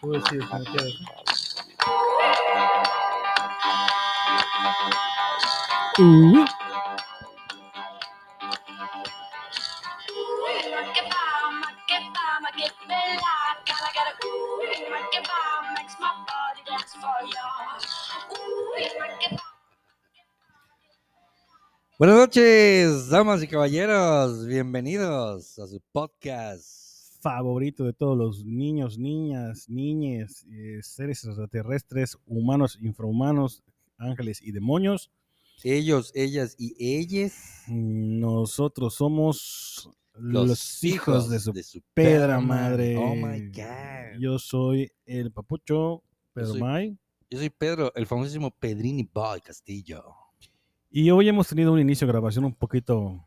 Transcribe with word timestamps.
Tú 0.00 0.12
decides 0.12 0.46
como 0.46 0.64
quieras. 0.64 0.94
Noches, 22.36 23.08
damas 23.08 23.42
y 23.42 23.48
caballeros. 23.48 24.46
Bienvenidos 24.46 25.58
a 25.58 25.66
su 25.66 25.80
podcast. 25.90 26.84
favorito 27.22 27.84
de 27.84 27.94
todos 27.94 28.16
los 28.16 28.44
niños, 28.44 28.98
niñas, 28.98 29.70
niñes, 29.70 30.46
eh, 30.52 30.80
seres 30.82 31.24
extraterrestres, 31.24 32.18
humanos, 32.26 32.78
infrahumanos, 32.82 33.64
ángeles 33.96 34.42
y 34.42 34.52
demonios. 34.52 35.10
Ellos, 35.64 36.12
ellas 36.14 36.54
y 36.58 36.76
ellas. 36.78 37.64
Nosotros 37.68 38.96
somos 38.96 39.90
los, 40.12 40.84
hijos, 40.84 41.30
de 41.30 41.40
su, 41.40 41.54
pedra 41.94 42.38
madre. 42.38 42.98
Oh 42.98 43.16
my 43.16 43.48
God. 43.48 44.20
Yo 44.20 44.38
soy 44.38 44.92
el 45.06 45.32
papucho 45.32 46.02
Pedro 46.34 46.48
soy- 46.48 46.60
May. 46.60 46.98
Yo 47.30 47.38
soy 47.38 47.48
Pedro, 47.48 47.92
el 47.94 48.06
famosísimo 48.06 48.50
Pedrini 48.50 49.08
Boy 49.10 49.40
Castillo. 49.40 50.25
Y 50.90 51.10
hoy 51.10 51.28
hemos 51.28 51.48
tenido 51.48 51.72
un 51.72 51.80
inicio 51.80 52.06
de 52.06 52.12
grabación 52.12 52.44
un 52.44 52.54
poquito 52.54 53.26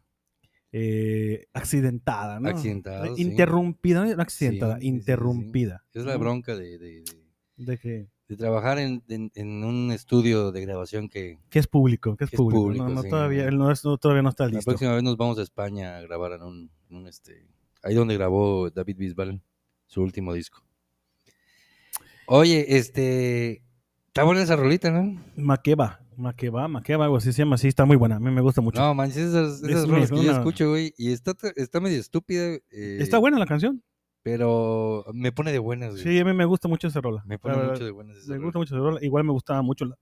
eh, 0.71 1.45
accidentada, 1.53 2.39
¿no? 2.39 2.49
Accidentado, 2.49 3.15
sí. 3.15 3.21
Interrumpida, 3.21 4.05
no 4.05 4.21
accidentada, 4.21 4.75
Sí, 4.75 4.81
sí, 4.81 4.87
interrumpida. 4.87 5.83
Es 5.93 6.05
la 6.05 6.17
bronca 6.17 6.55
de, 6.55 6.77
de- 6.77 7.01
de- 7.01 7.19
De 7.57 7.77
que, 7.77 8.07
de 8.27 8.37
trabajar 8.37 8.77
en, 8.79 9.03
en- 9.09 9.31
en 9.35 9.63
un 9.63 9.91
estudio 9.91 10.51
de 10.51 10.61
grabación 10.61 11.09
que 11.09 11.37
que 11.49 11.59
es 11.59 11.67
público, 11.67 12.15
que 12.15 12.23
es 12.25 12.29
Que 12.29 12.37
público. 12.37 12.61
público, 12.63 12.87
no, 12.89 13.03
todavía, 13.03 13.49
no, 13.51 13.73
no, 13.83 13.97
todavía 13.97 14.21
no 14.21 14.29
está 14.29 14.45
la 14.45 14.51
listo. 14.51 14.69
próxima 14.71 14.93
vez 14.93 15.03
nos 15.03 15.17
vamos 15.17 15.37
a 15.39 15.41
España 15.43 15.97
a 15.97 16.01
grabar 16.01 16.33
en 16.33 16.43
un, 16.43 16.71
en 16.89 16.95
un, 16.95 17.07
este, 17.07 17.45
ahí 17.83 17.95
donde 17.95 18.15
grabó 18.15 18.69
David 18.69 18.97
Bisbal 18.97 19.41
su 19.87 20.01
último 20.03 20.33
disco. 20.33 20.63
Oye, 22.27 22.77
este, 22.77 23.63
está 24.07 24.23
buena 24.23 24.43
esa 24.43 24.55
rolita, 24.55 24.91
¿no? 24.91 25.19
Maqueba, 25.35 25.98
Maqueba, 26.19 26.67
Maqueba, 26.67 27.05
algo 27.05 27.17
así 27.17 27.31
se 27.33 27.39
llama, 27.43 27.57
sí, 27.57 27.67
está 27.67 27.85
muy 27.85 27.95
buena, 27.97 28.17
a 28.17 28.19
mí 28.19 28.29
me 28.29 28.41
gusta 28.41 28.61
mucho. 28.61 28.79
No, 28.81 28.93
manches, 28.93 29.17
esas, 29.29 29.63
esas 29.63 29.83
Es 29.83 29.87
rolas 29.89 30.09
que 30.11 30.17
yo 30.17 30.21
una- 30.23 30.31
escucho, 30.33 30.69
güey, 30.69 30.93
y 30.97 31.11
está, 31.11 31.33
está 31.55 31.79
medio 31.79 31.99
estúpida, 31.99 32.43
eh, 32.71 32.97
está 32.99 33.17
buena 33.17 33.39
la 33.39 33.45
canción. 33.45 33.81
pero 34.21 35.05
me 35.13 35.31
pone 35.31 35.51
de 35.51 35.59
buenas, 35.59 35.91
güey. 35.91 36.03
Sí, 36.03 36.19
a 36.19 36.25
mí 36.25 36.33
me 36.33 36.45
gusta 36.45 36.67
mucho 36.67 36.87
esa 36.87 37.01
rola. 37.01 37.23
me 37.25 37.39
pone 37.39 37.55
mucho 37.57 37.83
de 37.85 37.91
buenas 37.91 38.17
esa 38.17 38.31
Me 38.31 38.35
rola. 38.35 38.45
gusta 38.45 38.59
mucho 38.59 38.75
esa 38.75 38.83
rola. 38.83 38.99
Igual 39.03 39.23
me 39.23 39.31
gustaba 39.31 39.61
mucho 39.61 39.85
la. 39.85 39.95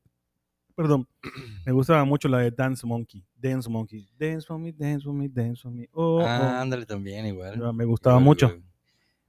Perdón. 0.76 1.08
Me 1.66 1.72
gustaba 1.72 2.04
mucho 2.06 2.28
la 2.28 2.38
de 2.40 2.52
Dance 2.52 2.86
Monkey. 2.86 3.26
Dance 3.36 3.68
Monkey. 3.70 4.08
Dance 4.18 4.46
for 4.46 4.60
me, 4.60 4.72
dance 4.72 5.04
for 5.04 5.14
me, 5.14 5.28
dance 5.28 5.62
for 5.62 5.72
me. 5.72 5.88
Oh, 5.92 6.20
Ah, 6.24 6.40
oh. 6.58 6.62
ándale 6.62 6.86
también, 6.86 7.26
igual. 7.26 7.58
Me 7.74 7.86
gustaba 7.86 8.16
Igual, 8.16 8.24
mucho. 8.26 8.48
güey. 8.50 8.62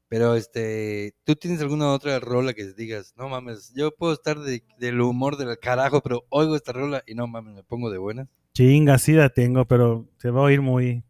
Pero, 0.08 0.34
este, 0.36 1.14
¿tú 1.24 1.34
tienes 1.36 1.60
alguna 1.60 1.92
otra 1.92 2.18
rola 2.18 2.54
que 2.54 2.72
digas, 2.72 3.12
no 3.16 3.28
mames, 3.28 3.72
yo 3.74 3.90
puedo 3.94 4.14
estar 4.14 4.38
de- 4.38 4.64
del 4.78 5.00
humor 5.02 5.36
del 5.36 5.58
carajo, 5.58 6.00
pero 6.00 6.24
oigo 6.30 6.56
esta 6.56 6.72
rola 6.72 7.02
y 7.06 7.14
no 7.14 7.26
mames, 7.26 7.54
me 7.54 7.62
pongo 7.62 7.90
de 7.90 7.98
buenas? 7.98 8.26
Chinga, 8.54 8.96
sí 8.98 9.12
la 9.12 9.28
tengo, 9.28 9.66
pero 9.66 10.08
se 10.16 10.30
va 10.30 10.40
a 10.40 10.44
oír 10.44 10.62
muy. 10.62 11.04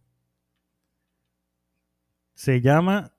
Se 2.34 2.60
llama. 2.60 3.12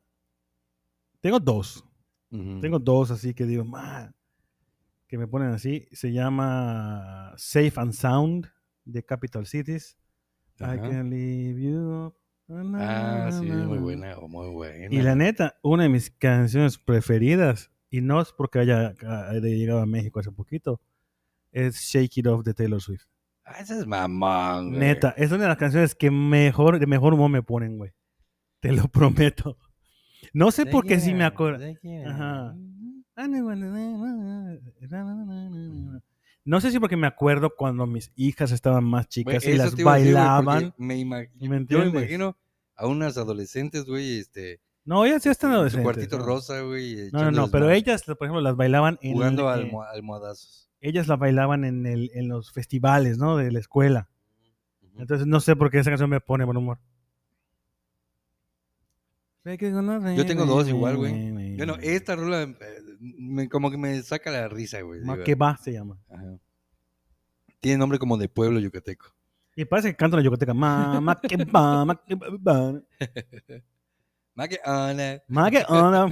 Tengo 1.21 1.39
dos. 1.39 1.83
Ujú. 2.31 2.59
Tengo 2.61 2.79
dos 2.79 3.11
así 3.11 3.33
que 3.33 3.45
digo, 3.45 3.65
"Ma", 3.65 4.13
que 5.07 5.17
me 5.17 5.27
ponen 5.27 5.49
así. 5.49 5.87
Se 5.91 6.11
llama 6.11 7.33
Safe 7.37 7.73
and 7.77 7.93
Sound 7.93 8.47
de 8.85 9.03
Capital 9.03 9.45
Cities. 9.45 9.97
I 10.59 10.63
Ajá. 10.65 10.81
can 10.81 11.09
leave 11.09 11.59
you 11.61 12.05
up. 12.07 12.15
Ah, 12.81 13.29
sí, 13.31 13.45
muy 13.45 13.77
buena, 13.79 14.17
oh, 14.17 14.27
muy 14.27 14.49
buena. 14.49 14.93
Y 14.93 15.01
la 15.01 15.15
neta, 15.15 15.57
una 15.61 15.83
de 15.83 15.89
mis 15.89 16.09
canciones 16.11 16.77
preferidas, 16.77 17.71
y 17.89 18.01
no 18.01 18.21
es 18.21 18.31
porque 18.31 18.59
haya, 18.59 18.93
haya 19.01 19.39
llegado 19.39 19.79
a 19.81 19.85
México 19.85 20.19
hace 20.19 20.31
poquito, 20.31 20.79
es 21.51 21.75
Shake 21.77 22.17
It 22.17 22.27
Off 22.27 22.43
de 22.43 22.53
Taylor 22.53 22.81
Swift. 22.81 23.03
Ah, 23.45 23.59
esa 23.59 23.79
es 23.79 23.87
mamón, 23.87 24.69
güey. 24.69 24.79
Neta, 24.79 25.13
es 25.17 25.31
una 25.31 25.43
de 25.43 25.47
las 25.49 25.57
canciones 25.57 25.95
que 25.95 26.11
mejor, 26.11 26.77
de 26.79 26.85
mejor 26.85 27.13
humor 27.15 27.29
me 27.31 27.41
ponen, 27.41 27.77
güey. 27.77 27.91
Te 28.59 28.71
lo 28.71 28.87
prometo. 28.87 29.57
No 30.33 30.51
sé 30.51 30.65
por 30.65 30.85
qué 30.85 30.99
sí 30.99 31.13
me 31.13 31.23
acuerdo. 31.25 31.65
Ajá. 32.05 32.55
No 36.45 36.61
sé 36.61 36.71
si 36.71 36.79
porque 36.79 36.97
me 36.97 37.07
acuerdo 37.07 37.53
cuando 37.55 37.85
mis 37.85 38.11
hijas 38.15 38.51
estaban 38.51 38.83
más 38.83 39.07
chicas 39.07 39.43
y 39.45 39.57
las 39.57 39.71
bailaban. 39.83 40.73
me 40.77 40.95
ima- 40.97 41.27
¿Me 41.39 41.65
yo 41.65 41.79
me 41.79 41.85
imagino 41.99 42.37
a 42.79 42.87
unas 42.87 43.17
adolescentes, 43.17 43.85
güey, 43.85 44.19
este, 44.19 44.59
No, 44.85 45.05
ellas 45.05 45.23
ya 45.23 45.31
están 45.31 45.49
en 45.51 45.53
su 45.53 45.57
adolescentes. 45.57 45.83
cuartito 45.83 46.17
¿no? 46.17 46.25
rosa, 46.25 46.61
güey. 46.61 47.09
No, 47.11 47.23
no, 47.25 47.31
no, 47.31 47.51
pero 47.51 47.69
ellas, 47.69 48.03
por 48.03 48.15
ejemplo, 48.21 48.41
las 48.41 48.55
bailaban 48.55 48.97
en 49.01 49.13
Jugando 49.13 49.49
almo- 49.49 49.83
almohadazos. 49.83 50.69
ellas 50.81 51.07
la 51.07 51.15
bailaban 51.17 51.65
en, 51.65 51.85
el, 51.85 52.09
en 52.13 52.27
los 52.29 52.51
festivales, 52.51 53.17
¿no? 53.17 53.37
De 53.37 53.51
la 53.51 53.59
escuela. 53.59 54.09
Entonces 54.97 55.27
no 55.27 55.39
sé 55.39 55.55
por 55.55 55.69
qué 55.71 55.79
esa 55.79 55.91
canción 55.91 56.09
me 56.09 56.19
pone 56.19 56.43
buen 56.45 56.57
humor. 56.57 56.79
Yo 59.45 60.25
tengo 60.25 60.45
dos 60.45 60.67
igual, 60.67 60.97
güey. 60.97 61.55
Bueno, 61.57 61.77
esta 61.81 62.15
rola 62.15 62.43
eh, 62.43 62.55
me- 62.99 63.49
como 63.49 63.71
que 63.71 63.77
me 63.77 64.01
saca 64.03 64.29
la 64.31 64.47
risa, 64.47 64.81
güey. 64.81 65.01
Maqueba 65.01 65.57
se 65.57 65.71
llama. 65.73 65.97
ajá. 66.09 66.37
Tiene 67.59 67.77
nombre 67.77 67.99
como 67.99 68.17
de 68.17 68.29
pueblo 68.29 68.59
yucateco. 68.59 69.07
Y 69.59 69.65
parece 69.65 69.89
que 69.89 69.95
canta 69.97 70.15
la 70.15 70.23
yucateca. 70.23 70.53
Ma, 70.53 71.01
maqueba, 71.01 71.83
maqueba, 71.83 72.81
Maque 74.35 74.59
Ana. 74.63 75.21
maqueba, 75.27 76.09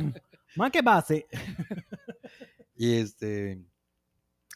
maqueba, 0.57 1.01
sí. 1.01 1.23
Y 2.75 2.95
este. 2.97 3.63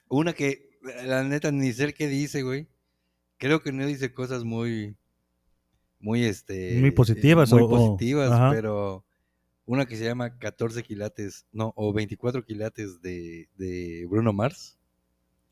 Una 0.09 0.33
que, 0.33 0.77
la 1.05 1.23
neta, 1.23 1.51
ni 1.51 1.71
sé 1.71 1.93
qué 1.93 2.07
dice, 2.07 2.43
güey. 2.43 2.67
Creo 3.37 3.61
que 3.63 3.71
no 3.71 3.85
dice 3.85 4.13
cosas 4.13 4.43
muy. 4.43 4.95
Muy, 6.01 6.25
este. 6.25 6.77
Muy 6.81 6.91
positivas 6.91 7.51
Muy 7.53 7.61
o- 7.61 7.65
o- 7.65 7.69
positivas, 7.69 8.29
ajá. 8.29 8.51
pero. 8.51 9.05
Una 9.65 9.85
que 9.85 9.95
se 9.95 10.03
llama 10.03 10.37
14 10.37 10.83
quilates, 10.83 11.45
no, 11.53 11.71
o 11.77 11.93
24 11.93 12.43
quilates 12.43 13.01
de, 13.01 13.47
de 13.55 14.05
Bruno 14.09 14.33
Mars. 14.33 14.77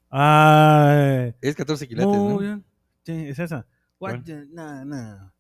Ay, 0.10 1.34
Es 1.40 1.56
14 1.56 1.88
quilates, 1.88 2.18
muy 2.20 2.34
¿no? 2.34 2.38
bien. 2.40 2.66
Sí, 3.10 3.28
es 3.30 3.40
esa. 3.40 3.66
What 4.00 4.20
the- 4.24 4.46
nah, 4.52 4.86
nah. 4.86 5.32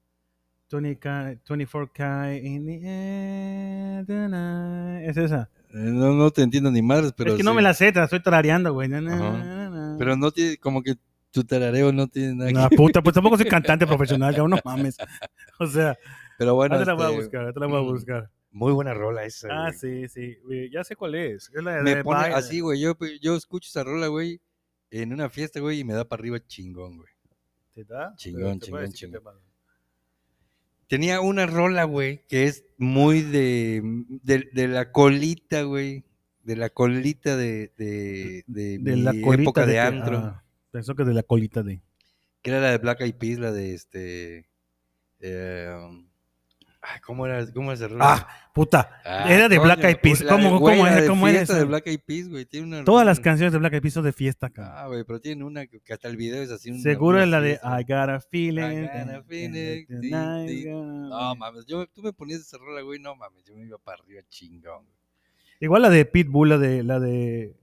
20K, 0.72 1.40
24K 1.44 2.40
in 2.44 2.66
the 2.66 2.80
air 2.84 4.06
tonight. 4.07 5.07
Es 5.07 5.18
esa. 5.18 5.50
Eh, 5.69 5.78
No, 5.78 6.13
no 6.16 6.31
te 6.31 6.41
entiendo 6.41 6.72
ni 6.72 6.81
madres, 6.81 7.13
pero. 7.16 7.31
es 7.31 7.38
que 7.38 7.44
no 7.44 7.52
sí. 7.52 7.56
me 7.58 7.62
la 7.62 7.75
sé, 7.75 7.91
te 7.91 8.00
la 8.00 8.06
estoy 8.06 8.24
tarareando, 8.24 8.74
güey. 8.74 8.88
Na, 8.90 9.02
na. 9.02 9.96
Pero 10.00 10.16
no 10.16 10.31
tiene, 10.31 10.58
como 10.58 10.81
que 10.81 10.96
tu 11.31 11.44
tarareo 11.44 11.91
no 11.91 12.08
tiene 12.08 12.34
nada 12.34 12.52
No, 12.52 12.69
que 12.69 12.75
puta, 12.75 13.03
pues 13.03 13.13
tampoco 13.13 13.38
soy 13.38 13.46
cantante 13.50 13.85
profesional, 13.85 14.34
cabrón, 14.34 14.52
no 14.52 14.58
mames. 14.66 14.97
O 15.59 15.68
sea, 15.68 15.96
Pero 16.40 16.56
bueno, 16.56 16.79
te 16.79 16.85
la 16.85 16.94
voy 16.96 17.03
a 17.06 17.09
este, 17.09 17.22
buscar, 17.22 17.53
te 17.53 17.59
la 17.59 17.68
voy 17.68 17.78
a 17.78 17.81
buscar. 17.81 18.29
muy 18.52 18.74
buena 18.74 18.96
rola 18.96 19.25
esa. 19.25 19.47
Ah, 19.52 19.72
güey. 19.79 20.08
sí, 20.08 20.08
sí, 20.08 20.38
ya 20.72 20.84
sé 20.84 20.96
cuál 20.96 21.13
es. 21.13 21.52
Es 21.53 21.64
la 21.64 21.76
de 21.76 21.84
Me 21.84 22.03
pone 22.03 22.34
así, 22.34 22.61
güey. 22.61 22.79
Yo, 22.79 22.96
yo 23.22 23.35
escucho 23.35 23.67
esa 23.70 23.84
rola, 23.84 24.08
güey, 24.08 24.41
en 24.90 25.14
una 25.14 25.29
fiesta, 25.29 25.59
güey, 25.59 25.79
y 25.82 25.84
me 25.84 25.93
da 25.93 26.05
para 26.05 26.22
arriba 26.22 26.40
chingón, 26.47 26.97
güey. 26.97 27.09
Chingón, 28.16 28.59
chingón, 28.59 28.91
chingón. 28.91 29.22
Tenía 30.87 31.22
una 31.22 31.46
rola, 31.46 31.84
güey, 31.84 32.26
que 32.28 32.46
es 32.46 32.66
muy 32.78 33.22
de, 33.22 33.81
de, 34.23 34.49
de 34.53 34.67
la 34.67 34.91
colita, 34.91 35.61
güey. 35.64 36.03
De 36.43 36.55
la 36.55 36.70
colita 36.70 37.35
de, 37.37 37.72
de, 37.78 38.43
de, 38.47 38.79
De 38.79 38.96
mi 38.96 39.02
la 39.03 39.11
colita 39.22 39.43
época 39.43 39.66
de, 39.67 39.73
que- 39.73 39.79
antro. 39.79 40.17
ah, 40.17 40.43
pensó 40.72 40.96
que 40.96 41.03
de 41.03 41.14
la 41.14 41.22
colita 41.23 41.61
de. 41.61 41.81
Que 42.41 42.49
era 42.49 42.59
la 42.61 42.72
de 42.72 42.78
Black 42.79 43.02
Eyed 43.02 43.16
Peas, 43.16 43.37
la 43.40 43.52
de 43.52 43.73
este... 43.76 44.49
eh, 45.20 45.78
ay, 46.81 46.99
¿Cómo 47.02 47.26
era, 47.26 47.46
cómo 47.52 47.72
era? 47.72 47.87
Ah, 47.99 48.28
puta. 48.53 49.02
Ah, 49.05 49.31
era 49.31 49.49
de 49.49 49.59
Black 49.59 49.84
Eyed 49.84 49.97
Peas. 50.02 50.23
¿Cómo, 50.23 50.59
güey, 50.59 50.78
cómo 50.78 50.87
era? 50.87 51.02
de 51.02 51.08
¿Cómo 51.08 51.28
era 51.28 51.37
fiesta 51.40 51.53
esa? 51.53 51.59
de 51.59 51.66
Black 51.66 51.87
Eyed 51.87 51.99
Peas, 52.05 52.29
güey. 52.29 52.46
Tiene 52.46 52.67
una 52.67 52.84
Todas 52.84 53.05
las 53.05 53.20
canciones 53.20 53.52
de 53.53 53.59
Black 53.59 53.73
Eyed 53.73 53.81
Peas 53.81 53.93
son 53.93 54.03
de 54.05 54.14
fiesta, 54.14 54.49
cabrón. 54.49 54.73
Ah, 54.78 54.87
güey, 54.87 55.03
pero 55.03 55.20
tiene 55.20 55.43
una 55.43 55.67
que 55.67 55.81
hasta 55.93 56.08
el 56.08 56.17
video 56.17 56.41
es 56.41 56.52
así. 56.52 56.72
una- 56.72 56.79
Seguro 56.81 57.17
una 57.17 57.23
es 57.26 57.29
la 57.29 57.41
de. 57.41 57.53
I 57.64 57.84
got 57.84 58.09
a 58.09 58.20
feeling. 58.22 58.64
I 58.64 58.81
got 58.87 59.16
a 59.16 59.23
feeling, 59.23 59.85
tonight 59.87 60.66
No 60.67 61.34
be- 61.34 61.35
mames, 61.40 61.66
yo, 61.66 61.85
tú 61.87 62.02
me 62.02 62.14
ponías 62.14 62.41
esa 62.41 62.58
rola, 62.58 62.81
güey, 62.81 62.99
no 62.99 63.16
mames, 63.16 63.43
yo 63.46 63.55
me 63.55 63.66
iba 63.66 63.78
para 63.78 64.02
arriba 64.02 64.22
chingón. 64.29 64.85
Igual 65.59 65.81
la 65.81 65.90
de 65.90 66.05
Pitbull, 66.05 66.49
la 66.49 66.58
de. 66.58 66.84
La 66.84 66.99
de 66.99 67.55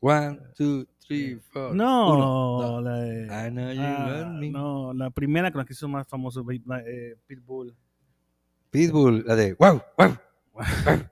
One, 0.00 0.36
two, 0.56 0.84
three, 1.06 1.38
four. 1.52 1.76
no, 1.76 2.14
Uno, 2.14 2.80
la 2.80 2.96
de. 2.96 3.26
I 3.26 3.50
know 3.50 3.72
you 3.72 3.80
ah, 3.80 4.36
me. 4.36 4.50
no, 4.50 4.92
la 4.92 5.10
primera 5.10 5.52
con 5.52 5.60
la 5.60 5.64
que 5.64 5.74
hizo 5.74 5.86
más 5.86 6.08
famoso 6.08 6.44
eh, 6.50 7.14
Pitbull. 7.26 7.72
Pitbull, 8.72 9.22
la 9.26 9.36
de 9.36 9.54
wow, 9.54 9.80
wow. 9.98 10.16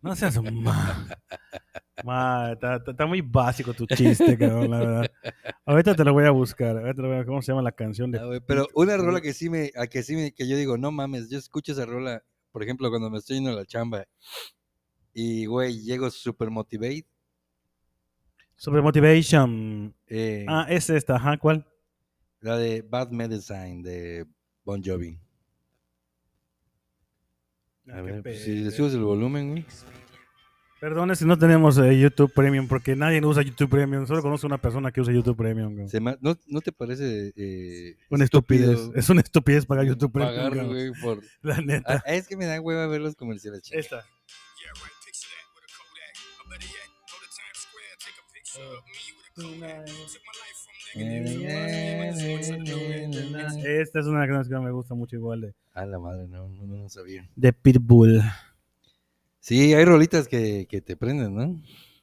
No 0.00 0.14
seas. 0.16 0.38
Ma, 2.04 2.52
está, 2.52 2.76
está- 2.76 3.06
muy 3.06 3.20
básico 3.20 3.74
tu 3.74 3.84
chiste, 3.86 4.36
cabrón, 4.38 4.70
la 4.70 4.78
verdad. 4.78 5.10
Ahorita 5.66 5.94
te 5.94 6.04
lo 6.04 6.12
voy 6.12 6.24
a 6.24 6.30
buscar. 6.30 6.76
ahorita 6.76 6.94
te 6.94 7.02
lo 7.02 7.08
voy 7.08 7.18
a- 7.18 7.24
¿Cómo 7.26 7.42
se 7.42 7.52
llama 7.52 7.62
la 7.62 7.72
canción 7.72 8.10
de 8.10 8.18
Ah, 8.18 8.40
pero 8.46 8.66
una 8.74 8.96
rola 8.96 9.20
que 9.20 9.32
sí 9.34 9.50
me, 9.50 9.70
a 9.76 9.86
que 9.86 10.02
sí 10.02 10.14
me, 10.16 10.32
que 10.32 10.48
yo 10.48 10.56
digo, 10.56 10.78
no 10.78 10.90
mames, 10.92 11.28
yo 11.30 11.38
escucho 11.38 11.72
esa 11.72 11.84
rola, 11.84 12.22
por 12.52 12.62
ejemplo, 12.62 12.88
cuando 12.90 13.10
me 13.10 13.18
estoy 13.18 13.36
yendo 13.36 13.50
a 13.50 13.54
la 13.54 13.64
chamba 13.66 14.06
y, 15.12 15.46
güey, 15.46 15.80
llego 15.82 16.10
super 16.10 16.48
motivate. 16.50 17.06
Sobre 18.56 18.80
Motivation. 18.82 19.92
eh, 20.06 20.46
Ah, 20.48 20.66
es 20.68 20.88
esta, 20.90 21.16
ajá, 21.16 21.36
¿cuál? 21.38 21.66
La 22.40 22.56
de 22.56 22.82
Bad 22.82 23.10
Medicine 23.10 23.82
de 23.82 24.26
Bon 24.64 24.80
Jovi. 24.84 25.18
A 27.88 27.92
Ah, 27.92 27.96
qué 27.96 28.02
ver, 28.02 28.22
pues, 28.22 28.42
si 28.44 28.56
le 28.56 28.70
subes 28.70 28.94
el 28.94 29.00
volumen, 29.02 29.50
güey. 29.50 29.66
Perdone 30.80 31.14
si 31.14 31.24
no 31.24 31.38
tenemos 31.38 31.78
eh, 31.78 31.96
YouTube 31.98 32.32
Premium, 32.34 32.66
porque 32.66 32.96
nadie 32.96 33.24
usa 33.24 33.42
YouTube 33.42 33.70
Premium. 33.70 34.04
Solo 34.06 34.20
conozco 34.20 34.46
una 34.48 34.58
persona 34.58 34.90
que 34.90 35.00
usa 35.00 35.12
YouTube 35.12 35.36
Premium. 35.36 35.70
cabrón. 35.70 35.88
Se 35.88 36.00
ma- 36.00 36.16
¿no, 36.20 36.36
¿No 36.48 36.60
te 36.60 36.72
parece 36.72 37.32
eh, 37.36 37.96
Una 38.10 38.24
estupidez. 38.24 38.70
estúpido 38.70 38.92
Es 38.98 39.08
una 39.08 39.20
estupidez 39.20 39.64
pagar 39.66 39.84
YouTube 39.86 40.10
Premium. 40.12 40.36
pagar, 40.50 40.66
güey, 40.66 40.90
por... 41.00 41.22
La 41.42 41.60
neta. 41.60 42.02
Ah, 42.04 42.12
es 42.14 42.26
que 42.26 42.36
me 42.36 42.46
da 42.46 42.60
hueva 42.60 42.86
ver 42.88 43.00
los 43.00 43.14
comerciales, 43.14 43.62
chico. 43.62 43.78
Esta. 43.78 44.04
Yeah, 49.36 49.84
Esta 53.64 54.00
es 54.00 54.06
una 54.06 54.26
canción 54.26 54.60
que 54.60 54.66
me 54.66 54.72
gusta 54.72 54.94
mucho 54.94 55.16
igual 55.16 55.40
de, 55.40 55.54
A 55.74 55.86
la 55.86 55.98
madre, 55.98 56.26
no, 56.28 56.48
no, 56.48 56.66
no 56.66 56.88
sabía. 56.88 57.28
de 57.34 57.52
Pitbull. 57.52 58.22
Sí, 59.40 59.74
hay 59.74 59.84
rolitas 59.84 60.28
que, 60.28 60.66
que 60.68 60.80
te 60.80 60.96
prenden, 60.96 61.34
¿no? 61.34 61.60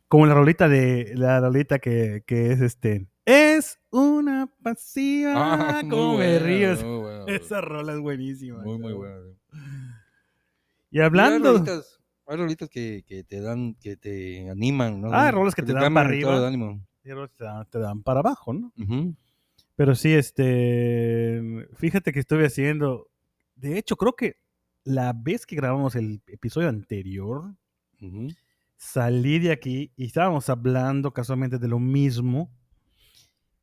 Como 0.08 0.26
la 0.26 0.34
rolita 0.34 0.68
de 0.68 1.14
la 1.16 1.40
rolita 1.40 1.80
que, 1.80 2.24
que 2.26 2.52
es 2.52 2.62
este. 2.62 3.08
Es 3.26 3.80
una 3.92 4.50
pasiva. 4.64 5.34
Ah, 5.36 5.82
como 5.90 6.18
me 6.18 6.40
güey. 6.40 7.36
Esa 7.36 7.62
rola 7.62 7.94
es 7.94 8.00
buenísima. 8.00 8.62
Muy, 8.64 8.80
muy 8.80 8.94
buena. 8.94 9.16
Y 10.92 10.98
Y 10.98 11.00
Hay 11.00 11.06
hablando. 11.06 11.54
rolitas, 11.54 12.00
hay 12.26 12.38
rolitas 12.38 12.70
que, 12.70 13.04
que 13.06 13.24
te 13.24 13.40
dan, 13.40 13.76
que 13.76 13.96
te 13.96 14.50
animan, 14.50 15.00
¿no? 15.02 15.14
Ah, 15.14 15.30
rolas 15.32 15.54
que 15.54 15.62
te 15.62 15.74
dan 15.74 15.94
para 15.94 16.10
arriba. 16.10 16.48
ánimo. 16.48 16.84
Te 17.02 17.44
dan, 17.44 17.66
te 17.70 17.80
dan 17.80 18.04
para 18.04 18.20
abajo, 18.20 18.54
¿no? 18.54 18.74
Pero 19.76 19.96
sí, 19.96 20.14
este. 20.14 21.68
Fíjate 21.76 22.12
que 22.12 22.20
estuve 22.20 22.46
haciendo. 22.46 23.10
De 23.56 23.78
hecho, 23.78 23.96
creo 23.96 24.16
que 24.16 24.38
la 24.84 25.14
vez 25.14 25.46
que 25.46 25.56
grabamos 25.56 25.96
el 25.96 26.22
episodio 26.28 26.70
anterior, 26.70 27.56
salí 28.78 29.40
de 29.40 29.52
aquí 29.52 29.92
y 29.96 30.06
estábamos 30.06 30.50
hablando 30.50 31.12
casualmente 31.12 31.60
de 31.60 31.68
lo 31.68 31.80
mismo. 31.80 32.52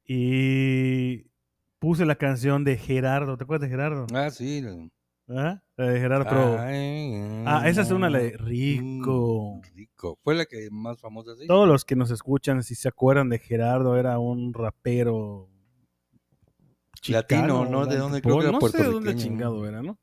Y 0.05 1.27
puse 1.79 2.07
la 2.07 2.17
canción 2.17 2.65
de 2.65 2.77
Gerardo. 2.77 3.37
¿Te 3.37 3.45
acuerdas 3.45 3.69
de 3.69 3.75
Gerardo? 3.75 4.07
Ah, 4.15 4.31
sí. 4.31 4.63
La- 5.27 5.51
¿Ah? 5.51 5.63
La 5.77 5.87
de 5.87 7.43
Ah, 7.47 7.69
esa 7.69 7.83
es 7.83 7.91
una 7.91 8.09
la 8.09 8.19
de 8.19 8.37
mm, 8.39 8.45
Rico. 8.45 9.61
Rico. 9.75 10.19
Fue 10.23 10.35
la 10.35 10.47
que 10.47 10.69
más 10.71 11.01
famosa, 11.01 11.33
sí. 11.37 11.47
Todos 11.47 11.69
los 11.69 11.85
que 11.85 11.97
nos 11.97 12.11
escuchan, 12.11 12.63
si 12.63 12.75
se 12.75 12.89
acuerdan 12.89 13.29
de 13.29 13.39
Gerardo, 13.39 13.97
era 13.97 14.19
un 14.19 14.55
rapero. 14.55 15.49
Latino, 17.09 17.67
¿no? 17.67 17.87
¿De 17.87 17.97
dónde? 17.99 18.21
Creo 18.23 18.39
que 18.39 18.43
era 18.45 18.53
no 18.53 18.61
sé 18.61 18.79
de 18.83 18.85
dónde 18.91 19.15
chingado 19.15 19.67
era, 19.69 19.83
¿no? 19.83 19.99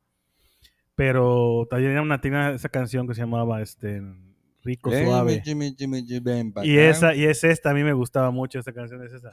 Pero 0.95 1.67
también 1.69 1.91
era 1.91 2.01
una, 2.01 2.21
tenía 2.21 2.51
esa 2.51 2.69
canción 2.69 3.07
que 3.07 3.15
se 3.15 3.21
llamaba 3.21 3.61
este, 3.61 4.01
Rico 4.61 4.91
Ven, 4.91 5.05
Suave. 5.05 5.41
Jimmy, 5.43 5.75
Jimmy, 5.75 6.05
Jimmy, 6.05 6.19
ven 6.19 6.53
pa' 6.53 6.63
Y 6.65 6.77
esa, 6.77 7.15
y 7.15 7.23
es 7.25 7.43
esta, 7.43 7.71
a 7.71 7.73
mí 7.73 7.83
me 7.83 7.93
gustaba 7.93 8.29
mucho 8.31 8.59
esta 8.59 8.73
canción, 8.73 9.03
es 9.03 9.11
esa. 9.11 9.31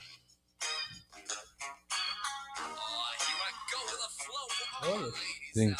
Sí. 5.53 5.73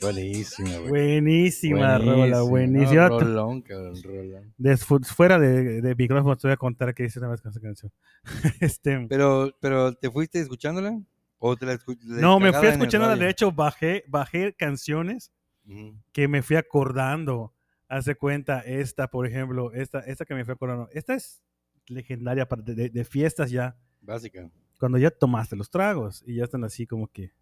Buenísima, 0.00 0.70
güey. 0.78 0.88
Buenísima, 0.88 1.98
rola, 1.98 2.42
buenísima. 2.42 3.08
No, 3.08 3.20
rolón, 3.20 3.62
cabrón, 3.62 4.02
rolón. 4.02 4.54
Desfu- 4.58 5.04
fuera 5.04 5.38
de, 5.38 5.80
de 5.80 5.94
micrófono 5.94 6.36
te 6.36 6.48
voy 6.48 6.52
a 6.52 6.56
contar 6.56 6.92
qué 6.94 7.04
hice 7.04 7.20
una 7.20 7.28
vez 7.28 7.40
con 7.40 7.50
esa 7.52 7.60
canción. 7.60 7.92
este, 8.60 9.06
Pero, 9.08 9.56
pero, 9.60 9.94
¿te 9.94 10.10
fuiste 10.10 10.40
escuchándola? 10.40 11.00
¿O 11.38 11.56
te 11.56 11.66
la 11.66 11.74
escu- 11.74 11.98
no, 12.02 12.40
me 12.40 12.52
fui 12.52 12.68
escuchando, 12.68 13.14
de 13.16 13.28
hecho 13.28 13.52
bajé, 13.52 14.04
bajé 14.08 14.54
canciones 14.54 15.30
Ujú. 15.66 15.96
que 16.12 16.26
me 16.28 16.42
fui 16.42 16.56
acordando. 16.56 17.54
Hace 17.88 18.14
cuenta, 18.14 18.60
esta, 18.60 19.08
por 19.08 19.26
ejemplo, 19.26 19.72
esta, 19.74 20.00
esta 20.00 20.24
que 20.24 20.34
me 20.34 20.44
fui 20.44 20.52
acordando. 20.54 20.88
Esta 20.92 21.14
es 21.14 21.42
legendaria 21.86 22.48
para 22.48 22.62
de, 22.62 22.74
de- 22.74 22.88
de 22.90 23.04
fiestas 23.04 23.50
ya, 23.50 23.76
Básica. 24.00 24.50
cuando 24.78 24.98
ya 24.98 25.10
tomaste 25.10 25.56
los 25.56 25.70
tragos 25.70 26.22
y 26.26 26.36
ya 26.36 26.44
están 26.44 26.64
así 26.64 26.86
como 26.86 27.08
que. 27.08 27.32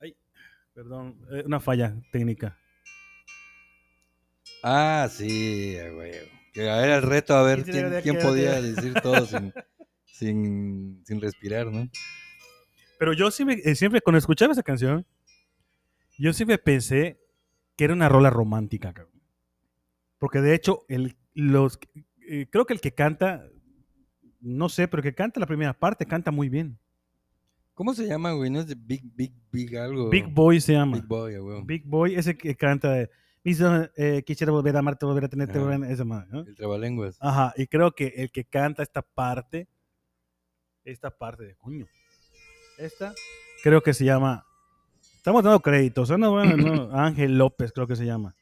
Ay, 0.00 0.16
perdón, 0.74 1.18
eh, 1.30 1.42
una 1.46 1.60
falla 1.60 1.94
técnica. 2.12 2.56
Ah, 4.62 5.08
sí, 5.10 5.76
güey. 5.94 6.12
Que 6.52 6.62
era 6.62 6.96
el 6.96 7.02
reto 7.02 7.34
a 7.36 7.42
ver 7.42 7.62
quién, 7.64 7.92
quién 8.02 8.18
podía 8.18 8.60
decir 8.60 8.94
todo 9.00 9.26
sin, 9.26 9.52
sin, 10.06 11.02
sin 11.06 11.20
respirar, 11.20 11.66
¿no? 11.66 11.88
Pero 12.98 13.12
yo 13.12 13.30
siempre, 13.30 13.60
eh, 13.64 13.74
siempre 13.76 14.00
cuando 14.00 14.18
escuchaba 14.18 14.52
esa 14.52 14.62
canción, 14.64 15.06
yo 16.18 16.32
siempre 16.32 16.58
pensé 16.58 17.20
que 17.76 17.84
era 17.84 17.94
una 17.94 18.08
rola 18.08 18.30
romántica, 18.30 18.92
cabrón. 18.92 19.22
Porque 20.18 20.40
de 20.40 20.54
hecho, 20.54 20.84
el, 20.88 21.16
los, 21.34 21.78
eh, 22.28 22.46
creo 22.50 22.64
que 22.66 22.74
el 22.74 22.80
que 22.80 22.92
canta, 22.92 23.48
no 24.40 24.68
sé, 24.68 24.86
pero 24.88 25.00
el 25.00 25.10
que 25.10 25.14
canta 25.14 25.40
la 25.40 25.46
primera 25.46 25.72
parte, 25.72 26.06
canta 26.06 26.30
muy 26.30 26.48
bien. 26.48 26.78
¿Cómo 27.74 27.94
se 27.94 28.06
llama, 28.06 28.32
güey? 28.32 28.50
¿No 28.50 28.58
es 28.58 28.66
de 28.66 28.74
Big, 28.74 29.02
Big, 29.14 29.32
Big 29.52 29.76
algo? 29.76 30.10
Big 30.10 30.26
Boy 30.26 30.60
se 30.60 30.72
llama. 30.72 30.96
Big 30.96 31.06
Boy, 31.06 31.38
huevo. 31.38 31.64
Big 31.64 31.84
Boy, 31.86 32.16
ese 32.16 32.36
que 32.36 32.56
canta 32.56 32.90
de, 32.90 33.10
"Mis, 33.44 33.60
eh, 33.96 34.22
quisiera 34.26 34.52
volver 34.52 34.74
a 34.74 34.80
amarte, 34.80 35.06
volver 35.06 35.24
a 35.26 35.28
tenerte, 35.28 35.58
volver 35.60 35.84
a-", 35.84 35.90
esa 35.92 36.04
madre, 36.04 36.26
¿no? 36.30 36.40
El 36.40 36.56
trabalenguas. 36.56 37.16
Ajá, 37.20 37.54
y 37.56 37.68
creo 37.68 37.92
que 37.92 38.08
el 38.16 38.32
que 38.32 38.44
canta 38.44 38.82
esta 38.82 39.00
parte, 39.02 39.68
esta 40.84 41.10
parte 41.16 41.44
de 41.44 41.54
coño, 41.54 41.86
esta, 42.78 43.14
creo 43.62 43.80
que 43.80 43.94
se 43.94 44.04
llama, 44.04 44.44
estamos 45.16 45.44
dando 45.44 45.60
créditos, 45.60 46.10
¿no? 46.18 46.32
Bueno, 46.32 46.56
no, 46.56 46.90
Ángel 46.98 47.38
López 47.38 47.72
creo 47.72 47.86
que 47.86 47.94
se 47.94 48.06
llama, 48.06 48.34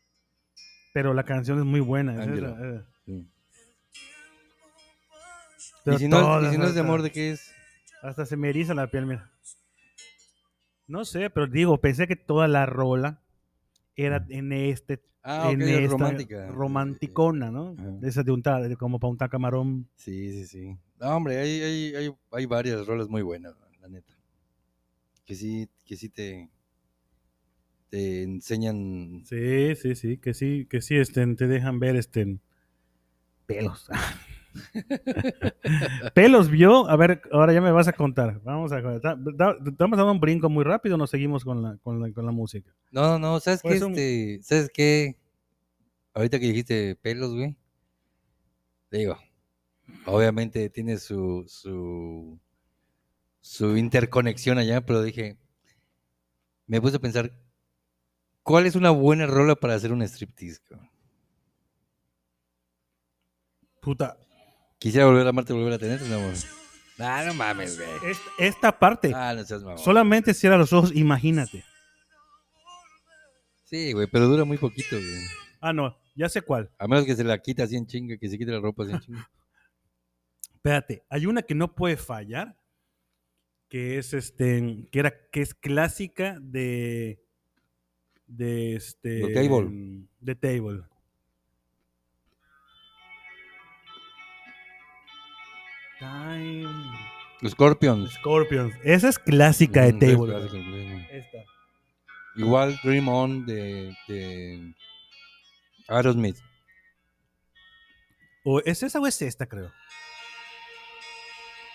pero 0.95 1.13
la 1.13 1.25
canción 1.25 1.59
es 1.59 1.65
muy 1.67 1.81
buena. 1.81 2.23
Ángela. 2.23 2.87
Sí. 3.05 3.29
Pero 5.87 5.99
¿Y 5.99 6.01
si, 6.01 6.09
no, 6.09 6.43
y 6.43 6.51
si 6.51 6.59
no 6.59 6.67
es 6.67 6.75
de 6.75 6.81
amor, 6.81 7.01
¿de 7.01 7.13
qué 7.13 7.31
es? 7.31 7.53
Hasta 8.03 8.27
se 8.27 8.37
me 8.37 8.49
eriza 8.49 8.75
la 8.75 8.91
piel, 8.91 9.07
mira. 9.07 9.31
No 10.89 11.05
sé, 11.05 11.31
pero 11.31 11.47
digo, 11.47 11.81
pensé 11.81 12.09
que 12.09 12.17
toda 12.17 12.49
la 12.49 12.67
rola 12.67 13.23
era 13.95 14.27
en 14.29 14.53
este, 14.53 15.01
Ah, 15.23 15.51
en 15.53 15.63
es 15.63 15.69
esta 15.69 15.91
romántica. 15.93 16.47
romanticona, 16.49 17.51
¿no? 17.53 17.77
Ajá. 17.79 17.91
De 18.01 18.09
esa 18.09 18.25
de 18.25 18.33
untar, 18.33 18.69
de 18.69 18.77
como 18.77 18.99
para 18.99 19.13
untar 19.13 19.31
camarón. 19.31 19.89
Sí, 19.95 20.33
sí, 20.33 20.47
sí. 20.47 20.77
No, 20.99 21.17
hombre, 21.17 21.39
hay, 21.39 21.63
hay, 21.63 21.95
hay, 21.95 22.15
hay 22.33 22.47
varias 22.47 22.85
rolas 22.85 23.09
muy 23.09 23.23
buenas, 23.23 23.55
la 23.81 23.89
neta. 23.89 24.13
Que 25.25 25.37
sí, 25.37 25.69
que 25.85 25.97
sí 25.97 26.09
te, 26.09 26.49
te 27.91 28.25
enseñan. 28.25 29.23
Sí, 29.25 29.77
sí, 29.77 29.95
sí, 29.95 30.19
que 30.19 30.35
sí, 30.35 30.67
que 30.69 30.81
sí, 30.81 30.97
este, 30.97 31.25
te 31.37 31.47
dejan 31.47 31.79
ver 31.79 31.95
este 31.95 32.39
pelos. 33.47 33.89
pelos 36.15 36.51
vio, 36.51 36.89
a 36.89 36.97
ver, 36.97 37.23
ahora 37.33 37.53
ya 37.53 37.61
me 37.61 37.71
vas 37.73 37.89
a 37.89 37.93
contar. 37.93 38.41
Vamos 38.43 38.73
a 38.73 38.83
contar. 38.83 39.19
Estamos 39.67 39.97
dando 39.99 40.13
un 40.13 40.21
brinco 40.21 40.49
muy 40.49 40.65
rápido, 40.65 40.97
nos 40.97 41.11
seguimos 41.11 41.45
con 41.45 41.63
la, 41.63 41.77
con 41.79 42.01
la, 42.01 42.13
con 42.13 42.27
la 42.27 42.33
música. 42.33 42.73
No, 42.91 43.03
no, 43.03 43.19
no, 43.19 43.41
¿sabes 43.41 43.61
qué? 43.63 43.69
Pues 43.69 43.83
un- 43.83 43.91
Este, 43.93 44.39
¿Sabes 44.43 44.71
qué? 44.73 45.17
Ahorita 46.15 46.39
que 46.39 46.47
dijiste 46.47 46.97
pelos, 46.97 47.35
güey. 47.35 47.57
Digo, 48.91 49.17
obviamente 50.07 50.71
tiene 50.71 50.97
su, 50.99 51.45
su, 51.49 52.39
su 53.41 53.77
interconexión 53.77 54.59
allá, 54.59 54.81
pero 54.87 55.03
dije, 55.03 55.37
me 56.67 56.81
puse 56.81 56.97
a 56.97 57.01
pensar, 57.01 57.33
¿cuál 58.43 58.67
es 58.67 58.77
una 58.77 58.91
buena 58.91 59.27
rola 59.27 59.57
para 59.57 59.75
hacer 59.75 59.93
un 59.93 60.03
striptease? 60.03 60.61
cabrón? 60.69 60.89
Puta. 63.81 64.17
Quisiera 64.79 65.07
volver 65.07 65.27
a 65.27 65.31
amarte, 65.31 65.53
volver 65.53 65.73
a 65.75 65.79
tenerte, 65.79 66.05
mi 66.05 66.15
amor. 66.15 66.35
Ah, 66.99 67.25
no 67.27 67.35
mames, 67.35 67.77
güey. 67.79 67.89
Esta, 68.11 68.31
esta 68.39 68.79
parte, 68.79 69.13
Ah, 69.15 69.35
no 69.35 69.45
seas 69.45 69.63
mamón. 69.63 69.79
solamente 69.79 70.33
cierra 70.35 70.57
los 70.57 70.73
ojos, 70.73 70.95
imagínate. 70.95 71.65
Sí, 73.65 73.93
güey, 73.93 74.07
pero 74.07 74.29
dura 74.29 74.45
muy 74.45 74.59
poquito, 74.59 74.97
güey. 74.97 75.21
Ah, 75.61 75.73
no, 75.73 75.97
ya 76.15 76.29
sé 76.29 76.43
cuál. 76.43 76.71
A 76.79 76.87
menos 76.87 77.05
que 77.05 77.17
se 77.17 77.25
la 77.25 77.39
quita 77.41 77.65
así 77.65 77.77
en 77.77 77.87
chinga, 77.87 78.17
que 78.17 78.29
se 78.29 78.39
quite 78.39 78.53
la 78.53 78.61
ropa 78.61 78.85
así 78.85 78.93
en 78.93 79.01
chinga. 79.01 79.31
Espérate, 80.55 81.05
hay 81.09 81.27
una 81.27 81.43
que 81.43 81.55
no 81.55 81.75
puede 81.75 81.97
fallar, 81.97 82.57
que 83.69 83.99
es 83.99 84.15
este, 84.15 84.89
que 84.91 84.99
era, 84.99 85.13
que 85.31 85.41
es 85.43 85.55
clásica 85.55 86.39
de, 86.41 87.23
de 88.27 88.77
este, 88.77 89.09
De 89.09 89.35
Table. 89.35 90.07
de 90.21 90.35
Table. 90.35 90.83
Time. 95.99 96.69
Scorpions. 97.49 98.13
Scorpions. 98.15 98.75
Esa 98.83 99.09
es 99.09 99.19
clásica 99.19 99.83
de 99.83 99.93
Mm, 99.95 99.99
Table. 99.99 100.37
es. 100.47 101.25
Esta. 101.25 101.39
Igual 102.37 102.79
Dream 102.85 103.09
On 103.09 103.47
de, 103.47 103.95
de 104.09 104.75
Aerosmith. 105.89 106.37
O 108.45 108.61
¿Es 108.61 108.83
esa 108.83 109.01
o 109.01 109.07
es 109.07 109.21
esta, 109.23 109.47
creo? 109.47 109.73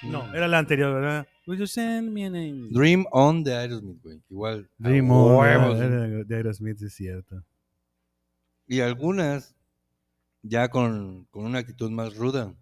No, 0.03 0.23
Mm. 0.27 0.35
era 0.35 0.47
la 0.47 0.57
anterior, 0.59 0.93
¿verdad? 0.93 1.27
Will 1.47 1.59
you 1.59 1.67
send 1.67 2.11
me 2.11 2.25
an? 2.25 2.69
Dream 2.71 3.05
On 3.11 3.43
de 3.43 3.53
Aerosmith, 3.55 4.01
güey. 4.01 4.21
Igual. 4.29 4.69
Dream 4.77 5.09
On, 5.11 5.35
huevos, 5.37 5.79
de 6.27 6.35
Aerosmith, 6.35 6.81
es 6.81 6.93
cierto. 6.93 7.43
Y 8.67 8.79
algunas 8.81 9.55
ya 10.43 10.69
con, 10.69 11.25
con 11.25 11.45
una 11.45 11.59
actitud 11.59 11.89
más 11.91 12.15
ruda. 12.15 12.53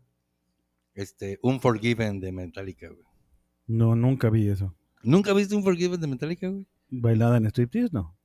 Este, 0.99 1.39
Unforgiven 1.41 2.19
de 2.19 2.31
Metallica, 2.31 2.87
güey. 2.89 3.05
No, 3.67 3.95
nunca 3.95 4.29
vi 4.29 4.49
eso. 4.49 4.75
¿Nunca 5.01 5.33
viste 5.33 5.55
Unforgiven 5.55 6.01
de 6.01 6.07
Metallica, 6.07 6.49
güey? 6.49 6.65
¿Bailada 6.89 7.37
en 7.37 7.45
striptease? 7.45 7.89
No. 7.93 8.17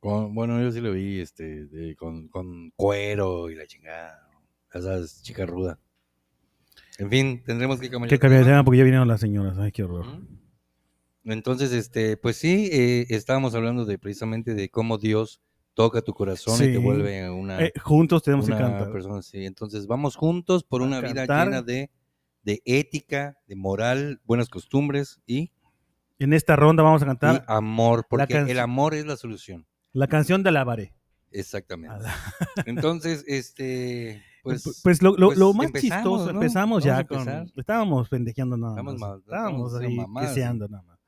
Con- 0.00 0.34
bueno, 0.34 0.60
yo 0.60 0.70
sí 0.70 0.80
lo 0.80 0.92
vi, 0.92 1.20
este, 1.20 1.66
de- 1.66 1.96
con, 1.96 2.28
con 2.28 2.70
cuero 2.76 3.48
y 3.50 3.54
la 3.54 3.66
chingada. 3.66 4.28
Esas 4.72 5.22
chicas 5.22 5.48
rudas. 5.48 5.78
En 6.98 7.08
fin, 7.08 7.42
tendremos 7.46 7.80
que 7.80 7.88
cambiar. 7.88 8.08
Que 8.10 8.16
de 8.16 8.18
tema. 8.20 8.34
cambiaron 8.36 8.64
porque 8.64 8.78
ya 8.78 8.84
vinieron 8.84 9.08
las 9.08 9.20
señoras. 9.20 9.56
Ay, 9.58 9.72
qué 9.72 9.84
horror. 9.84 10.04
Entonces, 11.24 11.72
este, 11.72 12.16
pues 12.16 12.36
sí, 12.36 12.68
eh, 12.72 13.06
estábamos 13.10 13.54
hablando 13.54 13.84
de 13.84 13.98
precisamente 13.98 14.54
de 14.54 14.68
cómo 14.68 14.98
Dios 14.98 15.40
toca 15.74 16.02
tu 16.02 16.12
corazón 16.12 16.54
y 16.56 16.58
Sí. 16.66 16.72
te 16.72 16.78
vuelve 16.78 17.30
una, 17.30 17.62
Eh, 17.64 17.72
juntos 17.82 18.22
tenemos 18.22 18.46
que 18.46 18.52
una 18.52 18.60
cantar. 18.62 18.92
persona 18.92 19.18
así. 19.18 19.44
Entonces, 19.44 19.86
vamos 19.86 20.16
juntos 20.16 20.64
por 20.64 20.82
A 20.82 20.84
una 20.84 21.00
vida 21.00 21.22
llena 21.26 21.62
de, 21.62 21.90
de 22.48 22.62
ética, 22.64 23.36
de 23.46 23.56
moral, 23.56 24.22
buenas 24.24 24.48
costumbres 24.48 25.20
y, 25.26 25.52
En 26.18 26.32
esta 26.32 26.56
ronda 26.56 26.82
vamos 26.82 27.02
a 27.02 27.04
y 27.04 27.08
cantar 27.08 27.44
amor, 27.46 28.06
porque 28.08 28.38
el 28.38 28.58
amor 28.58 28.94
es 28.94 29.04
la 29.04 29.16
solución. 29.18 29.66
la 29.92 30.06
canción 30.06 30.42
de 30.42 30.48
Alabaré. 30.48 30.94
Exactamente. 31.30 31.94
Entonces, 32.64 33.22
este, 33.28 34.22
pues, 34.42 34.80
Pues, 34.82 35.02
lo, 35.02 35.14
lo- 35.18 35.26
pues 35.26 35.38
lo 35.38 35.52
más 35.52 35.66
empezamos, 35.66 35.92
chistoso, 35.98 36.32
¿no? 36.32 36.40
empezamos 36.40 36.82
ya 36.82 36.96
a 36.96 37.04
con... 37.06 37.52
Estábamos 37.54 38.08
pendejeando 38.08 38.56
nada 38.56 38.72
Estamos 38.72 38.94
más. 38.98 39.10
mal- 39.10 39.18
estábamos 39.20 39.74
ahí 39.74 39.94
mamadas, 39.94 40.34
deseando 40.34 40.68
nada 40.68 40.82
más. 40.84 40.98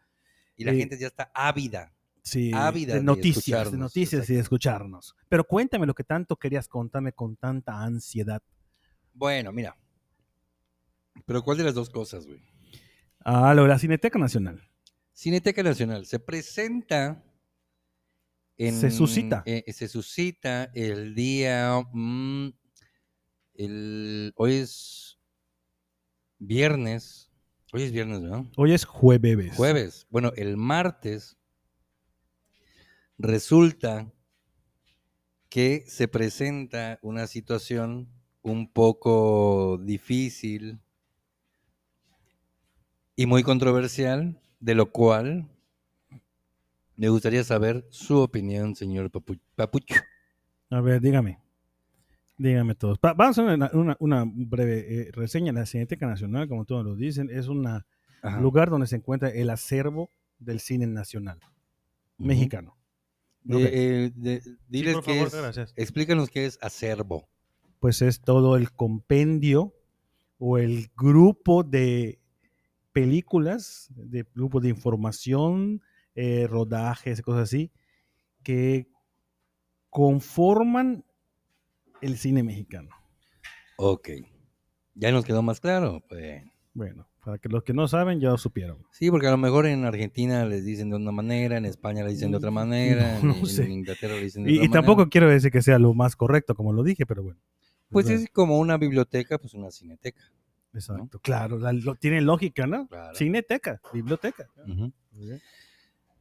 y 0.59 0.64
la 0.64 0.73
eh, 0.73 0.76
gente 0.76 0.99
ya 0.99 1.06
está 1.06 1.30
ávida. 1.35 1.90
Sí, 2.23 2.50
ávida 2.52 2.92
de 2.92 2.99
de 3.00 3.04
noticias, 3.06 3.35
de 3.47 3.52
escucharnos, 3.62 3.80
noticias 3.80 4.28
y 4.28 4.35
de 4.35 4.40
escucharnos. 4.40 5.16
Pero 5.30 5.42
cuéntame 5.44 5.87
lo 5.87 5.94
que 5.94 6.04
tanto 6.04 6.37
querías 6.37 6.68
contarme 6.68 7.14
con 7.14 7.35
tanta 7.37 7.80
ansiedad. 7.80 8.42
Bueno, 9.14 9.52
mira. 9.52 9.75
Pero 11.26 11.42
¿cuál 11.42 11.58
de 11.58 11.64
las 11.64 11.74
dos 11.74 11.90
cosas, 11.90 12.26
güey? 12.26 12.40
Ah, 13.20 13.54
lo 13.54 13.62
de 13.62 13.68
la 13.68 13.78
Cineteca 13.78 14.18
Nacional. 14.18 14.62
Cineteca 15.12 15.62
Nacional 15.62 16.06
se 16.06 16.18
presenta. 16.18 17.24
En, 18.56 18.78
Se 18.78 18.90
suscita. 18.90 19.42
eh, 19.46 19.64
se 19.72 19.88
suscita 19.88 20.64
el 20.74 21.14
día. 21.14 21.82
mm, 21.92 22.48
el, 23.54 24.32
hoy 24.36 24.54
es 24.54 25.18
viernes. 26.38 27.30
Hoy 27.72 27.82
es 27.84 27.92
viernes, 27.92 28.20
¿no? 28.20 28.50
Hoy 28.56 28.72
es 28.72 28.84
jueves. 28.84 29.54
Jueves. 29.56 30.06
Bueno, 30.10 30.32
el 30.36 30.56
martes 30.56 31.38
resulta 33.18 34.12
que 35.48 35.84
se 35.86 36.08
presenta 36.08 36.98
una 37.02 37.26
situación 37.26 38.08
un 38.42 38.72
poco 38.72 39.78
difícil 39.82 40.80
y 43.20 43.26
muy 43.26 43.42
controversial, 43.42 44.40
de 44.60 44.74
lo 44.74 44.90
cual 44.92 45.46
me 46.96 47.08
gustaría 47.10 47.44
saber 47.44 47.86
su 47.90 48.18
opinión, 48.18 48.74
señor 48.74 49.10
Papu- 49.10 49.40
Papucho. 49.54 49.94
A 50.70 50.80
ver, 50.80 51.00
dígame. 51.02 51.38
Dígame 52.38 52.74
todos. 52.74 52.98
Pa- 52.98 53.12
vamos 53.12 53.38
a 53.38 53.42
hacer 53.42 53.54
una, 53.54 53.70
una- 53.74 53.96
una 54.00 54.24
breve 54.26 54.78
eh, 55.08 55.10
reseña. 55.12 55.52
La 55.52 55.66
Cineteca 55.66 56.06
Nacional, 56.06 56.48
como 56.48 56.64
todos 56.64 56.84
lo 56.84 56.96
dicen, 56.96 57.28
es 57.30 57.48
un 57.48 57.66
lugar 58.40 58.70
donde 58.70 58.86
se 58.86 58.96
encuentra 58.96 59.28
el 59.28 59.50
acervo 59.50 60.08
del 60.38 60.60
cine 60.60 60.86
nacional 60.86 61.38
mexicano. 62.16 62.76
De- 63.42 63.56
Ok. 63.56 63.62
eh, 63.70 64.12
de- 64.14 64.42
diles 64.68 64.94
por 64.94 65.04
qué 65.04 65.12
favor, 65.12 65.26
es. 65.28 65.34
gracias. 65.34 65.72
Explícanos 65.76 66.30
qué 66.30 66.46
es 66.46 66.58
acervo. 66.62 67.28
Pues 67.80 68.00
es 68.00 68.20
todo 68.22 68.56
el 68.56 68.72
compendio 68.72 69.74
o 70.38 70.56
el 70.56 70.90
grupo 70.96 71.62
de 71.64 72.19
películas, 72.92 73.88
de 73.94 74.26
grupo 74.35 74.61
de 74.61 74.68
información, 74.68 75.82
eh, 76.14 76.47
rodajes, 76.49 77.23
cosas 77.23 77.42
así, 77.44 77.70
que 78.42 78.88
conforman 79.90 81.04
el 82.00 82.16
cine 82.16 82.42
mexicano. 82.42 82.90
Ok. 83.76 84.09
Ya 84.94 85.12
nos 85.12 85.25
quedó 85.25 85.42
más 85.42 85.61
claro. 85.61 86.02
Pues. 86.09 86.42
Bueno, 86.75 87.09
para 87.25 87.38
que 87.38 87.49
los 87.49 87.62
que 87.64 87.75
no 87.75 87.88
saben 87.88 88.20
ya 88.20 88.30
lo 88.30 88.38
supieron. 88.38 88.85
Sí, 88.92 89.11
porque 89.11 89.26
a 89.26 89.30
lo 89.32 89.37
mejor 89.38 89.66
en 89.66 89.85
Argentina 89.85 90.44
les 90.44 90.64
dicen 90.64 90.90
de 90.90 90.97
una 90.97 91.12
manera, 91.12 91.56
en 91.56 91.64
España 91.66 92.04
le 92.04 92.11
dicen 92.11 92.30
de 92.30 92.37
otra 92.37 92.50
manera, 92.50 93.18
Mm, 93.23 93.26
no 93.26 93.35
en, 93.37 93.47
sé. 93.47 93.64
en 93.64 93.73
Inglaterra 93.73 94.14
le 94.14 94.23
dicen 94.23 94.44
de 94.44 94.52
Y, 94.52 94.56
otra 94.59 94.66
y 94.66 94.70
tampoco 94.70 94.97
manera. 94.99 95.11
quiero 95.11 95.28
decir 95.30 95.50
que 95.50 95.62
sea 95.62 95.78
lo 95.78 95.94
más 95.94 96.16
correcto, 96.16 96.54
como 96.54 96.73
lo 96.73 96.82
dije, 96.82 97.06
pero 97.06 97.23
bueno. 97.23 97.40
Pues 97.90 98.06
¿verdad? 98.06 98.23
es 98.23 98.30
como 98.30 98.59
una 98.59 98.76
biblioteca, 98.76 99.38
pues 99.38 99.54
una 99.54 99.70
cineteca. 99.73 100.23
Exacto, 100.72 101.18
claro, 101.20 101.58
la- 101.58 101.72
lo- 101.72 101.96
tiene 101.96 102.20
lógica, 102.20 102.66
¿no? 102.66 102.86
Claro. 102.88 103.14
Cineteca, 103.16 103.80
biblioteca. 103.92 104.46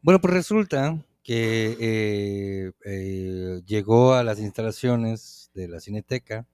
Bueno, 0.02 0.20
pues 0.22 0.34
resulta 0.34 0.98
que 1.24 1.76
eh, 1.80 2.72
eh, 2.86 3.62
llegó 3.66 4.14
a 4.14 4.24
las 4.24 4.40
instalaciones 4.40 5.52
de 5.54 5.68
la 5.68 5.80
cineteca 5.80 6.48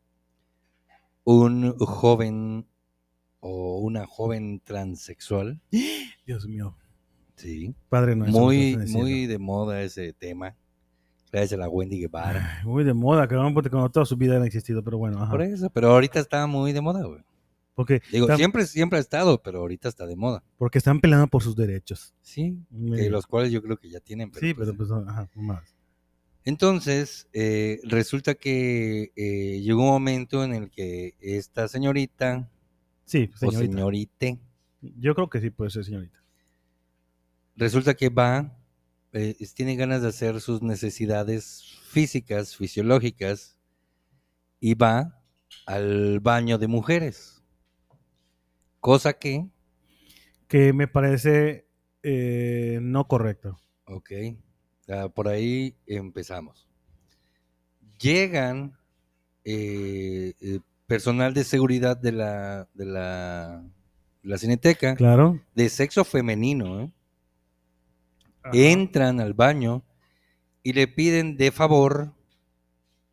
un 1.23 1.77
joven 1.79 2.65
o 3.39 3.79
una 3.79 4.05
joven 4.05 4.59
transexual, 4.63 5.61
Dios 6.25 6.47
mío, 6.47 6.75
sí, 7.35 7.73
padre 7.89 8.15
nuestro. 8.15 8.41
muy, 8.41 8.77
que 8.77 8.85
muy 8.91 9.25
de 9.27 9.37
moda 9.37 9.81
ese 9.83 10.13
tema, 10.13 10.55
gracias 11.31 11.53
a 11.53 11.57
la 11.61 11.69
Wendy 11.69 11.99
Guevara. 11.99 12.57
Ay, 12.59 12.65
Muy 12.67 12.83
de 12.83 12.93
moda, 12.93 13.27
cabrón, 13.27 13.53
porque 13.53 13.69
cuando 13.69 13.89
toda 13.89 14.05
su 14.05 14.17
vida 14.17 14.35
han 14.35 14.45
existido, 14.45 14.83
pero 14.83 14.97
bueno, 14.97 15.21
ajá. 15.21 15.31
Por 15.31 15.41
eso, 15.43 15.69
pero 15.69 15.91
ahorita 15.91 16.19
está 16.19 16.45
muy 16.47 16.73
de 16.73 16.81
moda, 16.81 17.03
güey. 17.05 17.21
Porque, 17.75 18.01
Digo, 18.11 18.25
están, 18.25 18.37
siempre, 18.37 18.65
siempre 18.65 18.97
ha 18.97 19.01
estado, 19.01 19.43
pero 19.43 19.59
ahorita 19.59 19.89
está 19.89 20.07
de 20.07 20.15
moda. 20.15 20.43
porque 20.57 20.77
están 20.79 20.99
peleando 21.01 21.27
por 21.27 21.43
sus 21.43 21.55
derechos. 21.55 22.15
Sí, 22.21 22.57
que 22.71 22.75
bien. 22.77 23.11
los 23.11 23.27
cuales 23.27 23.51
yo 23.51 23.61
creo 23.61 23.77
que 23.77 23.89
ya 23.89 23.99
tienen. 23.99 24.31
sí, 24.33 24.53
pues, 24.53 24.69
pero 24.71 24.77
pues, 24.77 24.89
ajá, 25.07 25.29
más. 25.35 25.75
Entonces, 26.45 27.27
eh, 27.33 27.79
resulta 27.83 28.35
que 28.35 29.11
eh, 29.15 29.59
llegó 29.61 29.81
un 29.81 29.89
momento 29.89 30.43
en 30.43 30.53
el 30.53 30.69
que 30.71 31.15
esta 31.19 31.67
señorita, 31.67 32.49
Sí, 33.03 33.29
o 33.33 33.37
señorita. 33.37 33.73
señorite, 33.73 34.39
Yo 34.81 35.13
creo 35.15 35.29
que 35.29 35.41
sí 35.41 35.49
puede 35.49 35.69
ser 35.71 35.83
señorita. 35.85 36.23
resulta 37.55 37.93
que 37.95 38.09
va, 38.09 38.57
eh, 39.13 39.35
tiene 39.53 39.75
ganas 39.75 40.01
de 40.01 40.09
hacer 40.09 40.39
sus 40.41 40.61
necesidades 40.61 41.63
físicas, 41.89 42.55
fisiológicas, 42.55 43.57
y 44.59 44.75
va 44.75 45.21
al 45.65 46.19
baño 46.19 46.57
de 46.57 46.67
mujeres. 46.67 47.34
Cosa 48.85 49.13
que, 49.13 49.47
Que 50.47 50.71
me 50.71 50.87
parece 50.87 51.65
eh, 52.03 52.77
no 52.83 53.07
correcto. 53.07 53.59
ok, 53.85 54.11
ah, 54.89 55.09
por 55.09 55.27
ahí 55.27 55.75
empezamos. 55.87 56.67
Llegan 57.99 58.77
eh, 59.43 60.33
eh, 60.39 60.59
personal 60.85 61.33
de 61.33 61.45
seguridad 61.45 61.97
de 61.97 62.11
la, 62.11 62.69
de 62.75 62.85
la, 62.85 63.63
de 64.21 64.29
la 64.29 64.37
cineteca, 64.37 64.95
Claro. 64.95 65.41
de 65.55 65.67
sexo 65.69 66.05
femenino, 66.05 66.81
¿eh? 66.81 66.91
Entran 68.53 69.19
al 69.19 69.33
baño 69.33 69.83
y 70.61 70.73
le 70.73 70.87
piden 70.87 71.37
de 71.37 71.51
favor, 71.51 72.13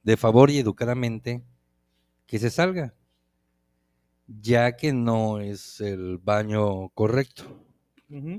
de 0.03 0.19
favor 0.19 0.51
y 0.51 0.59
educadamente, 0.59 1.43
que 2.27 2.39
se 2.39 2.51
salga. 2.51 2.93
Ya 4.41 4.77
que 4.77 4.93
no 4.93 5.41
es 5.41 5.81
el 5.81 6.19
baño 6.19 6.89
correcto, 6.91 7.45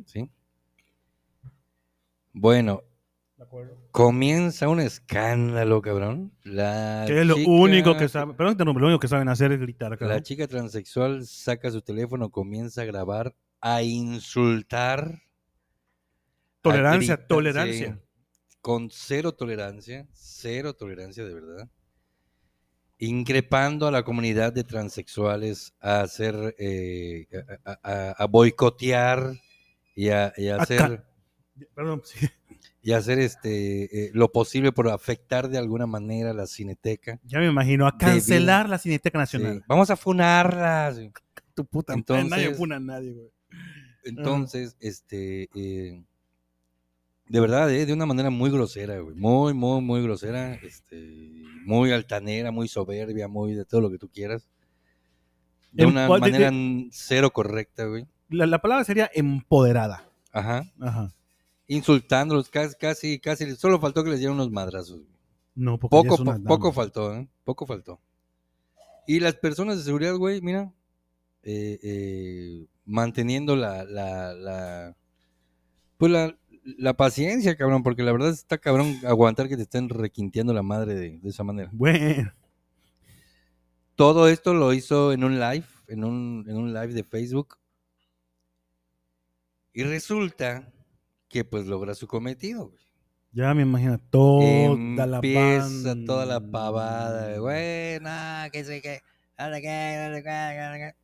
¿sí? 0.05 0.29
Bueno, 2.31 2.83
comienza 3.91 4.67
un 4.69 4.79
escándalo, 4.79 5.81
cabrón. 5.81 6.31
La 6.43 7.03
Que 7.07 7.21
es 7.21 7.27
lo 7.27 7.35
chica- 7.35 7.50
único 7.51 7.97
que 7.97 8.09
saben, 8.09 8.35
perdón, 8.35 8.53
que 8.53 8.57
te 8.57 8.63
interrumpa, 8.63 8.79
lo 8.81 8.88
único 8.88 9.00
que 9.00 9.07
saben 9.07 9.29
hacer 9.29 9.51
es 9.51 9.59
gritar. 9.59 9.97
La 10.01 10.21
chica 10.21 10.47
transexual 10.47 11.25
saca 11.27 11.69
su 11.71 11.81
teléfono, 11.81 12.29
comienza 12.31 12.81
a 12.81 12.85
grabar, 12.85 13.35
a 13.62 13.83
insultar. 13.83 15.01
a 15.05 16.62
Tolerancia, 16.62 17.15
gritar, 17.17 17.27
tolerancia. 17.27 18.00
sí, 18.47 18.55
con 18.62 18.89
cero 18.89 19.33
tolerancia, 19.33 20.07
cero 20.13 20.73
tolerancia 20.73 21.25
de 21.25 21.33
verdad. 21.33 21.69
Increpando 23.07 23.88
a 23.88 23.91
la 23.91 24.03
comunidad 24.03 24.53
de 24.53 24.63
transexuales 24.63 25.74
a 25.81 26.01
hacer, 26.01 26.55
eh, 26.57 27.27
a, 27.65 27.72
a- 27.72 27.79
a- 27.83 28.12
a 28.12 28.25
boicotear 28.27 29.33
y 29.95 30.10
a, 30.10 30.31
y 30.38 30.48
a 30.48 30.55
Acá. 30.55 30.63
hacer, 30.63 31.03
Perdón, 31.75 32.01
sí. 32.05 32.27
y 32.81 32.93
hacer 32.93 33.19
este, 33.19 34.05
eh, 34.05 34.12
lo 34.13 34.31
posible 34.31 34.72
por 34.72 34.88
afectar 34.89 35.50
de 35.50 35.57
alguna 35.57 35.86
manera 35.86 36.33
la 36.33 36.48
cineteca. 36.48 37.19
Ya 37.25 37.39
me 37.39 37.48
imagino, 37.48 37.88
a 37.88 37.98
cancelar 37.98 38.69
la 38.69 38.77
Cineteca 38.77 39.17
Nacional. 39.17 39.57
Sí, 39.60 39.63
Vamos 39.67 39.89
a 39.89 39.95
funarla. 39.95 40.93
Tu 41.53 41.65
puta 41.65 41.93
Entonces- 41.93 42.29
nadie 42.29 42.51
puna 42.51 42.77
a 42.77 42.79
nadie, 42.79 43.12
güey. 43.13 43.29
Entonces, 44.05 44.75
este, 44.79 45.50
eh, 45.55 46.03
de 47.34 47.40
verdad, 47.40 47.72
eh, 47.74 47.88
de 47.88 47.94
una 47.94 48.06
manera 48.06 48.30
muy 48.30 48.52
grosera, 48.52 49.00
güey, 49.00 49.16
muy, 49.16 49.56
muy, 49.56 49.82
muy 49.82 50.04
grosera, 50.04 50.54
este, 50.54 51.34
muy 51.66 51.92
altanera, 51.92 52.52
muy 52.52 52.68
soberbia, 52.68 53.28
muy 53.28 53.56
de 53.56 53.66
todo 53.66 53.82
lo 53.82 53.90
que 53.90 53.98
tú 53.98 54.08
quieras. 54.08 54.48
De 55.72 55.82
En 55.82 55.90
una 55.90 56.08
manera 56.08 56.52
de- 56.52 56.90
cero 56.92 57.32
correcta, 57.34 57.86
güey. 57.86 58.06
La, 58.30 58.46
la 58.46 58.60
palabra 58.62 58.84
sería 58.86 59.10
empoderada. 59.16 60.08
Ajá. 60.32 60.72
Ajá. 60.80 61.12
Insultándolos, 61.66 62.50
casi, 62.50 62.75
casi, 62.75 63.20
casi, 63.20 63.56
solo 63.56 63.80
faltó 63.80 64.04
que 64.04 64.12
les 64.12 64.20
dieran 64.20 64.36
unos 64.36 64.52
madrazos. 64.52 64.98
güey. 65.00 65.10
No, 65.56 65.80
Poco, 65.80 66.18
po- 66.18 66.24
dama. 66.24 66.48
poco 66.48 66.72
faltó, 66.72 67.16
¿eh? 67.16 67.28
Poco 67.44 67.66
faltó. 67.66 68.00
Y 69.08 69.20
las 69.20 69.34
personas 69.36 69.78
de 69.78 69.84
seguridad, 69.84 70.13
güey, 70.18 70.40
mira, 70.42 70.72
eh, 71.42 71.80
eh, 71.82 72.66
manteniendo 72.86 73.56
la, 73.56 73.84
la, 73.86 74.34
la, 74.36 74.96
pues 75.98 76.12
la, 76.12 76.38
la 76.63 76.93
paciencia, 76.96 77.55
cabrón, 77.55 77.84
porque 77.84 78.03
la 78.03 78.12
verdad 78.12 78.29
está 78.29 78.58
cabrón 78.58 78.98
aguantar 79.05 79.50
que 79.50 79.55
te 79.58 79.63
estén 79.63 79.89
requinteando 79.89 80.53
la 80.53 80.63
madre 80.63 80.96
de, 80.96 81.20
de 81.20 81.29
esa 81.29 81.43
manera. 81.43 81.70
Bueno, 81.74 82.32
Todo 83.96 84.27
esto 84.27 84.53
lo 84.53 84.74
hizo 84.74 85.13
en 85.13 85.24
un 85.24 85.39
live, 85.39 85.65
en 85.88 86.03
un, 86.03 86.46
en 86.48 86.58
un 86.58 86.74
live 86.74 86.93
de 86.93 87.03
Facebook. 87.03 87.58
Y 89.72 89.84
resulta 89.84 90.72
que 91.29 91.46
pues 91.46 91.67
logra 91.67 91.93
su 91.93 92.08
cometido, 92.08 92.70
güey. 92.70 92.84
ya 93.32 93.53
me 93.53 93.63
imagino 93.63 94.00
toda 94.00 95.05
la 95.05 95.17
Empieza 95.17 95.96
toda 96.05 96.25
la 96.25 96.39
pavada, 96.39 97.38
güey, 97.38 98.00
no, 98.00 98.51
que 98.51 98.63
qué, 98.82 99.01
no 99.38 99.53
sé 99.53 99.62
qué. 99.62 100.96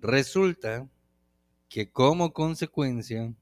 Resulta 0.00 0.88
que 1.68 1.90
como 1.90 2.32
consecuencia, 2.32 3.32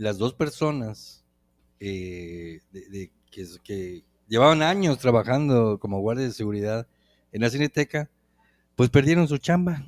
las 0.00 0.18
dos 0.18 0.34
personas 0.34 1.24
eh, 1.78 2.60
de- 2.72 2.88
de- 2.88 3.12
que, 3.30 3.46
que 3.62 4.04
llevaban 4.28 4.62
años 4.62 4.98
trabajando 4.98 5.78
como 5.78 6.00
guardias 6.00 6.28
de 6.30 6.34
seguridad 6.34 6.86
en 7.32 7.42
la 7.42 7.50
cineteca, 7.50 8.10
pues 8.76 8.90
perdieron 8.90 9.28
su 9.28 9.38
chamba, 9.38 9.86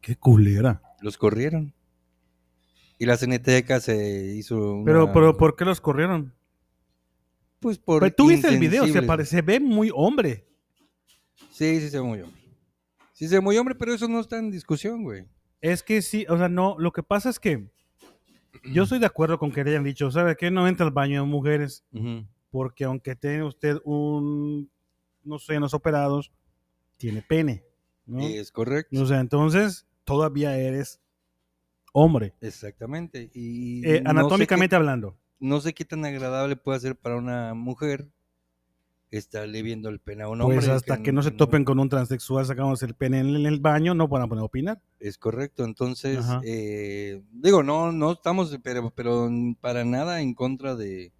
Qué 0.00 0.16
culera. 0.16 0.82
los 1.00 1.16
corrieron. 1.18 1.72
Y 2.98 3.06
la 3.06 3.16
cineteca 3.16 3.80
se 3.80 4.34
hizo 4.34 4.74
una... 4.74 4.84
Pero, 4.84 5.12
pero, 5.12 5.36
¿por 5.36 5.56
qué 5.56 5.64
los 5.64 5.80
corrieron? 5.80 6.34
Pues 7.58 7.78
por 7.78 8.00
Pero 8.02 8.14
tú 8.14 8.28
viste 8.28 8.48
el 8.48 8.58
video, 8.58 8.82
se, 8.84 8.88
insensibles. 8.88 9.06
pare- 9.08 9.24
se 9.26 9.42
ve 9.42 9.60
muy 9.60 9.90
hombre. 9.94 10.46
Sí, 11.50 11.80
sí 11.80 11.88
se 11.90 11.98
ve 11.98 12.02
muy 12.06 12.20
hombre. 12.20 12.40
Sí 13.12 13.28
se 13.28 13.34
ve 13.36 13.40
muy 13.40 13.56
hombre, 13.58 13.74
pero 13.74 13.92
eso 13.94 14.08
no 14.08 14.20
está 14.20 14.38
en 14.38 14.50
discusión, 14.50 15.02
güey. 15.02 15.26
Es 15.60 15.82
que 15.82 16.00
sí, 16.02 16.24
o 16.28 16.36
sea, 16.38 16.48
no, 16.48 16.76
lo 16.78 16.92
que 16.92 17.02
pasa 17.02 17.28
es 17.30 17.38
que 17.38 17.68
yo 18.64 18.84
estoy 18.84 18.98
de 18.98 19.06
acuerdo 19.06 19.38
con 19.38 19.52
que 19.52 19.62
le 19.64 19.70
hayan 19.70 19.84
dicho, 19.84 20.10
¿sabe 20.10 20.36
qué? 20.36 20.50
No 20.50 20.66
entra 20.68 20.86
al 20.86 20.92
baño 20.92 21.22
de 21.22 21.26
mujeres, 21.28 21.84
porque 22.50 22.84
aunque 22.84 23.14
tenga 23.16 23.44
usted 23.46 23.78
un, 23.84 24.70
no 25.24 25.38
sé, 25.38 25.56
unos 25.58 25.74
operados, 25.74 26.32
tiene 26.96 27.22
pene, 27.22 27.64
¿no? 28.06 28.20
Es 28.20 28.50
correcto. 28.52 29.00
O 29.00 29.06
sea, 29.06 29.20
entonces 29.20 29.86
todavía 30.04 30.56
eres 30.58 31.00
hombre, 31.92 32.34
Exactamente. 32.40 33.30
Y 33.34 33.84
eh, 33.86 34.00
no 34.02 34.04
sé 34.04 34.10
anatómicamente 34.10 34.70
qué- 34.74 34.76
hablando. 34.76 35.16
no 35.38 35.60
sé 35.60 35.72
qué 35.74 35.84
tan 35.84 36.04
agradable 36.04 36.56
puede 36.56 36.80
ser 36.80 36.96
para 36.96 37.16
una 37.16 37.54
mujer 37.54 38.08
estarle 39.10 39.62
viendo 39.62 39.88
el 39.88 39.98
pene 39.98 40.22
a 40.22 40.28
un 40.28 40.40
hombre. 40.40 40.58
Pues 40.58 40.68
hasta 40.68 41.02
que 41.02 41.12
no 41.12 41.22
se 41.22 41.30
topen 41.32 41.64
con 41.64 41.78
un 41.80 41.88
transexual 41.88 42.46
sacándose 42.46 42.86
el 42.86 42.94
pene 42.94 43.18
en 43.20 43.44
el 43.46 43.58
baño, 43.60 43.92
no 43.94 44.06
van 44.08 44.22
a 44.22 44.28
poner 44.28 44.42
a 44.42 44.44
opinar. 44.44 44.80
Es 45.00 45.18
correcto. 45.18 45.64
Entonces, 45.64 46.24
eh, 46.44 47.20
digo, 47.32 47.62
no, 47.62 47.90
no 47.92 48.12
estamos, 48.12 48.56
pero, 48.62 48.90
pero 48.90 49.28
para 49.60 49.84
nada 49.84 50.20
en 50.20 50.32
contra 50.34 50.76
de, 50.76 51.12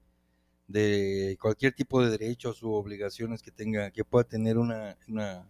de 0.69 1.37
cualquier 1.41 1.73
tipo 1.73 2.01
de 2.03 2.11
derechos 2.11 2.63
u 2.63 2.71
obligaciones 2.73 3.43
que 3.43 3.51
tenga, 3.51 3.91
que 3.91 4.05
pueda 4.05 4.23
tener 4.25 4.57
una, 4.57 4.97
una, 5.09 5.49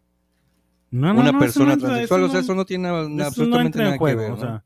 No, 0.90 1.12
no, 1.12 1.20
una 1.20 1.38
persona 1.38 1.74
entra- 1.74 1.88
transexual. 1.88 2.22
o 2.24 2.28
sea, 2.30 2.40
eso 2.40 2.54
no 2.54 2.64
tiene 2.64 2.88
nada- 2.88 3.26
absolutamente 3.26 3.78
nada 3.80 3.98
juego, 3.98 4.18
que 4.18 4.24
ver. 4.24 4.32
o 4.32 4.40
sea, 4.40 4.64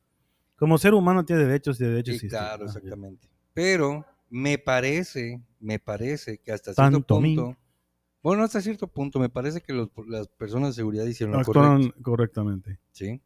como 0.55 0.77
ser 0.77 0.93
humano 0.93 1.25
tiene 1.25 1.43
derechos 1.43 1.81
y 1.81 1.83
derechos 1.83 2.17
Sí, 2.19 2.29
claro, 2.29 2.63
Ah, 2.63 2.67
exactamente. 2.67 3.27
Pero 3.53 4.05
me 4.29 4.57
parece, 4.57 5.41
me 5.59 5.77
parece 5.79 6.37
que 6.37 6.53
hasta 6.53 6.73
cierto 6.73 6.91
Tanto 6.91 7.19
mí. 7.19 7.35
Bueno, 8.29 8.43
hasta 8.43 8.59
cierto 8.59 8.87
punto, 8.87 9.19
me 9.19 9.29
parece 9.29 9.61
que 9.61 9.71
los- 9.71 9.89
las 10.07 10.27
personas 10.27 10.69
de 10.69 10.73
seguridad 10.73 11.05
hicieron 11.05 11.35
Actuaron 11.35 11.83
correcto, 11.83 12.01
correctamente. 12.03 12.79
¿sí? 12.91 13.21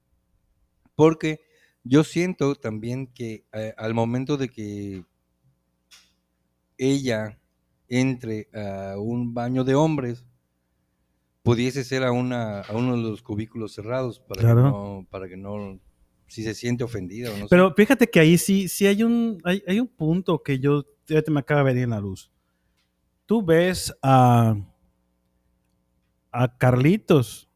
Porque 0.96 1.40
yo 1.86 2.04
siento 2.04 2.56
también 2.56 3.08
que 3.08 3.46
eh, 3.54 3.74
al 3.78 3.94
momento 3.94 4.36
de 4.36 4.50
que 4.50 5.06
ella 6.78 7.40
entre 7.88 8.50
a 8.54 8.96
un 8.98 9.34
baño 9.34 9.64
de 9.64 9.76
hombres, 9.76 10.26
pudiese 11.44 11.84
ser 11.86 12.04
a, 12.04 12.12
una, 12.12 12.62
a 12.62 12.76
uno 12.76 12.98
de 12.98 13.02
los 13.02 13.22
cubículos 13.22 13.74
cerrados 13.74 14.20
para 14.20 14.42
Claro. 14.42 14.64
que 14.64 14.70
no, 14.70 15.08
para 15.10 15.30
que 15.30 15.38
no, 15.38 15.80
si 16.28 16.44
se 16.44 16.54
siente 16.54 16.84
ofendida 16.84 17.30
o 17.32 17.34
no 17.38 17.40
sé. 17.44 17.48
Pero 17.50 17.74
fíjate 17.74 18.10
que 18.10 18.20
ahí 18.20 18.38
sí, 18.38 18.68
sí 18.68 18.86
hay 18.86 19.02
un, 19.04 19.40
hay, 19.46 19.64
hay 19.66 19.80
un 19.80 19.88
punto 19.88 20.44
que 20.44 20.60
yo 20.60 20.84
ahorita 21.10 21.32
me 21.32 21.40
acaba 21.40 21.62
de 21.62 21.66
venir 21.68 21.84
en 21.86 21.92
la 21.92 22.02
luz. 22.02 22.30
Tú 23.26 23.42
ves 23.44 23.94
a, 24.04 24.56
a 26.42 26.58
Carlitos, 26.58 27.50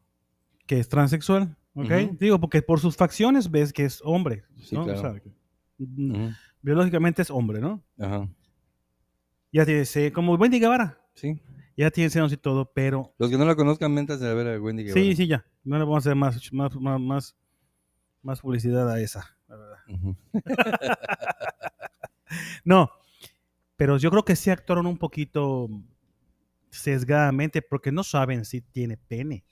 que 0.66 0.78
es 0.78 0.88
transexual, 0.88 1.56
¿ok? 1.74 1.90
Digo, 2.20 2.38
porque 2.40 2.60
por 2.62 2.80
sus 2.80 2.96
facciones 2.96 3.50
ves 3.50 3.72
que 3.72 3.84
es 3.84 4.00
hombre, 4.04 4.44
Sí, 4.62 4.74
¿no? 4.74 4.82
O 4.82 4.84
claro. 4.84 5.00
sea, 5.00 5.20
que- 5.20 5.30
mm, 5.78 6.34
biológicamente 6.62 7.22
es 7.22 7.30
hombre, 7.30 7.60
¿no? 7.60 7.82
Ajá, 7.98 8.28
Ya 9.52 9.64
tiene, 9.64 10.12
como 10.12 10.34
Wendy 10.34 10.58
Guevara, 10.60 10.98
sí. 11.14 11.40
ya 11.76 11.90
tiene 11.90 12.10
senos 12.10 12.32
y 12.32 12.36
todo, 12.36 12.70
pero 12.72 13.14
Los 13.18 13.30
que 13.30 13.38
no 13.38 13.44
la 13.44 13.54
conozcan, 13.56 13.92
mentas 13.94 14.20
de 14.20 14.34
ver 14.34 14.48
a 14.48 14.60
Wendy 14.60 14.84
Guevara. 14.84 15.00
sí, 15.00 15.16
sí, 15.16 15.26
ya. 15.26 15.44
No 15.64 15.78
le 15.78 15.84
vamos 15.84 15.96
a 15.96 16.10
hacer 16.10 16.16
más, 16.16 16.52
más, 16.52 16.74
más, 16.76 17.00
más, 17.00 17.36
más 18.22 18.40
publicidad 18.40 18.90
a 18.90 19.00
esa, 19.00 19.36
la 19.48 19.56
verdad. 19.56 19.78
No, 22.64 22.90
pero 23.76 23.96
yo 23.98 24.10
creo 24.10 24.24
que 24.24 24.34
sí 24.36 24.50
actuaron 24.50 24.86
un 24.86 24.98
poquito 24.98 25.68
sesgadamente 26.74 27.62
porque 27.62 27.92
no 27.92 28.04
saben 28.04 28.44
si 28.44 28.60
tiene 28.60 28.96
pene. 28.96 29.44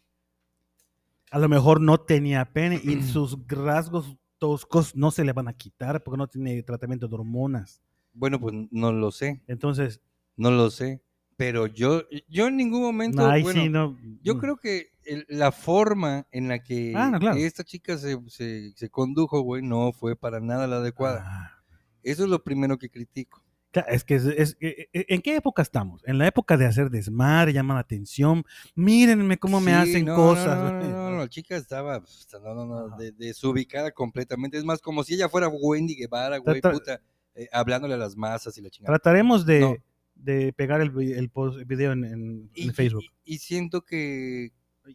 A 1.31 1.39
lo 1.39 1.49
mejor 1.49 1.81
no 1.81 1.99
tenía 1.99 2.45
pene 2.53 2.81
y 2.83 3.03
sus 3.03 3.39
rasgos 3.49 4.17
toscos 4.39 4.95
no 4.97 5.11
se 5.11 5.25
le 5.25 5.33
van 5.33 5.49
a 5.49 5.53
quitar 5.53 6.03
porque 6.03 6.19
no 6.19 6.27
tiene 6.27 6.63
tratamiento 6.63 7.09
de 7.09 7.15
hormonas. 7.15 7.81
Bueno, 8.13 8.39
pues 8.41 8.55
no 8.71 8.93
lo 8.93 9.11
sé, 9.11 9.43
Entonces, 9.47 10.01
no 10.37 10.51
lo 10.51 10.71
sé. 10.71 11.01
Pero 11.37 11.67
yo, 11.67 12.03
yo 12.29 12.47
en 12.49 12.57
ningún 12.57 12.83
momento, 12.83 13.23
bueno, 13.27 13.63
sí 13.63 13.69
no. 13.71 13.99
yo 14.23 14.35
mm. 14.35 14.39
creo 14.39 14.57
que 14.59 14.91
el- 15.05 15.25
la 15.29 15.51
forma 15.51 16.27
en 16.31 16.49
la 16.49 16.63
que 16.63 16.93
Ah, 16.95 17.11
no, 17.11 17.19
claro. 17.19 17.39
esta 17.39 17.65
chica 17.65 17.97
se, 17.97 18.19
se, 18.29 18.73
se 18.77 18.91
condujo, 18.91 19.41
güey, 19.41 19.63
no 19.63 19.93
fue 19.93 20.15
para 20.15 20.41
nada 20.41 20.67
la 20.67 20.77
adecuada. 20.77 21.23
Ah, 21.27 21.63
Eso 22.03 22.25
es 22.25 22.31
lo 22.31 22.45
primero 22.45 22.79
que 22.79 22.91
critico. 22.91 23.43
Es 23.89 24.05
que 24.05 24.17
es, 24.17 24.25
es- 24.27 24.57
e- 24.61 24.89
e- 24.93 25.07
¿en 25.09 25.23
qué 25.23 25.37
época 25.37 25.63
estamos? 25.63 26.03
En 26.05 26.19
la 26.19 26.27
época 26.27 26.57
de 26.57 26.67
hacer 26.67 26.91
desmadre, 26.91 27.53
llaman 27.53 27.77
la 27.77 27.81
atención. 27.81 28.45
Mírenme 28.75 29.39
cómo 29.39 29.61
me 29.61 29.73
hacen 29.75 30.05
no, 30.05 30.15
cosas. 30.15 30.59
No, 30.59 30.73
no, 30.73 30.89
no, 30.91 31.11
no, 31.13 31.19
la 31.19 31.29
chica 31.29 31.57
estaba 31.57 32.01
pues, 32.01 32.27
no, 32.43 32.55
no, 32.55 32.67
no, 32.67 32.87
Ajá. 32.89 32.97
de- 32.99 33.13
desubicada 33.13 33.91
completamente. 33.93 34.59
Es 34.59 34.65
más, 34.65 34.81
como 34.81 35.05
si 35.05 35.15
ella 35.15 35.29
fuera 35.29 35.49
Wendy 35.49 35.95
Guevara, 35.97 36.39
güey, 36.39 36.61
Trata- 36.61 36.79
puta, 36.79 37.01
eh, 37.35 37.49
hablándole 37.53 37.95
a 37.95 37.99
las 37.99 38.17
masas 38.17 38.57
y 38.59 38.63
la 38.63 38.71
chingada. 38.71 38.93
Trataremos 38.99 39.47
de, 39.47 39.61
No. 39.61 39.77
de 40.17 40.53
pegar 40.53 40.81
el, 40.83 40.91
post- 41.31 41.59
el 41.59 41.65
video 41.65 41.93
en, 41.93 42.05
en- 42.05 42.51
Y, 42.55 42.69
en 42.69 42.75
Facebook. 42.75 43.03
y- 43.25 43.35
y 43.35 43.39
siento 43.39 43.83
que 43.85 44.53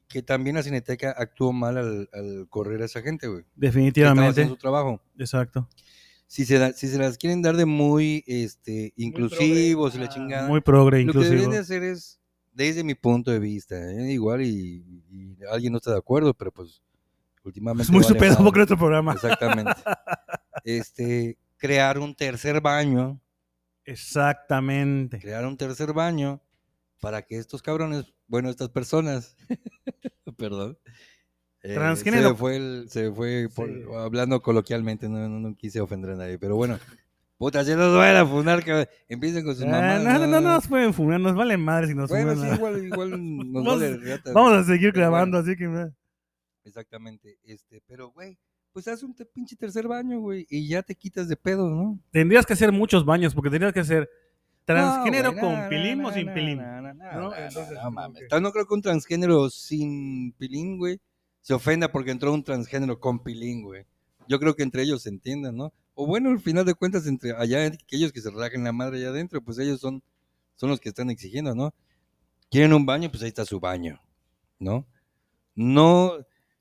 que 0.10 0.22
también 0.22 0.58
la 0.58 0.64
Cineteca 0.64 1.12
actuó 1.18 1.54
mal 1.54 1.78
al, 1.78 2.10
al 2.12 2.46
correr 2.50 2.82
a 2.82 2.86
esa 2.86 3.02
gente, 3.02 3.26
güey. 3.28 3.44
que 3.44 3.50
Definitivamente. 3.56 4.32
haciendo 4.32 4.56
su 4.56 4.60
trabajo. 4.60 5.02
Exacto. 5.18 5.70
Si 6.28 6.46
se, 6.46 6.58
da- 6.60 6.74
si 6.74 6.88
se 6.90 6.98
las 6.98 7.18
quieren 7.18 7.42
dar 7.42 7.56
de 7.56 7.66
muy 7.66 8.24
este, 8.28 8.92
inclusivos 8.98 9.96
y 9.96 9.98
la 10.00 10.06
Ah, 10.06 10.10
chingada, 10.10 10.48
Muy 10.50 10.62
progre, 10.62 11.04
lo 11.04 11.14
que 11.14 11.20
deberían 11.20 11.46
inclusive. 11.46 11.56
de 11.56 11.62
hacer 11.62 11.84
es, 11.84 12.20
desde 12.52 12.84
mi 12.84 12.96
punto 12.96 13.32
de 13.32 13.40
vista, 13.40 13.76
¿eh? 13.94 14.12
igual 14.12 14.42
y, 14.42 14.84
y 15.10 15.38
alguien 15.52 15.72
no 15.72 15.78
está 15.78 15.92
de 15.92 15.98
acuerdo, 16.00 16.34
pero 16.34 16.52
pues 16.52 16.82
últimamente... 17.44 17.84
Es 17.84 17.90
muy 17.90 18.02
vale 18.04 18.08
su 18.14 18.20
pedo 18.20 18.32
madre. 18.34 18.44
porque 18.44 18.58
nuestro 18.60 18.78
programa. 18.78 19.14
Exactamente. 19.14 19.72
este, 20.66 21.38
crear 21.58 21.98
un 22.00 22.14
tercer 22.14 22.60
baño, 22.62 23.22
Exactamente. 23.86 25.20
crear 25.20 25.46
un 25.46 25.56
tercer 25.56 25.94
baño 25.94 26.42
para 27.00 27.22
que 27.22 27.38
estos 27.38 27.62
cabrones, 27.62 28.14
bueno, 28.28 28.50
estas 28.50 28.70
personas, 28.70 29.38
perdón, 30.38 30.78
eh, 31.64 31.74
Transgénero. 31.74 32.30
Se 32.30 32.36
fue, 32.36 32.56
el- 32.58 32.86
se 32.90 33.12
fue 33.12 33.48
por- 33.54 33.68
Sí. 33.70 33.84
hablando 33.98 34.42
coloquialmente, 34.42 35.10
no, 35.10 35.28
no, 35.28 35.40
no 35.40 35.56
quise 35.56 35.82
ofender 35.82 36.12
a 36.12 36.16
nadie, 36.16 36.38
pero 36.38 36.56
bueno, 36.56 36.80
puta, 37.38 37.62
ya 37.64 37.76
nos 37.76 37.96
van 37.96 38.16
a 38.16 38.26
fundar, 38.26 38.64
que 38.64 38.88
empiecen 39.10 39.44
con 39.46 39.56
sus 39.56 39.66
Ah, 39.66 40.00
no, 40.04 40.20
no, 40.20 40.28
no 40.28 40.42
nos 40.42 40.68
pueden 40.68 40.94
fumar, 40.94 41.20
nos 41.20 41.36
vale 41.36 41.58
madre 41.58 41.88
si 41.88 41.96
nos 41.96 42.10
Bueno, 42.10 42.36
sí, 42.36 42.48
igual, 42.56 42.86
igual 42.86 43.10
nos 43.54 43.66
vale. 43.66 44.00
Vamos 44.34 44.54
a 44.54 44.64
seguir 44.64 44.92
grabando, 44.92 45.38
bueno. 45.38 45.52
así 45.52 45.58
que... 45.58 45.92
Exactamente, 46.64 47.38
este, 47.44 47.82
pero 47.88 48.10
güey, 48.12 48.38
pues 48.74 48.88
haz 48.88 49.02
un 49.04 49.14
te- 49.16 49.26
pinche 49.26 49.56
tercer 49.56 49.88
baño, 49.88 50.20
güey, 50.20 50.46
y 50.50 50.68
ya 50.68 50.84
te 50.84 50.96
quitas 50.96 51.28
de 51.28 51.36
pedos, 51.38 51.72
¿no? 51.72 51.98
Tendrías 52.12 52.46
que 52.46 52.54
hacer 52.54 52.72
muchos 52.72 53.06
baños 53.06 53.34
porque 53.34 53.50
tendrías 53.50 53.74
que 53.74 53.80
hacer 53.80 54.10
transgénero 54.66 55.32
No, 55.32 55.40
con 55.40 55.64
no, 55.64 55.70
pilín 55.70 56.02
no, 56.02 56.10
o 56.10 56.12
sin 56.14 56.28
no, 56.28 56.34
pilín. 56.34 56.58
No, 56.58 56.82
no, 56.82 56.94
no, 56.94 57.12
¿no? 57.14 57.22
no, 57.30 57.36
Entonces, 57.36 57.74
no 57.74 57.80
como 57.84 57.92
mames. 57.92 58.24
No 58.42 58.52
creo 58.52 58.68
que 58.68 58.74
un 58.74 58.82
transgénero 58.82 59.50
sin 59.50 60.34
pilín, 60.34 60.78
güey, 60.78 61.00
se 61.48 61.54
ofenda 61.54 61.90
porque 61.94 62.12
entró 62.12 62.34
un 62.34 62.44
transgénero 62.44 63.00
con 63.00 63.24
pilín, 63.24 63.64
güey. 63.64 63.86
Yo 64.28 64.38
creo 64.38 64.54
que 64.54 64.64
entre 64.64 64.82
ellos 64.84 65.04
se 65.04 65.08
entiendan, 65.08 65.56
¿no? 65.56 65.74
O 65.94 66.06
bueno, 66.06 66.30
al 66.30 66.42
final 66.42 66.66
de 66.66 66.74
cuentas, 66.74 67.08
entre 67.08 67.32
allá, 67.38 67.66
aquellos 67.68 68.12
que 68.12 68.20
se 68.20 68.30
rajen 68.32 68.66
la 68.66 68.74
madre 68.74 68.98
allá 68.98 69.12
adentro, 69.12 69.42
pues 69.42 69.58
ellos 69.58 69.80
son, 69.80 70.04
son 70.58 70.70
los 70.70 70.82
que 70.82 70.90
están 70.90 71.10
exigiendo, 71.10 71.56
¿no? 71.56 71.74
Quieren 72.52 72.74
un 72.74 72.86
baño, 72.86 73.10
pues 73.10 73.24
ahí 73.24 73.30
está 73.30 73.46
su 73.46 73.62
baño, 73.62 73.98
¿no? 74.60 74.86
No, 75.56 76.18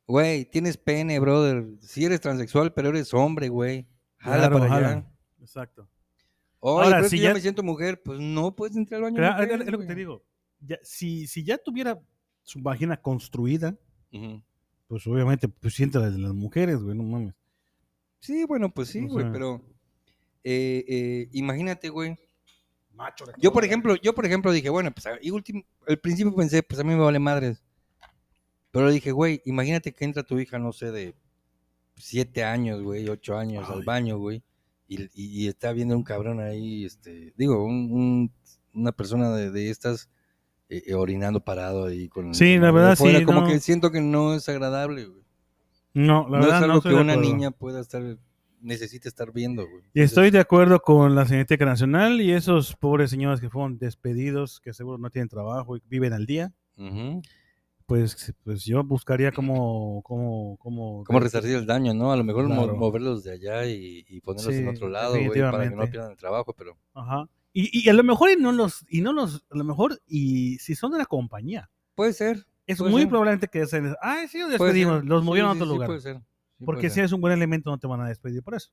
güey, 0.06 0.44
tienes 0.44 0.76
pene, 0.76 1.18
brother. 1.18 1.66
Si 1.80 2.04
eres 2.04 2.20
transexual, 2.20 2.72
pero 2.72 2.90
eres 2.90 3.12
hombre, 3.12 3.48
güey. 3.48 3.88
Jala 4.18 4.36
Claro, 4.48 4.58
para 4.60 4.64
allá. 4.76 4.88
jala. 4.88 5.12
Exacto. 5.40 5.88
Oye, 6.60 6.84
Ahora, 6.94 7.08
si 7.08 7.18
yo 7.18 7.24
ya- 7.24 7.34
me 7.34 7.40
siento 7.40 7.64
mujer, 7.64 8.00
pues 8.04 8.20
no 8.20 8.54
puedes 8.54 8.76
entrar 8.76 8.98
al 8.98 9.02
baño. 9.02 9.16
Claro, 9.16 9.42
mujer, 9.42 9.62
es 9.62 9.72
lo 9.72 9.78
que 9.80 9.86
te 9.86 9.94
digo. 9.96 10.24
Ya, 10.60 10.78
si, 10.84 11.26
si 11.26 11.42
ya 11.42 11.58
tuviera 11.58 12.00
su 12.44 12.60
vagina 12.62 12.96
construida, 13.02 13.76
Ujú. 14.12 14.40
Pues 14.88 15.06
obviamente 15.06 15.48
pues 15.48 15.74
siente 15.74 15.98
la 15.98 16.10
de 16.10 16.18
las 16.18 16.32
mujeres, 16.34 16.78
güey, 16.82 16.96
no 16.96 17.02
mames. 17.02 17.34
Sí, 18.20 18.44
bueno, 18.44 18.72
pues 18.72 18.88
sí, 18.88 19.04
O 19.04 19.08
güey, 19.08 19.24
sea- 19.24 19.32
pero 19.32 19.62
eh, 20.44 20.84
eh, 20.88 21.28
imagínate, 21.32 21.88
güey. 21.88 22.16
Macho. 22.94 23.26
Yo, 23.38 23.52
por 23.52 23.64
ejemplo, 23.64 23.94
yo, 23.96 24.14
por 24.14 24.24
ejemplo, 24.24 24.50
dije, 24.52 24.70
bueno, 24.70 24.90
pues 24.90 25.06
a- 25.06 25.18
y 25.20 25.30
último, 25.30 25.62
al 25.86 25.98
principio 25.98 26.34
pensé, 26.34 26.62
pues 26.62 26.80
a 26.80 26.84
mí 26.84 26.94
me 26.94 27.00
vale 27.00 27.18
madres. 27.18 27.62
Pero 28.70 28.90
dije, 28.90 29.10
güey, 29.12 29.42
imagínate 29.44 29.92
que 29.92 30.04
entra 30.04 30.22
tu 30.22 30.38
hija, 30.38 30.58
no 30.58 30.72
sé, 30.72 30.90
de 30.92 31.14
siete 31.96 32.44
años, 32.44 32.82
güey, 32.82 33.08
ocho 33.08 33.36
años 33.36 33.68
al 33.68 33.84
baño, 33.84 34.18
güey, 34.18 34.42
y, 34.88 35.02
y- 35.02 35.08
y 35.44 35.48
está 35.48 35.72
viendo 35.72 35.96
un 35.96 36.02
cabrón 36.04 36.40
ahí, 36.40 36.84
este, 36.84 37.32
digo, 37.36 37.64
un- 37.64 37.90
un- 37.92 38.32
una 38.74 38.92
persona 38.92 39.30
de, 39.34 39.50
de 39.50 39.70
estas 39.70 40.10
eh, 40.68 40.82
eh, 40.86 40.94
orinando 40.94 41.40
parado 41.40 41.86
ahí 41.86 42.08
con 42.08 42.34
Sí, 42.34 42.58
la 42.58 42.70
verdad, 42.70 42.92
afuera, 42.92 43.18
sí, 43.20 43.24
como 43.24 43.42
no. 43.42 43.46
que 43.46 43.60
siento 43.60 43.90
que 43.90 44.00
no 44.00 44.34
es 44.34 44.48
agradable, 44.48 45.06
güey. 45.06 45.22
No, 45.94 46.24
la 46.28 46.38
No 46.38 46.38
es 46.40 46.46
verdad 46.46 46.64
algo 46.64 46.74
no 46.76 46.82
que 46.82 46.94
una 46.94 47.16
niña 47.16 47.50
pueda 47.52 47.80
estar, 47.80 48.02
necesite 48.60 49.08
estar 49.08 49.32
viendo, 49.32 49.66
güey. 49.68 49.84
Y 49.94 50.02
estoy 50.02 50.30
de 50.30 50.40
acuerdo 50.40 50.80
con 50.80 51.14
la 51.14 51.24
Cineteca 51.26 51.64
Nacional 51.64 52.20
y 52.20 52.32
esos 52.32 52.74
pobres 52.76 53.10
señores 53.10 53.40
que 53.40 53.48
fueron 53.48 53.78
despedidos, 53.78 54.60
que 54.60 54.72
seguro 54.74 54.98
no 54.98 55.08
tienen 55.10 55.28
trabajo 55.28 55.76
y 55.76 55.82
viven 55.88 56.12
al 56.12 56.26
día, 56.26 56.52
Ujú. 56.76 57.22
pues, 57.86 58.34
pues 58.44 58.64
yo 58.64 58.82
buscaría 58.84 59.32
cómo, 59.32 60.02
cómo, 60.02 60.56
cómo, 60.58 61.04
cómo 61.04 61.20
resarcir 61.20 61.54
el 61.56 61.64
daño, 61.66 61.94
¿no? 61.94 62.12
A 62.12 62.16
lo 62.16 62.24
mejor 62.24 62.46
Claro. 62.46 62.74
moverlos 62.76 63.22
de 63.24 63.32
allá 63.32 63.64
y, 63.66 64.04
y 64.08 64.20
ponerlos 64.20 64.52
en 64.54 64.64
Sí, 64.64 64.68
otro 64.76 64.88
lado, 64.90 65.12
güey, 65.12 65.40
para 65.40 65.68
que 65.70 65.76
no 65.76 65.86
pierdan 65.86 66.10
el 66.10 66.16
trabajo, 66.18 66.52
pero... 66.52 66.76
Ajá. 66.92 67.28
Y, 67.58 67.86
y 67.86 67.88
a 67.88 67.94
lo 67.94 68.04
mejor 68.04 68.28
y 68.30 68.36
no 68.36 68.52
los, 68.52 68.84
y 68.86 69.00
no 69.00 69.14
los, 69.14 69.42
a 69.50 69.56
lo 69.56 69.64
mejor, 69.64 69.98
y 70.06 70.58
si 70.58 70.74
son 70.74 70.92
de 70.92 70.98
la 70.98 71.06
compañía, 71.06 71.70
Puede 71.94 72.12
ser. 72.12 72.46
es 72.66 72.76
Puede 72.76 72.90
muy 72.90 73.00
ser. 73.00 73.08
probablemente 73.08 73.48
que 73.48 73.66
se 73.66 73.94
ay, 74.02 74.28
sí, 74.28 74.40
los 74.40 74.50
despedimos, 74.50 75.02
los 75.06 75.24
movieron 75.24 75.52
sí, 75.52 75.54
a 75.54 75.62
otro 75.62 75.66
sí, 75.66 75.72
lugar. 75.72 75.86
puede 75.88 76.00
ser. 76.02 76.20
Porque 76.62 76.80
puede 76.80 76.90
si 76.90 76.94
ser. 76.96 77.00
eres 77.04 77.12
un 77.12 77.22
buen 77.22 77.32
elemento 77.32 77.70
no 77.70 77.78
te 77.78 77.86
van 77.86 78.02
a 78.02 78.08
despedir 78.08 78.42
por 78.42 78.56
eso. 78.56 78.70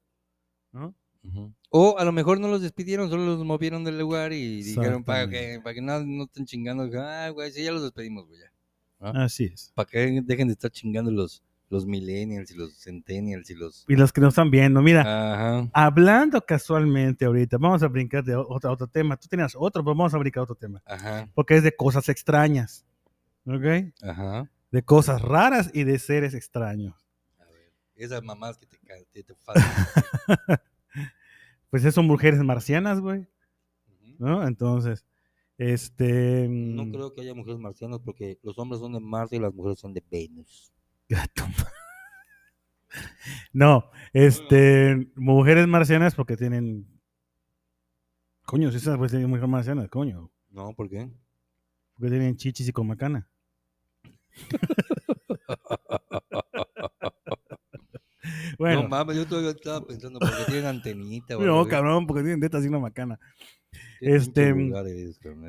¿no? 0.74 0.94
O 1.70 1.98
a 1.98 2.04
lo 2.04 2.12
mejor 2.12 2.42
no 2.42 2.50
los 2.50 2.62
despidieron, 2.62 3.10
solo 3.10 3.26
los 3.26 3.46
movieron 3.46 3.86
del 3.86 3.98
lugar 3.98 4.34
y 4.34 4.62
dijeron 4.64 5.06
para 5.06 5.30
que, 5.30 5.62
para 5.64 5.74
que 5.76 5.82
no, 5.82 6.04
no 6.04 6.24
estén 6.26 6.46
chingando. 6.46 6.90
Ah, 7.00 7.30
güey, 7.30 7.54
sí, 7.54 7.64
ya 7.64 7.72
los 7.72 7.84
despedimos, 7.84 8.28
güey, 8.28 8.42
ya. 8.42 8.52
Así 9.24 9.46
es. 9.46 9.72
Para 9.76 9.90
que 9.90 10.22
dejen 10.26 10.48
de 10.48 10.54
estar 10.54 10.72
chingando 10.72 11.10
los, 11.10 11.42
los 11.74 11.86
millennials 11.86 12.50
y 12.52 12.56
los 12.56 12.74
centennials 12.82 13.50
y 13.50 13.56
los... 13.56 13.84
Y 13.90 13.96
los 13.96 14.14
que 14.14 14.22
nos 14.22 14.30
están 14.30 14.50
viendo, 14.52 14.82
mira, 14.82 15.02
Ajá. 15.02 15.70
hablando 15.74 16.40
casualmente 16.46 17.26
ahorita, 17.26 17.58
vamos 17.58 17.84
a 17.84 17.88
brincar 17.88 18.24
de 18.24 18.36
otro, 18.36 18.72
otro 18.72 18.88
tema. 18.88 19.18
Tú 19.18 19.28
tenías 19.28 19.54
otro, 19.58 19.84
pero 19.84 19.96
vamos 19.96 20.14
a 20.14 20.18
brincar 20.18 20.44
otro 20.44 20.56
tema. 20.56 20.82
Ajá. 20.86 21.28
Porque 21.34 21.58
es 21.58 21.64
de 21.64 21.76
cosas 21.76 22.08
extrañas. 22.10 22.86
¿Ok? 23.46 23.92
Ajá. 24.02 24.50
De 24.72 24.84
cosas 24.84 25.22
raras 25.22 25.70
y 25.74 25.84
de 25.84 26.00
seres 26.00 26.34
extraños. 26.34 26.96
A 27.40 27.46
ver, 27.46 27.74
esas 27.96 28.24
mamás 28.24 28.58
que 28.58 28.66
te, 28.66 28.78
ca- 28.78 28.96
te. 29.12 29.26
Pues 31.70 31.92
son 31.94 32.06
mujeres 32.06 32.40
marcianas, 32.44 33.00
güey. 33.00 33.28
¿No? 34.20 34.48
Entonces, 34.48 35.06
este. 35.58 36.48
No 36.48 36.86
mm, 36.86 36.92
creo 36.92 37.14
que 37.14 37.22
haya 37.22 37.34
mujeres 37.34 37.60
marcianas 37.60 38.00
porque 38.00 38.38
los 38.44 38.58
hombres 38.60 38.80
son 38.80 38.94
de 38.94 39.00
Marte 39.00 39.36
y 39.38 39.40
las 39.40 39.54
mujeres 39.54 39.80
son 39.80 39.94
de 39.94 40.04
Venus. 40.10 40.72
No, 43.54 43.90
este. 44.14 45.08
Mujeres 45.16 45.68
marcianas 45.68 46.16
porque 46.16 46.38
tienen. 46.38 46.88
Coño, 48.46 48.72
si 48.72 48.78
esas 48.78 48.98
pues 48.98 49.12
tienen 49.12 49.30
mujeres 49.30 49.50
marcianas, 49.50 49.90
coño. 49.90 50.32
No, 50.50 50.74
¿por 50.74 50.90
qué? 50.90 51.10
Porque 51.96 52.10
tienen 52.12 52.36
chichis 52.36 52.68
y 52.68 52.72
con 52.72 52.88
macana. 52.88 53.28
Bueno, 58.58 58.84
No 58.84 58.90
mames, 58.90 59.18
yo 59.18 59.28
todavía 59.28 59.52
estaba 59.52 59.86
pensando 59.86 60.18
porque 60.20 60.46
tienen 60.46 60.66
antenita. 60.66 61.36
no, 61.36 61.68
cabrón, 61.68 62.08
porque 62.08 62.22
tienen 62.24 62.40
tetas 62.40 62.64
y 62.64 62.68
una 62.70 62.80
macana. 62.80 63.20
Este. 64.00 64.54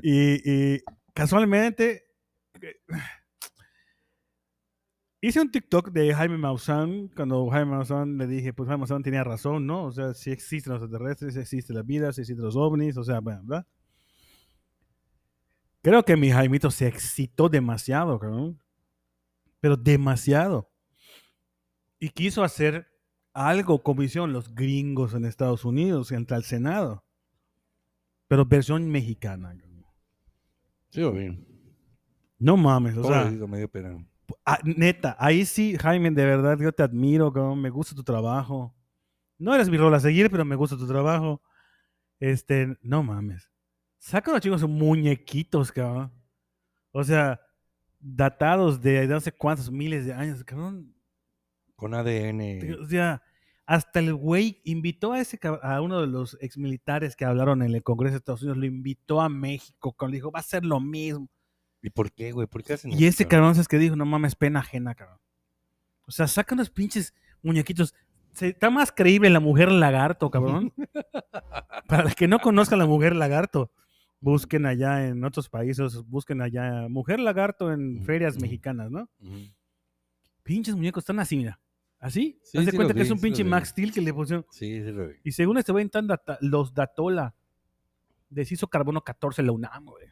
Y, 0.03 0.75
y 0.75 0.81
casualmente 1.13 2.05
hice 5.27 5.41
un 5.41 5.51
TikTok 5.51 5.91
de 5.91 6.15
Jaime 6.15 6.37
Maussan 6.37 7.09
cuando 7.09 7.49
Jaime 7.49 7.71
Maussan 7.71 8.19
le 8.19 8.27
dije, 8.27 8.53
pues 8.53 8.69
Jaime 8.69 8.81
Maussan 8.81 9.03
tenía 9.03 9.25
razón, 9.25 9.67
¿no? 9.67 9.85
O 9.85 9.93
sea, 9.93 10.13
si 10.13 10.31
existen 10.31 10.75
los 10.75 10.83
extraterrestres, 10.83 11.35
si 11.35 11.41
existe 11.41 11.73
la 11.73 11.83
vida, 11.83 12.13
si 12.13 12.21
existen 12.21 12.45
los 12.45 12.57
ovnis, 12.57 12.97
o 12.97 13.05
sea, 13.05 13.21
bueno, 13.21 13.41
¿verdad? 13.45 13.67
Creo 15.83 16.03
que 16.03 16.17
mi 16.17 16.31
Jaimito 16.31 16.71
se 16.71 16.87
excitó 16.87 17.49
demasiado, 17.49 18.19
cabrón. 18.19 18.61
Pero 19.61 19.77
demasiado. 19.77 20.71
Y 21.99 22.11
quiso 22.11 22.43
hacer 22.43 22.87
algo 23.33 23.83
como 23.83 24.03
hicieron 24.03 24.33
los 24.33 24.55
gringos 24.55 25.15
en 25.15 25.25
Estados 25.25 25.65
Unidos, 25.65 26.13
entre 26.13 26.37
el 26.37 26.45
Senado. 26.45 27.05
Pero 28.29 28.45
versión 28.45 28.91
mexicana. 28.91 29.57
cabrón. 29.57 29.87
Sí, 30.91 31.03
o 31.03 31.13
bien. 31.13 31.47
No 32.39 32.57
mames, 32.57 32.97
o 32.97 33.05
sea, 33.05 33.23
Pobrecito, 33.23 33.49
me 33.49 33.59
dio 33.59 33.69
pena. 33.69 34.07
Ah, 34.45 34.59
neta, 34.65 35.17
ahí 35.19 35.45
sí, 35.45 35.77
Jaime, 35.77 36.11
de 36.11 36.25
verdad, 36.25 36.59
yo 36.59 36.73
te 36.73 36.83
admiro, 36.83 37.33
cabrón, 37.33 37.61
me 37.61 37.71
gusta 37.71 37.95
tu 37.95 38.05
trabajo. 38.05 38.75
No 39.39 39.55
eres 39.55 39.69
mi 39.69 39.77
rol 39.77 39.95
a 39.95 40.01
seguir, 40.01 40.31
pero 40.31 40.45
me 40.45 40.57
gusta 40.57 40.77
tu 40.77 40.87
trabajo. 40.87 41.43
Este, 42.21 42.77
no 42.83 43.03
mames. 43.03 43.51
Saca 43.99 44.31
a 44.31 44.35
los 44.35 44.43
chicos 44.43 44.69
muñequitos, 44.69 45.73
cabrón. 45.73 46.13
O 46.93 47.03
sea, 47.03 47.41
datados 47.99 48.81
de 48.81 49.07
no 49.07 49.21
sé 49.21 49.33
cuántos 49.33 49.71
miles 49.71 50.07
de 50.07 50.13
años, 50.13 50.45
cabrón. 50.45 50.95
Con 51.75 51.95
ADN. 51.95 52.81
O 52.81 52.87
sea, 52.87 53.23
hasta 53.67 54.01
el 54.01 54.15
güey 54.15 54.61
invitó 54.65 55.13
a 55.13 55.21
ese 55.21 55.39
a 55.63 55.81
uno 55.81 56.01
de 56.01 56.07
los 56.07 56.37
exmilitares 56.41 57.17
que 57.17 57.25
hablaron 57.25 57.63
en 57.63 57.75
el 57.75 57.83
Congreso 57.83 58.13
de 58.13 58.19
Estados 58.19 58.43
Unidos, 58.43 58.59
lo 58.59 58.67
invitó 58.67 59.21
a 59.21 59.29
México, 59.29 59.93
cabrón, 59.93 60.13
le 60.13 60.17
dijo, 60.19 60.31
va 60.31 60.41
a 60.41 60.43
ser 60.43 60.65
lo 60.65 60.81
mismo. 60.81 61.29
¿Y 61.87 61.91
por 61.91 62.11
qué, 62.13 62.33
güey? 62.33 62.47
¿Por 62.47 62.63
qué 62.65 62.73
hacen 62.73 62.91
Y 62.93 62.95
eso, 62.95 63.09
ese 63.09 63.29
cabrón 63.29 63.59
es 63.61 63.69
que 63.69 63.77
dijo, 63.79 63.95
no 63.95 64.07
mames, 64.07 64.35
pena 64.35 64.61
ajena, 64.61 64.95
cabrón. 64.95 65.19
O 66.07 66.11
sea, 66.11 66.27
saca 66.27 66.55
unos 66.55 66.71
pinches 66.71 67.13
muñequitos. 67.43 67.95
Se- 68.33 68.49
está 68.49 68.71
más 68.71 68.91
creíble 68.91 69.29
la 69.29 69.39
mujer 69.41 69.71
lagarto, 69.71 70.31
cabrón. 70.31 70.73
Para 71.87 72.05
los 72.05 72.15
que 72.15 72.27
no 72.27 72.39
conozcan 72.39 72.79
la 72.79 72.87
mujer 72.87 73.15
lagarto. 73.15 73.71
Busquen 74.21 74.65
allá 74.65 75.07
en 75.07 75.23
otros 75.25 75.51
países, 75.51 76.03
busquen 76.07 76.41
allá 76.41 76.89
mujer 76.89 77.21
lagarto 77.21 77.71
en 77.71 77.97
Ujú, 77.99 78.05
ferias 78.07 78.35
ujú. 78.37 78.43
mexicanas, 78.43 78.91
¿no? 78.91 79.07
Pinches 80.43 80.75
muñecos 80.75 81.03
están 81.03 81.21
así, 81.21 81.37
mira. 81.37 81.61
¿Así? 82.01 82.39
Sí, 82.43 82.57
Haz 82.59 82.65
de 82.65 82.71
sí 82.71 82.77
cuenta 82.79 82.95
que 82.95 83.03
es 83.03 83.11
un 83.11 83.19
sí 83.19 83.23
pinche. 83.25 83.45
Max 83.45 83.69
Steel 83.69 83.93
que 83.93 84.01
le 84.01 84.13
pusieron. 84.15 84.47
Sí, 84.51 84.83
sí 84.83 84.91
lo 84.91 85.09
vi. 85.09 85.15
Y 85.25 85.33
según 85.33 85.59
este 85.59 85.73
güey, 85.73 85.85
están 85.85 86.07
data- 86.07 86.39
los 86.41 86.73
Datola. 86.73 87.35
Deshizo 88.31 88.69
carbono 88.69 89.03
14 89.03 89.43
la 89.43 89.53
UNAM, 89.53 89.85
güey. 89.85 90.07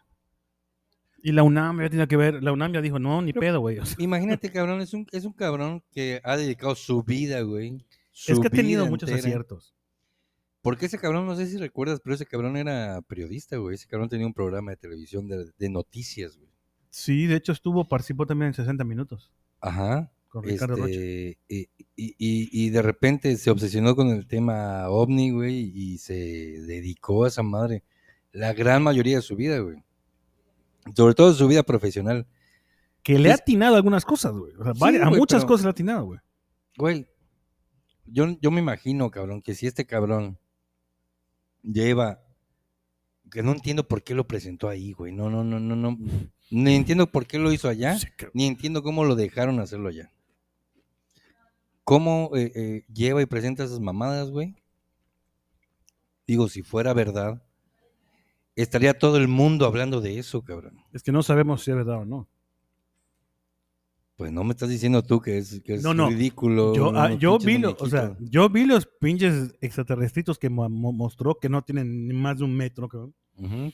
Y 1.23 1.33
la 1.33 1.43
UNAM 1.45 1.81
ya 1.81 1.89
tenía 1.91 2.07
que 2.07 2.17
ver, 2.17 2.43
la 2.43 2.53
UNAM 2.53 2.73
ya 2.73 2.81
dijo, 2.81 2.99
no, 2.99 3.23
ni 3.23 3.33
Pero- 3.33 3.41
pedo, 3.41 3.61
güey. 3.61 3.79
O 3.79 3.87
sea, 3.87 3.97
Imagínate, 4.03 4.51
cabrón, 4.53 4.81
es 4.81 4.93
un, 4.93 5.07
es 5.13 5.25
un 5.25 5.33
cabrón 5.33 5.83
que 5.93 6.21
ha 6.25 6.37
dedicado 6.37 6.75
su 6.75 7.03
vida, 7.03 7.41
güey. 7.43 7.85
es 8.27 8.39
que 8.41 8.47
ha 8.49 8.51
tenido 8.51 8.87
muchos 8.87 9.09
entera. 9.09 9.29
aciertos. 9.29 9.75
Porque 10.63 10.87
ese 10.87 10.99
cabrón, 10.99 11.27
no 11.27 11.35
sé 11.37 11.47
si 11.47 11.57
recuerdas, 11.59 12.01
pero 12.03 12.15
ese 12.15 12.27
cabrón 12.27 12.57
era 12.57 13.01
periodista, 13.03 13.57
güey. 13.57 13.75
Ese 13.75 13.89
cabrón 13.89 14.09
tenía 14.09 14.27
un 14.27 14.35
programa 14.35 14.71
de 14.73 14.77
televisión 14.77 15.27
de, 15.29 15.47
de 15.59 15.69
noticias, 15.69 16.37
güey. 16.37 16.49
Sí, 16.91 17.27
de 17.27 17.37
hecho 17.37 17.53
estuvo, 17.53 17.89
participó 17.89 18.27
también 18.27 18.49
en 18.49 18.55
60 18.55 18.85
minutos 18.85 19.33
Ajá. 19.61 20.13
con 20.29 20.45
Ricardo 20.45 20.77
Rocha. 20.77 20.93
Este, 20.93 21.39
y, 21.49 21.61
y- 21.97 22.15
y- 22.19 22.49
y 22.67 22.71
de 22.71 22.83
repente 22.83 23.37
se 23.39 23.51
obsesionó 23.51 23.97
con 23.97 24.09
el 24.09 24.27
tema 24.29 24.89
ovni, 24.89 25.31
güey, 25.31 25.73
y 25.75 25.99
se 25.99 26.15
dedicó 26.15 27.25
a 27.25 27.29
esa 27.29 27.43
madre 27.43 27.83
la 28.31 28.53
gran 28.53 28.83
mayoría 28.83 29.17
de 29.17 29.23
su 29.23 29.35
vida, 29.37 29.59
güey. 29.59 29.83
Sobre 30.97 31.15
todo 31.15 31.33
su 31.35 31.47
vida 31.49 31.63
profesional. 31.63 32.27
Que 33.03 33.19
le 33.19 33.31
ha 33.31 33.35
atinado 33.35 33.77
algunas 33.77 34.05
cosas, 34.05 34.33
güey. 34.33 34.55
O 34.57 34.65
sea, 34.65 34.75
Sí, 34.75 34.81
varias- 34.81 35.07
a 35.07 35.11
muchas 35.11 35.43
pero- 35.43 35.49
cosas 35.49 35.65
le 35.65 35.69
ha 35.69 35.73
atinado, 35.73 36.05
güey. 36.05 36.21
Güey, 36.77 37.07
yo, 38.07 38.27
yo 38.41 38.51
me 38.51 38.61
imagino, 38.61 39.11
cabrón, 39.11 39.43
que 39.43 39.55
si 39.55 39.67
este 39.67 39.85
cabrón 39.87 40.39
lleva, 41.63 42.21
que 43.31 43.43
no 43.43 43.53
entiendo 43.53 43.87
por 43.89 44.03
qué 44.03 44.15
lo 44.15 44.27
presentó 44.27 44.69
ahí, 44.69 44.93
güey. 44.93 45.13
No, 45.13 45.31
no, 45.31 45.43
no, 45.45 45.59
no, 45.61 45.75
no. 45.77 45.99
Ni 46.51 46.75
entiendo 46.75 47.11
por 47.11 47.27
qué 47.27 47.39
lo 47.39 47.51
hizo 47.53 47.69
allá, 47.69 47.99
Sí, 47.99 48.07
que- 48.17 48.31
ni 48.35 48.47
entiendo 48.47 48.83
cómo 48.83 49.05
lo 49.05 49.15
dejaron 49.17 49.59
hacerlo 49.61 49.89
allá. 49.89 50.13
¿Cómo 51.85 52.31
eh, 52.37 52.53
eh, 52.55 52.85
lleva 52.93 53.23
y 53.23 53.27
presenta 53.27 53.65
esas 53.65 53.81
mamadas, 53.81 54.31
güey? 54.31 54.55
Digo, 56.27 56.49
si 56.49 56.63
fuera 56.63 56.93
verdad, 56.95 57.43
estaría 58.57 58.99
todo 58.99 59.17
el 59.17 59.29
mundo 59.29 59.67
hablando 59.67 60.01
de 60.01 60.19
eso, 60.19 60.43
cabrón. 60.43 60.79
Es 60.93 61.03
que 61.03 61.13
no 61.13 61.23
sabemos 61.23 61.63
si 61.63 61.71
es 61.71 61.77
verdad 61.77 61.99
o 62.01 62.05
no. 62.05 62.29
Pues 64.17 64.31
no 64.31 64.45
me 64.45 64.51
estás 64.53 64.69
diciendo 64.69 65.03
tú 65.03 65.21
que 65.21 65.39
es, 65.39 65.61
que 65.65 65.75
es 65.75 65.83
No, 65.83 65.95
no. 65.95 66.09
ridículo. 66.11 66.75
Yo, 66.75 66.93
ah, 66.95 67.13
yo 67.15 67.39
vi 67.39 67.59
lo- 67.59 67.77
o 67.79 67.89
sea, 67.89 68.17
yo 68.21 68.49
vi 68.51 68.67
los 68.67 68.87
pinches 68.87 69.55
extraterrestritos 69.61 70.39
que 70.39 70.51
mo- 70.51 70.69
mo- 70.69 70.93
mostró 70.93 71.39
que 71.41 71.49
no 71.49 71.63
tienen 71.63 72.07
ni 72.07 72.15
más 72.15 72.39
de 72.39 72.45
un 72.45 72.55
metro, 72.55 72.89
cabrón. 72.89 73.15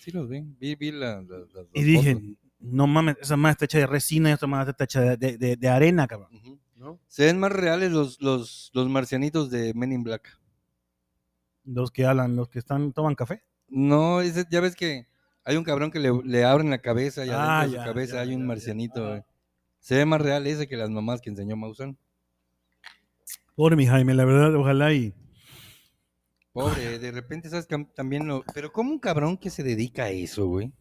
Sí 0.00 0.10
los 0.12 0.28
vi. 0.28 0.40
Vi, 0.58 0.74
vi 0.76 0.92
la- 0.92 1.20
la- 1.22 1.38
las- 1.52 1.66
Y 1.74 1.82
dije, 1.82 2.14
fotos. 2.14 2.28
no 2.60 2.86
mames, 2.86 3.16
esa 3.20 3.36
madre 3.36 3.52
está 3.52 3.64
hecha 3.66 3.78
de 3.78 3.86
resina 3.88 4.30
y 4.30 4.32
esta 4.32 4.46
madre 4.46 4.70
está 4.70 4.84
hecha 4.84 5.00
de, 5.00 5.16
de- 5.16 5.36
de- 5.38 5.56
de 5.56 5.68
arena, 5.68 6.06
cabrón. 6.06 6.30
¿no? 6.76 7.00
Se 7.08 7.24
ven 7.24 7.40
más 7.40 7.50
reales 7.50 7.90
los, 7.90 8.20
los, 8.22 8.70
los 8.72 8.88
marcianitos 8.88 9.50
de 9.50 9.74
Men 9.74 9.92
in 9.92 10.04
Black. 10.04 10.38
Los 11.64 11.90
que 11.90 12.06
hablan, 12.06 12.36
los 12.36 12.48
que 12.48 12.60
están, 12.60 12.92
toman 12.92 13.16
café. 13.16 13.42
No, 13.68 14.20
ese- 14.20 14.46
ya 14.50 14.61
ves 14.61 14.74
que 14.76 15.07
hay 15.44 15.57
un 15.57 15.64
cabrón 15.64 15.90
que 15.90 15.98
le, 15.98 16.11
le 16.24 16.44
abren 16.44 16.70
la 16.70 16.78
cabeza 16.78 17.24
y 17.24 17.31
adentro 17.31 17.50
Ah, 17.50 17.66
de 17.66 17.70
su 17.70 17.85
cabeza 17.85 18.14
ya, 18.16 18.20
hay 18.22 18.35
un 18.35 18.42
ya. 18.42 18.46
marcianito. 18.46 19.24
Se 19.81 19.96
ve 19.96 20.04
más 20.04 20.20
real 20.20 20.46
ese 20.46 20.66
que 20.68 20.76
las 20.76 20.90
mamás 20.90 21.20
que 21.20 21.31
enseñó 21.31 21.57
Maussan. 21.57 21.96
Pobre 23.54 23.76
mi 23.76 23.87
Jaime, 23.87 24.14
la 24.14 24.24
verdad, 24.24 24.54
ojalá 24.54 24.92
y. 24.92 25.14
Pobre, 26.52 26.98
de 26.98 27.11
repente, 27.12 27.48
¿sabes? 27.48 27.68
También 27.94 28.26
lo... 28.26 28.42
Pero 28.54 28.72
¿cómo 28.72 28.90
un 28.90 28.98
cabrón 28.98 29.37
que 29.37 29.50
se 29.50 29.62
dedica 29.62 30.04
a 30.04 30.11
eso, 30.11 30.46
güey? 30.46 30.72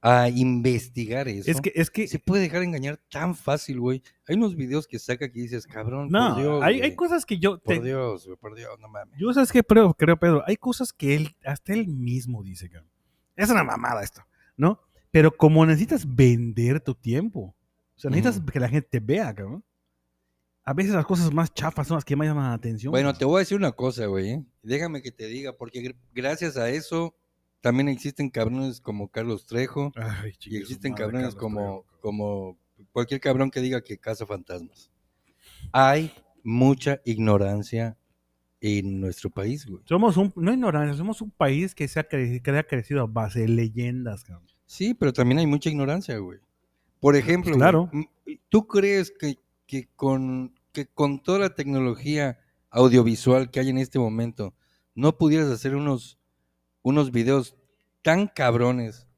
A 0.00 0.28
investigar 0.28 1.26
eso. 1.26 1.50
Es 1.50 1.60
que, 1.60 1.72
es 1.74 1.90
que, 1.90 2.06
se 2.06 2.20
puede 2.20 2.42
dejar 2.42 2.62
engañar 2.62 3.00
tan 3.10 3.34
fácil, 3.34 3.80
güey. 3.80 4.02
Hay 4.28 4.36
unos 4.36 4.54
videos 4.54 4.86
que 4.86 4.98
saca 4.98 5.28
que 5.30 5.40
dices, 5.40 5.66
cabrón, 5.66 6.08
no, 6.10 6.34
por 6.34 6.40
Dios, 6.42 6.62
hay, 6.62 6.80
hay 6.82 6.94
cosas 6.94 7.26
que 7.26 7.38
yo. 7.38 7.58
Por 7.58 7.74
te- 7.74 7.82
Dios, 7.82 8.24
güey, 8.26 8.36
por 8.38 8.54
Dios, 8.54 8.78
no 8.78 8.88
mames. 8.88 9.18
yo 9.18 9.32
sabes 9.32 9.50
que 9.50 9.64
creo, 9.64 9.92
creo, 9.94 10.16
Pedro, 10.16 10.44
hay 10.46 10.56
cosas 10.56 10.92
que 10.92 11.16
él, 11.16 11.36
hasta 11.44 11.72
él 11.72 11.88
mismo 11.88 12.44
dice, 12.44 12.68
cabrón. 12.70 12.90
Es 13.34 13.50
una 13.50 13.64
mamada 13.64 14.02
esto, 14.04 14.22
¿no? 14.56 14.80
Pero 15.10 15.36
como 15.36 15.66
necesitas 15.66 16.04
vender 16.14 16.80
tu 16.80 16.94
tiempo, 16.94 17.56
o 17.96 17.98
sea, 18.00 18.10
necesitas 18.10 18.36
Ujú. 18.38 18.46
que 18.52 18.60
la 18.60 18.68
gente 18.68 18.88
te 18.88 19.00
vea, 19.00 19.34
cabrón. 19.34 19.64
A 20.64 20.74
veces 20.74 20.92
las 20.94 21.06
cosas 21.06 21.32
más 21.32 21.52
chafas 21.54 21.88
son 21.88 21.96
las 21.96 22.04
que 22.04 22.14
más 22.14 22.26
llaman 22.28 22.50
la 22.50 22.52
atención. 22.54 22.90
Bueno, 22.92 23.14
te 23.14 23.24
voy 23.24 23.36
a 23.36 23.38
decir 23.40 23.56
una 23.56 23.72
cosa, 23.72 24.06
güey. 24.06 24.30
¿eh? 24.30 24.44
Déjame 24.62 25.00
que 25.02 25.10
te 25.10 25.26
diga, 25.26 25.54
porque 25.56 25.80
gr- 25.82 25.96
gracias 26.14 26.56
a 26.58 26.68
eso 26.68 27.16
también 27.60 27.88
existen 27.88 28.30
cabrones 28.30 28.80
como 28.80 29.08
Carlos 29.08 29.46
Trejo 29.46 29.92
Ay, 29.96 30.32
y 30.44 30.56
existen 30.58 30.94
cabrones 30.94 31.34
como, 31.34 31.84
Trejo. 31.88 32.00
como 32.00 32.58
cualquier 32.92 33.20
cabrón 33.20 33.50
que 33.50 33.60
diga 33.60 33.80
que 33.82 33.98
caza 33.98 34.26
fantasmas. 34.26 34.90
Hay 35.72 36.12
mucha 36.44 37.00
ignorancia 37.04 37.96
en 38.60 39.00
nuestro 39.00 39.30
país, 39.30 39.66
güey. 39.66 39.82
Somos 39.86 40.16
un, 40.16 40.32
no 40.36 40.52
ignorancia, 40.52 40.96
somos 40.96 41.20
un 41.22 41.30
país 41.30 41.74
que 41.74 41.86
se 41.88 42.00
ha, 42.00 42.08
cre- 42.08 42.42
que 42.42 42.50
ha 42.50 42.62
crecido 42.64 43.02
a 43.02 43.06
base 43.06 43.40
de 43.40 43.48
leyendas, 43.48 44.24
cabrón. 44.24 44.46
Sí, 44.66 44.94
pero 44.94 45.12
también 45.12 45.38
hay 45.38 45.46
mucha 45.46 45.68
ignorancia, 45.70 46.16
güey. 46.18 46.40
Por 47.00 47.14
ejemplo, 47.16 47.50
güey, 47.52 47.58
claro. 47.60 47.88
m- 47.92 48.08
¿tú 48.48 48.66
crees 48.66 49.10
que, 49.12 49.38
que 49.66 49.88
con, 49.94 50.54
que 50.72 50.86
con 50.86 51.22
toda 51.22 51.38
la 51.38 51.54
tecnología 51.54 52.38
audiovisual 52.70 53.50
que 53.50 53.60
hay 53.60 53.68
en 53.70 53.78
este 53.78 53.98
momento, 53.98 54.54
no 54.94 55.16
pudieras 55.16 55.48
hacer 55.48 55.74
unos, 55.76 56.17
unos 56.82 57.10
videos 57.12 57.56
tan 58.02 58.28
cabrones 58.28 59.08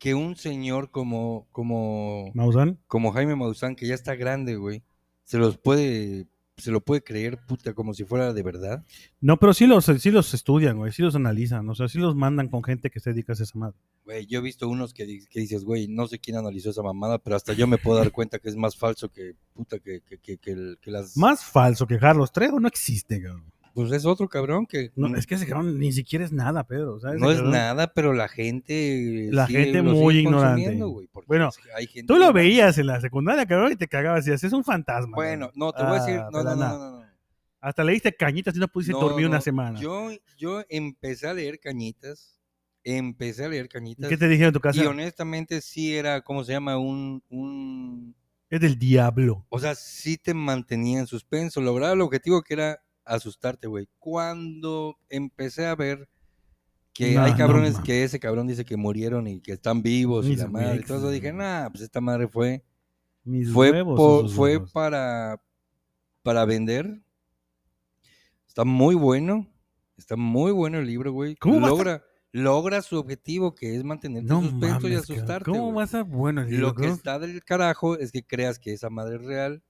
que 0.00 0.14
un 0.14 0.34
señor 0.34 0.90
como, 0.90 1.46
como, 1.52 2.32
Maussan. 2.34 2.78
como 2.86 3.12
Jaime 3.12 3.36
Maussan, 3.36 3.76
que 3.76 3.86
ya 3.86 3.94
está 3.94 4.14
grande, 4.14 4.56
güey, 4.56 4.82
se 5.24 5.36
los 5.36 5.58
puede, 5.58 6.26
se 6.56 6.70
lo 6.70 6.80
puede 6.80 7.04
creer, 7.04 7.38
puta, 7.46 7.74
como 7.74 7.92
si 7.92 8.04
fuera 8.04 8.32
de 8.32 8.42
verdad? 8.42 8.82
No, 9.20 9.38
pero 9.38 9.52
sí 9.52 9.66
los, 9.66 9.84
sí 9.84 10.10
los 10.10 10.32
estudian, 10.32 10.78
güey, 10.78 10.90
sí 10.90 11.02
los 11.02 11.14
analizan, 11.16 11.68
o 11.68 11.74
sea, 11.74 11.86
sí 11.86 11.98
los 11.98 12.16
mandan 12.16 12.48
con 12.48 12.64
gente 12.64 12.90
que 12.90 12.98
se 12.98 13.12
dedica 13.12 13.34
a 13.34 13.34
esa 13.34 13.58
madre. 13.58 13.76
Güey, 14.06 14.24
yo 14.24 14.38
he 14.38 14.42
visto 14.42 14.68
unos 14.68 14.94
que, 14.94 15.20
que 15.28 15.40
dices, 15.40 15.64
güey, 15.64 15.86
no 15.86 16.06
sé 16.06 16.18
quién 16.18 16.38
analizó 16.38 16.70
esa 16.70 16.82
mamada, 16.82 17.18
pero 17.18 17.36
hasta 17.36 17.52
yo 17.52 17.66
me 17.66 17.76
puedo 17.76 17.98
dar 17.98 18.10
cuenta 18.10 18.38
que 18.38 18.48
es 18.48 18.56
más 18.56 18.76
falso 18.76 19.10
que, 19.10 19.34
puta, 19.52 19.78
que, 19.80 20.00
que, 20.00 20.16
que, 20.18 20.38
que 20.80 20.90
las... 20.90 21.14
Más 21.14 21.44
falso 21.44 21.86
que 21.86 21.98
Carlos 21.98 22.32
Trejo 22.32 22.58
no 22.58 22.68
existe, 22.68 23.22
cabrón. 23.22 23.52
Pues 23.74 23.92
es 23.92 24.04
otro 24.04 24.28
cabrón 24.28 24.66
que 24.66 24.90
No, 24.96 25.14
es 25.16 25.26
que 25.26 25.36
ese 25.36 25.46
cabrón 25.46 25.78
ni 25.78 25.92
siquiera 25.92 26.24
es 26.24 26.32
nada, 26.32 26.64
Pedro. 26.64 26.98
¿sabes? 27.00 27.20
no 27.20 27.30
es 27.30 27.36
cabrón- 27.38 27.52
nada, 27.52 27.92
pero 27.92 28.12
la 28.12 28.28
gente... 28.28 29.28
La 29.30 29.46
sigue- 29.46 29.64
gente 29.64 29.82
muy 29.82 30.18
ignorante. 30.18 30.78
porque 31.12 31.26
Bueno, 31.26 31.50
hay 31.76 31.86
gente 31.86 32.06
Tú 32.12 32.18
lo 32.18 32.32
veías 32.32 32.76
en 32.78 32.86
la 32.86 33.00
secundaria, 33.00 33.46
cabrón, 33.46 33.72
y 33.72 33.76
te 33.76 33.86
cagabas 33.88 34.26
y 34.26 34.30
decías, 34.30 34.44
es 34.44 34.52
un 34.52 34.64
fantasma. 34.64 35.14
Bueno, 35.14 35.46
cabrón". 35.46 35.58
no, 35.58 35.72
te 35.72 35.82
voy 35.84 35.92
a 35.92 36.00
decir... 36.04 36.18
Ah, 36.20 36.28
No, 36.32 36.42
no, 36.42 36.56
no, 36.56 36.78
no, 36.78 36.90
no. 37.00 37.10
Hasta 37.62 37.84
le 37.84 37.92
diste 37.92 38.14
cañitas 38.14 38.56
y 38.56 38.58
no 38.58 38.68
pudiste 38.68 38.92
dormir 38.94 39.26
una 39.26 39.40
semana. 39.40 39.78
Yo, 39.78 40.10
yo 40.38 40.62
empecé 40.70 41.28
a 41.28 41.34
leer 41.34 41.60
cañitas, 41.60 42.40
empecé 42.82 43.44
a 43.44 43.48
leer 43.48 43.66
¿Y 43.66 43.68
cañitas, 43.68 44.08
¿Qué 44.08 44.16
te 44.16 44.28
dijeron 44.28 44.48
en 44.48 44.54
tu 44.54 44.60
casa? 44.60 44.82
y 44.82 44.86
honestamente 44.86 45.60
sí 45.60 45.94
era, 45.94 46.22
¿cómo 46.22 46.42
se 46.42 46.52
llama? 46.52 46.78
Un... 46.78 47.22
un 47.28 48.14
Es 48.48 48.60
del 48.62 48.78
diablo. 48.78 49.44
O 49.50 49.58
sea, 49.58 49.74
sí 49.74 50.16
te 50.16 50.32
mantenía 50.32 51.00
en 51.00 51.06
suspenso. 51.06 51.60
Lograba 51.60 51.92
el 51.92 52.00
objetivo 52.00 52.40
que 52.42 52.54
era 52.54 52.80
asustarte, 53.10 53.66
güey. 53.66 53.88
Cuando 53.98 54.98
empecé 55.08 55.66
a 55.66 55.74
ver 55.74 56.08
que 56.92 57.14
No, 57.14 57.22
hay 57.22 57.34
cabrones 57.34 57.78
que 57.80 58.04
ese 58.04 58.18
cabrón 58.20 58.46
dice 58.46 58.64
que 58.64 58.76
murieron 58.76 59.26
y 59.26 59.40
que 59.40 59.52
están 59.52 59.82
vivos 59.82 60.26
y 60.26 60.36
la 60.36 60.48
madre 60.48 60.76
y 60.76 60.80
todo 60.84 60.98
eso, 60.98 61.06
huex, 61.06 61.14
dije, 61.14 61.32
nah, 61.32 61.68
pues 61.70 61.82
esta 61.82 62.00
madre 62.00 62.28
fue, 62.28 62.64
Mis 63.24 63.50
fue, 63.52 63.70
huevos, 63.72 64.34
fue 64.34 64.56
huevos. 64.56 64.72
para, 64.72 65.40
para 66.22 66.44
vender. 66.44 67.00
Está 68.46 68.64
muy 68.64 68.94
bueno. 68.94 69.46
Está 69.96 70.16
muy 70.16 70.52
bueno 70.52 70.78
el 70.78 70.86
libro, 70.86 71.12
güey. 71.12 71.36
¿Cómo 71.36 71.66
a 71.66 71.68
Logra, 71.68 72.02
logra 72.32 72.82
su 72.82 72.98
objetivo, 72.98 73.54
que 73.54 73.76
es 73.76 73.84
mantenerte 73.84 74.28
No 74.28 74.40
en 74.40 74.50
suspenso 74.50 74.88
y 74.88 74.92
mames, 74.92 75.06
cabrón. 75.06 75.18
asustarte. 75.18 75.50
¿Cómo 75.50 75.72
güey. 75.72 75.86
va 75.86 76.00
a 76.00 76.02
bueno 76.04 76.40
el 76.42 76.50
libro, 76.50 76.68
Lo 76.68 76.74
que 76.74 76.88
está 76.88 77.18
del 77.18 77.44
carajo 77.44 77.98
es 77.98 78.10
que 78.12 78.24
creas 78.24 78.58
que 78.58 78.72
esa 78.72 78.90
madre 78.90 79.16
es 79.16 79.22
real 79.22 79.62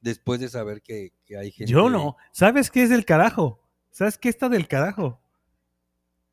después 0.00 0.40
de 0.40 0.48
saber 0.48 0.82
que, 0.82 1.12
que 1.24 1.36
hay 1.36 1.50
gente. 1.50 1.72
Yo 1.72 1.90
no. 1.90 2.16
¿Sabes 2.32 2.70
qué 2.70 2.82
es 2.82 2.90
del 2.90 3.04
carajo? 3.04 3.60
¿Sabes 3.90 4.18
qué 4.18 4.28
está 4.28 4.48
del 4.48 4.68
carajo? 4.68 5.20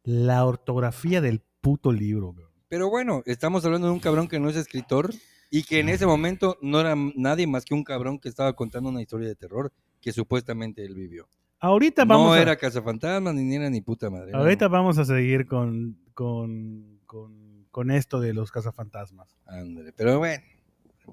La 0.03 0.45
ortografía 0.45 1.21
del 1.21 1.41
puto 1.61 1.91
libro. 1.91 2.35
Pero 2.69 2.89
bueno, 2.89 3.23
estamos 3.25 3.65
hablando 3.65 3.87
de 3.87 3.93
un 3.93 3.99
cabrón 3.99 4.27
que 4.27 4.39
no 4.39 4.49
es 4.49 4.55
escritor 4.55 5.13
y 5.49 5.63
que 5.63 5.79
en 5.79 5.89
ese 5.89 6.05
momento 6.05 6.57
no 6.61 6.79
era 6.79 6.95
nadie 7.15 7.47
más 7.47 7.65
que 7.65 7.73
un 7.73 7.83
cabrón 7.83 8.19
que 8.19 8.29
estaba 8.29 8.53
contando 8.53 8.89
una 8.89 9.01
historia 9.01 9.27
de 9.27 9.35
terror 9.35 9.71
que 10.01 10.11
supuestamente 10.11 10.83
él 10.85 10.93
vivió. 10.93 11.27
Ahorita 11.59 12.05
vamos 12.05 12.27
No 12.27 12.33
a... 12.33 12.41
era 12.41 12.55
cazafantasmas 12.55 13.33
ni 13.33 13.55
era 13.55 13.69
ni 13.69 13.81
puta 13.81 14.09
madre. 14.09 14.31
Ahorita 14.33 14.67
vamos 14.67 14.97
a 14.97 15.05
seguir 15.05 15.47
con, 15.47 15.97
con, 16.13 16.99
con, 17.05 17.65
con 17.71 17.89
esto 17.91 18.19
de 18.19 18.33
los 18.33 18.51
cazafantasmas. 18.51 19.35
Ándale, 19.45 19.91
pero 19.93 20.19
bueno. 20.19 20.43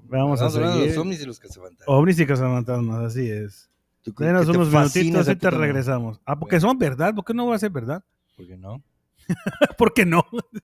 Vamos 0.03 0.41
a 0.41 0.45
de 0.45 0.51
seguir. 0.51 0.87
los 0.87 0.97
ovnis 0.97 1.21
y 1.21 1.25
los 1.25 1.39
cazafantasmas. 1.39 1.87
Ovnis 1.87 2.19
y 2.19 2.25
cazafantasmas, 2.25 2.99
así 3.03 3.29
es. 3.29 3.69
¿Tú 4.03 4.13
qué- 4.13 4.25
Denos 4.25 4.45
qué 4.45 4.51
unos 4.51 4.71
minutitos 4.71 5.27
y 5.29 5.35
te 5.35 5.49
regresamos. 5.49 6.21
Ah, 6.25 6.37
porque 6.37 6.59
son 6.59 6.77
verdad. 6.77 7.13
¿Por 7.15 7.25
qué 7.25 7.33
no 7.33 7.47
va 7.47 7.55
a 7.55 7.59
ser 7.59 7.71
verdad? 7.71 8.03
¿Por 8.37 8.45
qué 8.47 8.57
no? 8.57 8.83
¿Por 9.77 9.93
qué 9.93 10.05
no? 10.05 10.23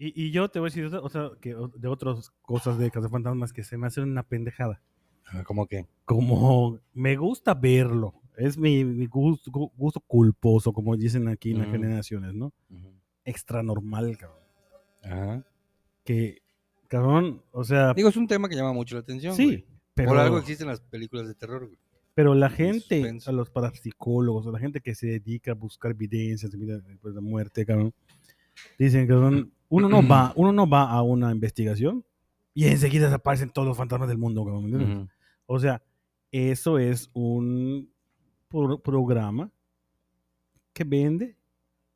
Y, 0.00 0.26
y 0.26 0.30
yo 0.30 0.48
te 0.48 0.60
voy 0.60 0.68
a 0.68 0.70
decir 0.70 0.84
otra, 0.84 1.00
otra- 1.00 1.32
que, 1.40 1.56
de 1.74 1.88
otras 1.88 2.30
cosas 2.42 2.78
de 2.78 2.88
Cazafantasmas 2.88 3.52
que 3.52 3.64
se 3.64 3.76
me 3.76 3.88
hacen 3.88 4.04
una 4.04 4.22
pendejada. 4.22 4.80
Ah, 5.26 5.42
¿Cómo 5.42 5.66
que? 5.66 5.86
Como 6.04 6.78
me 6.94 7.16
gusta 7.16 7.52
verlo. 7.52 8.14
Es 8.36 8.56
mi, 8.56 8.84
mi 8.84 9.06
gusto, 9.06 9.50
gu- 9.50 9.72
gusto 9.76 9.98
culposo, 9.98 10.72
como 10.72 10.96
dicen 10.96 11.26
aquí 11.26 11.50
en 11.50 11.58
las 11.58 11.70
generaciones, 11.72 12.32
¿no? 12.32 12.52
Extra 13.24 13.64
normal, 13.64 14.16
cabrón. 14.16 14.38
Ajá. 15.02 15.44
Que, 16.04 16.42
cabrón, 16.88 17.42
o 17.52 17.64
sea, 17.64 17.94
Digo, 17.94 18.08
es 18.08 18.16
un 18.16 18.26
tema 18.26 18.48
que 18.48 18.56
llama 18.56 18.72
mucho 18.72 18.96
la 18.96 19.00
atención. 19.02 19.34
sí, 19.34 19.44
güey. 19.44 19.66
pero, 19.94 20.08
Por 20.10 20.18
algo 20.18 20.38
existen 20.38 20.66
las 20.68 20.80
películas 20.80 21.26
de 21.28 21.34
terror, 21.34 21.66
güey. 21.66 21.78
pero 22.14 22.34
la 22.34 22.50
gente, 22.50 23.18
a 23.26 23.32
los 23.32 23.50
parapsicólogos, 23.50 24.46
a 24.46 24.50
la 24.50 24.58
gente 24.58 24.80
que 24.80 24.94
se 24.94 25.06
dedica 25.06 25.52
a 25.52 25.54
buscar 25.54 25.92
evidencias 25.92 26.50
de 26.50 26.58
vida 26.58 26.78
después 26.78 27.14
de 27.14 27.20
la 27.20 27.26
muerte, 27.28 27.64
cabrón, 27.66 27.92
dicen 28.78 29.06
que 29.06 29.14
uno 29.14 29.88
no 29.88 30.06
va, 30.08 30.32
uno 30.36 30.52
no 30.52 30.68
va 30.68 30.90
a 30.90 31.02
una 31.02 31.30
investigación 31.30 32.04
y 32.54 32.64
enseguida 32.64 33.04
desaparecen 33.04 33.50
todos 33.50 33.68
los 33.68 33.76
fantasmas 33.76 34.08
del 34.08 34.18
mundo, 34.18 34.44
cabrón, 34.44 34.64
¿me 34.64 34.70
entiendes? 34.70 34.98
Ujú. 34.98 35.08
O 35.46 35.58
sea, 35.60 35.82
eso 36.32 36.78
es 36.78 37.08
un 37.12 37.90
pro- 38.48 38.80
programa 38.82 39.50
que 40.72 40.84
vende, 40.84 41.36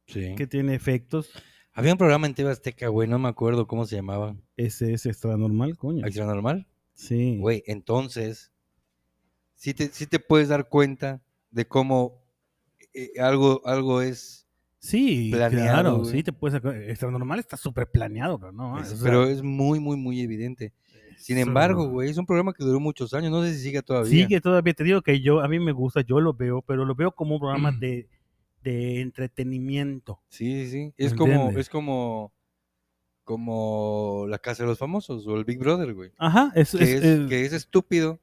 Sí. 0.06 0.34
que 0.36 0.46
tiene 0.46 0.74
efectos. 0.74 1.30
Había 1.74 1.92
un 1.92 1.98
programa 1.98 2.26
en 2.26 2.34
TV 2.34 2.50
Azteca, 2.50 2.88
güey, 2.88 3.08
no 3.08 3.18
me 3.18 3.28
acuerdo 3.28 3.66
cómo 3.66 3.86
se 3.86 3.96
llamaba. 3.96 4.36
Ese 4.56 4.92
es 4.92 5.06
extra 5.06 5.36
normal, 5.36 5.76
coño. 5.78 6.04
¿Acción 6.04 6.26
normal? 6.26 6.66
Sí. 6.92 7.38
Güey, 7.38 7.62
entonces, 7.66 8.52
sí 9.54 9.72
te, 9.72 9.88
sí 9.88 10.06
te 10.06 10.18
puedes 10.18 10.48
dar 10.48 10.68
cuenta 10.68 11.22
de 11.50 11.66
cómo 11.66 12.20
eh, 12.92 13.12
algo, 13.20 13.62
algo 13.64 14.02
es, 14.02 14.46
Sí, 14.78 15.28
planeado, 15.30 15.64
claro, 15.82 15.98
güey. 16.00 16.10
sí 16.10 16.22
te 16.24 16.32
puedes 16.32 16.60
Extra 16.88 17.08
normal 17.10 17.38
está 17.38 17.56
súper 17.56 17.88
planeado, 17.88 18.38
pero 18.38 18.50
no. 18.52 18.78
es- 18.80 18.92
o 18.92 18.96
sea, 18.96 19.04
pero 19.04 19.24
es 19.26 19.40
muy, 19.42 19.78
muy, 19.80 19.96
muy 19.96 20.20
evidente. 20.20 20.72
Sin 21.16 21.38
embargo, 21.38 21.88
güey, 21.88 22.10
es 22.10 22.18
un 22.18 22.26
programa 22.26 22.52
que 22.52 22.64
duró 22.64 22.80
muchos 22.80 23.14
años, 23.14 23.30
no 23.30 23.44
sé 23.44 23.54
si 23.54 23.60
sigue 23.60 23.80
todavía. 23.80 24.10
Sigue 24.10 24.40
todavía, 24.40 24.74
te 24.74 24.82
digo 24.82 25.00
que 25.02 25.20
yo, 25.20 25.40
a 25.40 25.46
mí 25.46 25.60
me 25.60 25.70
gusta, 25.70 26.00
yo 26.00 26.20
lo 26.20 26.34
veo, 26.34 26.62
pero 26.62 26.84
lo 26.84 26.96
veo 26.96 27.12
como 27.12 27.34
un 27.36 27.40
programa 27.40 27.70
Mm. 27.70 27.78
de, 27.78 28.08
de 28.62 29.00
entretenimiento. 29.00 30.20
Sí, 30.28 30.64
sí, 30.66 30.70
sí. 30.70 30.94
Es 30.96 31.12
¿Me 31.12 31.18
como, 31.18 31.32
entiendes? 31.32 31.58
es 31.58 31.68
como, 31.70 32.32
como 33.24 34.26
la 34.28 34.38
casa 34.38 34.62
de 34.64 34.68
los 34.68 34.78
famosos 34.78 35.26
o 35.26 35.36
el 35.36 35.44
Big 35.44 35.58
Brother, 35.58 35.94
güey. 35.94 36.12
Ajá, 36.18 36.52
es, 36.54 36.72
Que 36.72 36.82
es- 36.84 36.90
es, 36.90 37.04
es- 37.04 37.28
que 37.28 37.44
es 37.44 37.52
estúpido, 37.52 38.20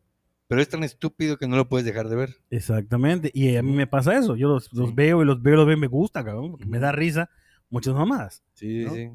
pero 0.48 0.62
es 0.62 0.70
tan 0.70 0.84
estúpido 0.84 1.38
que 1.38 1.48
no 1.48 1.56
lo 1.56 1.70
puedes 1.70 1.86
dejar 1.86 2.10
de 2.10 2.16
ver. 2.16 2.36
exactamente. 2.50 3.32
Y 3.34 3.56
a 3.56 3.64
mí 3.64 3.72
me 3.72 3.88
pasa 3.88 4.18
eso. 4.18 4.36
Yo 4.36 4.48
los, 4.50 4.72
los 4.74 4.90
Sí. 4.90 4.96
veo 4.96 5.22
y 5.22 5.26
los 5.26 5.42
veo, 5.42 5.56
los 5.56 5.66
veo 5.68 5.78
y 5.78 5.80
me 5.80 5.88
gusta, 5.88 6.24
cabrón, 6.24 6.52
porque 6.52 6.66
me 6.66 6.80
da 6.80 6.92
risa 6.92 7.30
muchas 7.70 7.94
mamadas. 7.94 8.44
Sí, 8.54 8.84
¿No? 8.86 8.94
sí. 8.94 9.10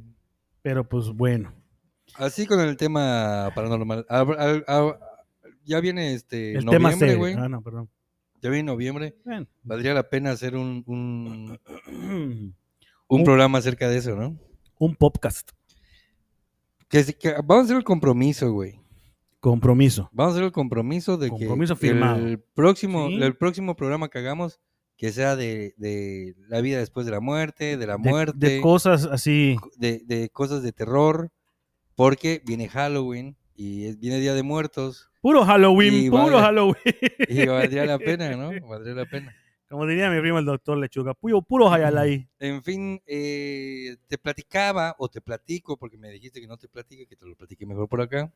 Pero 0.63 0.89
pues 0.89 1.09
bueno. 1.11 1.53
Así 2.17 2.47
con 2.47 2.61
el 2.61 2.77
tema 2.77 3.51
paranormal. 3.55 4.07
Ya 5.67 5.81
viene 5.81 6.13
este 6.15 6.53
El 6.53 6.67
tema 6.67 6.91
noviembre, 6.91 7.09
serio. 7.09 7.19
güey. 7.19 7.35
Ah, 7.35 7.49
no, 7.49 7.63
perdón. 7.63 7.89
Ya 8.45 8.51
viene 8.51 8.65
noviembre. 8.65 9.17
Valdría 9.63 9.95
la 9.95 10.11
pena 10.11 10.31
hacer 10.33 10.55
un, 10.55 10.85
un, 10.87 11.59
un 11.89 12.55
Un- 13.09 13.25
programa 13.25 13.57
acerca 13.57 13.89
de 13.89 13.97
eso, 13.97 14.15
¿no? 14.15 14.39
Un 14.79 14.95
podcast. 14.97 15.49
Que, 16.91 17.03
vamos 17.43 17.63
a 17.63 17.65
hacer 17.65 17.77
el 17.79 17.85
compromiso, 17.85 18.53
güey. 18.53 18.79
Compromiso. 19.41 20.11
Vamos 20.13 20.33
a 20.33 20.35
hacer 20.35 20.45
el 20.45 20.53
compromiso 20.53 21.17
de 21.17 21.31
Compromiso 21.31 21.75
que 21.77 21.89
firmado. 21.89 22.19
el 22.19 22.39
próximo, 22.39 23.09
Sí. 23.09 23.15
el 23.23 23.35
próximo 23.35 23.77
programa 23.77 24.11
que 24.11 24.19
hagamos 24.19 24.61
que 24.99 25.11
sea 25.11 25.37
de, 25.37 25.73
de 25.79 26.35
la 26.49 26.61
vida 26.61 26.79
después 26.81 27.07
de 27.07 27.13
la 27.13 27.21
muerte, 27.21 27.79
de 27.79 27.87
la 27.87 27.95
De- 27.97 28.11
muerte, 28.11 28.37
de 28.39 28.61
cosas 28.61 29.07
así. 29.07 29.57
de, 29.79 30.03
de 30.05 30.29
cosas 30.29 30.63
de 30.63 30.73
terror, 30.73 31.33
porque 31.95 32.43
viene 32.45 32.69
Halloween 32.69 33.39
y 33.57 33.97
viene 33.97 34.21
Día 34.21 34.35
de 34.35 34.43
Muertos 34.43 35.11
Puro 35.25 35.43
Halloween, 35.47 35.95
Y 35.95 36.11
puro 36.11 36.25
vale. 36.37 36.39
Halloween. 36.41 36.77
y 37.31 37.47
valdría 37.47 37.87
la 37.87 37.99
pena, 38.11 38.37
¿no? 38.37 38.51
Valdría 38.69 38.93
la 38.95 39.07
pena. 39.07 39.35
Como 39.71 39.87
diría 39.87 40.11
mi 40.11 40.21
primo 40.21 40.39
el 40.39 40.45
doctor 40.45 40.77
Lechuga, 40.77 41.15
puro, 41.15 41.41
puro 41.41 41.73
Hayalay. 41.73 42.29
En 42.39 42.63
fin, 42.63 43.01
eh, 43.07 43.97
te 44.07 44.19
platicaba 44.19 44.95
o 44.99 45.09
te 45.09 45.23
platico, 45.23 45.79
porque 45.79 45.97
me 45.97 46.11
dijiste 46.11 46.43
que 46.43 46.47
no 46.47 46.59
te 46.59 46.69
platique, 46.69 47.07
que 47.07 47.17
te 47.17 47.25
lo 47.25 47.35
platique 47.37 47.65
mejor 47.65 47.89
por 47.89 48.03
acá. 48.03 48.31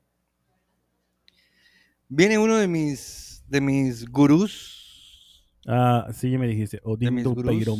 Viene 2.08 2.38
uno 2.38 2.56
de 2.56 2.68
mis, 2.68 3.44
de 3.46 3.60
mis 3.60 4.06
gurús, 4.08 5.44
Ah, 5.66 6.08
sí, 6.14 6.30
ya 6.30 6.38
me 6.38 6.46
dijiste. 6.48 6.80
Odín 6.82 7.14
mis 7.14 7.24
gurús. 7.24 7.76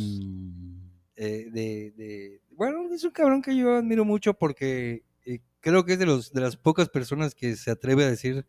Eh, 1.15 1.47
de, 1.51 1.91
de- 1.97 2.41
bueno, 2.51 2.93
es 2.93 3.03
un 3.03 3.09
cabrón 3.09 3.41
que 3.41 3.57
yo 3.57 3.75
admiro 3.77 4.05
mucho 4.05 4.35
porque 4.35 5.03
eh, 5.25 5.39
creo 5.61 5.83
que 5.83 5.93
es 5.93 5.99
de, 5.99 6.05
los, 6.05 6.31
de 6.31 6.41
las 6.41 6.55
pocas 6.55 6.89
personas 6.89 7.33
que 7.33 7.55
se 7.55 7.71
atreve 7.71 8.03
a 8.03 8.09
decir 8.11 8.45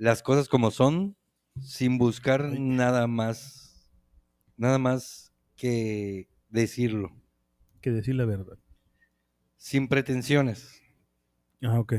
las 0.00 0.22
cosas 0.22 0.48
como 0.48 0.70
son 0.70 1.14
sin 1.60 1.98
buscar 1.98 2.58
nada 2.58 3.06
más, 3.06 3.86
nada 4.56 4.78
más 4.78 5.30
que 5.56 6.26
decirlo, 6.48 7.10
Que 7.82 7.90
decir 7.90 8.14
la 8.14 8.24
verdad. 8.24 8.58
sin 9.58 9.88
pretensiones. 9.88 10.80
Ah, 11.62 11.78
ok. 11.78 11.94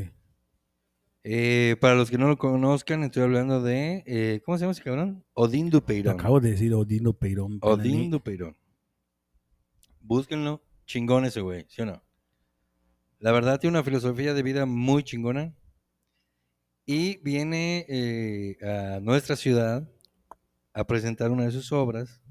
Eh, 1.24 1.76
para 1.80 1.94
los 1.94 2.10
que 2.10 2.18
no 2.18 2.28
lo 2.28 2.38
conozcan, 2.40 3.04
estoy 3.04 3.22
hablando 3.22 3.62
de, 3.62 4.04
eh, 4.08 4.42
¿cómo 4.44 4.58
se 4.58 4.62
llama 4.64 4.72
ese 4.72 4.82
cabrón? 4.82 5.24
Odín 5.34 5.70
Dupeirón. 5.70 6.20
acabo 6.20 6.40
de 6.40 6.50
decir 6.52 6.74
Odín 6.74 7.04
Dupeirón. 7.04 7.60
Odín 7.62 8.10
Dupeirón. 8.10 8.58
Búsquenlo, 10.00 10.64
chingón 10.88 11.26
ese 11.26 11.42
güey, 11.42 11.68
¿sí 11.70 11.84
o 11.84 11.86
no? 11.86 12.04
La 13.20 13.32
verdad 13.32 13.60
tiene 13.60 13.78
una 13.78 13.84
filosofía 13.84 14.34
de 14.34 14.42
vida 14.42 14.66
muy 14.66 15.04
chingona. 15.04 15.54
Y 16.92 17.16
viene 17.24 17.86
eh, 17.88 18.58
a 18.62 19.00
nuestra 19.00 19.38
ciudad 19.38 19.90
a 20.74 20.86
presentar 20.86 21.32
una 21.32 21.46
de 21.46 21.52
sus 21.52 21.72
obras. 21.72 22.22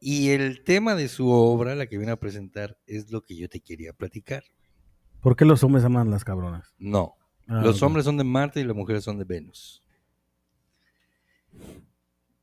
Y 0.00 0.30
el 0.30 0.64
tema 0.64 0.96
de 0.96 1.06
su 1.06 1.28
obra, 1.30 1.76
la 1.76 1.86
que 1.86 1.98
viene 1.98 2.10
a 2.10 2.18
presentar, 2.18 2.76
es 2.86 3.12
lo 3.12 3.22
que 3.22 3.36
yo 3.36 3.48
te 3.48 3.60
quería 3.60 3.92
platicar. 3.92 4.42
¿Por 5.20 5.36
qué 5.36 5.44
los 5.44 5.62
hombres 5.62 5.84
aman 5.84 6.10
las 6.10 6.24
cabronas? 6.24 6.74
No, 6.78 7.14
Ah, 7.46 7.62
los 7.62 7.80
hombres 7.82 8.04
son 8.04 8.16
de 8.16 8.24
Marte 8.24 8.60
y 8.60 8.64
las 8.64 8.74
mujeres 8.74 9.04
son 9.04 9.18
de 9.18 9.24
Venus. 9.24 9.84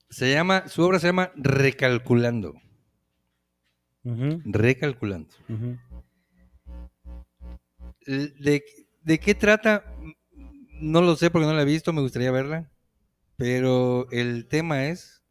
Se 0.10 0.32
llama, 0.32 0.70
su 0.70 0.82
obra 0.82 1.00
se 1.00 1.08
llama 1.08 1.32
Recalculando. 1.36 2.54
Recalculando. 4.04 5.34
¿De, 8.06 8.64
de 9.02 9.20
qué 9.20 9.36
trata? 9.36 9.84
No 10.80 11.02
lo 11.02 11.16
sé 11.16 11.30
porque 11.32 11.48
no 11.48 11.54
la 11.54 11.62
he 11.62 11.66
visto, 11.66 11.94
me 11.94 12.02
gustaría 12.02 12.32
verla. 12.32 12.70
Pero 13.36 14.08
el 14.12 14.48
tema 14.48 14.86
es 14.88 15.24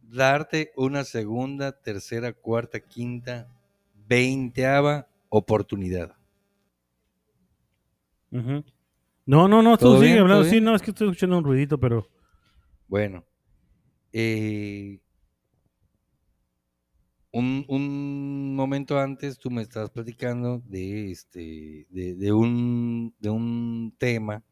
darte 0.00 0.72
una 0.76 1.04
segunda, 1.04 1.72
tercera, 1.82 2.32
cuarta, 2.32 2.80
quinta, 2.80 3.48
veinteava 3.94 5.08
oportunidad. 5.28 6.16
No, 8.30 9.48
no, 9.48 9.62
no, 9.62 9.76
tú 9.76 9.86
¿Todo 9.86 10.00
sigue 10.00 10.18
hablando. 10.18 10.42
¿Todo 10.42 10.50
Sí, 10.50 10.60
no, 10.60 10.74
es 10.74 10.82
que 10.82 10.90
estoy 10.90 11.08
escuchando 11.08 11.38
un 11.38 11.44
ruidito, 11.44 11.78
pero. 11.78 12.08
Bueno, 12.88 13.24
eh, 14.12 15.00
un, 17.38 17.64
un 17.68 18.54
momento 18.54 18.98
antes 18.98 19.38
tú 19.38 19.50
me 19.50 19.62
estabas 19.62 19.90
platicando 19.90 20.62
de 20.66 21.10
este, 21.10 21.86
de, 21.90 22.14
de 22.14 22.32
un, 22.32 23.14
de 23.18 23.30
un 23.30 23.94
tema 23.98 24.42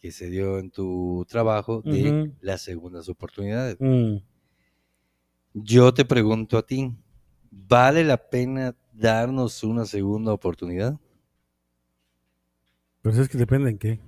que 0.00 0.12
se 0.12 0.28
dio 0.28 0.58
en 0.58 0.70
tu 0.70 1.24
trabajo 1.28 1.82
de 1.82 2.32
las 2.40 2.62
segundas 2.62 3.08
oportunidades. 3.08 3.76
mm, 3.80 4.16
Yo 5.54 5.92
te 5.94 6.04
pregunto 6.04 6.58
a 6.58 6.66
ti, 6.66 6.92
¿vale 7.50 8.04
la 8.04 8.18
pena 8.28 8.76
darnos 8.92 9.64
una 9.64 9.86
segunda 9.86 10.32
oportunidad? 10.32 10.98
Pero 13.02 13.22
es 13.22 13.28
que 13.28 13.38
depende 13.38 13.70
en 13.70 13.78
qué. 13.78 14.00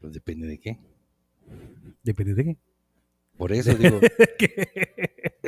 Pues 0.00 0.12
depende 0.12 0.46
de 0.46 0.58
qué. 0.58 0.78
Depende 2.02 2.34
de 2.34 2.44
qué. 2.44 2.58
Por 3.36 3.52
eso 3.52 3.74
digo, 3.74 3.98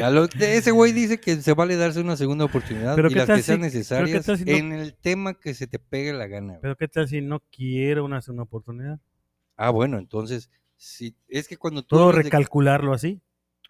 a 0.07 0.11
lo- 0.11 0.25
ese 0.39 0.71
güey 0.71 0.93
dice 0.93 1.19
que 1.19 1.37
se 1.37 1.53
vale 1.55 1.77
darse 1.77 2.01
una 2.01 2.17
segunda 2.17 2.45
oportunidad 2.45 2.95
Pero 2.97 3.09
y 3.09 3.13
¿qué 3.13 3.19
las 3.21 3.27
que 3.29 3.43
sean 3.43 3.59
si- 3.59 3.63
necesarias 3.63 4.25
si 4.25 4.45
no- 4.45 4.51
en 4.53 4.73
el 4.73 4.95
tema 4.95 5.35
que 5.35 5.55
se 5.55 5.67
te 5.67 5.79
pegue 5.79 6.13
la 6.13 6.27
gana. 6.27 6.59
Pero 6.63 6.77
qué 6.77 6.89
tal 6.89 7.09
si 7.09 7.21
no 7.21 7.41
quiero 7.51 8.05
una 8.05 8.21
segunda 8.23 8.45
oportunidad. 8.45 9.01
Ah, 9.57 9.71
bueno, 9.71 9.99
entonces, 9.99 10.51
si, 10.77 11.15
es 11.29 11.47
que 11.49 11.57
cuando 11.57 11.83
tú, 11.83 11.91
¿Puedo 11.97 12.05
hablas 12.05 12.19
de, 12.19 12.23
recalcularlo 12.25 12.93
así? 12.93 13.21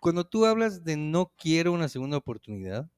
cuando 0.00 0.24
tú 0.24 0.44
hablas 0.46 0.84
de 0.84 0.96
no 0.96 1.32
quiero 1.38 1.72
una 1.72 1.88
segunda 1.88 2.16
oportunidad, 2.16 2.88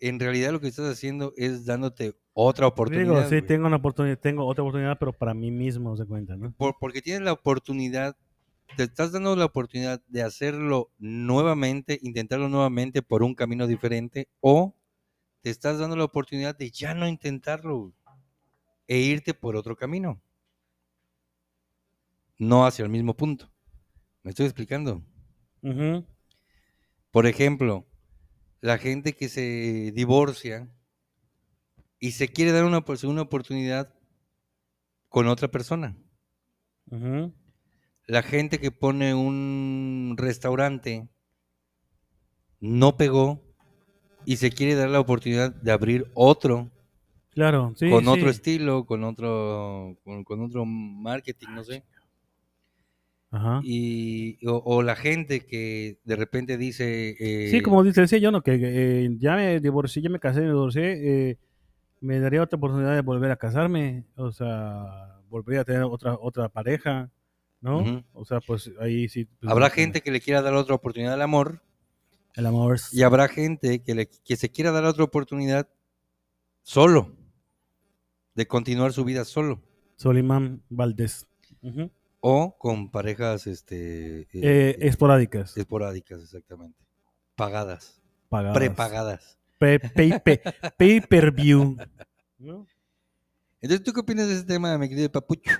en 0.00 0.20
realidad 0.20 0.52
lo 0.52 0.60
que 0.60 0.68
estás 0.68 0.86
haciendo 0.92 1.32
es 1.36 1.64
dándote 1.66 2.14
otra 2.32 2.68
oportunidad. 2.68 3.02
Digo, 3.04 3.22
sí, 3.24 3.28
güey. 3.36 3.46
tengo 3.46 3.66
una 3.66 3.76
oportunidad, 3.76 4.18
tengo 4.18 4.46
otra 4.46 4.62
oportunidad, 4.62 4.96
pero 4.98 5.12
para 5.12 5.34
mí 5.34 5.50
mismo 5.50 5.96
se 5.96 6.04
cuenta, 6.06 6.36
¿no? 6.36 6.52
Por- 6.52 6.76
porque 6.78 7.02
tienes 7.02 7.22
la 7.22 7.32
oportunidad, 7.32 8.16
te 8.76 8.84
estás 8.84 9.12
dando 9.12 9.34
la 9.36 9.46
oportunidad 9.46 10.02
de 10.06 10.22
hacerlo 10.22 10.92
nuevamente, 10.98 11.98
intentarlo 12.02 12.48
nuevamente 12.48 13.02
por 13.02 13.22
un 13.22 13.34
camino 13.34 13.66
diferente 13.66 14.28
o 14.40 14.76
te 15.40 15.50
estás 15.50 15.78
dando 15.78 15.96
la 15.96 16.04
oportunidad 16.04 16.56
de 16.56 16.70
ya 16.70 16.94
no 16.94 17.08
intentarlo 17.08 17.92
e 18.86 18.98
irte 18.98 19.34
por 19.34 19.56
otro 19.56 19.76
camino. 19.76 20.20
No 22.38 22.66
hacia 22.66 22.84
el 22.84 22.88
mismo 22.88 23.14
punto. 23.14 23.50
¿Me 24.22 24.30
estoy 24.30 24.46
explicando? 24.46 25.02
Por 27.10 27.26
ejemplo, 27.26 27.86
la 28.60 28.78
gente 28.78 29.14
que 29.14 29.28
se 29.28 29.92
divorcia 29.92 30.68
y 31.98 32.12
se 32.12 32.28
quiere 32.28 32.52
dar 32.52 32.64
una 32.64 32.84
segunda 32.96 33.22
oportunidad 33.22 33.94
con 35.08 35.26
otra 35.26 35.48
persona. 35.48 35.96
La 38.08 38.22
gente 38.22 38.58
que 38.58 38.72
pone 38.72 39.14
un 39.14 40.16
restaurante 40.18 41.08
no 42.60 42.96
pegó 42.96 43.40
y 44.24 44.36
se 44.36 44.50
quiere 44.50 44.74
dar 44.74 44.90
la 44.90 45.00
oportunidad 45.00 45.54
de 45.54 45.72
abrir 45.72 46.10
otro 46.14 46.70
Claro, 47.30 47.72
sí. 47.76 47.88
con 47.88 48.02
sí. 48.04 48.10
otro 48.10 48.30
estilo, 48.30 48.84
con 48.84 49.04
otro, 49.04 49.96
con, 50.02 50.24
con 50.24 50.42
otro 50.42 50.64
marketing, 50.64 51.48
no 51.54 51.62
sé. 51.64 51.84
Ajá. 53.30 53.60
Y, 53.62 54.44
o, 54.46 54.62
o 54.64 54.82
la 54.82 54.96
gente 54.96 55.40
que 55.46 55.98
de 56.04 56.16
repente 56.16 56.56
dice... 56.56 57.14
eh, 57.20 57.48
Sí, 57.50 57.60
como 57.60 57.84
dice, 57.84 58.00
decía 58.00 58.18
yo, 58.18 58.30
¿no? 58.32 58.42
Que 58.42 58.54
eh, 58.60 59.10
ya 59.18 59.36
me 59.36 59.60
divorcié, 59.60 60.02
ya 60.02 60.08
me 60.08 60.18
casé, 60.18 60.40
me 60.40 60.46
divorcié, 60.48 61.30
eh, 61.30 61.38
me 62.00 62.20
daría 62.20 62.42
otra 62.42 62.56
oportunidad 62.56 62.94
de 62.94 63.02
volver 63.02 63.30
a 63.30 63.36
casarme, 63.36 64.04
o 64.16 64.32
sea, 64.32 65.20
volvería 65.28 65.60
a 65.62 65.64
tener 65.64 65.82
otra 65.82 66.16
otra 66.20 66.48
pareja, 66.48 67.10
¿no? 67.60 68.04
O 68.12 68.24
sea, 68.24 68.40
pues 68.40 68.70
ahí 68.80 69.08
sí. 69.08 69.24
pues, 69.24 69.50
Habrá 69.50 69.68
no 69.68 69.74
gente 69.74 70.00
que 70.02 70.10
le 70.10 70.20
quiera 70.20 70.42
dar 70.42 70.54
otra 70.54 70.74
oportunidad 70.74 71.14
al 71.14 71.22
amor 71.22 71.62
El 72.34 72.46
amor. 72.46 72.78
y 72.92 73.02
habrá 73.02 73.28
gente 73.28 73.82
que, 73.82 73.94
le, 73.94 74.08
que 74.08 74.36
se 74.36 74.50
quiera 74.50 74.70
dar 74.72 74.84
otra 74.84 75.04
oportunidad 75.04 75.68
solo, 76.62 77.14
de 78.34 78.46
continuar 78.46 78.92
su 78.92 79.04
vida 79.04 79.24
solo, 79.24 79.60
Solimán 79.96 80.62
Valdés. 80.68 81.26
O 82.20 82.56
con 82.58 82.90
parejas 82.90 83.46
este, 83.46 84.20
eh, 84.22 84.28
Eh, 84.32 84.40
eh, 84.42 84.76
esporádicas, 84.80 85.56
esporádicas, 85.56 86.20
exactamente, 86.22 86.78
pagadas, 87.36 88.00
pagadas. 88.28 88.56
prepagadas. 88.56 89.38
Pe- 89.58 89.80
pay, 89.80 90.12
pe- 90.24 90.40
pay 90.76 91.00
per 91.00 91.32
view. 91.32 91.76
¿no? 92.38 92.66
Entonces, 93.60 93.84
¿tú 93.84 93.92
qué 93.92 94.00
opinas 94.00 94.28
de 94.28 94.34
ese 94.34 94.44
tema, 94.44 94.76
mi 94.78 94.88
querido 94.88 95.10
Papucho? 95.10 95.50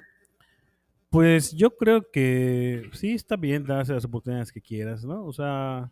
Pues 1.11 1.53
yo 1.53 1.75
creo 1.77 2.11
que 2.11 2.91
sí 2.93 3.13
está 3.13 3.37
bien 3.37 3.65
darse 3.65 3.95
las 3.95 4.05
oportunidades 4.05 4.53
que 4.53 4.61
quieras, 4.61 5.05
¿no? 5.05 5.25
O 5.25 5.33
sea, 5.33 5.91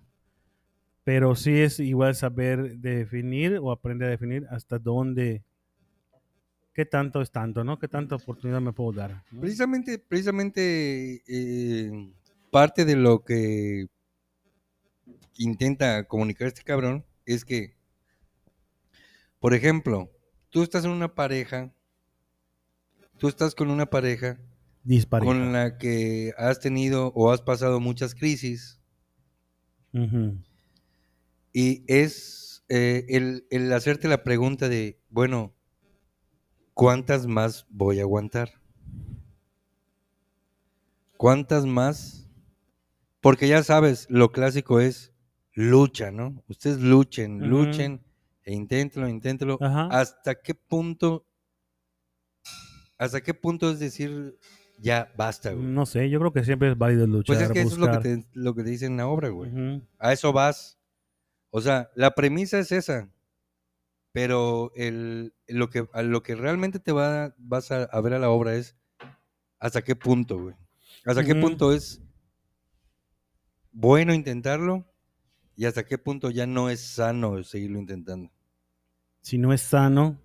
pero 1.04 1.34
sí 1.34 1.58
es 1.58 1.80
igual 1.80 2.14
saber 2.14 2.78
definir 2.78 3.58
o 3.62 3.70
aprender 3.70 4.08
a 4.08 4.10
definir 4.10 4.46
hasta 4.50 4.78
dónde, 4.78 5.42
qué 6.74 6.84
tanto 6.84 7.22
es 7.22 7.30
tanto, 7.30 7.64
¿no? 7.64 7.78
¿Qué 7.78 7.88
tanta 7.88 8.16
oportunidad 8.16 8.60
me 8.60 8.72
puedo 8.72 8.92
dar? 8.92 9.22
Precisamente, 9.40 9.98
precisamente 9.98 11.22
eh, 11.26 12.12
parte 12.50 12.84
de 12.84 12.96
lo 12.96 13.24
que 13.24 13.86
intenta 15.38 16.04
comunicar 16.04 16.48
este 16.48 16.62
cabrón 16.62 17.06
es 17.24 17.44
que, 17.46 17.74
por 19.38 19.54
ejemplo, 19.54 20.10
tú 20.50 20.62
estás 20.62 20.84
en 20.84 20.90
una 20.90 21.14
pareja, 21.14 21.72
tú 23.16 23.28
estás 23.28 23.54
con 23.54 23.70
una 23.70 23.86
pareja 23.86 24.38
Dispareja. 24.86 25.28
con 25.28 25.52
la 25.52 25.78
que 25.78 26.32
has 26.38 26.60
tenido 26.60 27.12
o 27.14 27.32
has 27.32 27.42
pasado 27.42 27.80
muchas 27.80 28.14
crisis 28.14 28.80
y 31.52 31.84
es 31.86 32.64
eh, 32.68 33.06
el, 33.08 33.46
el 33.50 33.72
hacerte 33.72 34.08
la 34.08 34.22
pregunta 34.22 34.68
de, 34.68 35.00
bueno, 35.08 35.54
¿cuántas 36.74 37.26
más 37.26 37.66
voy 37.70 37.98
a 37.98 38.02
aguantar? 38.02 38.60
¿Cuántas 41.16 41.64
más? 41.64 42.28
Porque 43.20 43.48
ya 43.48 43.62
sabes, 43.62 44.06
lo 44.10 44.32
clásico 44.32 44.80
es 44.80 45.14
lucha, 45.54 46.10
¿no? 46.10 46.44
Ustedes 46.46 46.78
luchen, 46.78 47.48
luchen 47.48 48.04
e 48.44 48.52
inténtenlo, 48.52 49.08
inténtenlo. 49.08 49.58
Ajá. 49.60 49.88
¿Hasta 49.90 50.40
qué 50.40 50.54
punto? 50.54 51.26
¿Hasta 52.98 53.22
qué 53.22 53.34
punto 53.34 53.70
es 53.70 53.80
decir 53.80 54.38
ya 54.78 55.12
basta, 55.16 55.52
güey? 55.52 55.66
No 55.66 55.86
sé, 55.86 56.08
yo 56.10 56.18
creo 56.18 56.32
que 56.32 56.44
siempre 56.44 56.70
es 56.70 56.78
válido 56.78 57.06
luchar, 57.06 57.36
Pues 57.36 57.40
es 57.46 57.52
que 57.52 57.60
eso 57.62 57.74
es 57.74 57.78
lo 57.78 57.90
que, 57.90 57.98
te, 57.98 58.26
lo 58.34 58.54
que 58.54 58.62
te 58.62 58.70
dicen 58.70 58.92
en 58.92 58.98
la 58.98 59.08
obra, 59.08 59.28
güey. 59.28 59.82
A 59.98 60.12
eso 60.12 60.32
vas. 60.32 60.78
O 61.50 61.60
sea, 61.60 61.90
la 61.94 62.12
premisa 62.12 62.58
es 62.58 62.72
esa. 62.72 63.08
Pero 64.12 64.72
el, 64.74 65.34
lo, 65.46 65.68
que, 65.68 65.86
a 65.92 66.02
lo 66.02 66.22
que 66.22 66.34
realmente 66.34 66.78
te 66.78 66.92
va, 66.92 67.34
vas 67.38 67.70
a, 67.70 67.84
a 67.84 68.00
ver 68.00 68.14
a 68.14 68.18
la 68.18 68.30
obra 68.30 68.54
es 68.54 68.76
hasta 69.58 69.82
qué 69.82 69.94
punto, 69.94 70.40
güey. 70.40 70.54
Hasta 71.04 71.24
qué 71.24 71.34
punto 71.34 71.72
es 71.72 72.02
bueno 73.72 74.14
intentarlo 74.14 74.86
y 75.54 75.66
hasta 75.66 75.84
qué 75.84 75.98
punto 75.98 76.30
ya 76.30 76.46
no 76.46 76.70
es 76.70 76.80
sano 76.80 77.42
seguirlo 77.44 77.78
intentando. 77.78 78.30
Si 79.20 79.38
no 79.38 79.52
es 79.52 79.60
sano, 79.60 80.18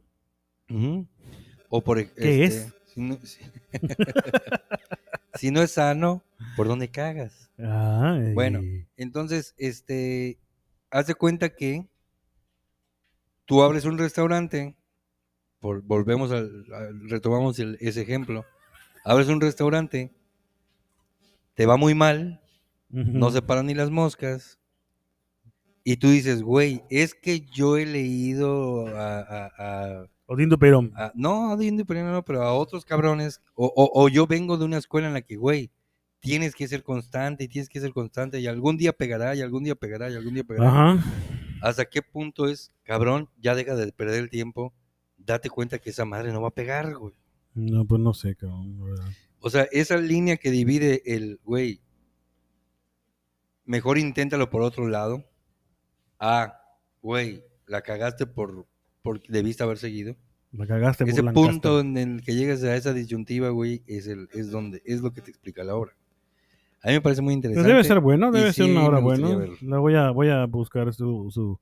O 1.69 1.81
por 1.81 1.99
ej- 1.99 2.13
¿Qué 2.15 2.45
este, 2.45 2.57
es? 2.57 2.73
Si 2.93 3.01
no, 3.01 3.17
si- 3.23 3.39
si 5.35 5.51
no 5.51 5.61
es 5.61 5.71
sano, 5.71 6.23
¿por 6.55 6.67
dónde 6.67 6.89
cagas? 6.89 7.49
ay, 7.57 8.33
Bueno. 8.33 8.61
Entonces, 8.97 9.53
este, 9.57 10.37
haz 10.89 11.07
de 11.07 11.15
cuenta 11.15 11.49
que 11.49 11.87
tú 13.45 13.61
abres 13.63 13.85
un 13.85 13.97
restaurante, 13.97 14.75
por, 15.59 15.81
volvemos 15.83 16.31
al, 16.31 16.65
al- 16.73 17.09
retomamos 17.09 17.59
el- 17.59 17.77
ese 17.79 18.01
ejemplo, 18.01 18.45
abres 19.05 19.27
un 19.27 19.41
restaurante, 19.41 20.11
te 21.55 21.65
va 21.65 21.77
muy 21.77 21.93
mal, 21.95 22.41
no 22.89 23.31
se 23.31 23.41
paran 23.41 23.67
ni 23.67 23.73
las 23.73 23.89
moscas, 23.89 24.59
y 25.83 25.97
tú 25.97 26.09
dices, 26.09 26.43
güey, 26.43 26.83
es 26.89 27.15
que 27.15 27.41
yo 27.41 27.77
he 27.77 27.85
leído 27.85 28.87
a, 28.95 29.19
a- 29.19 29.51
a- 29.57 30.07
Odindo 30.33 30.57
Perón. 30.57 30.93
a- 30.95 31.11
no 31.13 31.51
a 31.51 31.57
Dindy 31.57 31.83
Pereira, 31.83 32.11
no, 32.11 32.23
pero 32.23 32.41
a 32.43 32.53
otros 32.53 32.85
cabrones, 32.85 33.41
o, 33.53 33.65
o- 33.75 33.91
o 34.01 34.07
yo 34.07 34.27
vengo 34.27 34.57
de 34.57 34.63
una 34.65 34.77
escuela 34.77 35.07
en 35.07 35.13
la 35.13 35.21
que, 35.21 35.35
güey, 35.35 35.71
tienes 36.21 36.55
que 36.55 36.67
ser 36.69 36.83
constante 36.83 37.43
y 37.43 37.47
tienes 37.49 37.67
que 37.67 37.81
ser 37.81 37.91
constante 37.91 38.39
y 38.39 38.47
algún 38.47 38.77
día 38.77 38.93
pegará 38.93 39.35
y 39.35 39.41
algún 39.41 39.63
día 39.63 39.75
pegará 39.75 40.09
y 40.09 40.15
algún 40.15 40.33
día 40.35 40.43
pegará. 40.45 40.69
Ajá. 40.69 41.03
¿Hasta 41.61 41.83
qué 41.85 42.01
punto 42.01 42.47
es, 42.47 42.71
cabrón, 42.83 43.27
ya 43.41 43.55
deja 43.55 43.75
de 43.75 43.91
perder 43.91 44.21
el 44.23 44.29
tiempo, 44.29 44.73
date 45.17 45.49
cuenta 45.49 45.79
que 45.79 45.89
esa 45.89 46.05
madre 46.05 46.31
no 46.31 46.41
va 46.41 46.47
a 46.47 46.53
pegar, 46.55 46.95
güey? 46.95 47.13
No, 47.53 47.83
pues 47.85 47.99
no 48.01 48.13
sé, 48.13 48.35
cabrón. 48.35 48.77
la 48.79 48.85
verdad. 48.85 49.05
O 49.41 49.49
sea, 49.49 49.67
esa 49.71 49.97
línea 49.97 50.37
que 50.37 50.49
divide 50.51 51.01
el, 51.13 51.39
güey, 51.43 51.81
mejor 53.65 53.97
inténtalo 53.97 54.49
por 54.49 54.61
otro 54.61 54.87
lado, 54.87 55.25
a, 56.19 56.53
güey, 57.01 57.43
la 57.67 57.81
cagaste 57.81 58.25
por, 58.27 58.67
por 59.01 59.21
debiste 59.27 59.63
haber 59.63 59.77
seguido. 59.77 60.15
La 60.53 60.67
cagaste, 60.67 61.05
Ese 61.05 61.23
punto 61.23 61.79
en 61.79 61.97
el 61.97 62.21
que 62.21 62.35
llegas 62.35 62.61
a 62.63 62.75
esa 62.75 62.93
disyuntiva, 62.93 63.49
güey, 63.49 63.83
es, 63.87 64.07
el, 64.07 64.27
es 64.33 64.51
donde, 64.51 64.81
es 64.85 65.01
lo 65.01 65.13
que 65.13 65.21
te 65.21 65.29
explica 65.31 65.63
la 65.63 65.75
obra. 65.75 65.95
A 66.83 66.87
mí 66.89 66.93
me 66.95 67.01
parece 67.01 67.21
muy 67.21 67.33
Pues 67.33 67.37
interesante. 67.37 67.69
debe 67.69 67.83
ser 67.85 67.99
bueno, 68.01 68.31
debe 68.31 68.51
ser 68.51 68.65
sí 68.65 68.71
una 68.71 68.99
gustaría 68.99 69.35
buena. 69.35 69.53
La 69.61 69.77
voy 69.79 69.95
a, 69.95 70.09
voy 70.11 70.29
a 70.29 70.45
buscar 70.47 70.93
su, 70.93 71.29
su, 71.31 71.57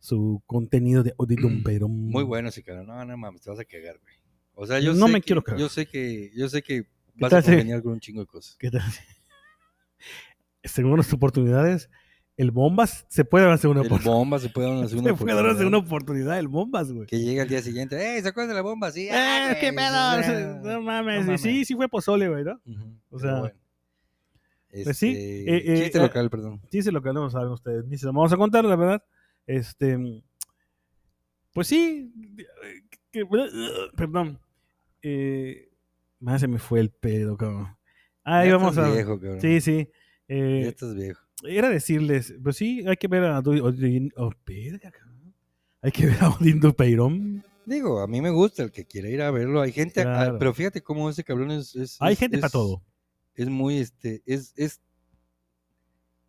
su 0.00 0.42
contenido 0.46 1.02
de 1.04 1.14
Odindo 1.16 1.48
Perón. 1.64 1.92
Muy 2.10 2.24
bueno 2.24 2.48
ese 2.48 2.62
cara. 2.64 2.82
No, 2.82 3.04
no 3.04 3.16
mames, 3.16 3.42
te 3.42 3.50
vas 3.50 3.60
a 3.60 3.64
cagar, 3.64 3.98
güey. 4.02 4.14
O 4.54 4.66
sea, 4.66 4.80
yo 4.80 4.94
No 4.94 5.06
sé 5.06 5.12
me 5.12 5.20
que- 5.20 5.26
quiero 5.26 5.42
cagar. 5.44 5.60
Yo 5.60 5.68
sé 5.68 5.86
que, 5.86 6.32
yo 6.34 6.48
sé 6.48 6.62
que 6.62 6.86
vas 7.16 7.32
a 7.32 7.42
congeniar 7.42 7.82
con 7.82 7.92
un 7.92 8.00
chingo 8.00 8.20
de 8.20 8.26
cosas. 8.26 8.56
¿Qué 8.58 8.70
tal? 8.70 8.82
Según 10.64 10.96
las 10.96 11.12
oportunidades, 11.12 11.90
el 12.36 12.50
Bombas 12.50 13.06
se 13.08 13.24
puede 13.24 13.44
dar 13.44 13.50
una 13.52 13.58
segunda 13.58 13.80
El 13.82 13.86
oportunidad. 13.86 14.16
bomba 14.18 14.38
se 14.38 14.48
puede 14.48 14.66
dar 14.68 14.76
una 14.78 14.88
segunda 14.88 15.10
Se 15.10 15.16
puede 15.16 15.34
dar 15.36 15.44
una 15.44 15.54
segunda 15.56 15.78
oportunidad. 15.78 15.96
oportunidad, 15.96 16.38
el 16.38 16.48
Bombas, 16.48 16.92
güey. 16.92 17.06
Que 17.06 17.18
llega 17.20 17.42
al 17.42 17.48
día 17.48 17.62
siguiente. 17.62 17.96
¡Eh, 18.18 18.22
¿se 18.22 18.28
acuerdan 18.28 18.48
de 18.50 18.54
la 18.54 18.62
bomba? 18.62 18.90
Sí. 18.90 19.06
Eh, 19.06 19.10
ah, 19.12 19.54
qué 19.60 19.72
pedo, 19.72 20.62
no 20.62 20.82
mames. 20.82 21.26
no 21.26 21.38
Sí, 21.38 21.64
sí 21.64 21.74
fue 21.74 21.88
pozole, 21.88 22.28
güey, 22.28 22.44
¿no? 22.44 22.60
O 23.10 23.18
sea, 23.18 23.38
bueno. 23.40 23.54
pues 24.84 24.96
sí, 24.98 25.08
Este, 25.10 25.42
eh, 25.56 25.62
eh, 25.66 25.82
chiste 25.84 25.98
eh, 25.98 26.02
local, 26.02 26.30
perdón. 26.30 26.60
Sí, 26.70 26.82
sé 26.82 26.90
lo 26.90 27.02
que 27.02 27.12
no 27.12 27.30
saben 27.30 27.48
ustedes. 27.50 27.84
Ni 27.86 27.96
se 27.98 28.06
lo 28.06 28.12
vamos 28.12 28.32
a 28.32 28.36
contar, 28.36 28.64
la 28.64 28.76
verdad. 28.76 29.04
Este. 29.46 29.96
Pues 31.52 31.68
sí. 31.68 32.12
que- 33.12 33.24
perdón. 33.96 34.40
Eh, 35.02 35.68
más 36.18 36.40
se 36.40 36.48
me 36.48 36.58
fue 36.58 36.80
el 36.80 36.90
pedo, 36.90 37.36
cabrón. 37.36 37.76
Ahí 38.24 38.48
Ya 38.48 38.56
vamos 38.56 38.70
estás 38.70 38.90
a. 38.90 38.92
viejo, 38.94 39.20
cabrón. 39.20 39.40
Sí, 39.40 39.60
sí. 39.60 39.88
Ya 40.28 40.68
estás 40.68 40.94
viejo. 40.94 41.20
Era 41.44 41.68
decirles, 41.68 42.34
pues 42.42 42.56
sí, 42.56 42.84
hay 42.86 42.96
que 42.96 43.08
ver 43.08 43.24
a 43.24 43.40
Odin- 43.42 44.12
oh. 44.16 44.32
Hay 45.82 45.92
que 45.92 46.06
ver 46.06 46.16
a 46.22 46.30
Odindo 46.30 46.72
Peirón. 46.74 47.44
Digo, 47.66 48.00
a 48.00 48.06
mí 48.06 48.20
me 48.20 48.30
gusta 48.30 48.62
el 48.62 48.70
que 48.72 48.84
quiere 48.84 49.10
ir 49.10 49.22
a 49.22 49.30
verlo. 49.30 49.60
Hay 49.60 49.72
gente, 49.72 50.02
ah, 50.02 50.36
pero 50.38 50.52
fíjate 50.54 50.82
cómo 50.82 51.08
ese 51.08 51.24
cabrón 51.24 51.50
es. 51.50 51.74
es- 51.76 51.96
Hay 52.00 52.12
es- 52.14 52.18
gente 52.18 52.38
para 52.38 52.50
todo. 52.50 52.82
Es 53.34 53.48
muy, 53.48 53.78
este, 53.78 54.22
es, 54.26 54.52
es, 54.56 54.80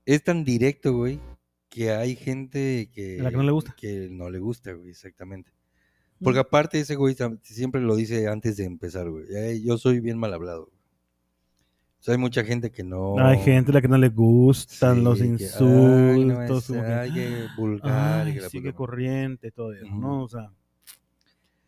es 0.06 0.24
tan 0.24 0.44
directo, 0.44 0.94
güey, 0.94 1.20
que 1.70 1.92
hay 1.92 2.16
gente 2.16 2.90
que, 2.94 3.18
la 3.22 3.30
que 3.32 3.38
no 3.38 3.44
le 3.44 3.52
gusta. 3.52 3.76
que 3.78 4.08
no 4.12 4.30
le 4.30 4.40
gusta, 4.40 4.72
güey, 4.74 4.90
exactamente. 4.90 5.52
Mm. 6.20 6.24
Porque 6.24 6.40
aparte 6.40 6.80
ese 6.80 6.96
güey 6.96 7.16
siempre 7.44 7.82
lo 7.82 7.96
dice 7.96 8.28
antes 8.28 8.58
de 8.58 8.64
empezar, 8.66 9.10
güey. 9.10 9.26
"Ay, 9.36 9.64
Yo 9.64 9.78
soy 9.78 10.00
bien 10.00 10.18
mal 10.18 10.34
hablado. 10.34 10.72
Sea, 12.06 12.14
hay 12.14 12.20
mucha 12.20 12.44
gente 12.44 12.70
que 12.72 12.84
no... 12.84 13.18
Hay 13.18 13.40
gente 13.40 13.72
a 13.72 13.74
la 13.74 13.82
que 13.82 13.88
no 13.88 13.98
le 13.98 14.10
gustan 14.10 14.98
Sí, 14.98 15.02
los 15.02 15.18
que, 15.18 15.24
"Ay, 15.24 15.30
insultos. 15.32 16.26
no 16.28 16.44
es- 16.44 16.68
como 16.68 16.82
que, 16.84 16.88
ay, 16.94 17.48
vulgar. 17.58 18.28
y 18.28 18.34
que 18.36 18.42
sigue 18.50 18.70
puta 18.72 18.78
corriente, 18.78 19.50
todo 19.52 19.74
eso. 19.74 19.88
¿no? 19.88 20.22
O 20.24 20.28
sea, 20.30 20.52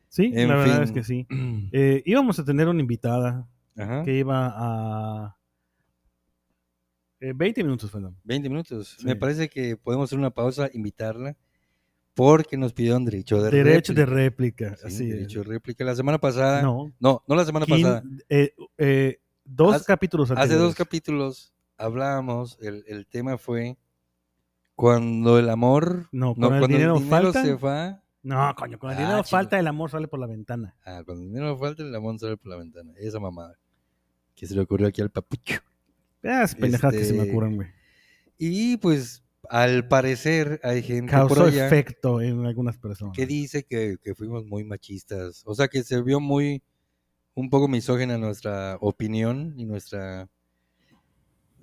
sí, 0.10 0.32
En 0.36 0.48
la 0.50 0.58
verdad 0.58 0.84
es 0.84 0.92
que 0.92 1.04
sí. 1.04 1.26
madre". 1.30 1.70
Eh, 1.72 2.04
íbamos 2.06 2.38
a 2.38 2.46
tener 2.46 2.68
una 2.68 2.80
invitada 2.80 3.48
Ajá. 3.76 4.04
que 4.04 4.14
iba 4.16 4.54
a... 4.56 5.38
eh, 7.20 7.34
20 7.36 7.64
minutos, 7.64 7.90
perdón. 7.90 8.16
20 8.24 8.48
minutos. 8.48 8.96
Sí. 9.00 9.06
Me 9.08 9.16
parece 9.16 9.50
que 9.50 9.76
podemos 9.76 10.08
hacer 10.08 10.20
una 10.20 10.30
pausa, 10.30 10.70
invitarla, 10.72 11.36
porque 12.14 12.58
nos 12.58 12.74
pidieron 12.74 13.06
derecho 13.06 13.42
de 13.42 13.50
Derecho 13.50 13.94
de 13.96 14.06
réplica. 14.06 14.76
Sí, 14.78 14.86
así 14.86 15.04
es. 15.06 15.10
derecho 15.16 15.40
de 15.40 15.46
réplica. 15.50 15.84
La 15.84 15.96
semana 15.96 16.20
pasada. 16.20 16.62
No, 16.62 16.92
No, 17.00 17.24
no, 17.28 17.36
la 17.36 17.44
semana 17.46 17.66
quin- 17.66 17.82
pasada. 17.82 18.04
eh, 18.30 18.54
eh, 18.78 19.20
dos 19.48 19.76
Hace- 19.76 19.86
capítulos 19.86 20.30
Hace 20.32 20.42
anteriores. 20.42 20.68
dos 20.68 20.76
capítulos 20.76 21.54
hablábamos, 21.78 22.58
el, 22.62 22.84
el 22.88 23.06
tema 23.08 23.38
fue 23.38 23.78
cuando 24.76 25.40
el 25.40 25.50
amor. 25.50 26.08
No, 26.12 26.28
no, 26.30 26.36
con 26.36 26.44
el 26.44 26.50
cuando 26.60 26.68
dinero 26.68 26.98
el 26.98 27.04
dinero 27.04 27.24
falta. 27.34 27.44
se 27.44 27.54
va. 27.56 28.04
No, 28.24 28.54
coño, 28.56 28.78
con 28.78 28.92
el 28.92 28.98
Ah, 28.98 29.00
dinero 29.00 29.18
chico. 29.20 29.30
falta, 29.30 29.60
el 29.60 29.68
amor 29.68 29.90
sale 29.90 30.08
por 30.08 30.20
la 30.20 30.28
ventana. 30.28 30.76
Ah, 30.86 31.02
cuando 31.06 31.24
el 31.24 31.30
dinero 31.30 31.58
falta, 31.58 31.84
el 31.84 31.96
amor 31.96 32.20
sale 32.20 32.38
por 32.38 32.48
la 32.52 32.58
ventana. 32.58 32.92
Esa 32.98 33.20
mamada. 33.20 33.58
Que 34.36 34.46
se 34.46 34.54
le 34.56 34.62
ocurrió 34.62 34.88
aquí 34.88 35.02
al 35.02 35.10
papucho. 35.10 35.62
Esas 36.22 36.56
pendejadas 36.56 36.96
que 36.96 37.06
se 37.06 37.14
me 37.14 37.20
Este, 37.20 37.32
ocurren, 37.32 37.56
güey. 37.56 37.70
Y 38.38 38.78
pues, 38.78 39.24
al 39.50 39.88
parecer, 39.88 40.60
hay 40.64 40.84
gente 40.84 41.12
Causó 41.12 41.36
por 41.36 41.48
allá. 41.48 41.66
efecto 41.68 42.22
en 42.22 42.46
algunas 42.46 42.78
personas. 42.78 43.16
que 43.16 43.26
dice 43.26 43.64
que, 43.64 43.98
que 44.04 44.14
fuimos 44.14 44.46
muy 44.46 44.64
machistas. 44.64 45.42
O 45.46 45.56
sea, 45.56 45.68
que 45.70 45.84
se 45.84 46.02
vio 46.02 46.20
muy, 46.20 46.62
un 47.38 47.52
poco 47.52 47.68
misógena 47.68 48.18
nuestra 48.18 48.78
opinión 48.82 49.54
y 49.58 49.66
nuestra, 49.66 50.28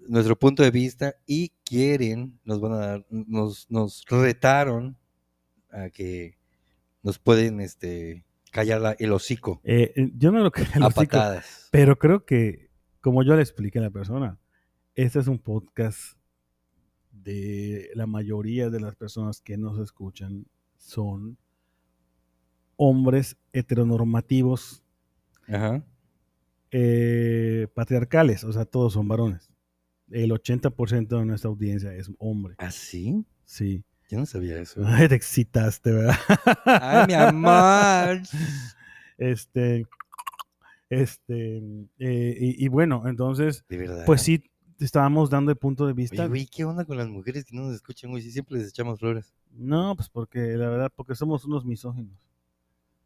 nuestro 0.07 0.39
punto 0.39 0.63
de 0.63 0.71
vista 0.71 1.17
y 1.27 1.49
quieren, 1.65 2.39
nos 2.45 2.61
van 2.61 2.73
a 2.75 2.77
dar, 2.77 3.07
nos, 3.11 3.69
nos 3.71 4.05
retaron 4.09 4.97
a 5.71 5.91
que 5.91 6.39
nos 7.03 7.19
pueden, 7.19 7.61
este, 7.61 8.25
callar 8.53 8.81
la- 8.81 8.93
el 9.01 9.11
hocico 9.13 9.61
Eh, 9.65 9.93
eh, 9.97 10.13
yo 10.17 10.31
no 10.31 10.45
lo 10.45 10.53
creo, 10.53 10.69
a 10.81 10.87
hocico, 10.87 10.95
patadas. 10.95 11.69
pero 11.73 11.99
creo 11.99 12.25
que, 12.25 12.71
como 13.01 13.25
yo 13.25 13.35
le 13.35 13.43
expliqué 13.43 13.81
a 13.81 13.83
la 13.83 13.91
persona, 13.91 14.39
este 14.95 15.19
es 15.19 15.27
un 15.27 15.41
podcast 15.41 16.17
de 17.11 17.91
la 17.95 18.07
mayoría 18.07 18.71
de 18.71 18.79
las 18.81 18.95
personas 18.95 19.41
que 19.41 19.57
nos 19.59 19.81
escuchan 19.81 20.47
son 20.77 21.37
hombres 22.77 23.37
heteronormativos 23.53 24.84
Ajá. 25.49 25.83
eh, 26.71 27.69
patriarcales, 27.75 28.45
o 28.45 28.53
sea, 28.53 28.65
todos 28.65 28.93
son 28.95 29.07
varones. 29.09 29.51
El 30.11 30.31
80% 30.33 31.19
de 31.19 31.25
nuestra 31.25 31.49
audiencia 31.49 31.93
es 31.95 32.11
hombre. 32.19 32.55
¿Ah, 32.59 32.71
sí? 32.71 33.25
Sí. 33.45 33.85
Yo 34.11 34.19
no 34.19 34.27
sabía 34.27 34.59
eso. 34.61 34.83
Ay, 34.87 35.09
te 35.09 35.15
excitaste, 35.15 35.93
¿verdad? 35.93 36.17
Ay, 36.65 37.07
mi 37.07 37.15
amor. 37.15 38.21
Este, 39.17 39.87
este, 40.91 41.59
eh, 41.99 42.37
y, 42.41 42.65
y 42.65 42.69
bueno, 42.69 43.05
entonces, 43.07 43.65
De 43.69 43.79
verdad. 43.79 44.03
pues 44.07 44.23
sí, 44.23 44.43
estábamos 44.81 45.31
dando 45.31 45.53
el 45.53 45.57
punto 45.57 45.87
de 45.87 45.93
vista. 45.93 46.23
Oye, 46.23 46.29
güey, 46.29 46.47
¿qué 46.47 46.65
onda 46.65 46.85
con 46.85 46.97
las 46.97 47.09
mujeres 47.09 47.45
que 47.45 47.55
no 47.57 47.63
nos 47.63 47.75
escuchan, 47.77 48.11
güey? 48.11 48.23
Si 48.25 48.33
siempre 48.33 48.59
les 48.59 48.71
echamos 48.71 48.99
flores. 48.99 49.33
No, 49.53 49.95
pues 49.95 50.09
porque 50.09 50.41
la 50.57 50.69
verdad, 50.69 50.93
porque 50.95 51.15
somos 51.15 51.45
unos 51.45 51.65
misóginos. 51.65 52.19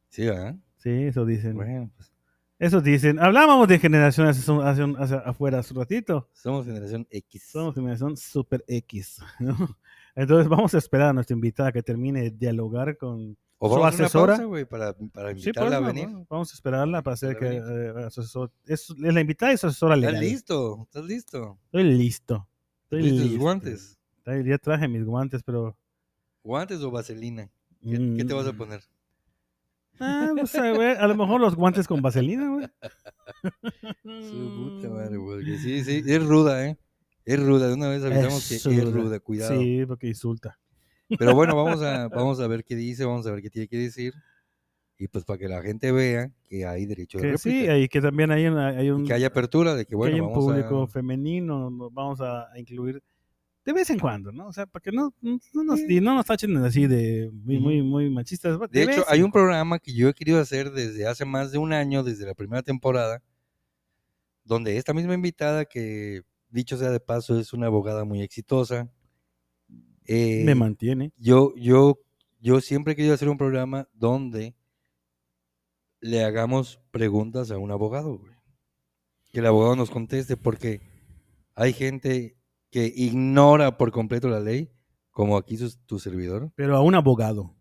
Sí, 0.08 0.24
¿verdad? 0.24 0.56
Sí, 0.78 0.90
eso 0.90 1.26
dicen. 1.26 1.54
Bueno, 1.56 1.90
pues 1.94 2.10
Eso 2.58 2.80
dicen. 2.80 3.18
Hablábamos 3.20 3.68
de 3.68 3.78
generación 3.78 4.26
hace, 4.26 4.40
hace 4.52 4.82
hace 4.98 5.14
afuera 5.24 5.60
hace 5.60 5.72
un 5.74 5.80
ratito. 5.80 6.28
somos 6.32 6.66
generación 6.66 7.06
X. 7.10 7.48
Somos 7.52 7.74
generación 7.74 8.16
super 8.16 8.64
X. 8.66 9.20
¿no? 9.38 9.56
Entonces 10.16 10.48
vamos 10.48 10.74
a 10.74 10.78
esperar 10.78 11.10
a 11.10 11.12
nuestra 11.12 11.34
invitada 11.34 11.70
que 11.70 11.82
termine 11.82 12.22
de 12.22 12.30
dialogar 12.32 12.96
con 12.96 13.36
O 13.58 13.72
su 13.76 13.84
a 13.84 13.88
asesora. 13.88 14.32
pausa, 14.32 14.44
güey, 14.46 14.64
para, 14.64 14.92
para 15.12 15.30
Sí, 15.34 15.38
invitarla 15.40 15.76
a 15.76 15.80
pues, 15.80 15.94
venir. 15.94 16.06
vamos- 16.08 16.28
Vamos 16.28 16.50
a 16.50 16.54
esperarla 16.54 17.02
para 17.02 17.14
hacer 17.14 17.36
que 17.38 17.60
Para 17.60 18.02
eh, 18.02 18.06
a 18.06 18.10
su 18.10 18.22
asesor- 18.22 18.50
es, 18.66 18.90
es 18.90 19.14
la 19.14 19.20
invitada 19.20 19.52
y 19.52 19.56
su 19.56 19.68
asesora 19.68 19.94
¿Estás 19.94 20.12
legal. 20.12 20.24
listo? 20.28 20.80
¿Estás 20.82 21.04
listo? 21.04 21.58
Estoy 21.66 21.84
listo. 21.84 22.48
Estoy 22.84 23.00
¿Tuviste 23.00 23.18
tus 23.20 23.30
listo. 23.30 23.42
guantes? 23.42 23.98
Ya 24.44 24.58
traje 24.58 24.88
mis 24.88 25.04
guantes, 25.04 25.42
pero. 25.44 25.76
¿Guantes 26.42 26.80
o 26.82 26.90
vaselina? 26.90 27.48
¿Qué, 27.82 28.14
qué 28.16 28.24
te 28.24 28.34
vas 28.34 28.46
a 28.46 28.52
mm, 28.52 28.56
poner? 28.58 28.82
Ah, 30.00 30.32
sé, 30.46 30.72
güey. 30.72 30.96
A 30.96 31.06
lo 31.06 31.14
mejor 31.16 31.40
los 31.40 31.54
guantes 31.56 31.86
con 31.88 32.00
vaselina, 32.02 32.48
güey. 32.48 32.66
Su 34.04 34.54
puta 34.80 34.88
madre, 34.88 35.16
güey. 35.16 35.44
que 35.44 35.58
Sí, 35.58 35.84
sí, 35.84 36.02
es 36.06 36.24
ruda, 36.24 36.66
¿eh? 36.66 36.76
Es 37.24 37.40
ruda. 37.42 37.68
De 37.68 37.74
una 37.74 37.88
vez 37.88 38.02
avisamos 38.04 38.48
que 38.48 38.54
es 38.56 38.64
ruda. 38.64 38.90
ruda, 39.02 39.20
cuidado. 39.20 39.60
Sí, 39.60 39.84
porque 39.86 40.08
insulta. 40.08 40.58
Pero 41.18 41.34
bueno, 41.34 41.56
vamos 41.56 41.82
a, 41.82 42.08
vamos 42.08 42.40
a 42.40 42.46
ver 42.46 42.64
qué 42.64 42.76
dice, 42.76 43.04
vamos 43.04 43.26
a 43.26 43.30
ver 43.32 43.42
qué 43.42 43.50
tiene 43.50 43.68
que 43.68 43.78
decir. 43.78 44.14
Y 44.98 45.06
pues 45.08 45.24
para 45.24 45.38
que 45.38 45.48
la 45.48 45.62
gente 45.62 45.92
vea 45.92 46.30
que 46.48 46.66
hay 46.66 46.84
derecho 46.84 47.18
de 47.18 47.22
Que 47.22 47.32
réplica. 47.36 47.74
sí, 47.76 47.82
y 47.84 47.88
que 47.88 48.00
también 48.00 48.30
hay, 48.32 48.46
una- 48.46 48.68
hay 48.68 48.90
un, 48.90 49.04
y 49.04 49.06
que 49.06 49.14
hay 49.14 49.24
apertura 49.24 49.74
de 49.76 49.84
que, 49.84 49.90
que 49.90 49.96
bueno, 49.96 50.14
hay 50.16 50.20
un 50.20 50.28
vamos 50.32 50.44
público 50.44 50.82
a... 50.82 50.88
femenino, 50.88 51.70
vamos 51.92 52.20
a, 52.20 52.50
a 52.52 52.58
incluir 52.58 53.00
de 53.68 53.74
vez 53.74 53.90
en 53.90 53.98
cuando, 53.98 54.32
¿no? 54.32 54.46
O 54.46 54.52
sea, 54.54 54.64
para 54.64 54.82
que 54.82 54.90
no, 54.90 55.12
no, 55.20 55.62
nos, 55.62 55.80
y 55.80 56.00
no 56.00 56.14
nos 56.14 56.24
tachen 56.24 56.56
así 56.56 56.86
de 56.86 57.30
muy, 57.34 57.58
muy, 57.60 57.82
muy 57.82 58.08
machistas. 58.08 58.58
De 58.70 58.82
hecho, 58.82 59.04
hay 59.08 59.20
un 59.20 59.30
programa 59.30 59.78
que 59.78 59.92
yo 59.92 60.08
he 60.08 60.14
querido 60.14 60.40
hacer 60.40 60.70
desde 60.72 61.06
hace 61.06 61.26
más 61.26 61.52
de 61.52 61.58
un 61.58 61.74
año, 61.74 62.02
desde 62.02 62.24
la 62.24 62.32
primera 62.32 62.62
temporada, 62.62 63.22
donde 64.42 64.78
esta 64.78 64.94
misma 64.94 65.12
invitada, 65.12 65.66
que 65.66 66.22
dicho 66.48 66.78
sea 66.78 66.88
de 66.88 66.98
paso, 66.98 67.38
es 67.38 67.52
una 67.52 67.66
abogada 67.66 68.06
muy 68.06 68.22
exitosa. 68.22 68.90
eh, 70.06 70.44
Me 70.46 70.54
mantiene. 70.54 71.12
yo, 71.18 71.52
yo, 71.54 72.00
yo 72.40 72.62
siempre 72.62 72.94
he 72.94 72.96
querido 72.96 73.12
hacer 73.12 73.28
un 73.28 73.36
programa 73.36 73.86
donde 73.92 74.56
le 76.00 76.24
hagamos 76.24 76.80
preguntas 76.90 77.50
a 77.50 77.58
un 77.58 77.70
abogado, 77.70 78.16
güey. 78.16 78.32
Que 79.30 79.40
el 79.40 79.46
abogado 79.46 79.76
nos 79.76 79.90
conteste, 79.90 80.38
porque 80.38 80.80
hay 81.54 81.74
gente 81.74 82.37
que 82.70 82.92
ignora 82.94 83.76
por 83.76 83.90
completo 83.92 84.28
la 84.28 84.40
ley, 84.40 84.70
como 85.10 85.36
aquí 85.36 85.56
su- 85.56 85.76
tu 85.86 85.98
servidor, 85.98 86.50
Pero 86.54 86.76
a 86.76 86.82
un 86.82 86.94
abogado. 86.94 87.54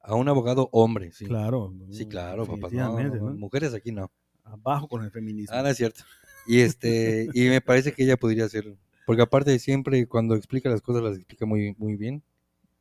a 0.00 0.14
un 0.14 0.28
abogado 0.28 0.68
hombre, 0.72 1.10
sí. 1.12 1.24
Claro. 1.26 1.74
Sí, 1.90 2.06
claro, 2.06 2.46
papá. 2.46 2.68
No, 2.70 3.00
no, 3.00 3.14
¿no? 3.14 3.34
Mujeres 3.34 3.74
aquí 3.74 3.90
no. 3.92 4.10
Abajo 4.44 4.86
con 4.86 5.02
el 5.04 5.10
feminismo. 5.10 5.56
Ah, 5.56 5.62
no 5.62 5.68
es 5.68 5.76
cierto. 5.76 6.04
Y 6.46 6.60
este, 6.60 7.28
y 7.34 7.48
me 7.48 7.60
parece 7.60 7.92
que 7.92 8.04
ella 8.04 8.16
podría 8.16 8.44
hacerlo. 8.44 8.76
Porque 9.04 9.22
aparte 9.22 9.50
de 9.50 9.58
siempre, 9.58 10.06
cuando 10.06 10.34
explica 10.36 10.68
las 10.68 10.80
cosas, 10.80 11.02
las 11.02 11.16
explica 11.16 11.44
muy, 11.46 11.74
muy 11.78 11.96
bien. 11.96 12.22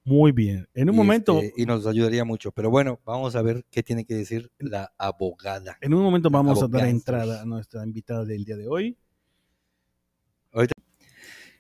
Muy 0.04 0.32
bien. 0.32 0.68
En 0.76 0.90
un 0.90 0.96
y, 0.96 0.98
momento, 0.98 1.40
este, 1.40 1.60
y 1.60 1.66
nos 1.66 1.88
ayudaría 1.88 2.24
mucho. 2.26 2.52
Pero 2.52 2.70
bueno, 2.70 3.00
vamos 3.06 3.36
a 3.36 3.42
ver 3.42 3.66
qué 3.72 3.82
tiene 3.82 4.06
que 4.06 4.14
decir 4.14 4.52
la 4.60 4.94
abogada. 5.00 5.78
en 5.82 5.94
un 5.96 6.04
momento 6.04 6.30
vamos 6.30 6.62
a 6.62 6.68
dar 6.68 6.86
entrada 6.88 7.42
a 7.42 7.46
nuestra 7.46 7.84
invitada 7.84 8.24
del 8.24 8.46
día 8.46 8.56
de 8.56 8.68
hoy. 8.68 8.98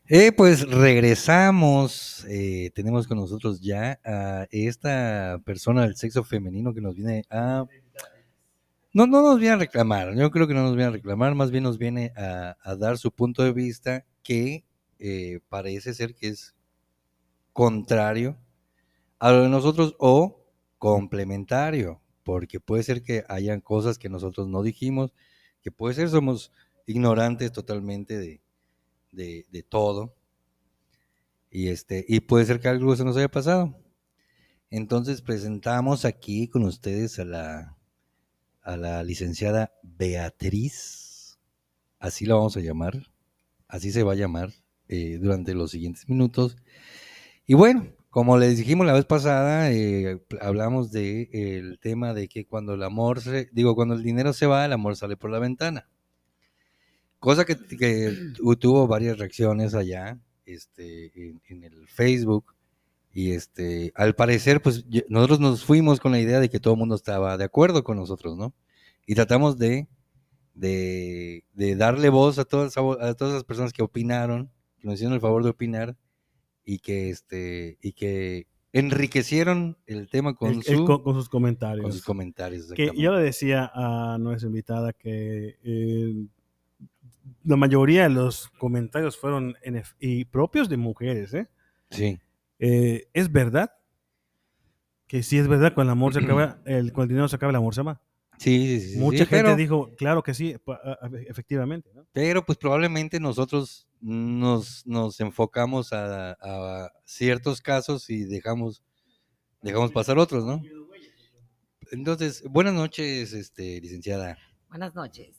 Eh, 0.07 0.31
pues 0.31 0.69
regresamos. 0.69 2.25
eh, 2.29 2.69
tenemos 2.75 3.07
con 3.07 3.17
nosotros 3.17 3.59
ya 3.59 3.99
a 4.05 4.45
esta 4.51 5.41
persona 5.43 5.81
del 5.83 5.95
sexo 5.95 6.23
femenino 6.23 6.73
que 6.75 6.81
nos 6.81 6.95
viene 6.95 7.23
a. 7.31 7.65
No, 8.93 9.07
no 9.07 9.23
nos 9.23 9.39
viene 9.39 9.55
a 9.55 9.57
reclamar. 9.57 10.15
Yo 10.15 10.29
creo 10.29 10.47
que 10.47 10.53
no 10.53 10.61
nos 10.61 10.75
viene 10.75 10.89
a 10.89 10.91
reclamar, 10.91 11.33
más 11.33 11.49
bien 11.51 11.63
nos 11.63 11.79
viene 11.79 12.13
a, 12.15 12.55
dar 12.77 12.97
su 12.99 13.11
punto 13.11 13.43
de 13.43 13.51
vista 13.51 14.05
que 14.23 14.63
eh, 14.99 15.39
parece 15.49 15.93
ser 15.95 16.13
que 16.13 16.27
es 16.29 16.55
contrario 17.51 18.37
a 19.19 19.31
lo 19.31 19.41
de 19.43 19.49
nosotros 19.49 19.95
o 19.99 20.45
complementario, 20.77 21.99
porque 22.23 22.59
puede 22.59 22.83
ser 22.83 23.01
que 23.01 23.23
hayan 23.27 23.59
cosas 23.59 23.97
que 23.97 24.09
nosotros 24.09 24.47
no 24.47 24.61
dijimos, 24.61 25.13
que 25.61 25.71
puede 25.71 25.95
ser 25.95 26.09
somos 26.09 26.51
ignorantes 26.85 27.51
totalmente 27.51 28.17
de, 28.19 28.41
de, 29.15 29.65
todo. 29.67 30.15
Y, 31.49 31.69
este, 31.69 32.05
y 32.07 32.19
puede 32.21 32.45
ser 32.45 32.59
que 32.59 32.67
algo 32.67 32.95
se 32.95 33.05
nos 33.05 33.17
haya 33.17 33.29
pasado. 33.29 33.77
Entonces 34.69 35.21
presentamos 35.21 36.05
aquí 36.05 36.47
con 36.47 36.63
ustedes 36.63 37.19
a 37.19 37.25
la, 37.25 37.77
a 38.61 38.77
la 38.77 39.03
licenciada 39.03 39.71
Beatriz, 39.83 41.39
así 41.99 42.25
la 42.25 42.35
vamos 42.35 42.57
a 42.57 42.61
llamar, 42.61 42.93
así 43.67 43.91
se 43.91 44.03
va 44.03 44.13
a 44.13 44.17
llamar 44.17 44.51
eh, 44.87 45.17
durante 45.21 45.53
los 45.53 45.71
siguientes 45.71 46.09
minutos. 46.09 46.57
Y 47.45 47.53
bueno, 47.53 47.87
como 48.09 48.37
les 48.37 48.57
dijimos 48.57 48.87
la 48.87 48.93
vez 48.93 49.05
pasada, 49.05 49.71
eh, 49.71 50.19
hablamos 50.41 50.91
de 50.91 51.29
eh, 51.31 51.77
tema 51.79 52.13
de 52.13 52.27
que 52.27 52.47
cuando 52.47 52.73
el 52.73 52.83
amor, 52.83 53.21
se, 53.21 53.49
digo, 53.51 53.75
cuando 53.75 53.93
el 53.93 54.03
dinero 54.03 54.33
se 54.33 54.47
va, 54.47 54.65
el 54.65 54.73
amor 54.73 54.95
sale 54.95 55.15
por 55.15 55.29
la 55.29 55.39
ventana. 55.39 55.87
Cosa 57.25 57.43
que, 57.45 57.55
que 57.57 58.13
tu- 58.35 58.55
tuvo 58.55 58.87
varias 58.87 59.17
reacciones 59.17 59.73
allá 59.73 60.19
este, 60.45 61.11
en, 61.15 61.41
en 61.47 61.63
el 61.63 61.87
Facebook. 61.87 62.53
Y 63.11 63.31
este, 63.31 63.91
al 63.95 64.13
parecer, 64.13 64.61
pues 64.61 64.85
nosotros 65.09 65.39
nos 65.39 65.63
fuimos 65.63 65.99
con 65.99 66.11
la 66.11 66.19
idea 66.19 66.39
de 66.39 66.49
que 66.49 66.59
todo 66.59 66.73
el 66.73 66.79
mundo 66.79 66.95
estaba 66.95 67.35
de 67.37 67.45
acuerdo 67.45 67.83
con 67.83 67.97
nosotros, 67.97 68.37
¿no? 68.37 68.53
Y 69.07 69.15
tratamos 69.15 69.57
de, 69.57 69.87
de, 70.53 71.43
de 71.53 71.75
darle 71.75 72.09
voz 72.09 72.37
a 72.39 72.45
todas, 72.45 72.75
a 72.77 73.13
todas 73.15 73.33
las 73.33 73.43
personas 73.43 73.73
que 73.73 73.83
opinaron, 73.83 74.51
que 74.79 74.87
nos 74.87 74.95
hicieron 74.95 75.13
el 75.13 75.21
favor 75.21 75.43
de 75.43 75.49
opinar 75.49 75.95
y 76.65 76.79
que, 76.79 77.09
este, 77.09 77.77
y 77.81 77.93
que 77.93 78.47
enriquecieron 78.73 79.77
el 79.85 80.09
tema 80.09 80.35
con, 80.35 80.49
El- 80.51 80.57
el- 80.57 80.63
su- 80.63 80.85
con, 80.85 81.01
con 81.01 81.15
sus 81.15 81.29
comentarios. 81.29 81.83
con 81.83 81.93
sus 81.93 82.03
comentarios. 82.03 82.71
que 82.73 82.91
yo 82.97 83.13
le 83.15 83.23
decía 83.23 83.71
a 83.73 84.17
nuestra 84.19 84.47
invitada 84.47 84.91
que 84.93 85.57
eh, 85.63 86.25
la 87.43 87.55
mayoría 87.55 88.03
de 88.03 88.09
los 88.09 88.49
comentarios 88.59 89.17
fueron 89.17 89.55
NF 89.65 89.93
y 89.99 90.25
propios 90.25 90.69
de 90.69 90.77
mujeres, 90.77 91.33
¿eh? 91.33 91.47
Sí, 91.89 92.19
Eh, 92.59 93.07
¿Es 93.13 93.31
verdad? 93.31 93.71
Que 95.07 95.21
sí 95.23 95.37
es 95.37 95.47
verdad, 95.47 95.73
cuando 95.73 95.91
el 95.93 95.97
amor 95.97 96.13
se 96.13 96.19
acaba, 96.19 96.59
el, 96.65 96.91
cuando 96.91 97.03
el 97.03 97.09
dinero 97.09 97.27
se 97.27 97.35
acaba, 97.35 97.51
el 97.51 97.55
amor 97.57 97.75
se 97.75 97.83
va. 97.83 98.01
sí, 98.37 98.79
sí, 98.79 98.93
sí, 98.93 98.97
Mucha 98.99 99.19
sí, 99.19 99.25
gente 99.25 99.43
pero- 99.43 99.55
dijo, 99.55 99.91
claro 99.97 100.23
que 100.23 100.33
sí, 100.33 100.55
efectivamente. 101.27 101.91
¿no? 101.93 102.05
Pero 102.11 102.45
pues 102.45 102.57
probablemente 102.57 103.19
nosotros 103.19 103.87
nos, 104.01 104.85
nos 104.87 105.19
enfocamos 105.19 105.93
a, 105.93 106.31
a 106.41 106.91
ciertos 107.05 107.61
casos 107.61 108.09
y 108.09 108.23
dejamos, 108.25 108.83
dejamos 109.61 109.91
pasar 109.91 110.17
otros, 110.17 110.43
¿no? 110.45 110.61
Entonces, 111.91 112.43
buenas 112.49 112.73
noches, 112.73 113.31
este, 113.33 113.79
licenciada. 113.79 114.37
Buenas 114.69 114.95
noches. 114.95 115.37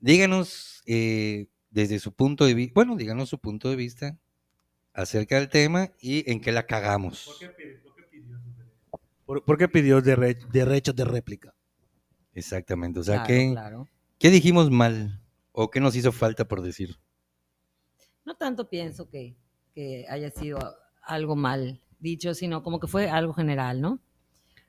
Díganos 0.00 0.82
eh, 0.86 1.46
desde 1.70 1.98
su 1.98 2.12
punto 2.12 2.44
de 2.46 2.54
vista, 2.54 2.72
bueno, 2.74 2.96
díganos 2.96 3.28
su 3.28 3.38
punto 3.38 3.68
de 3.70 3.76
vista 3.76 4.18
acerca 4.92 5.36
del 5.36 5.48
tema 5.48 5.92
y 6.00 6.28
en 6.30 6.40
qué 6.40 6.52
la 6.52 6.66
cagamos. 6.66 7.38
¿Por, 9.26 9.44
por 9.44 9.58
qué 9.58 9.68
pidió 9.68 10.02
derre- 10.02 10.38
derechos 10.50 10.96
de 10.96 11.04
réplica? 11.04 11.54
Exactamente, 12.34 13.00
o 13.00 13.02
sea, 13.02 13.16
Claro, 13.24 13.26
¿qué, 13.28 13.50
claro. 13.52 13.88
¿qué 14.18 14.30
dijimos 14.30 14.70
mal 14.70 15.20
o 15.52 15.70
qué 15.70 15.80
nos 15.80 15.94
hizo 15.96 16.12
falta 16.12 16.46
por 16.46 16.62
decir? 16.62 16.96
No 18.24 18.34
tanto 18.36 18.68
pienso 18.68 19.08
que, 19.08 19.36
que 19.74 20.06
haya 20.08 20.30
sido 20.30 20.58
algo 21.02 21.36
mal 21.36 21.80
dicho, 21.98 22.34
sino 22.34 22.62
como 22.62 22.80
que 22.80 22.86
fue 22.86 23.08
algo 23.10 23.32
general, 23.34 23.80
¿no? 23.80 24.00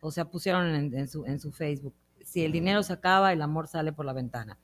O 0.01 0.11
sea, 0.11 0.25
pusieron 0.25 0.67
en, 0.75 0.93
en 0.97 1.07
su, 1.07 1.25
en 1.25 1.39
su 1.39 1.51
Facebook, 1.51 1.93
si 2.25 2.43
el 2.43 2.51
dinero 2.51 2.83
se 2.83 2.93
acaba, 2.93 3.31
el 3.33 3.41
amor 3.41 3.67
sale 3.67 3.93
por 3.93 4.05
la 4.05 4.13
ventana. 4.13 4.59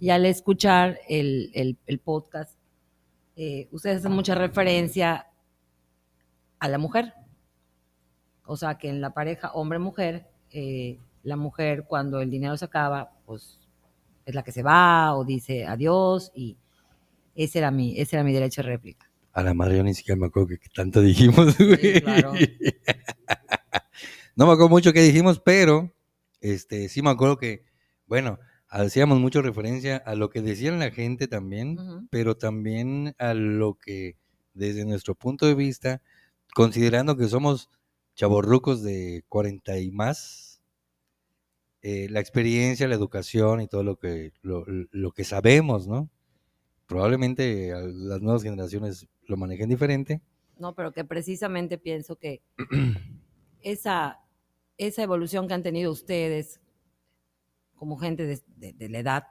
Y 0.00 0.10
al 0.10 0.26
escuchar 0.26 0.98
el, 1.08 1.50
el- 1.54 1.78
el 1.86 1.98
podcast, 1.98 2.58
eh, 3.36 3.68
ustedes 3.72 3.98
hacen 3.98 4.12
mucha 4.12 4.34
referencia 4.34 5.26
a 6.58 6.68
la 6.68 6.78
mujer. 6.78 7.12
O 8.44 8.56
sea, 8.56 8.78
que 8.78 8.88
en 8.88 9.00
la 9.00 9.10
pareja 9.14 9.52
hombre-mujer, 9.52 10.26
eh, 10.50 10.98
la 11.22 11.36
mujer 11.36 11.84
cuando 11.88 12.20
el 12.20 12.30
dinero 12.30 12.56
se 12.56 12.64
acaba, 12.64 13.12
pues 13.26 13.58
es 14.24 14.34
la 14.34 14.42
que 14.42 14.52
se 14.52 14.62
va 14.62 15.14
o 15.16 15.24
dice 15.24 15.66
adiós 15.66 16.30
y 16.34 16.56
ese 17.34 17.58
era 17.58 17.70
mi, 17.70 17.98
ese 18.00 18.16
era 18.16 18.24
mi 18.24 18.32
derecho 18.32 18.62
de 18.62 18.68
réplica. 18.68 19.10
A 19.32 19.42
la 19.42 19.52
madre 19.52 19.76
yo 19.76 19.82
ni 19.82 19.92
siquiera 19.94 20.18
me 20.18 20.26
acuerdo 20.26 20.48
que 20.48 20.58
tanto 20.74 21.00
dijimos, 21.02 21.56
güey. 21.58 22.00
claro. 22.00 22.32
No 24.34 24.46
me 24.46 24.52
acuerdo 24.52 24.68
mucho 24.68 24.92
que 24.92 25.00
dijimos, 25.00 25.40
pero 25.40 25.90
este 26.42 26.90
sí 26.90 27.00
me 27.00 27.08
acuerdo 27.10 27.38
que, 27.38 27.64
bueno, 28.06 28.38
hacíamos 28.68 29.20
mucho 29.20 29.42
referencia 29.42 29.96
a 29.96 30.14
lo 30.14 30.30
que 30.30 30.42
decían 30.42 30.78
la 30.78 30.90
gente 30.90 31.28
también, 31.28 31.78
Ujú. 31.78 32.06
pero 32.10 32.36
también 32.36 33.14
a 33.18 33.34
lo 33.34 33.74
que 33.74 34.16
desde 34.54 34.84
nuestro 34.84 35.14
punto 35.14 35.46
de 35.46 35.54
vista, 35.54 36.02
considerando 36.54 37.16
que 37.16 37.28
somos 37.28 37.70
chavorrucos 38.14 38.82
de 38.82 39.24
40 39.28 39.78
y 39.78 39.90
más, 39.90 40.62
eh, 41.82 42.08
la 42.10 42.20
experiencia, 42.20 42.88
la 42.88 42.94
educación 42.94 43.60
y 43.60 43.68
todo 43.68 43.84
lo 43.84 43.96
que, 43.96 44.32
lo, 44.42 44.64
lo 44.66 45.12
que 45.12 45.24
sabemos, 45.24 45.86
¿no? 45.86 46.08
Probablemente 46.86 47.72
las 47.72 48.20
nuevas 48.22 48.42
generaciones 48.42 49.06
lo 49.26 49.36
manejen 49.36 49.68
diferente. 49.68 50.20
No, 50.58 50.74
pero 50.74 50.92
que 50.92 51.04
precisamente 51.04 51.78
pienso 51.78 52.16
que 52.16 52.40
esa, 53.62 54.20
esa 54.78 55.02
evolución 55.02 55.46
que 55.48 55.54
han 55.54 55.62
tenido 55.62 55.92
ustedes 55.92 56.60
como 57.76 57.96
gente 57.98 58.26
de, 58.26 58.40
de- 58.56 58.72
de 58.72 58.88
la 58.88 58.98
edad 58.98 59.24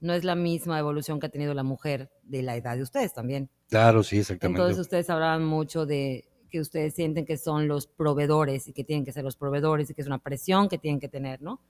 no 0.00 0.14
es 0.14 0.24
la 0.24 0.34
misma 0.34 0.78
evolución 0.78 1.20
que 1.20 1.26
ha 1.26 1.30
tenido 1.30 1.54
la 1.54 1.62
mujer 1.62 2.10
de 2.22 2.42
la 2.42 2.56
edad 2.56 2.76
de 2.76 2.82
ustedes 2.82 3.14
también. 3.14 3.50
Claro, 3.68 4.02
sí, 4.02 4.18
exactamente. 4.18 4.60
Entonces 4.60 4.80
ustedes 4.80 5.08
hablaban 5.10 5.44
mucho 5.44 5.86
de 5.86 6.28
que 6.50 6.60
ustedes 6.60 6.94
sienten 6.94 7.24
que 7.24 7.36
son 7.36 7.68
los 7.68 7.86
proveedores 7.86 8.66
y 8.68 8.72
que 8.72 8.84
tienen 8.84 9.04
que 9.04 9.12
ser 9.12 9.24
los 9.24 9.36
proveedores 9.36 9.88
y 9.90 9.94
que 9.94 10.02
es 10.02 10.06
una 10.06 10.18
presión 10.18 10.68
que 10.68 10.78
tienen 10.78 11.00
que 11.00 11.08
tener, 11.08 11.40
¿no? 11.40 11.60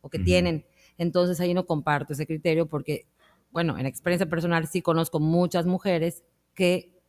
O 0.00 0.08
que 0.08 0.18
Ujú. 0.18 0.24
tienen. 0.24 0.64
Entonces 0.96 1.40
ahí 1.40 1.54
no 1.54 1.66
comparto 1.66 2.12
ese 2.12 2.26
criterio 2.26 2.66
porque, 2.66 3.06
bueno, 3.50 3.76
en 3.78 3.86
experiencia 3.86 4.28
personal 4.28 4.66
sí 4.68 4.80
conozco 4.80 5.18
muchas 5.20 5.66
mujeres 5.66 6.22
que 6.54 7.02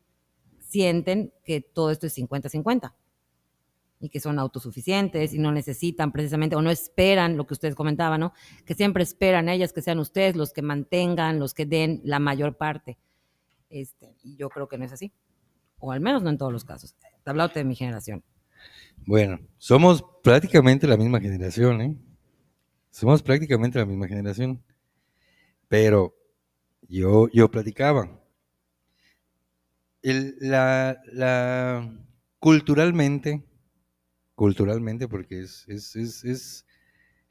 sienten 0.60 1.34
que 1.44 1.62
todo 1.62 1.92
esto 1.92 2.08
es 2.08 2.14
50-50 2.14 2.96
y 4.04 4.10
que 4.10 4.20
son 4.20 4.38
autosuficientes 4.38 5.34
y 5.34 5.40
no 5.40 5.54
necesitan 5.54 6.12
precisamente 6.12 6.58
o 6.58 6.62
no 6.62 6.70
esperan 6.70 7.38
lo 7.38 7.48
que 7.48 7.54
ustedes 7.54 7.74
comentaban, 7.74 8.20
¿no? 8.20 8.34
Que 8.66 8.74
siempre 8.76 9.02
esperan 9.02 9.48
ellas 9.48 9.72
que 9.72 9.82
sean 9.82 9.98
ustedes 9.98 10.36
los 10.36 10.52
que 10.52 10.62
mantengan, 10.62 11.40
los 11.40 11.54
que 11.54 11.66
den 11.66 12.02
la 12.04 12.20
mayor 12.20 12.58
parte. 12.58 12.98
Este, 13.70 14.14
y 14.22 14.36
yo 14.36 14.50
creo 14.50 14.68
que 14.68 14.78
no 14.78 14.84
es 14.84 14.92
así. 14.92 15.14
O 15.80 15.94
al 15.94 16.02
menos 16.02 16.22
no 16.22 16.30
en 16.30 16.38
todos 16.38 16.52
los 16.52 16.66
casos. 16.66 16.98
Hablándote 17.24 17.60
de 17.60 17.64
mi 17.66 17.76
generación. 17.76 18.24
Bueno, 19.06 19.40
somos 19.58 20.04
prácticamente 20.22 20.86
la 20.86 20.98
misma 20.98 21.22
generación, 21.22 21.82
¿eh? 21.82 21.98
Somos 22.92 23.24
prácticamente 23.24 23.80
la 23.80 23.86
misma 23.86 24.10
generación. 24.10 24.62
Pero 25.70 26.14
yo, 26.90 27.30
yo 27.30 27.50
platicaba. 27.50 28.20
El- 30.02 30.36
la, 30.42 31.02
la- 31.14 31.98
culturalmente, 32.40 33.42
culturalmente, 34.36 35.08
porque 35.08 35.42
es, 35.42 35.66
es, 35.68 35.96
es, 35.96 36.24
es, 36.24 36.66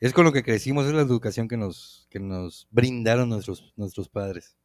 es 0.01 0.13
con 0.13 0.25
lo 0.25 0.33
que 0.33 0.43
crecimos, 0.43 0.87
es 0.87 0.93
la 0.93 1.03
educación 1.03 1.49
que 1.49 1.57
nos, 1.57 2.07
que 2.11 2.21
nos 2.21 2.69
brindaron 2.71 3.29
nuestros, 3.29 3.73
nuestros 3.77 4.09
padres. 4.09 4.57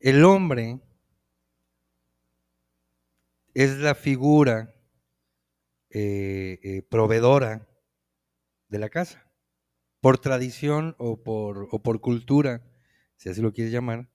El 0.00 0.24
hombre 0.24 0.80
es 3.54 3.78
la 3.78 3.94
figura 3.94 4.74
eh, 5.90 6.58
eh, 6.62 6.82
proveedora 6.82 7.66
de 8.68 8.78
la 8.78 8.90
casa. 8.90 9.30
Por 10.00 10.18
tradición 10.18 10.94
o 10.98 11.22
por, 11.22 11.68
o 11.70 11.82
por 11.82 12.00
cultura, 12.00 12.62
si 13.16 13.30
así 13.30 13.40
lo 13.40 13.52
quieres 13.52 13.72
llamar. 13.72 14.10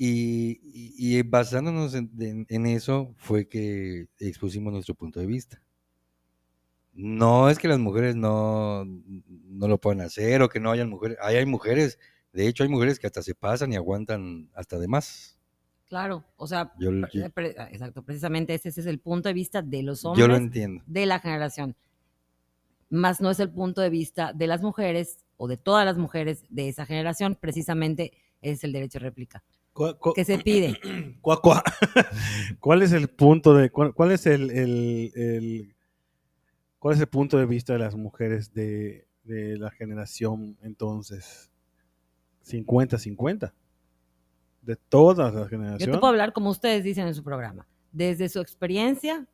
Y, 0.00 0.60
y- 0.62 1.18
y 1.18 1.22
basándonos 1.22 1.94
en, 1.94 2.10
en- 2.20 2.46
en 2.48 2.66
eso 2.66 3.14
fue 3.18 3.48
que 3.48 4.06
expusimos 4.20 4.72
nuestro 4.72 4.94
punto 4.94 5.18
de 5.20 5.26
vista. 5.26 5.60
No 6.92 7.48
es 7.48 7.58
que 7.58 7.68
las 7.68 7.78
mujeres 7.78 8.16
no, 8.16 8.84
no 8.84 9.68
lo 9.68 9.78
puedan 9.78 10.00
hacer 10.00 10.42
o 10.42 10.48
que 10.48 10.58
no 10.60 10.70
hayan 10.70 10.88
mujeres. 10.88 11.16
Hay, 11.22 11.36
hay 11.36 11.46
mujeres, 11.46 11.98
de 12.32 12.48
hecho 12.48 12.64
hay 12.64 12.68
mujeres 12.68 12.98
que 12.98 13.06
hasta 13.06 13.22
se 13.22 13.34
pasan 13.34 13.72
y 13.72 13.76
aguantan 13.76 14.50
hasta 14.54 14.78
de 14.78 14.88
más. 14.88 15.38
Claro, 15.88 16.24
o 16.36 16.46
sea, 16.46 16.72
Yo, 16.78 16.90
pre- 17.32 17.56
exacto, 17.70 18.02
precisamente 18.02 18.52
ese, 18.54 18.68
ese 18.68 18.80
es 18.82 18.86
el 18.86 18.98
punto 18.98 19.28
de 19.28 19.32
vista 19.32 19.62
de 19.62 19.82
los 19.82 20.02
yo 20.02 20.10
hombres 20.10 20.28
lo 20.28 20.36
entiendo. 20.36 20.84
de 20.86 21.06
la 21.06 21.18
generación. 21.18 21.74
Más 22.90 23.20
no 23.20 23.30
es 23.30 23.38
el 23.40 23.50
punto 23.50 23.80
de 23.80 23.90
vista 23.90 24.32
de 24.32 24.46
las 24.46 24.62
mujeres 24.62 25.18
o 25.36 25.46
de 25.48 25.56
todas 25.56 25.84
las 25.84 25.96
mujeres 25.98 26.44
de 26.48 26.68
esa 26.68 26.84
generación, 26.86 27.36
precisamente 27.40 28.12
es 28.42 28.64
el 28.64 28.72
derecho 28.72 28.98
de 28.98 29.04
réplica. 29.04 29.42
¿Cuál, 29.78 29.96
cuál- 29.98 30.14
que 30.14 30.24
se 30.24 30.38
pide? 30.38 30.78
cuál- 31.22 31.38
cuál- 31.40 31.62
cuál 32.60 32.82
es 32.82 32.92
el 32.92 33.08
punto 33.08 33.54
de 33.54 33.70
cuál, 33.70 33.94
cuál 33.94 34.10
es 34.12 34.26
el, 34.26 34.50
el- 34.50 35.12
el- 35.14 35.74
cuál 36.80 36.94
es 36.96 37.00
el 37.00 37.06
punto 37.06 37.38
de 37.38 37.46
vista 37.46 37.72
de 37.74 37.78
las 37.78 37.94
mujeres 37.94 38.52
de, 38.52 39.06
de 39.22 39.56
la 39.56 39.70
generación 39.70 40.58
entonces 40.62 41.50
50-50 42.44 43.52
de 44.62 44.76
todas 44.76 45.32
las 45.32 45.44
Yo 45.44 45.48
generaciones? 45.48 45.94
te 45.94 45.98
puedo 46.00 46.10
hablar 46.10 46.32
como 46.32 46.50
ustedes 46.50 46.82
dicen 46.84 47.06
en 47.06 47.14
su 47.14 47.22
programa, 47.22 47.66
desde 47.92 48.28
su 48.28 48.40
experiencia, 48.40 49.26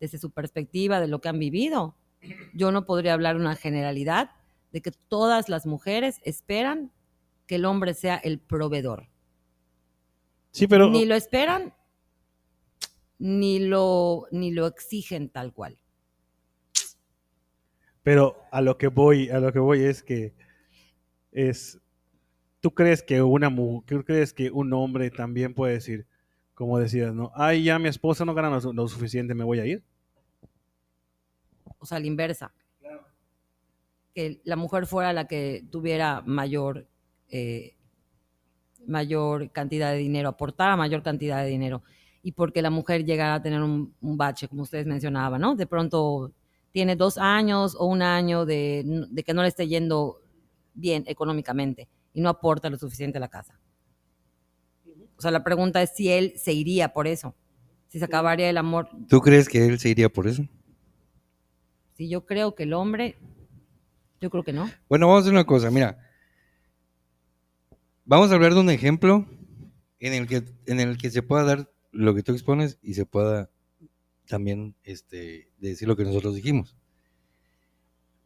desde 0.00 0.18
su 0.18 0.30
perspectiva 0.30 0.98
de 1.00 1.08
lo 1.08 1.20
que 1.20 1.28
han 1.28 1.38
vivido. 1.38 1.94
Yo 2.54 2.70
no 2.72 2.86
podría 2.86 3.12
hablar 3.14 3.36
una 3.36 3.54
generalidad 3.56 4.30
de 4.72 4.80
que 4.82 4.92
todas 5.08 5.48
las 5.48 5.66
mujeres 5.66 6.20
esperan 6.24 6.90
que 7.46 7.56
el 7.56 7.64
hombre 7.64 7.92
sea 7.94 8.16
el 8.16 8.38
proveedor. 8.38 9.08
Sí, 10.52 10.66
pero 10.66 10.90
Ni 10.90 11.04
lo 11.04 11.14
esperan, 11.14 11.72
ni 13.18 13.58
lo, 13.60 14.26
ni 14.32 14.50
lo 14.50 14.66
exigen 14.66 15.28
tal 15.30 15.52
cual. 15.52 15.78
Pero 18.02 18.36
a 18.50 18.60
lo 18.62 18.78
que 18.78 18.88
voy, 18.88 19.28
a 19.30 19.38
lo 19.40 19.52
que 19.52 19.58
voy 19.58 19.82
es 19.84 20.02
que 20.02 20.34
es 21.32 21.78
¿tú 22.60 22.72
crees 22.74 23.02
que 23.02 23.22
una 23.22 23.50
mu- 23.50 23.82
tú 23.82 24.02
crees 24.04 24.32
que 24.32 24.50
un 24.50 24.72
hombre 24.72 25.10
también 25.10 25.54
puede 25.54 25.74
decir 25.74 26.06
Como 26.54 26.78
decías, 26.78 27.14
¿no? 27.14 27.30
Ay, 27.34 27.64
ya 27.64 27.78
mi 27.78 27.88
esposa 27.88 28.24
no 28.24 28.34
gana 28.34 28.50
lo, 28.50 28.60
su- 28.60 28.72
lo 28.72 28.86
suficiente, 28.88 29.34
me 29.34 29.44
voy 29.44 29.60
a 29.60 29.66
ir. 29.66 29.82
O 31.78 31.86
sea, 31.86 31.98
la 31.98 32.06
inversa. 32.06 32.52
Que 34.14 34.40
la 34.44 34.56
mujer 34.56 34.86
fuera 34.86 35.12
la 35.12 35.26
que 35.26 35.64
tuviera 35.70 36.20
mayor, 36.26 36.86
eh, 37.28 37.76
mayor 38.86 39.50
cantidad 39.50 39.92
de 39.92 39.98
dinero, 39.98 40.28
aportara 40.28 40.76
mayor 40.76 41.02
cantidad 41.02 41.42
de 41.42 41.50
dinero. 41.50 41.82
Y 42.22 42.32
porque 42.32 42.62
la 42.62 42.70
mujer 42.70 43.04
llegara 43.04 43.34
a 43.34 43.42
tener 43.42 43.62
un, 43.62 43.94
un 44.00 44.16
bache, 44.16 44.48
como 44.48 44.62
ustedes 44.62 44.86
mencionaban, 44.86 45.40
¿no? 45.40 45.54
De 45.54 45.66
pronto 45.66 46.32
tiene 46.72 46.96
dos 46.96 47.18
años 47.18 47.74
o 47.78 47.86
un 47.86 48.02
año 48.02 48.44
de, 48.44 49.06
de 49.10 49.22
que 49.22 49.34
no 49.34 49.42
le 49.42 49.48
esté 49.48 49.66
yendo 49.66 50.20
bien 50.74 51.04
económicamente 51.06 51.88
y 52.12 52.20
no 52.20 52.28
aporta 52.28 52.70
lo 52.70 52.78
suficiente 52.78 53.18
a 53.18 53.20
la 53.20 53.28
casa. 53.28 53.58
O 55.16 55.22
sea, 55.22 55.30
la 55.30 55.44
pregunta 55.44 55.82
es 55.82 55.90
si 55.94 56.08
él 56.08 56.32
se 56.36 56.52
iría 56.52 56.92
por 56.92 57.06
eso, 57.06 57.34
si 57.88 57.98
se 57.98 58.04
acabaría 58.04 58.48
el 58.48 58.56
amor. 58.56 58.88
¿Tú 59.08 59.20
crees 59.20 59.48
que 59.48 59.66
él 59.66 59.78
se 59.78 59.90
iría 59.90 60.08
por 60.08 60.26
eso? 60.26 60.46
Si 61.94 62.08
yo 62.08 62.24
creo 62.24 62.54
que 62.54 62.62
el 62.62 62.72
hombre, 62.72 63.16
yo 64.20 64.30
creo 64.30 64.44
que 64.44 64.52
no. 64.52 64.70
Bueno, 64.88 65.06
vamos 65.06 65.18
a 65.18 65.22
hacer 65.22 65.32
una 65.32 65.44
cosa, 65.44 65.70
mira. 65.70 65.98
Vamos 68.10 68.32
a 68.32 68.34
hablar 68.34 68.54
de 68.54 68.58
un 68.58 68.70
ejemplo 68.70 69.24
en 70.00 70.14
el 70.14 70.26
que, 70.26 70.42
en 70.66 70.80
el 70.80 70.98
que 70.98 71.12
se 71.12 71.22
pueda 71.22 71.44
dar 71.44 71.72
lo 71.92 72.12
que 72.12 72.24
tú 72.24 72.32
expones 72.32 72.76
y 72.82 72.94
se 72.94 73.06
pueda 73.06 73.48
también 74.26 74.74
este, 74.82 75.48
decir 75.58 75.86
lo 75.86 75.94
que 75.94 76.02
nosotros 76.02 76.34
dijimos. 76.34 76.76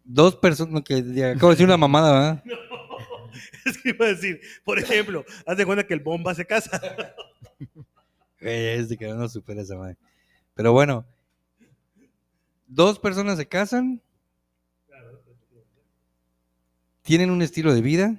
Dos 0.03 0.37
personas 0.37 0.81
que 0.85 0.95
acabo 0.95 1.51
de 1.51 1.55
decir 1.55 1.67
una 1.67 1.77
mamada, 1.77 2.13
¿verdad? 2.13 2.45
Es 3.67 3.77
que 3.77 3.91
iba 3.91 4.07
a 4.07 4.09
decir, 4.09 4.41
por 4.65 4.79
ejemplo, 4.79 5.23
haz 5.45 5.59
de 5.59 5.67
cuenta 5.67 5.87
que 5.87 5.93
el 5.93 6.01
bomba 6.01 6.35
se 6.35 6.47
casa. 6.47 6.81
Güey, 8.41 8.69
Este 8.79 8.97
que 8.97 9.09
no 9.09 9.29
supera 9.29 9.61
esa 9.61 9.77
madre. 9.77 9.99
Pero 10.55 10.73
bueno, 10.73 11.05
dos 12.67 12.99
personas 12.99 13.37
se 13.37 13.47
casan, 13.47 14.01
tienen 17.03 17.31
un 17.31 17.43
estilo 17.43 17.75
de 17.75 17.83
vida 17.83 18.19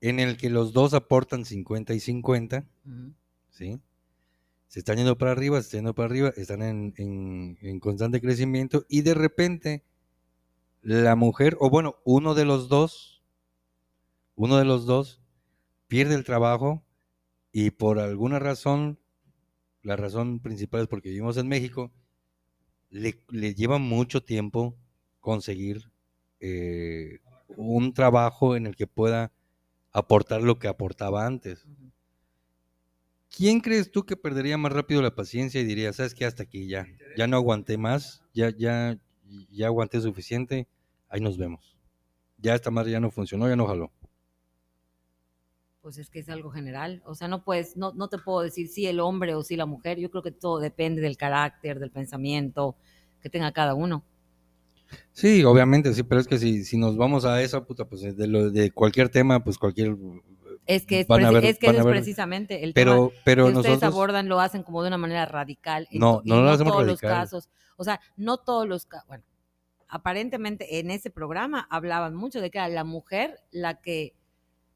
en 0.00 0.20
el 0.20 0.36
que 0.36 0.50
los 0.50 0.72
dos 0.72 0.94
aportan 0.94 1.44
50 1.44 1.94
y 1.94 2.00
50, 2.00 2.66
Ujú. 2.86 3.12
¿sí? 3.50 3.80
Se 4.68 4.80
están 4.80 4.96
yendo 4.98 5.16
para 5.18 5.32
arriba, 5.32 5.56
se 5.60 5.66
están 5.68 5.78
yendo 5.80 5.94
para 5.94 6.06
arriba, 6.06 6.32
están 6.36 6.62
en, 6.62 6.94
en- 6.96 7.58
en 7.62 7.80
constante 7.80 8.20
crecimiento 8.20 8.84
y 8.88 9.02
de 9.02 9.14
repente 9.14 9.84
la 10.82 11.16
mujer, 11.16 11.56
o 11.60 11.70
bueno, 11.70 11.96
uno 12.04 12.34
de 12.34 12.44
los 12.44 12.68
dos, 12.68 13.22
uno 14.34 14.56
de 14.58 14.64
los 14.64 14.86
dos 14.86 15.20
pierde 15.88 16.14
el 16.14 16.24
trabajo 16.24 16.84
y 17.52 17.70
por 17.70 17.98
alguna 17.98 18.38
razón, 18.38 18.98
la 19.82 19.96
razón 19.96 20.40
principal 20.40 20.82
es 20.82 20.88
porque 20.88 21.08
vivimos 21.10 21.36
en 21.38 21.48
México, 21.48 21.92
le, 22.90 23.20
le 23.30 23.54
lleva 23.54 23.78
mucho 23.78 24.22
tiempo 24.22 24.76
conseguir 25.20 25.90
eh, 26.40 27.18
un 27.56 27.94
trabajo 27.94 28.56
en 28.56 28.66
el 28.66 28.76
que 28.76 28.86
pueda 28.86 29.32
aportar 29.96 30.42
lo 30.42 30.58
que 30.58 30.68
aportaba 30.68 31.26
antes. 31.26 31.66
¿Quién 33.34 33.60
crees 33.60 33.90
tú 33.90 34.04
que 34.04 34.16
perdería 34.16 34.58
más 34.58 34.72
rápido 34.72 35.00
la 35.00 35.14
paciencia 35.14 35.60
y 35.60 35.64
diría, 35.64 35.92
sabes 35.94 36.14
qué, 36.14 36.26
hasta 36.26 36.42
aquí 36.42 36.68
ya, 36.68 36.86
ya 37.16 37.26
no 37.26 37.36
aguanté 37.36 37.78
más, 37.78 38.22
ya, 38.34 38.50
ya, 38.50 38.98
ya 39.50 39.66
aguanté 39.66 40.00
suficiente, 40.02 40.68
ahí 41.08 41.20
nos 41.20 41.38
vemos. 41.38 41.78
Ya 42.36 42.54
esta 42.54 42.70
madre 42.70 42.92
ya 42.92 43.00
no 43.00 43.10
funcionó, 43.10 43.48
ya 43.48 43.56
no 43.56 43.66
jaló. 43.66 43.90
Pues 45.80 45.96
es 45.96 46.10
que 46.10 46.18
es 46.18 46.28
algo 46.28 46.50
general. 46.50 47.02
O 47.06 47.14
sea, 47.14 47.28
no 47.28 47.42
puedes, 47.42 47.76
no, 47.76 47.94
no 47.94 48.08
te 48.08 48.18
puedo 48.18 48.42
decir 48.42 48.68
si 48.68 48.86
el 48.86 49.00
hombre 49.00 49.34
o 49.34 49.42
si 49.42 49.56
la 49.56 49.64
mujer. 49.64 49.98
Yo 49.98 50.10
creo 50.10 50.22
que 50.22 50.32
todo 50.32 50.58
depende 50.58 51.00
del 51.00 51.16
carácter, 51.16 51.78
del 51.78 51.90
pensamiento 51.90 52.76
que 53.20 53.30
tenga 53.30 53.52
cada 53.52 53.74
uno. 53.74 54.04
Sí, 55.12 55.42
obviamente, 55.44 55.92
sí, 55.94 56.02
pero 56.02 56.20
es 56.20 56.28
que 56.28 56.38
si, 56.38 56.64
si 56.64 56.76
nos 56.76 56.96
vamos 56.96 57.24
a 57.24 57.40
esa 57.42 57.64
puta, 57.64 57.86
pues 57.88 58.16
de, 58.16 58.26
lo, 58.26 58.50
de 58.50 58.70
cualquier 58.70 59.08
tema, 59.08 59.42
pues 59.42 59.58
cualquier... 59.58 59.96
Es 60.66 60.84
que, 60.84 61.00
es, 61.00 61.08
ver- 61.08 61.44
es, 61.44 61.58
que 61.58 61.68
eso 61.68 61.78
es 61.78 61.86
precisamente 61.86 62.64
el 62.64 62.74
tema 62.74 62.90
Pero, 62.92 63.12
pero 63.24 63.44
que 63.46 63.52
ustedes 63.52 63.66
nosotros... 63.76 63.94
abordan, 63.94 64.28
lo 64.28 64.40
hacen 64.40 64.62
como 64.64 64.82
de 64.82 64.88
una 64.88 64.98
manera 64.98 65.24
radical. 65.24 65.86
en 65.90 66.00
No, 66.00 66.22
no 66.24 66.42
lo 66.42 66.50
hacemos 66.50 66.72
todos 66.72 66.86
radical. 66.86 67.10
los 67.10 67.18
casos. 67.18 67.48
O 67.76 67.84
sea, 67.84 68.00
no 68.16 68.38
todos 68.38 68.66
los 68.66 68.84
casos. 68.84 69.06
Bueno, 69.06 69.22
aparentemente 69.88 70.78
en 70.80 70.90
ese 70.90 71.10
programa 71.10 71.66
hablaban 71.70 72.14
mucho 72.14 72.40
de 72.40 72.50
que 72.50 72.58
era 72.58 72.68
la 72.68 72.84
mujer 72.84 73.38
la 73.52 73.80
que 73.80 74.14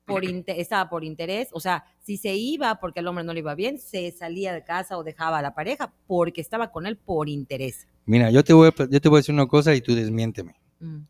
por 0.05 0.23
estaba 0.47 0.89
por 0.89 1.05
interés, 1.05 1.49
o 1.53 1.61
sea, 1.61 1.85
si 2.01 2.17
se 2.17 2.35
iba 2.35 2.77
porque 2.81 3.01
al 3.01 3.09
hombre 3.09 3.25
no 3.25 3.33
le 3.33 3.41
iba 3.41 3.55
bien, 3.55 3.79
se 3.79 4.11
salía 4.13 4.53
de 4.53 4.65
casa 4.65 4.97
o 4.97 5.05
dejaba 5.05 5.39
a 5.39 5.43
la 5.43 5.55
pareja 5.55 5.93
porque 6.07 6.41
estaba 6.41 6.71
con 6.71 6.87
él 6.87 6.97
por 6.97 7.29
interés. 7.29 7.87
Mira, 8.11 8.33
yo 8.33 8.43
te, 8.43 8.53
voy 8.53 8.67
a, 8.69 8.87
yo 8.89 9.01
te 9.01 9.09
voy 9.09 9.19
a 9.19 9.21
decir 9.21 9.33
una 9.33 9.47
cosa 9.47 9.73
y 9.73 9.81
tú 9.81 9.95
desmiénteme. 9.95 10.57
Mm. 10.81 11.03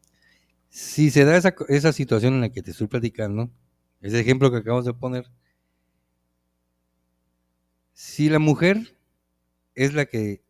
Si 0.69 1.11
se 1.11 1.25
da 1.25 1.35
esa, 1.35 1.55
esa 1.69 1.95
situación 1.95 2.35
en 2.35 2.43
la 2.43 2.51
que 2.51 2.61
te 2.61 2.73
estoy 2.73 2.89
platicando, 2.89 3.49
ese 4.03 4.21
ejemplo 4.21 4.51
que 4.51 4.59
acabamos 4.59 4.85
de 4.85 4.93
poner, 4.93 5.31
si 7.95 8.29
la 8.29 8.39
mujer 8.39 8.99
es 9.75 9.95
la 9.95 10.05
que, 10.05 10.43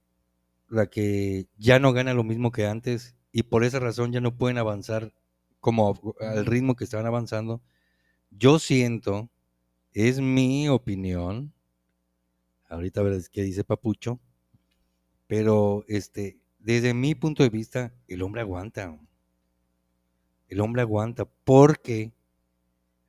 la 0.67 0.87
que 0.87 1.47
ya 1.57 1.79
no 1.79 1.93
gana 1.93 2.15
lo 2.15 2.25
mismo 2.25 2.51
que 2.51 2.67
antes 2.67 3.15
y 3.31 3.45
por 3.45 3.63
esa 3.63 3.79
razón 3.79 4.11
ya 4.11 4.21
no 4.21 4.37
pueden 4.37 4.59
avanzar 4.59 5.15
como 5.61 6.17
al 6.19 6.47
ritmo 6.47 6.75
que 6.75 6.83
estaban 6.83 7.07
avanzando, 7.07 7.63
yo 8.33 8.59
siento, 8.59 9.31
es 9.93 10.19
mi 10.19 10.69
opinión, 10.69 11.53
ahorita 12.69 13.03
verás 13.03 13.29
qué 13.29 13.45
dice 13.45 13.63
Papucho, 13.63 14.19
pero 15.29 15.85
este, 15.87 16.40
desde 16.61 16.95
mi 16.95 17.15
punto 17.15 17.43
de 17.43 17.49
vista, 17.49 17.93
el 18.07 18.23
hombre 18.23 18.43
aguanta. 18.43 18.99
El 20.49 20.61
hombre 20.61 20.83
aguanta 20.83 21.25
porque 21.45 22.13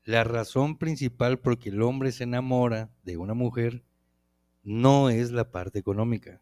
la 0.04 0.24
razón 0.24 0.78
principal 0.78 1.40
por 1.40 1.60
que 1.60 1.70
el 1.70 1.82
hombre 1.82 2.12
se 2.12 2.24
enamora 2.24 2.90
de 3.04 3.18
una 3.18 3.34
mujer 3.34 3.84
no 4.64 5.10
es 5.10 5.32
la 5.32 5.52
parte 5.52 5.80
económica. 5.80 6.42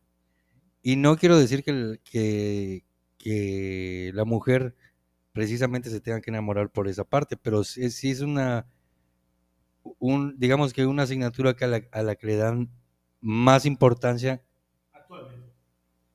Y 0.82 0.96
no 0.96 1.18
quiero 1.18 1.38
decir 1.38 1.64
que, 1.64 2.84
la 4.14 4.26
mujer 4.26 4.76
precisamente 5.34 5.90
se 5.90 6.02
tenga 6.02 6.22
que 6.22 6.30
enamorar 6.30 6.72
por 6.72 6.88
esa 6.88 7.04
parte, 7.04 7.38
pero 7.38 7.64
sí, 7.64 7.82
es 7.84 8.22
una, 8.22 8.68
un, 10.00 10.38
digamos 10.38 10.74
que 10.74 10.86
una 10.86 11.04
asignatura 11.04 11.56
que 11.56 11.66
a 11.66 12.04
la 12.04 12.16
que 12.16 12.28
le 12.28 12.36
dan 12.36 12.70
más 13.22 13.66
importancia 13.66 14.42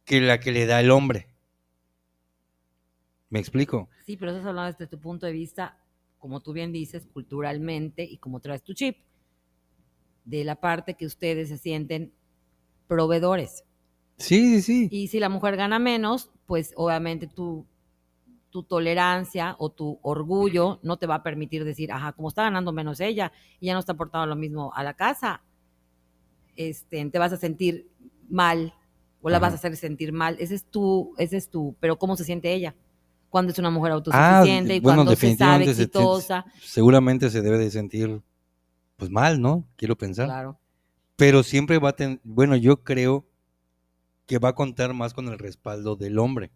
que 0.04 0.20
la 0.20 0.40
que 0.40 0.52
le 0.52 0.66
da 0.66 0.80
el 0.80 0.90
hombre. 0.90 1.28
¿Me 3.30 3.40
explico? 3.40 3.88
Sí, 4.06 4.16
pero 4.16 4.30
estás 4.30 4.46
hablando 4.46 4.70
desde 4.72 4.86
tu 4.86 5.00
punto 5.00 5.26
de 5.26 5.32
vista, 5.32 5.78
como 6.18 6.40
tú 6.40 6.52
bien 6.52 6.72
dices, 6.72 7.06
culturalmente 7.12 8.04
y 8.04 8.18
como 8.18 8.40
traes 8.40 8.62
tu 8.62 8.74
chip, 8.74 8.98
de 10.24 10.44
la 10.44 10.56
parte 10.56 10.94
que 10.94 11.06
ustedes 11.06 11.48
se 11.48 11.58
sienten 11.58 12.12
proveedores. 12.86 13.64
Sí, 14.18 14.60
sí, 14.60 14.62
sí. 14.62 14.88
Y 14.90 15.08
si 15.08 15.18
la 15.18 15.28
mujer 15.28 15.56
gana 15.56 15.78
menos, 15.78 16.30
pues 16.46 16.72
obviamente 16.76 17.26
tu, 17.26 17.66
tu 18.50 18.62
tolerancia 18.62 19.56
o 19.58 19.70
tu 19.70 19.98
orgullo 20.02 20.78
no 20.82 20.96
te 20.96 21.06
va 21.06 21.16
a 21.16 21.22
permitir 21.22 21.64
decir, 21.64 21.90
ajá, 21.90 22.12
como 22.12 22.28
está 22.28 22.44
ganando 22.44 22.72
menos 22.72 23.00
ella 23.00 23.32
y 23.58 23.66
ya 23.66 23.72
no 23.72 23.80
está 23.80 23.92
aportando 23.92 24.26
lo 24.26 24.36
mismo 24.36 24.72
a 24.74 24.84
la 24.84 24.94
casa, 24.94 25.42
este, 26.54 27.04
te 27.10 27.18
vas 27.18 27.32
a 27.32 27.36
sentir 27.36 27.90
mal 28.28 28.72
o 29.24 29.30
la 29.30 29.38
Ajá. 29.38 29.46
vas 29.46 29.52
a 29.54 29.56
hacer 29.56 29.74
sentir 29.76 30.12
mal. 30.12 30.36
Ese 30.38 30.54
es 30.54 30.64
tu, 30.66 31.14
ese 31.16 31.38
es 31.38 31.48
tu, 31.48 31.74
pero 31.80 31.98
¿cómo 31.98 32.14
se 32.14 32.24
siente 32.24 32.52
ella? 32.52 32.74
Cuando 33.30 33.50
es 33.52 33.58
una 33.58 33.70
mujer 33.70 33.90
Ah, 33.92 33.94
autosuficiente 33.94 34.76
y 34.76 34.80
bueno, 34.80 34.98
cuando 34.98 35.12
se 35.12 35.16
sabe 35.16 35.26
definitivamente 35.30 35.70
se- 35.70 35.74
se- 35.76 35.82
exitosa. 35.84 36.44
Seguramente 36.62 37.30
se 37.30 37.40
debe 37.40 37.56
de 37.58 37.70
sentir, 37.70 38.20
pues 38.96 39.10
mal, 39.10 39.40
¿no? 39.40 39.66
Quiero 39.76 39.96
pensar. 39.96 40.26
Claro. 40.26 40.58
Pero 41.16 41.42
siempre 41.42 41.78
va 41.78 41.88
a 41.88 41.96
tener, 41.96 42.20
bueno, 42.22 42.54
yo 42.54 42.84
creo 42.84 43.26
que 44.26 44.38
va 44.38 44.50
a 44.50 44.54
contar 44.54 44.92
más 44.94 45.14
con 45.14 45.28
el 45.28 45.38
respaldo 45.38 45.96
del 45.96 46.18
hombre. 46.18 46.50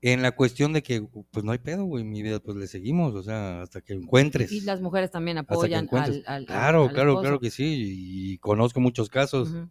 En 0.00 0.22
la 0.22 0.30
cuestión 0.30 0.72
de 0.72 0.82
que, 0.84 1.02
pues 1.32 1.44
no 1.44 1.50
hay 1.50 1.58
pedo, 1.58 1.82
güey, 1.84 2.04
mi 2.04 2.22
vida, 2.22 2.38
pues 2.38 2.56
le 2.56 2.68
seguimos, 2.68 3.14
o 3.16 3.22
sea, 3.24 3.62
hasta 3.62 3.80
que 3.80 3.94
encuentres. 3.94 4.52
Y 4.52 4.60
las 4.60 4.80
mujeres 4.80 5.10
también 5.10 5.38
apoyan 5.38 5.88
al, 5.90 6.22
al- 6.26 6.46
Claro, 6.46 6.84
al 6.84 6.92
claro, 6.92 7.10
esposo. 7.10 7.20
claro 7.22 7.40
que 7.40 7.50
sí, 7.50 8.32
y 8.34 8.38
conozco 8.38 8.78
muchos 8.78 9.08
casos. 9.08 9.50
Ujú. 9.50 9.68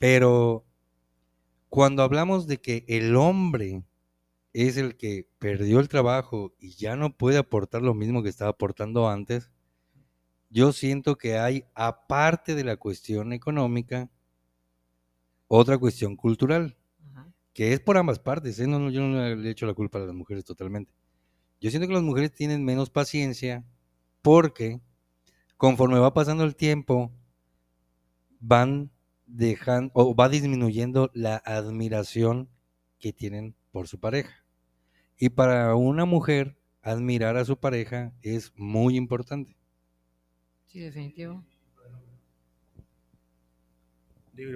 Pero 0.00 0.64
cuando 1.68 2.02
hablamos 2.02 2.46
de 2.46 2.56
que 2.56 2.86
el 2.88 3.14
hombre 3.16 3.84
es 4.54 4.78
el 4.78 4.96
que 4.96 5.28
perdió 5.38 5.78
el 5.78 5.90
trabajo 5.90 6.54
y 6.58 6.70
ya 6.70 6.96
no 6.96 7.14
puede 7.14 7.36
aportar 7.36 7.82
lo 7.82 7.92
mismo 7.92 8.22
que 8.22 8.30
estaba 8.30 8.50
aportando 8.50 9.10
antes, 9.10 9.50
yo 10.48 10.72
siento 10.72 11.18
que 11.18 11.36
hay, 11.36 11.66
aparte 11.74 12.54
de 12.54 12.64
la 12.64 12.78
cuestión 12.78 13.34
económica, 13.34 14.10
otra 15.48 15.76
cuestión 15.76 16.16
cultural, 16.16 16.78
Ajá. 17.10 17.30
que 17.52 17.74
es 17.74 17.80
por 17.80 17.98
ambas 17.98 18.18
partes. 18.18 18.58
¿eh? 18.58 18.66
No, 18.66 18.78
no, 18.78 18.88
yo 18.88 19.02
no 19.02 19.34
le 19.36 19.50
echo 19.50 19.66
la 19.66 19.74
culpa 19.74 19.98
a 19.98 20.06
las 20.06 20.14
mujeres 20.14 20.46
totalmente. 20.46 20.94
Yo 21.60 21.68
siento 21.68 21.86
que 21.86 21.94
las 21.94 22.02
mujeres 22.02 22.32
tienen 22.32 22.64
menos 22.64 22.88
paciencia 22.88 23.66
porque 24.22 24.80
conforme 25.58 25.98
va 25.98 26.14
pasando 26.14 26.44
el 26.44 26.56
tiempo, 26.56 27.12
van 28.40 28.90
dejando 29.30 29.90
o 29.94 30.14
va 30.14 30.28
disminuyendo 30.28 31.10
la 31.14 31.36
admiración 31.36 32.48
que 32.98 33.12
tienen 33.12 33.54
por 33.72 33.88
su 33.88 33.98
pareja. 33.98 34.44
Y 35.18 35.30
para 35.30 35.74
una 35.74 36.04
mujer, 36.04 36.56
admirar 36.82 37.36
a 37.36 37.44
su 37.44 37.58
pareja 37.58 38.12
es 38.22 38.52
muy 38.56 38.96
importante. 38.96 39.56
Sí, 40.66 40.80
definitivo. 40.80 41.44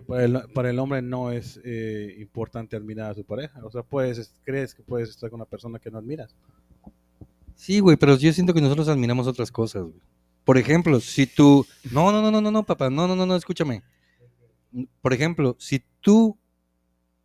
Para 0.07 0.25
el, 0.25 0.43
para 0.55 0.70
el 0.70 0.79
hombre 0.79 1.03
no 1.03 1.31
es 1.31 1.61
eh, 1.62 2.14
importante 2.18 2.77
admirar 2.77 3.11
a 3.11 3.14
su 3.14 3.25
pareja. 3.25 3.62
O 3.64 3.70
sea, 3.70 3.83
puedes, 3.83 4.35
crees 4.43 4.75
que 4.75 4.83
puedes 4.83 5.11
estar 5.11 5.29
con 5.29 5.41
una 5.41 5.49
persona 5.49 5.79
que 5.79 5.91
no 5.91 5.99
admiras. 5.99 6.35
Sí, 7.55 7.81
güey, 7.81 7.97
pero 7.97 8.16
yo 8.16 8.33
siento 8.33 8.55
que 8.55 8.62
nosotros 8.62 8.89
admiramos 8.89 9.27
otras 9.27 9.51
cosas, 9.51 9.83
güey. 9.83 10.01
Por 10.45 10.59
ejemplo, 10.59 11.01
si 11.01 11.27
tú... 11.27 11.66
No, 11.91 12.12
no, 12.12 12.22
no, 12.22 12.31
no, 12.31 12.41
no, 12.41 12.51
no, 12.51 12.62
papá, 12.64 12.91
no, 12.91 13.09
no, 13.09 13.16
no, 13.16 13.27
no, 13.27 13.37
escúchame. 13.37 13.83
Por 15.01 15.12
ejemplo, 15.12 15.57
si 15.59 15.85
tú 16.01 16.39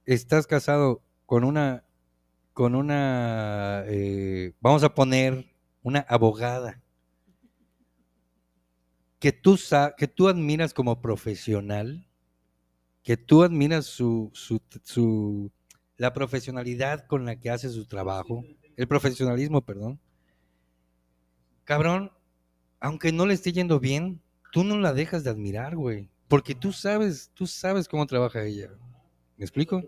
estás 0.06 0.48
casado 0.48 1.04
con 1.26 1.44
una, 1.44 1.86
con 2.54 2.76
una, 2.76 3.84
eh, 3.88 4.54
vamos 4.62 4.84
a 4.84 4.94
poner 4.96 5.54
una 5.84 6.02
abogada, 6.02 6.82
que 9.20 9.32
tú, 9.32 9.58
que 9.98 10.08
tú 10.08 10.28
admiras 10.28 10.74
como 10.74 11.02
profesional, 11.02 12.08
que 13.04 13.18
tú 13.18 13.44
admiras 13.44 13.86
su, 13.86 14.32
su, 14.34 14.62
su- 14.84 15.52
la 15.98 16.14
profesionalidad 16.14 17.06
con 17.08 17.26
la 17.26 17.38
que 17.40 17.50
hace 17.50 17.70
su 17.70 17.86
trabajo, 17.88 18.44
el 18.78 18.88
profesionalismo, 18.88 19.62
perdón. 19.62 20.00
Cabrón, 21.64 22.12
aunque 22.80 23.12
no 23.12 23.26
le 23.26 23.34
esté 23.34 23.52
yendo 23.54 23.80
bien, 23.80 24.22
tú 24.52 24.64
no 24.64 24.78
la 24.80 24.94
dejas 24.94 25.24
de 25.24 25.30
admirar, 25.30 25.76
güey. 25.76 26.10
Porque 26.30 26.56
tú 26.56 26.72
sabes, 26.72 27.32
tú 27.34 27.48
sabes 27.48 27.90
cómo 27.90 28.06
trabaja 28.06 28.46
ella. 28.46 28.70
¿Me 29.36 29.44
explico? 29.44 29.84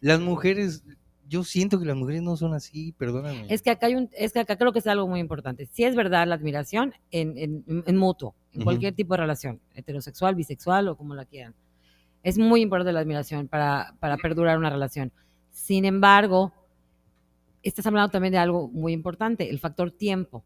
Las 0.00 0.20
mujeres, 0.20 0.84
yo 1.28 1.44
siento 1.44 1.78
que 1.78 1.84
las 1.84 1.96
mujeres 1.96 2.22
no 2.22 2.36
son 2.36 2.54
así, 2.54 2.92
perdóname. 2.92 3.46
Es 3.50 3.62
que 3.62 3.70
acá 3.70 3.86
hay 3.86 3.96
un, 3.96 4.08
es 4.12 4.32
que 4.32 4.38
acá 4.38 4.56
creo 4.56 4.72
que 4.72 4.78
es 4.78 4.86
algo 4.86 5.08
muy 5.08 5.18
importante. 5.18 5.66
Si 5.66 5.84
es 5.84 5.96
verdad 5.96 6.26
la 6.26 6.36
admiración 6.36 6.94
en, 7.10 7.36
en, 7.36 7.84
en 7.84 7.96
mutuo, 7.96 8.34
en 8.52 8.62
cualquier 8.62 8.94
tipo 8.94 9.14
de 9.14 9.18
relación, 9.18 9.60
heterosexual, 9.74 10.36
bisexual 10.36 10.88
o 10.88 10.96
como 10.96 11.14
la 11.14 11.24
quieran. 11.24 11.54
Es 12.22 12.38
muy 12.38 12.60
importante 12.60 12.92
la 12.92 13.00
admiración 13.00 13.48
para, 13.48 13.96
para 13.98 14.16
perdurar 14.16 14.56
una 14.56 14.70
relación. 14.70 15.12
Sin 15.50 15.84
embargo, 15.84 16.52
estás 17.64 17.86
hablando 17.86 18.10
también 18.10 18.32
de 18.32 18.38
algo 18.38 18.68
muy 18.68 18.92
importante, 18.92 19.50
el 19.50 19.58
factor 19.58 19.90
tiempo. 19.90 20.44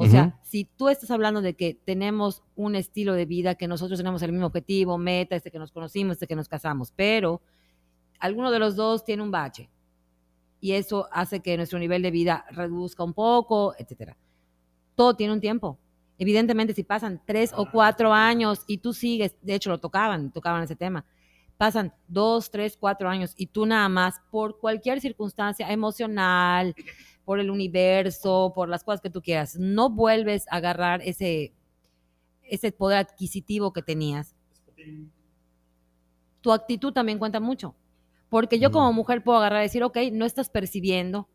O 0.00 0.04
Ujú. 0.04 0.12
sea, 0.12 0.38
si 0.44 0.64
tú 0.64 0.88
estás 0.88 1.10
hablando 1.10 1.42
de 1.42 1.54
que 1.54 1.74
tenemos 1.74 2.44
un 2.54 2.76
estilo 2.76 3.14
de 3.14 3.26
vida, 3.26 3.56
que 3.56 3.66
nosotros 3.66 3.98
tenemos 3.98 4.22
el 4.22 4.30
mismo 4.30 4.46
objetivo, 4.46 4.96
meta, 4.96 5.34
este 5.34 5.50
que 5.50 5.58
nos 5.58 5.72
conocimos, 5.72 6.12
este 6.12 6.28
que 6.28 6.36
nos 6.36 6.48
casamos, 6.48 6.92
pero 6.94 7.42
alguno 8.20 8.52
de 8.52 8.60
los 8.60 8.76
dos 8.76 9.04
tiene 9.04 9.24
un 9.24 9.32
bache 9.32 9.68
y 10.60 10.74
eso 10.74 11.08
hace 11.10 11.40
que 11.40 11.56
nuestro 11.56 11.80
nivel 11.80 12.00
de 12.02 12.12
vida 12.12 12.44
reduzca 12.52 13.02
un 13.02 13.12
poco, 13.12 13.74
etcétera. 13.76 14.16
Todo 14.94 15.16
tiene 15.16 15.32
un 15.32 15.40
tiempo. 15.40 15.76
Evidentemente, 16.16 16.74
si 16.74 16.84
pasan 16.84 17.20
tres 17.26 17.52
o 17.56 17.68
cuatro 17.68 18.12
años 18.12 18.62
y 18.68 18.78
tú 18.78 18.92
sigues, 18.92 19.34
de 19.42 19.56
hecho 19.56 19.70
lo 19.70 19.78
tocaban, 19.78 20.30
tocaban 20.30 20.62
ese 20.62 20.76
tema, 20.76 21.04
pasan 21.56 21.92
dos, 22.06 22.52
tres, 22.52 22.76
cuatro 22.78 23.08
años 23.08 23.34
y 23.36 23.46
tú 23.48 23.66
nada 23.66 23.88
más 23.88 24.20
por 24.30 24.60
cualquier 24.60 25.00
circunstancia 25.00 25.68
emocional, 25.72 26.76
por 27.28 27.40
el 27.40 27.50
universo, 27.50 28.52
por 28.54 28.70
las 28.70 28.84
cosas 28.84 29.02
que 29.02 29.10
tú 29.10 29.20
quieras, 29.20 29.54
no 29.58 29.90
vuelves 29.90 30.46
a 30.48 30.56
agarrar 30.56 31.02
ese, 31.04 31.52
ese 32.42 32.72
poder 32.72 32.96
adquisitivo 32.96 33.70
que 33.74 33.82
tenías. 33.82 34.34
Tu 36.40 36.50
actitud 36.50 36.90
también 36.94 37.18
cuenta 37.18 37.38
mucho. 37.38 37.74
Porque 38.30 38.58
yo 38.58 38.70
como 38.70 38.94
mujer 38.94 39.22
puedo 39.22 39.36
agarrar 39.36 39.60
y 39.60 39.64
decir, 39.66 39.84
ok, 39.84 39.98
no 40.10 40.24
estás 40.24 40.48
percibiendo, 40.48 41.28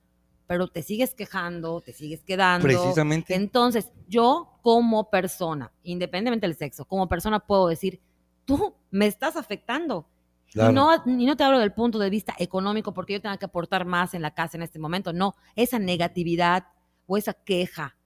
pero 0.47 0.67
te 0.67 0.81
sigues 0.81 1.13
quejando, 1.13 1.79
te 1.81 1.93
sigues 1.93 2.23
quedando. 2.23 2.63
Precisamente. 2.63 3.35
Entonces, 3.35 3.91
yo 4.07 4.57
como 4.63 5.11
persona, 5.11 5.71
independientemente 5.83 6.47
del 6.47 6.55
sexo, 6.55 6.85
como 6.85 7.07
persona 7.07 7.39
puedo 7.39 7.67
decir, 7.67 8.01
tú 8.45 8.73
me 8.89 9.05
estás 9.05 9.35
afectando. 9.35 10.07
Claro. 10.53 10.71
Y, 10.71 10.73
no, 10.75 11.19
y 11.21 11.25
no 11.25 11.35
te 11.35 11.43
hablo 11.43 11.57
del 11.59 11.73
punto 11.73 11.97
de 11.99 12.09
vista 12.09 12.33
económico 12.37 12.93
porque 12.93 13.13
yo 13.13 13.21
tenga 13.21 13.37
que 13.37 13.45
aportar 13.45 13.85
más 13.85 14.13
en 14.13 14.21
la 14.21 14.33
casa 14.33 14.55
en 14.55 14.63
este 14.63 14.77
momento. 14.79 15.11
No, 15.11 15.35
esa 15.55 15.79
negatividad 15.79 16.67
o 17.07 17.17
esa 17.17 17.33
queja. 17.33 17.97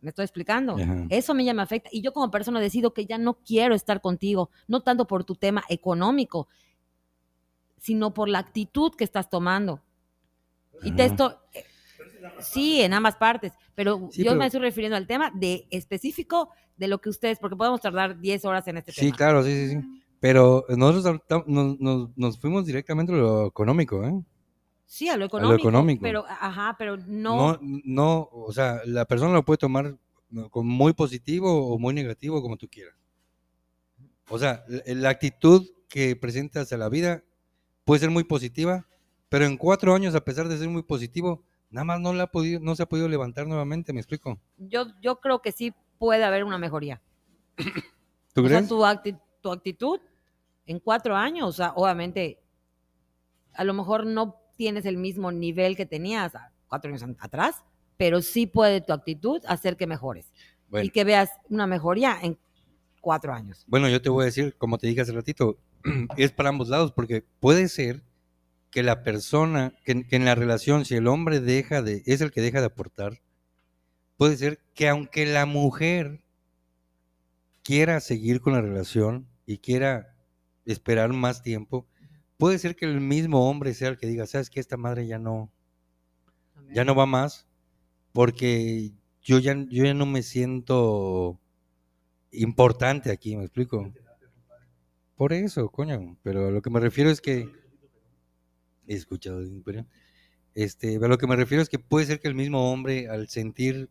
¿Me 0.00 0.10
estoy 0.10 0.24
explicando? 0.24 0.76
Ajá. 0.76 1.06
Eso 1.08 1.32
a 1.32 1.34
mí 1.34 1.44
ya 1.44 1.54
me 1.54 1.62
afecta. 1.62 1.88
Y 1.92 2.02
yo 2.02 2.12
como 2.12 2.30
persona 2.30 2.60
decido 2.60 2.92
que 2.94 3.06
ya 3.06 3.16
no 3.18 3.34
quiero 3.34 3.74
estar 3.74 4.00
contigo, 4.00 4.50
no 4.66 4.80
tanto 4.82 5.06
por 5.06 5.24
tu 5.24 5.34
tema 5.36 5.62
económico, 5.68 6.48
sino 7.80 8.12
por 8.12 8.28
la 8.28 8.38
actitud 8.40 8.92
que 8.96 9.04
estás 9.04 9.30
tomando. 9.30 9.80
Y 10.82 10.92
te 10.92 11.02
Ajá. 11.02 11.12
esto, 11.12 11.42
eh, 11.54 11.64
sí, 12.40 12.80
en 12.82 12.92
ambas 12.94 13.16
partes, 13.16 13.52
pero 13.74 14.08
Sí, 14.12 14.22
yo 14.24 14.30
pero- 14.30 14.38
me 14.38 14.46
estoy 14.46 14.60
refiriendo 14.60 14.96
al 14.96 15.06
tema 15.06 15.30
de 15.34 15.66
específico 15.70 16.50
de 16.76 16.88
lo 16.88 17.00
que 17.00 17.08
ustedes, 17.08 17.38
porque 17.38 17.56
podemos 17.56 17.80
tardar 17.80 18.18
10 18.20 18.44
horas 18.44 18.66
en 18.68 18.76
este 18.78 18.92
Sí, 18.92 19.00
tema. 19.06 19.16
claro, 19.16 19.42
sí, 19.44 19.52
sí, 19.52 19.68
sí. 19.80 20.02
Pero 20.20 20.64
nosotros 20.68 21.20
nos, 21.46 21.78
nos- 21.80 22.10
nos 22.16 22.38
fuimos 22.40 22.66
directamente 22.66 23.12
a 23.12 23.16
lo 23.16 23.46
económico, 23.46 24.04
¿eh? 24.04 24.20
Sí, 24.84 25.08
a 25.08 25.16
lo 25.16 25.26
económico. 25.26 25.60
económico. 25.68 26.02
Pero, 26.02 26.24
ajá, 26.26 26.74
pero 26.78 26.96
No, 26.96 27.52
no. 27.52 27.58
no, 27.84 28.28
o 28.32 28.52
sea, 28.52 28.80
la 28.86 29.04
persona 29.04 29.32
lo 29.34 29.44
puede 29.44 29.58
tomar 29.58 29.96
como 30.50 30.70
muy 30.70 30.92
positivo 30.92 31.72
o 31.72 31.78
muy 31.78 31.94
negativo, 31.94 32.40
como 32.42 32.56
tú 32.56 32.68
quieras. 32.68 32.94
O 34.30 34.38
sea, 34.38 34.64
la, 34.68 34.82
la 34.86 35.08
actitud 35.10 35.66
que 35.88 36.16
presentas 36.16 36.72
a 36.72 36.76
la 36.78 36.88
vida 36.88 37.22
puede 37.84 38.00
ser 38.00 38.10
muy 38.10 38.24
positiva, 38.24 38.86
pero 39.28 39.44
en 39.46 39.56
cuatro 39.56 39.94
años, 39.94 40.14
a 40.14 40.24
pesar 40.24 40.48
de 40.48 40.58
ser 40.58 40.68
muy 40.68 40.82
positivo, 40.82 41.44
nada 41.70 41.84
más 41.84 42.00
no, 42.00 42.12
la 42.12 42.24
ha 42.24 42.30
podido, 42.30 42.60
no 42.60 42.74
se 42.74 42.82
ha 42.82 42.86
podido 42.88 43.08
levantar 43.08 43.46
nuevamente, 43.46 43.92
¿me 43.92 44.00
explico? 44.00 44.38
Yo, 44.58 44.86
yo 45.00 45.20
creo 45.20 45.40
que 45.42 45.52
sí 45.52 45.72
puede 45.98 46.24
haber 46.24 46.44
una 46.44 46.58
mejoría. 46.58 47.00
¿Tú 48.34 48.44
o 48.44 48.48
sea, 48.48 48.58
crees? 48.58 48.68
tu, 48.68 48.80
acti- 48.84 49.20
tu 49.40 49.50
actitud 49.50 50.00
en 50.68 50.78
cuatro 50.80 51.16
años, 51.16 51.48
o 51.48 51.52
sea, 51.52 51.72
obviamente, 51.74 52.38
a 53.54 53.64
lo 53.64 53.72
mejor 53.72 54.06
no 54.06 54.36
tienes 54.54 54.84
el 54.84 54.98
mismo 54.98 55.32
nivel 55.32 55.76
que 55.76 55.86
tenías 55.86 56.32
cuatro 56.68 56.90
años 56.90 57.02
atrás, 57.18 57.56
pero 57.96 58.20
sí 58.20 58.46
puede 58.46 58.82
tu 58.82 58.92
actitud 58.92 59.40
hacer 59.48 59.76
que 59.76 59.86
mejores 59.86 60.30
Bueno. 60.68 60.84
y 60.84 60.90
que 60.90 61.04
veas 61.04 61.30
una 61.48 61.66
mejoría 61.66 62.18
en 62.22 62.38
cuatro 63.00 63.32
años. 63.32 63.64
Bueno, 63.66 63.88
yo 63.88 64.02
te 64.02 64.10
voy 64.10 64.22
a 64.22 64.26
decir, 64.26 64.54
como 64.58 64.76
te 64.76 64.86
dije 64.86 65.00
hace 65.00 65.12
ratito, 65.12 65.58
es 66.18 66.32
para 66.32 66.50
ambos 66.50 66.68
lados, 66.68 66.92
porque 66.92 67.24
puede 67.40 67.68
ser 67.68 68.02
que 68.70 68.82
la 68.82 69.02
persona, 69.02 69.72
que, 69.84 70.06
que 70.06 70.16
en 70.16 70.26
la 70.26 70.34
relación, 70.34 70.84
si 70.84 70.96
el 70.96 71.06
hombre 71.06 71.40
deja 71.40 71.80
de, 71.80 72.02
es 72.04 72.20
el 72.20 72.30
que 72.30 72.42
deja 72.42 72.60
de 72.60 72.66
aportar, 72.66 73.22
puede 74.18 74.36
ser 74.36 74.60
que 74.74 74.90
aunque 74.90 75.24
la 75.24 75.46
mujer 75.46 76.22
quiera 77.62 78.00
seguir 78.00 78.42
con 78.42 78.52
la 78.52 78.60
relación 78.60 79.26
y 79.46 79.58
quiera 79.58 80.17
esperar 80.72 81.12
más 81.12 81.42
tiempo, 81.42 81.86
puede 82.36 82.58
ser 82.58 82.76
que 82.76 82.86
el 82.86 83.00
mismo 83.00 83.48
hombre 83.48 83.74
sea 83.74 83.88
el 83.88 83.96
que 83.96 84.06
diga, 84.06 84.26
sabes 84.26 84.50
que 84.50 84.60
esta 84.60 84.76
madre 84.76 85.06
ya 85.06 85.18
no, 85.18 85.52
ya 86.72 86.84
no 86.84 86.94
va 86.94 87.06
más, 87.06 87.46
porque 88.12 88.92
yo 89.22 89.38
ya, 89.38 89.54
yo 89.68 89.84
ya 89.84 89.94
no 89.94 90.06
me 90.06 90.22
siento 90.22 91.40
importante 92.30 93.10
aquí, 93.10 93.36
¿me 93.36 93.44
explico? 93.44 93.92
Por 95.16 95.32
eso, 95.32 95.68
coño, 95.70 96.16
pero 96.22 96.48
a 96.48 96.50
lo 96.50 96.62
que 96.62 96.70
me 96.70 96.80
refiero 96.80 97.10
es 97.10 97.20
que 97.20 97.50
he 98.86 98.94
escuchado. 98.94 99.42
Este, 100.54 100.96
a 100.96 101.08
lo 101.08 101.18
que 101.18 101.26
me 101.26 101.36
refiero 101.36 101.62
es 101.62 101.68
que 101.68 101.78
puede 101.78 102.06
ser 102.06 102.20
que 102.20 102.28
el 102.28 102.34
mismo 102.34 102.72
hombre 102.72 103.08
al 103.08 103.28
sentir 103.28 103.90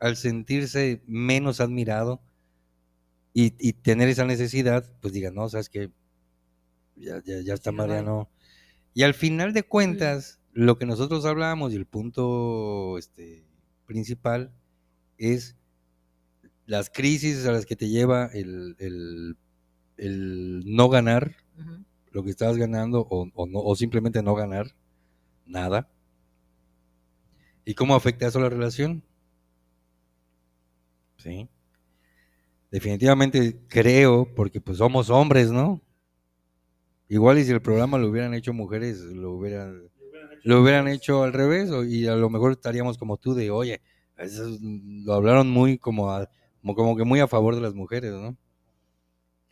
al 0.00 0.16
sentirse 0.16 1.02
menos 1.06 1.60
admirado 1.60 2.20
y, 3.34 3.54
y 3.58 3.74
tener 3.74 4.08
esa 4.08 4.24
necesidad, 4.24 4.90
pues 5.02 5.12
diga, 5.14 5.30
no, 5.32 5.48
sabes 5.50 5.68
que 5.68 5.90
ya, 6.96 7.22
ya, 7.24 7.40
ya 7.40 7.54
está. 7.54 7.72
Mariano. 7.72 8.30
Y 8.94 9.02
al 9.04 9.14
final 9.14 9.52
de 9.54 9.64
cuentas, 9.64 10.40
lo 10.52 10.78
que 10.78 10.86
nosotros 10.86 11.24
hablamos 11.26 11.72
y 11.72 11.76
el 11.76 11.86
punto 11.86 12.98
este, 12.98 13.46
principal 13.86 14.52
es 15.18 15.56
las 16.66 16.90
crisis 16.90 17.46
a 17.46 17.52
las 17.52 17.66
que 17.66 17.76
te 17.76 17.88
lleva 17.88 18.26
el, 18.32 18.76
el- 18.78 19.36
el 19.96 20.62
no 20.66 20.88
ganar 20.88 21.36
lo 22.12 22.24
que 22.24 22.30
estabas 22.30 22.56
ganando 22.56 23.00
o, 23.10 23.28
o 23.34 23.46
no, 23.46 23.60
o 23.60 23.76
simplemente 23.76 24.22
no 24.22 24.34
ganar 24.34 24.74
nada. 25.46 25.88
¿Y 27.64 27.74
cómo 27.74 27.94
afecta 27.94 28.26
eso 28.26 28.38
a 28.38 28.42
la 28.42 28.48
relación? 28.48 29.02
Sí. 31.18 31.48
Definitivamente 32.74 33.60
creo, 33.68 34.26
porque 34.34 34.60
pues 34.60 34.78
somos 34.78 35.08
hombres, 35.08 35.48
¿no? 35.52 35.80
Igual 37.08 37.38
y 37.38 37.44
si 37.44 37.52
el 37.52 37.62
programa 37.62 37.98
lo 37.98 38.08
hubieran 38.08 38.34
hecho 38.34 38.52
mujeres, 38.52 38.98
lo 38.98 39.30
hubieran, 39.30 39.88
lo 40.42 40.60
hubieran 40.60 40.88
hecho 40.88 41.22
al 41.22 41.32
revés, 41.32 41.70
o- 41.70 41.84
y 41.84 42.08
a 42.08 42.16
lo 42.16 42.28
mejor 42.30 42.50
estaríamos 42.50 42.98
como 42.98 43.16
tú 43.16 43.32
de, 43.32 43.52
oye, 43.52 43.80
eso 44.18 44.48
es- 44.48 44.58
lo 44.60 45.12
hablaron 45.14 45.48
muy 45.50 45.78
como, 45.78 46.10
a- 46.10 46.28
como, 46.64 46.96
que 46.96 47.04
muy 47.04 47.20
a 47.20 47.28
favor 47.28 47.54
de 47.54 47.60
las 47.60 47.74
mujeres, 47.74 48.10
¿no? 48.10 48.36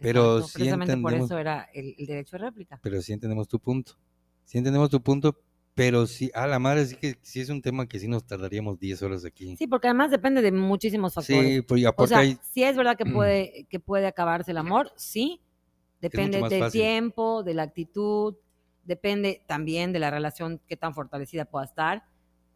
Pero 0.00 0.38
Exacto, 0.38 0.42
sí 0.48 0.52
precisamente 0.54 0.96
por 0.96 1.14
eso 1.14 1.38
era 1.38 1.68
el, 1.72 1.94
el 1.96 2.06
derecho 2.06 2.36
de 2.38 2.42
réplica. 2.42 2.80
Pero 2.82 3.00
sí 3.02 3.12
entendemos 3.12 3.46
tu 3.46 3.60
punto. 3.60 3.92
Sí 4.46 4.58
entendemos 4.58 4.90
tu 4.90 5.00
punto, 5.00 5.38
pero 5.74 6.06
sí, 6.06 6.30
a 6.34 6.46
la 6.46 6.58
madre 6.58 6.84
sí 6.84 6.96
que 6.96 7.16
sí 7.22 7.40
es 7.40 7.48
un 7.48 7.62
tema 7.62 7.86
que 7.86 7.98
sí 7.98 8.06
nos 8.06 8.26
tardaríamos 8.26 8.78
10 8.78 9.02
horas 9.02 9.24
aquí. 9.24 9.56
Sí, 9.56 9.66
porque 9.66 9.88
además 9.88 10.10
depende 10.10 10.42
de 10.42 10.52
muchísimos 10.52 11.14
factores. 11.14 11.54
Sí, 11.54 11.62
pues 11.62 11.80
y 11.80 11.86
o 11.86 11.88
aparte 11.88 12.08
sea, 12.08 12.18
hay, 12.18 12.38
sí 12.42 12.62
es 12.62 12.76
verdad 12.76 12.96
que 12.96 13.04
puede, 13.12 13.66
que 13.70 13.80
puede 13.80 14.06
acabarse 14.06 14.50
el 14.50 14.58
amor, 14.58 14.92
sí. 14.96 15.40
Depende 16.00 16.40
del 16.42 16.60
fácil. 16.60 16.80
tiempo, 16.80 17.42
de 17.44 17.54
la 17.54 17.62
actitud, 17.62 18.34
depende 18.84 19.44
también 19.46 19.92
de 19.92 20.00
la 20.00 20.10
relación, 20.10 20.60
qué 20.66 20.76
tan 20.76 20.94
fortalecida 20.94 21.44
pueda 21.44 21.64
estar. 21.64 22.04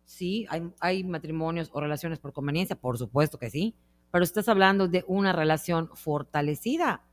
Sí, 0.04 0.46
hay, 0.50 0.70
hay 0.80 1.04
matrimonios 1.04 1.70
o 1.72 1.80
relaciones 1.80 2.18
por 2.18 2.32
conveniencia, 2.32 2.76
por 2.76 2.98
supuesto 2.98 3.38
que 3.38 3.48
sí, 3.48 3.76
pero 4.10 4.24
estás 4.24 4.48
hablando 4.48 4.88
de 4.88 5.04
una 5.06 5.32
relación 5.32 5.90
fortalecida 5.94 7.04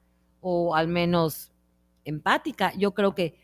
o 0.42 0.76
al 0.76 0.88
menos 0.88 1.52
empática. 2.04 2.74
Yo 2.78 2.94
creo 2.94 3.16
que 3.16 3.43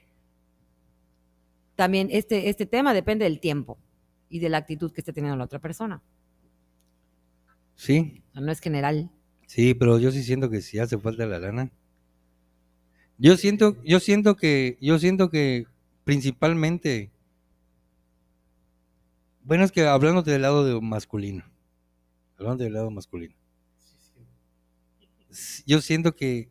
también 1.80 2.10
este, 2.12 2.50
este 2.50 2.66
tema 2.66 2.94
depende 2.94 3.24
del 3.24 3.40
tiempo 3.40 3.80
y 4.28 4.40
de 4.40 4.50
la 4.50 4.58
actitud 4.58 4.92
que 4.92 5.00
esté 5.00 5.14
teniendo 5.14 5.38
la 5.38 5.46
otra 5.46 5.60
persona. 5.60 6.04
sí, 7.74 8.22
no 8.34 8.52
es 8.52 8.60
general. 8.60 9.10
sí, 9.48 9.74
pero 9.76 9.98
yo 9.98 10.12
sí 10.12 10.22
siento 10.24 10.50
que 10.50 10.60
sí 10.60 10.78
hace 10.78 10.98
falta 10.98 11.26
la 11.26 11.40
lana. 11.40 11.72
Yo 13.18 13.38
siento, 13.38 13.82
yo 13.86 14.02
siento 14.02 14.36
que, 14.36 14.78
yo 14.82 15.00
siento 15.00 15.30
que 15.30 15.68
principalmente, 16.04 17.14
bueno, 19.46 19.64
es 19.64 19.72
que 19.72 19.86
hablando 19.86 20.22
del 20.22 20.42
lado 20.42 20.66
de 20.66 20.82
masculino, 20.82 21.46
hablando 22.38 22.66
del 22.66 22.74
lado 22.74 22.92
masculino, 22.92 23.36
yo 25.66 25.80
siento 25.80 26.14
que 26.14 26.50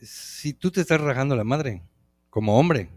si 0.00 0.52
tú 0.52 0.70
te 0.70 0.82
estás 0.82 1.00
rajando 1.00 1.34
la 1.34 1.42
madre 1.42 1.82
como 2.30 2.56
hombre, 2.56 2.88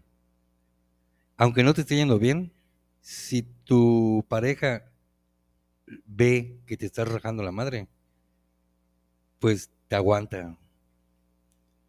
aunque 1.41 1.63
no 1.63 1.73
te 1.73 1.81
esté 1.81 1.95
yendo 1.95 2.19
bien, 2.19 2.53
si 2.99 3.41
tu 3.41 4.23
pareja 4.29 4.83
ve 6.05 6.59
que 6.67 6.77
te 6.77 6.85
estás 6.85 7.07
rajando 7.07 7.41
la 7.41 7.51
madre, 7.51 7.87
pues 9.39 9.71
te 9.87 9.95
aguanta. 9.95 10.55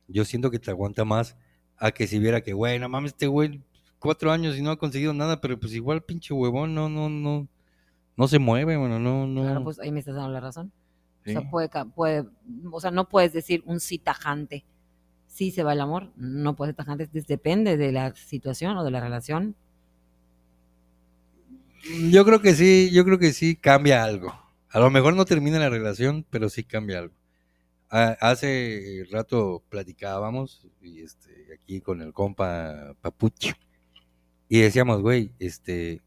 Yo 0.09 0.24
siento 0.24 0.50
que 0.50 0.59
te 0.59 0.70
aguanta 0.70 1.05
más 1.05 1.36
a 1.76 1.90
que 1.90 2.07
si 2.07 2.18
viera 2.18 2.40
que, 2.40 2.55
güey, 2.55 2.78
no 2.78 2.88
mames, 2.88 3.12
este 3.12 3.26
güey, 3.26 3.62
cuatro 3.98 4.32
años 4.32 4.57
y 4.57 4.62
no 4.62 4.70
ha 4.70 4.78
conseguido 4.78 5.12
nada, 5.12 5.42
pero 5.42 5.61
pues 5.61 5.74
igual 5.74 6.03
pinche 6.03 6.32
huevón, 6.32 6.74
no, 6.74 6.88
no, 6.88 7.11
no, 7.11 7.46
no 8.16 8.28
se 8.28 8.38
mueve, 8.38 8.78
bueno, 8.78 8.98
no, 8.98 9.26
no. 9.26 9.42
Claro, 9.42 9.64
pues 9.64 9.78
ahí 9.80 9.92
me 9.92 10.00
estás 10.00 10.14
dando 10.14 10.30
la 10.30 10.40
razón. 10.40 10.72
sí. 11.26 11.36
O 11.36 11.40
sea, 11.42 11.84
puede, 11.84 12.26
o 12.70 12.80
sea, 12.80 12.90
no 12.90 13.07
puedes 13.07 13.34
decir 13.34 13.62
un 13.66 13.80
sí 13.80 13.98
tajante. 13.98 14.64
Sí 15.33 15.51
se 15.51 15.62
va 15.62 15.72
el 15.72 15.80
amor, 15.80 16.11
no 16.16 16.55
puede 16.57 16.70
ser 16.72 16.76
tajante, 16.76 17.09
depende 17.26 17.78
de 17.78 17.91
la 17.91 18.14
situación 18.14 18.76
o 18.76 18.85
de 18.85 18.91
la 18.91 19.01
relación. 19.01 19.55
Yo 22.11 22.24
creo 22.24 22.41
que 22.41 22.55
sí, 22.55 22.91
yo 22.93 23.05
creo 23.05 23.18
que 23.18 23.33
sí 23.33 23.57
cambia 23.57 24.05
algo. 24.05 24.33
A 24.68 24.78
lo 24.78 24.91
mejor 24.91 25.14
no 25.14 25.24
termina 25.24 25.59
la 25.59 25.68
relación, 25.70 26.24
pero 26.30 26.49
sí 26.49 26.64
cambia 26.64 26.99
algo. 27.01 27.14
Ha- 27.91 28.16
Hace 28.20 29.07
rato 29.11 29.62
platicábamos 29.68 30.66
y 30.80 31.01
este 31.01 31.49
aquí 31.55 31.80
con 31.80 32.01
el 32.03 32.12
compa 32.12 32.95
Papucho 33.01 33.55
y 34.49 34.61
decíamos, 34.61 35.01
güey, 35.03 35.33
este, 35.39 36.03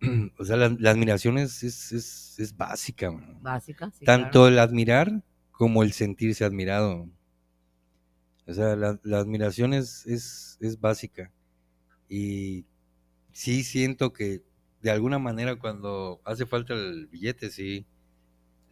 o 0.38 0.44
sea, 0.44 0.56
la, 0.56 0.74
la 0.78 0.90
admiración 0.90 1.38
es, 1.38 1.62
es, 1.62 1.92
es, 1.92 2.36
es 2.38 2.56
básica, 2.56 3.10
man. 3.10 3.38
Básica, 3.42 3.90
sí, 3.98 4.04
tanto 4.04 4.30
claro. 4.40 4.48
el 4.48 4.58
admirar 4.58 5.22
como 5.50 5.82
el 5.82 5.92
sentirse 5.92 6.44
admirado. 6.44 7.08
O 8.48 8.54
sea, 8.54 8.76
la, 8.76 8.98
la 9.04 9.18
admiración 9.18 9.74
es, 9.74 10.06
es, 10.06 10.58
es 10.60 10.80
básica. 10.80 11.32
Y 12.08 12.66
sí 13.32 13.64
siento 13.64 14.12
que 14.12 14.42
de 14.82 14.90
alguna 14.90 15.18
manera 15.18 15.56
cuando 15.58 16.20
hace 16.24 16.46
falta 16.46 16.74
el 16.74 17.08
billete, 17.08 17.50
sí. 17.50 17.86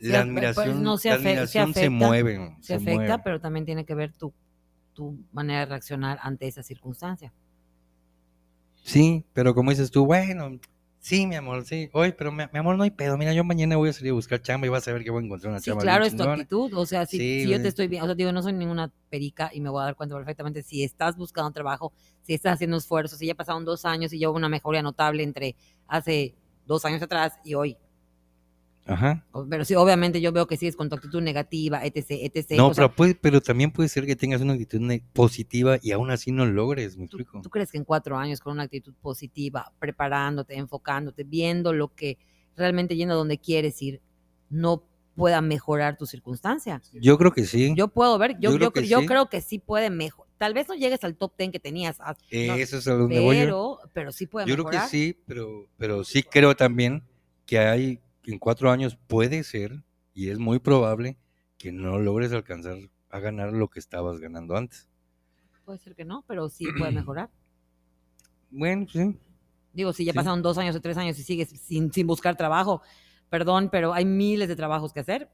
Sí, 0.00 0.08
La 0.10 0.18
pues, 0.20 0.22
admiración, 0.22 0.82
no 0.84 0.98
se 0.98 1.10
la 1.10 1.16
afe- 1.16 1.46
se 1.46 1.58
afecta, 1.58 1.88
mueve. 1.90 2.56
Se 2.62 2.74
afecta, 2.74 2.94
mueve. 2.94 3.18
pero 3.24 3.40
también 3.40 3.64
tiene 3.66 3.86
que 3.86 3.94
ver 3.94 4.12
tu, 4.14 4.32
tu 4.94 5.18
manera 5.32 5.60
de 5.60 5.66
reaccionar 5.66 6.18
ante 6.22 6.48
esa 6.48 6.62
circunstancia. 6.62 7.32
Sí, 8.84 9.24
pero 9.32 9.54
como 9.54 9.70
dices 9.70 9.90
tú, 9.90 10.06
bueno, 10.06 10.58
sí, 11.06 11.26
mi 11.26 11.36
amor, 11.36 11.64
sí. 11.64 11.88
Oye, 11.92 12.12
pero 12.12 12.32
mi, 12.32 12.44
mi 12.52 12.58
amor, 12.58 12.76
no 12.76 12.82
hay 12.82 12.90
pedo. 12.90 13.16
Mira, 13.16 13.32
yo 13.32 13.44
mañana 13.44 13.76
voy 13.76 13.88
a 13.88 13.92
salir 13.92 14.10
a 14.10 14.14
buscar 14.14 14.42
chamba 14.42 14.66
y 14.66 14.70
vas 14.70 14.86
a 14.88 14.92
ver 14.92 15.04
que 15.04 15.10
voy 15.10 15.22
a 15.22 15.26
encontrar 15.26 15.50
una 15.50 15.60
Sí, 15.60 15.66
chamba. 15.70 15.82
claro, 15.82 16.04
es 16.04 16.16
tu 16.16 16.22
actitud. 16.22 16.72
O 16.74 16.86
sea, 16.86 17.06
si, 17.06 17.18
Sí, 17.18 17.42
si 17.42 17.48
yo 17.48 17.60
te 17.62 17.68
estoy 17.68 17.88
bien, 17.88 18.02
o 18.02 18.06
sea, 18.06 18.14
digo, 18.14 18.32
no 18.32 18.42
soy 18.42 18.52
ninguna 18.52 18.92
perica 19.08 19.50
y 19.52 19.60
me 19.60 19.70
voy 19.70 19.82
a 19.82 19.84
dar 19.86 19.96
cuenta 19.96 20.14
perfectamente 20.16 20.62
si 20.62 20.82
estás 20.84 21.16
buscando 21.16 21.50
trabajo, 21.52 21.92
si 22.22 22.34
estás 22.34 22.54
haciendo 22.54 22.76
esfuerzos, 22.76 23.18
si 23.18 23.26
ya 23.26 23.34
pasaron 23.34 23.64
dos 23.64 23.84
años 23.84 24.12
y 24.12 24.18
ya 24.18 24.28
hubo 24.30 24.36
una 24.36 24.48
mejoría 24.48 24.82
notable 24.82 25.22
entre 25.22 25.56
hace 25.86 26.34
dos 26.66 26.84
años 26.84 27.02
atrás 27.02 27.38
y 27.44 27.54
hoy. 27.54 27.76
Ajá. 28.86 29.26
Pero 29.50 29.64
sí, 29.64 29.74
obviamente 29.74 30.20
yo 30.20 30.30
veo 30.32 30.46
que 30.46 30.56
sigues 30.56 30.76
con 30.76 30.88
tu 30.88 30.94
actitud 30.94 31.20
negativa, 31.20 31.84
etc, 31.84 32.06
etc. 32.22 32.52
no, 32.56 32.68
o 32.68 32.74
sea, 32.74 32.84
pero, 32.86 32.94
puede- 32.96 33.14
pero 33.16 33.40
también 33.40 33.72
puede 33.72 33.88
ser 33.88 34.06
que 34.06 34.14
tengas 34.16 34.40
una 34.40 34.52
actitud 34.52 34.80
positiva 35.12 35.78
y 35.82 35.90
aún 35.92 36.10
así 36.10 36.30
no 36.30 36.46
logres, 36.46 36.96
me 36.96 37.08
¿tú, 37.08 37.16
explico. 37.18 37.42
tú 37.42 37.50
crees 37.50 37.72
que 37.72 37.78
en 37.78 37.84
cuatro 37.84 38.16
años 38.16 38.40
con 38.40 38.52
una 38.52 38.62
actitud 38.64 38.94
positiva, 39.02 39.72
preparándote, 39.78 40.54
enfocándote, 40.56 41.24
viendo 41.24 41.72
lo 41.72 41.88
que 41.94 42.18
realmente 42.56 42.94
yendo 42.96 43.14
a 43.14 43.16
donde 43.18 43.38
quieres 43.38 43.82
ir, 43.82 44.00
no 44.50 44.84
pueda 45.16 45.40
mejorar 45.40 45.96
tu 45.96 46.06
circunstancia? 46.06 46.80
Yo 46.92 47.16
creo 47.18 47.32
que 47.32 47.44
sí. 47.46 47.72
Yo 47.76 47.88
puedo 47.88 48.16
ver, 48.18 48.32
yo, 48.38 48.50
Yo 48.50 48.56
creo 48.56 48.68
yo, 48.68 48.72
que 48.72 48.86
yo 48.86 49.00
sí. 49.00 49.06
creo 49.06 49.28
que 49.30 49.40
sí 49.40 49.58
puede 49.58 49.90
mejorar. 49.90 50.30
Tal 50.38 50.52
vez 50.52 50.68
no 50.68 50.74
llegues 50.74 51.02
al 51.04 51.16
top 51.16 51.32
10 51.38 51.50
que 51.50 51.58
tenías, 51.58 51.96
ah, 52.00 52.14
Eh, 52.30 52.46
no, 52.48 52.54
Eso 52.54 52.76
es 52.78 52.86
a 52.86 52.92
donde 52.94 53.18
voy 53.18 53.36
yo. 53.38 53.42
pero, 53.44 53.78
pero 53.94 54.12
sí 54.12 54.26
puede 54.26 54.46
Yo 54.46 54.54
creo 54.54 54.64
mejorar. 54.66 54.84
que 54.84 54.90
sí, 54.90 55.18
pero, 55.26 55.66
pero 55.78 56.04
sí 56.04 56.22
creo 56.22 56.54
también 56.54 57.02
que 57.46 57.58
hay, 57.58 58.00
en 58.32 58.38
cuatro 58.38 58.70
años 58.70 58.96
puede 59.06 59.44
ser, 59.44 59.84
y 60.14 60.30
es 60.30 60.38
muy 60.38 60.58
probable, 60.58 61.18
que 61.58 61.72
no 61.72 61.98
logres 61.98 62.32
alcanzar 62.32 62.76
a 63.10 63.20
ganar 63.20 63.52
lo 63.52 63.68
que 63.68 63.78
estabas 63.80 64.18
ganando 64.20 64.56
antes. 64.56 64.88
Puede 65.66 65.78
ser 65.78 65.94
que 65.94 66.06
no, 66.06 66.24
pero 66.26 66.48
sí 66.48 66.72
puede 66.72 66.92
mejorar. 66.92 67.28
Bueno, 68.50 68.86
sí. 68.88 69.16
Digo, 69.72 69.92
si 69.92 70.04
ya 70.04 70.12
Sí. 70.12 70.14
pasaron 70.14 70.42
dos 70.42 70.58
años 70.58 70.74
o 70.76 70.80
tres 70.80 70.96
años 70.96 71.18
y 71.18 71.22
sigues 71.22 71.48
sin, 71.50 71.92
sin 71.92 72.06
buscar 72.06 72.36
trabajo, 72.36 72.82
perdón, 73.28 73.68
pero 73.70 73.92
hay 73.92 74.04
miles 74.04 74.48
de 74.48 74.56
trabajos 74.56 74.92
que 74.92 75.00
hacer. 75.00 75.30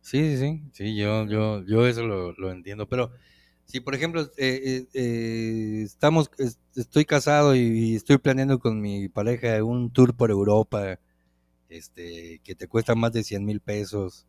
Sí, 0.00 0.36
sí, 0.36 0.38
sí, 0.38 0.62
sí, 0.72 0.96
yo, 0.96 1.26
yo, 1.26 1.62
yo 1.66 1.86
eso 1.86 2.02
lo, 2.06 2.32
lo 2.32 2.50
entiendo, 2.50 2.88
pero 2.88 3.12
si 3.66 3.80
por 3.80 3.94
ejemplo 3.94 4.22
eh, 4.38 4.86
eh, 4.94 5.82
estamos, 5.84 6.30
es- 6.38 6.58
estoy 6.74 7.04
casado 7.04 7.54
y, 7.54 7.60
y 7.60 7.94
estoy 7.96 8.16
planeando 8.18 8.58
con 8.58 8.80
mi 8.80 9.08
pareja 9.08 9.62
un 9.62 9.92
tour 9.92 10.16
por 10.16 10.30
Europa, 10.30 10.98
este, 11.70 12.40
que 12.44 12.54
te 12.54 12.68
cuesta 12.68 12.94
más 12.94 13.12
de 13.12 13.24
100 13.24 13.44
mil 13.44 13.60
pesos 13.60 14.26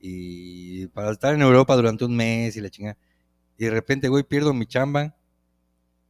y 0.00 0.86
para 0.88 1.12
estar 1.12 1.34
en 1.34 1.42
Europa 1.42 1.76
durante 1.76 2.04
un 2.04 2.16
mes 2.16 2.56
y 2.56 2.60
la 2.60 2.70
chingada, 2.70 2.96
y 3.58 3.64
de 3.66 3.70
repente, 3.70 4.08
güey, 4.08 4.24
pierdo 4.24 4.52
mi 4.54 4.66
chamba 4.66 5.14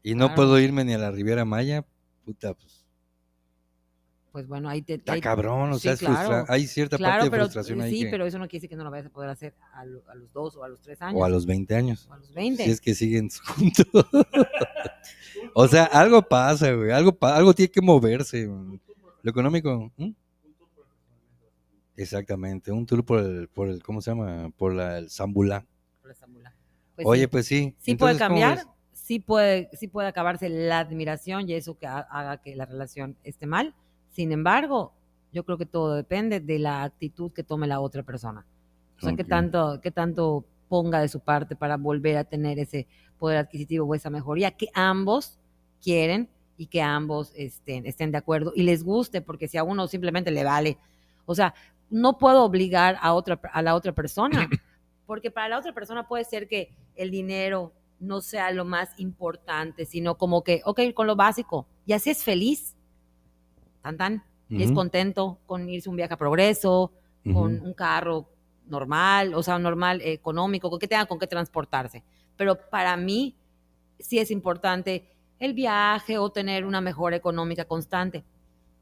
y 0.03 0.14
no 0.14 0.27
Claro. 0.29 0.35
puedo 0.37 0.59
irme 0.61 0.85
ni 0.85 0.95
a 0.95 0.99
la 0.99 1.11
Riviera 1.11 1.45
Maya, 1.45 1.85
puta, 2.25 2.55
pues 2.55 2.87
Pues 4.33 4.47
bueno, 4.47 4.68
ahí 4.68 4.81
te... 4.83 4.95
está 4.95 5.14
ahí- 5.14 5.21
cabrón, 5.21 5.73
o 5.73 5.75
sí, 5.75 5.81
sea, 5.81 5.93
es 5.95 5.99
claro. 5.99 6.45
hay 6.49 6.68
cierta 6.68 6.97
Claro, 6.99 7.12
parte 7.14 7.25
de 7.25 7.31
pero 7.33 7.43
frustración 7.47 7.81
ahí 7.81 7.91
sí, 7.91 8.05
que- 8.05 8.11
pero 8.11 8.25
eso 8.27 8.39
no 8.39 8.45
quiere 8.47 8.59
decir 8.61 8.71
que 8.71 8.77
no 8.77 8.85
lo 8.85 8.91
vayas 8.93 9.07
a 9.07 9.11
poder 9.11 9.29
hacer 9.29 9.55
a, 9.75 9.85
lo- 9.85 10.09
a 10.09 10.14
los 10.14 10.33
dos 10.33 10.55
o 10.55 10.62
a 10.62 10.68
los 10.68 10.81
tres 10.81 11.03
años. 11.03 11.21
o 11.21 11.25
a 11.25 11.29
los 11.29 11.47
20 11.47 11.75
años. 11.75 12.07
o 12.09 12.12
a 12.12 12.18
los 12.18 12.33
20. 12.33 12.64
Si 12.64 12.71
es 12.71 12.81
que 12.81 12.95
siguen 12.95 13.29
juntos. 13.57 13.87
o 15.53 15.66
sea, 15.66 15.85
algo 15.87 16.23
pasa, 16.23 16.71
güey. 16.73 16.93
Algo, 16.93 17.18
algo 17.23 17.55
tiene 17.55 17.73
que 17.73 17.81
moverse. 17.81 18.47
güey. 18.47 18.81
Lo 19.23 19.31
económico. 19.33 19.93
Exactamente. 22.03 22.72
Un 22.72 22.86
tour 22.86 23.05
por 23.05 23.20
el, 23.20 23.48
por 23.48 23.68
el 23.68 23.82
¿cómo 23.82 24.01
se 24.01 24.11
llama? 24.11 24.51
Por 24.57 24.74
la, 24.74 24.98
el 24.98 25.11
Zambulá. 25.11 25.66
Por. 26.03 26.14
Pues 26.94 27.07
Oye, 27.07 27.22
sí. 27.22 27.26
pues 27.28 27.46
sí. 27.46 27.74
sí 27.78 27.94
puede 27.94 28.12
Entonces, 28.12 28.28
¿cómo 28.28 28.40
cambiar, 28.40 28.66
sí 28.92 29.20
puede, 29.20 29.70
sí 29.72 29.88
puede 29.88 30.09
acabarse 30.09 30.48
la 30.48 30.78
admiración 30.80 31.48
y 31.48 31.55
eso 31.55 31.78
que 31.78 31.86
ha- 31.86 32.01
haga 32.01 32.38
que 32.42 32.55
la 32.57 32.66
relación 32.66 33.16
esté 33.22 33.46
mal. 33.46 33.74
Sin 34.11 34.32
embargo, 34.32 34.92
yo 35.32 35.44
creo 35.44 35.59
que 35.59 35.66
todo 35.66 35.94
depende 35.94 36.40
de 36.40 36.59
la 36.59 36.82
actitud 36.82 37.32
que 37.32 37.42
tome 37.42 37.66
la 37.66 37.80
otra 37.80 38.03
persona. 38.03 38.44
O 38.98 39.01
sea, 39.01 39.14
qué 39.16 39.22
Ok. 39.22 39.28
tanto, 39.28 39.80
qué 39.82 39.90
tanto 39.90 40.44
ponga 40.68 41.01
de 41.01 41.09
su 41.09 41.20
parte 41.20 41.57
para 41.57 41.76
volver 41.76 42.16
a 42.16 42.24
tener 42.24 42.59
ese 42.59 42.86
poder 43.18 43.38
adquisitivo 43.38 43.86
o 43.86 43.94
esa 43.94 44.11
mejoría 44.11 44.51
que 44.53 44.68
ambos 44.74 45.38
quieren 45.82 46.28
y 46.57 46.66
que 46.66 46.82
ambos 46.82 47.32
estén, 47.34 47.86
estén 47.86 48.11
de 48.12 48.18
acuerdo 48.18 48.53
y 48.55 48.62
les 48.62 48.84
guste, 48.84 49.22
porque 49.22 49.48
si 49.48 49.57
a 49.59 49.64
uno 49.64 49.88
simplemente 49.88 50.30
le 50.30 50.44
vale, 50.44 50.78
o 51.24 51.34
sea, 51.34 51.55
no 51.91 52.18
puedo 52.18 52.45
obligar 52.45 52.97
a, 53.01 53.12
otra, 53.12 53.41
a 53.53 53.62
la 53.62 53.74
otra 53.74 53.93
persona, 53.93 54.49
porque 55.07 55.30
para 55.30 55.49
la 55.49 55.59
otra 55.59 55.72
persona 55.72 56.07
puede 56.07 56.24
ser 56.24 56.49
que 56.49 56.70
el 56.95 57.11
dinero 57.11 57.72
no 57.99 58.20
sea 58.20 58.51
lo 58.51 58.64
más 58.64 58.99
importante, 58.99 59.84
sino 59.84 60.16
como 60.16 60.43
que, 60.43 60.62
ok, 60.64 60.80
con 60.95 61.07
lo 61.07 61.16
básico, 61.16 61.66
y 61.84 61.93
así 61.93 62.11
es 62.11 62.24
feliz, 62.24 62.76
tan 63.82 63.97
tan, 63.97 64.24
es 64.51 64.72
contento 64.72 65.38
con 65.47 65.68
irse 65.68 65.88
un 65.88 65.95
viaje 65.95 66.14
a 66.14 66.16
progreso, 66.16 66.93
con 67.32 67.61
un 67.61 67.72
carro 67.72 68.28
normal, 68.66 69.34
o 69.34 69.43
sea, 69.43 69.59
normal, 69.59 70.01
eh, 70.01 70.12
económico, 70.12 70.76
que 70.78 70.88
tengan 70.88 71.07
con 71.07 71.18
qué 71.18 71.26
transportarse. 71.26 72.03
Pero 72.36 72.59
para 72.70 72.97
mí 72.97 73.36
sí 73.99 74.18
es 74.18 74.30
importante 74.30 75.09
el 75.38 75.55
viaje 75.55 76.18
o 76.18 76.30
tener 76.30 76.64
una 76.64 76.80
mejora 76.80 77.16
económica 77.16 77.64
constante. 77.64 78.24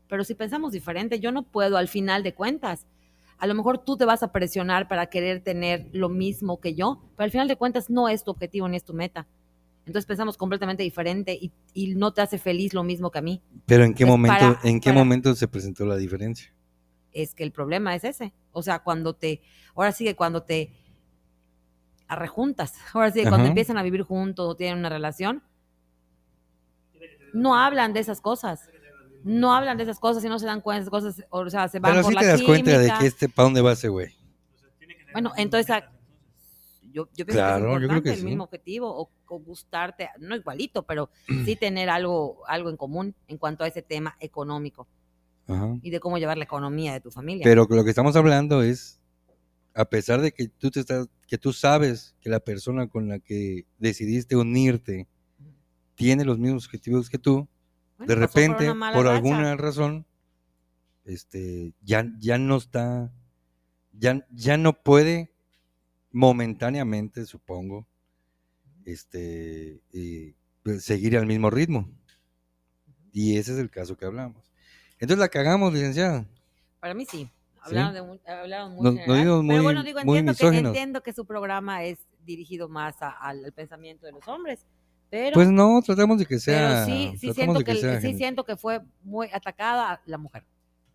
Pero 0.08 0.24
si 0.24 0.34
pensamos 0.34 0.72
diferente, 0.72 1.20
yo 1.20 1.32
no 1.32 1.42
puedo 1.42 1.76
al 1.76 1.88
final 1.88 2.22
de 2.22 2.34
cuentas. 2.34 2.86
A 3.38 3.46
lo 3.46 3.54
mejor 3.54 3.78
tú 3.78 3.96
te 3.96 4.04
vas 4.04 4.22
a 4.22 4.32
presionar 4.32 4.88
para 4.88 5.06
querer 5.06 5.40
tener 5.42 5.88
lo 5.92 6.08
mismo 6.08 6.60
que 6.60 6.74
yo, 6.74 7.00
pero 7.16 7.24
al 7.24 7.30
final 7.30 7.46
de 7.48 7.56
cuentas 7.56 7.88
no 7.88 8.08
es 8.08 8.24
tu 8.24 8.30
objetivo 8.32 8.68
ni 8.68 8.76
es 8.76 8.84
tu 8.84 8.94
meta. 8.94 9.26
Entonces 9.86 10.06
pensamos 10.06 10.36
completamente 10.36 10.82
diferente 10.82 11.32
y, 11.40 11.50
y 11.72 11.94
no 11.94 12.12
te 12.12 12.20
hace 12.20 12.38
feliz 12.38 12.74
lo 12.74 12.82
mismo 12.82 13.10
que 13.10 13.18
a 13.20 13.22
mí. 13.22 13.40
Pero 13.64 13.84
¿en 13.84 13.94
qué 13.94 14.04
Pues 14.04 14.10
momento, 14.18 14.38
para- 14.38 14.60
en 14.68 14.80
qué 14.80 14.90
para- 14.90 14.98
momento 14.98 15.34
se 15.34 15.48
presentó 15.48 15.86
la 15.86 15.96
diferencia? 15.96 16.52
es 17.12 17.34
que 17.34 17.42
el 17.42 17.52
problema 17.52 17.94
es 17.94 18.04
ese. 18.04 18.32
O 18.52 18.62
sea, 18.62 18.80
cuando 18.80 19.14
te, 19.14 19.40
ahora 19.74 19.92
sí 19.92 20.04
que 20.04 20.14
cuando 20.14 20.42
te 20.42 20.72
arrejuntas, 22.06 22.74
ahora 22.92 23.10
sí 23.10 23.22
que 23.22 23.28
cuando 23.28 23.48
empiezan 23.48 23.78
a 23.78 23.82
vivir 23.82 24.02
juntos 24.02 24.46
o 24.46 24.56
tienen 24.56 24.78
una 24.78 24.88
relación, 24.88 25.42
no 27.32 27.56
hablan 27.56 27.92
de 27.92 28.00
esas 28.00 28.20
cosas. 28.20 28.68
No 29.24 29.54
hablan 29.54 29.76
de 29.76 29.82
esas 29.82 29.98
cosas 29.98 30.24
y 30.24 30.28
no 30.28 30.38
se 30.38 30.46
dan 30.46 30.60
cuenta 30.60 30.78
de 30.78 30.82
esas 30.82 30.90
cosas, 30.90 31.26
o 31.30 31.50
sea, 31.50 31.68
se 31.68 31.80
van 31.80 31.92
Pero 31.92 32.02
por 32.02 32.10
sí 32.10 32.14
la 32.14 32.20
te 32.20 32.26
das 32.26 32.42
cuenta 32.42 32.78
de 32.78 32.92
que 33.00 33.06
este, 33.06 33.28
¿para 33.28 33.44
dónde 33.44 33.60
va 33.60 33.72
ese 33.72 33.88
güey? 33.88 34.14
Bueno, 35.12 35.32
entonces 35.36 35.74
yo, 36.92 37.08
yo 37.14 37.26
pienso 37.26 37.32
Claro, 37.34 37.64
que 37.64 37.70
yo 37.70 37.72
es 37.72 37.76
creo 37.78 37.82
importante 37.82 38.02
que 38.10 38.14
el 38.14 38.20
sí. 38.20 38.26
mismo 38.26 38.44
objetivo 38.44 38.88
o, 38.88 39.10
o 39.26 39.38
gustarte, 39.40 40.08
no 40.18 40.36
igualito, 40.36 40.82
pero 40.84 41.10
sí 41.44 41.56
tener 41.60 41.90
algo, 41.90 42.42
algo 42.46 42.70
en 42.70 42.76
común 42.76 43.14
en 43.26 43.38
cuanto 43.38 43.64
a 43.64 43.68
ese 43.68 43.82
tema 43.82 44.16
económico 44.20 44.86
Ajá. 45.46 45.76
y 45.82 45.90
de 45.90 46.00
cómo 46.00 46.18
llevar 46.18 46.38
la 46.38 46.44
economía 46.44 46.92
de 46.92 47.00
tu 47.00 47.10
familia. 47.10 47.44
Pero 47.44 47.66
lo 47.68 47.84
que 47.84 47.90
estamos 47.90 48.16
hablando 48.16 48.62
es, 48.62 49.00
a 49.74 49.84
pesar 49.84 50.20
de 50.20 50.32
que 50.32 50.48
tú 50.48 50.70
te 50.70 50.80
estás, 50.80 51.08
que 51.26 51.38
tú 51.38 51.52
sabes 51.52 52.14
que 52.20 52.30
la 52.30 52.40
persona 52.40 52.88
con 52.88 53.08
la 53.08 53.18
que 53.18 53.66
decidiste 53.78 54.36
unirte 54.36 55.06
tiene 55.94 56.24
los 56.24 56.38
mismos 56.38 56.66
objetivos 56.66 57.10
que 57.10 57.18
tú, 57.18 57.48
Bueno, 57.98 58.08
de 58.08 58.14
por 58.14 58.28
repente, 58.28 58.74
por, 58.94 59.08
alguna 59.08 59.56
razón, 59.56 60.06
este, 61.04 61.74
ya, 61.82 62.06
ya 62.18 62.38
no 62.38 62.56
está, 62.56 63.12
ya, 63.92 64.24
ya 64.30 64.56
no 64.56 64.72
puede 64.72 65.32
momentáneamente, 66.12 67.26
supongo, 67.26 67.86
este, 68.84 69.82
eh, 69.92 70.34
pues, 70.62 70.84
seguir 70.84 71.16
al 71.18 71.26
mismo 71.26 71.50
ritmo. 71.50 71.88
Y 73.12 73.36
ese 73.36 73.52
es 73.52 73.58
el 73.58 73.70
caso 73.70 73.96
que 73.96 74.04
hablamos. 74.06 74.52
Entonces 74.92 75.18
la 75.18 75.28
cagamos, 75.28 75.72
licenciada. 75.72 76.26
Para 76.80 76.94
mí 76.94 77.04
sí. 77.04 77.28
Hablaron, 77.60 77.92
de 77.94 78.02
muy, 78.02 78.20
hablaron 78.24 78.72
muy 78.72 78.96
general. 78.96 79.24
dimos 79.24 79.44
Pero 79.48 79.62
bueno, 79.64 79.82
digo, 79.82 79.98
muy 80.04 80.18
entiendo 80.18 80.32
que, 80.32 80.44
misóginos. 80.44 80.70
entiendo 80.70 81.02
que 81.02 81.12
su 81.12 81.26
programa 81.26 81.84
es 81.84 81.98
dirigido 82.24 82.68
más 82.68 83.02
a- 83.02 83.10
al, 83.10 83.44
al 83.44 83.52
pensamiento 83.52 84.06
de 84.06 84.12
los 84.12 84.26
hombres. 84.28 84.64
Pero, 85.10 85.34
Pues 85.34 85.48
no, 85.48 85.80
tratamos 85.82 86.18
de 86.18 86.24
que 86.26 86.38
pero 86.38 86.40
sea. 86.40 86.84
sí, 86.84 87.12
sí 87.18 87.26
tratamos 87.28 87.34
siento 87.36 87.58
de 87.60 87.64
que, 87.64 87.74
sea 87.76 88.00
sí 88.00 88.14
siento 88.14 88.44
que 88.44 88.56
fue 88.56 88.80
muy 89.02 89.28
atacada 89.32 89.92
a 89.92 90.02
la 90.06 90.18
mujer. 90.18 90.44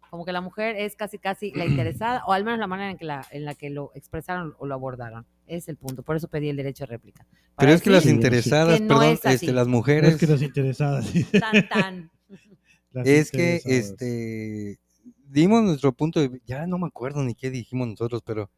Como 0.10 0.26
que 0.26 0.32
la 0.32 0.42
mujer 0.42 0.76
es 0.76 0.96
casi 0.96 1.18
casi 1.18 1.52
la 1.54 1.66
interesada, 1.66 2.24
o 2.26 2.34
al 2.34 2.44
menos 2.44 2.60
la 2.60 2.68
manera 2.68 2.92
en 2.92 2.98
que 2.98 3.06
la, 3.06 3.26
en 3.32 3.46
la 3.46 3.56
que 3.56 3.70
lo 3.70 3.92
expresaron 3.96 4.56
o 4.60 4.68
lo 4.68 4.76
abordaron. 4.76 5.26
Es 5.48 5.68
el 5.68 5.78
punto. 5.78 6.04
Por 6.04 6.16
eso 6.16 6.28
pedí 6.28 6.50
el 6.50 6.56
derecho 6.58 6.84
de 6.84 6.88
réplica. 6.88 7.26
Pero 7.30 7.42
Para 7.56 7.74
es 7.74 7.82
que 7.82 7.90
las 7.90 8.06
interesadas, 8.06 8.80
que 8.80 8.86
no 8.86 9.00
perdón, 9.00 9.14
es 9.14 9.26
este, 9.26 9.52
las 9.52 9.64
Es 9.64 9.68
mujeres, 9.68 10.18
que 10.18 10.28
las 10.28 10.42
interesadas. 10.42 11.06
sí. 11.08 11.24
tan, 11.26 11.68
tan. 11.68 12.12
Las 12.92 13.08
es 13.08 13.32
que 13.32 13.60
este 13.66 14.80
dimos 15.28 15.64
nuestro 15.64 15.94
punto 15.94 16.20
de 16.20 16.40
ya 16.46 16.68
no 16.68 16.78
me 16.78 16.86
acuerdo 16.86 17.24
ni 17.24 17.34
qué 17.34 17.50
dijimos 17.50 17.88
nosotros, 17.88 18.22
pero 18.24 18.52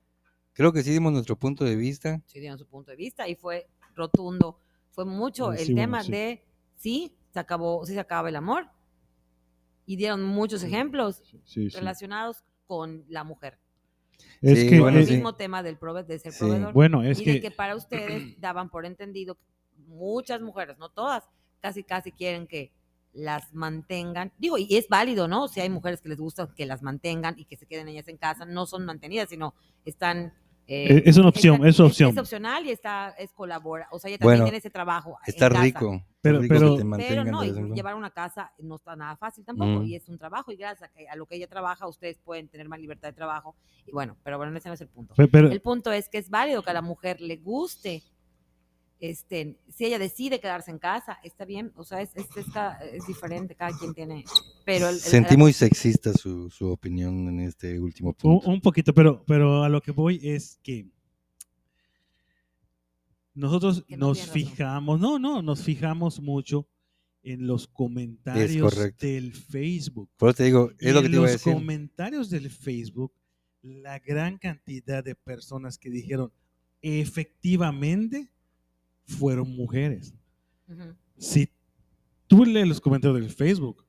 creo 0.52 0.74
que 0.74 0.84
sí 0.84 0.92
dimos 0.92 1.14
nuestro 1.14 1.38
punto 1.38 1.64
de 1.64 1.78
vista. 1.78 2.22
sí 2.26 2.42
dieron 2.42 2.60
su 2.60 2.68
punto 2.68 2.92
de 2.92 2.98
vista 2.98 3.30
y 3.30 3.36
fue 3.36 3.70
rotundo. 3.96 4.60
Fue 4.96 5.06
mucho 5.06 5.52
el 5.54 5.76
tema 5.76 6.02
sí. 6.04 6.12
de 6.12 6.46
sí, 6.76 7.18
se 7.32 7.40
acabó, 7.40 7.86
sí 7.86 7.94
se 7.94 8.00
acaba 8.00 8.30
el 8.30 8.36
amor. 8.38 8.70
Y 9.86 9.98
dieron 9.98 10.24
muchos 10.24 10.64
ejemplos 10.64 11.22
Sí, 11.44 11.70
sí. 11.70 11.78
relacionados 11.78 12.44
con 12.66 13.06
la 13.10 13.24
mujer. 13.24 13.60
Es 14.42 14.62
Sí, 14.62 14.70
que, 14.70 14.80
bueno, 14.80 14.98
el 15.00 15.06
sí. 15.06 15.14
mismo 15.16 15.36
tema 15.36 15.62
del 15.62 15.78
prove 15.78 16.04
de 16.04 16.18
ser 16.18 16.32
Sí. 16.32 16.40
proveedor. 16.40 16.74
bueno, 16.74 17.04
es 17.04 17.20
y 17.20 17.24
que, 17.26 17.34
de 17.34 17.42
que 17.42 17.52
para 17.52 17.76
ustedes 17.76 18.24
daban 18.40 18.70
por 18.70 18.86
entendido 18.86 19.36
que 19.36 19.46
muchas 19.88 20.42
mujeres, 20.42 20.78
no 20.78 20.90
todas, 20.90 21.26
casi 21.60 21.84
casi 21.84 22.12
quieren 22.14 22.48
que 22.48 22.72
las 23.12 23.54
mantengan. 23.54 24.32
Digo, 24.38 24.58
y 24.58 24.68
es 24.76 24.88
válido, 24.88 25.28
¿no? 25.28 25.48
Si 25.50 25.60
hay 25.60 25.70
mujeres 25.70 26.02
que 26.02 26.10
les 26.10 26.20
gusta 26.20 26.54
que 26.56 26.66
las 26.66 26.82
mantengan 26.82 27.38
y 27.38 27.46
que 27.46 27.58
se 27.58 27.66
queden 27.66 27.88
ellas 27.90 28.08
en 28.08 28.18
casa, 28.18 28.46
no 28.46 28.66
son 28.66 28.86
mantenidas, 28.86 29.30
sino 29.30 29.54
están... 29.84 30.34
eh, 30.68 30.98
Eh, 30.98 31.04
es 31.06 31.18
una 31.18 31.30
opción, 31.30 31.66
es 31.66 31.80
opción. 31.80 32.12
Es, 32.12 32.18
opcional 32.18 32.66
y 32.66 32.72
está, 32.72 33.10
es 33.18 33.32
colabora. 33.34 33.88
O 33.92 34.00
sea, 34.00 34.10
ella 34.10 34.18
también 34.18 34.38
Bueno, 34.40 34.46
tiene 34.46 34.58
ese 34.58 34.70
trabajo. 34.70 35.18
en 35.26 35.34
Está 35.34 35.50
rico. 35.50 36.02
Pero- 36.22 36.40
rico 36.40 36.54
que 36.54 36.60
pero- 36.60 36.72
te 36.72 36.78
Pero 36.78 36.90
mantengan 36.90 37.32
no, 37.32 37.44
y 37.44 37.74
llevar 37.76 37.94
una 37.96 38.10
casa 38.10 38.52
no 38.58 38.76
está 38.78 38.96
nada 38.96 39.16
fácil 39.16 39.46
tampoco, 39.46 39.82
Mm. 39.82 39.86
y 39.86 39.96
es 39.96 40.10
un 40.10 40.18
trabajo, 40.18 40.52
y 40.52 40.56
gracias 40.56 40.90
a, 40.90 40.92
que- 40.94 41.08
a 41.08 41.16
lo 41.16 41.28
que 41.28 41.36
ella 41.36 41.48
trabaja, 41.48 41.88
ustedes 41.88 42.18
pueden 42.18 42.48
tener 42.48 42.68
más 42.68 42.80
libertad 42.80 43.10
de 43.10 43.14
trabajo, 43.14 43.56
y 43.86 43.92
bueno, 43.92 44.18
pero 44.24 44.38
bueno, 44.38 44.58
ese 44.58 44.68
no 44.70 44.74
es 44.74 44.82
el 44.82 44.88
punto. 44.88 45.14
pero, 45.32 45.52
El 45.52 45.62
punto 45.62 45.92
es 45.92 46.10
que 46.10 46.18
es 46.18 46.30
válido 46.32 46.64
que 46.64 46.72
a 46.72 46.74
la 46.74 46.82
mujer 46.82 47.22
le 47.22 47.36
guste, 47.38 48.02
este, 49.00 49.58
si 49.70 49.86
ella 49.86 50.00
decide 50.00 50.40
quedarse 50.40 50.72
en 50.72 50.80
casa, 50.80 51.18
está 51.24 51.46
bien, 51.46 51.72
o 51.76 51.84
sea, 51.84 52.02
es, 52.02 52.10
es, 52.16 52.26
es 52.36 52.46
cada- 52.54 52.78
es 52.86 53.06
diferente, 53.06 53.54
cada 53.56 53.78
quien 53.78 53.94
tiene, 53.94 54.24
pero 54.66 54.88
el, 54.90 54.96
el- 54.96 55.02
Sentí 55.02 55.36
muy 55.38 55.52
sexista 55.54 56.14
su, 56.14 56.50
su 56.50 56.68
opinión 56.72 57.28
en 57.28 57.42
este 57.42 57.80
último 57.80 58.10
un, 58.10 58.16
punto. 58.16 58.50
un 58.50 58.62
poquito, 58.62 58.94
pero, 58.94 59.24
pero 59.28 59.64
a 59.64 59.70
lo 59.70 59.82
que 59.82 59.92
voy 59.92 60.20
es 60.24 60.60
que 60.64 60.88
nosotros 63.34 63.84
Que 63.88 63.98
no 63.98 64.08
nos 64.10 64.20
razón. 64.20 64.34
fijamos, 64.34 65.00
no, 65.00 65.20
no, 65.20 65.42
nos 65.42 65.62
fijamos 65.64 66.22
mucho 66.22 66.68
en 67.24 67.48
los 67.48 67.68
comentarios 67.68 68.74
del 69.00 69.34
Facebook. 69.34 70.10
Por 70.16 70.30
eso 70.30 70.38
te 70.38 70.44
digo, 70.46 70.72
Y 70.80 70.88
es 70.88 70.94
lo 70.94 71.02
que 71.02 71.08
en 71.08 71.12
te 71.12 71.18
iba 71.18 71.28
a 71.28 71.32
los 71.32 71.44
decir. 71.44 71.54
comentarios 71.54 72.30
del 72.30 72.50
Facebook, 72.50 73.12
la 73.62 74.00
gran 74.00 74.38
cantidad 74.38 75.04
de 75.04 75.16
personas 75.16 75.78
que 75.78 75.90
dijeron 75.90 76.32
efectivamente 76.82 78.30
fueron 79.06 79.56
mujeres. 79.56 80.14
Ujú. 80.68 80.96
Si 81.18 81.50
tú 82.28 82.46
lees 82.46 82.68
los 82.68 82.82
comentarios 82.82 83.20
del 83.22 83.30
Facebook, 83.30 83.86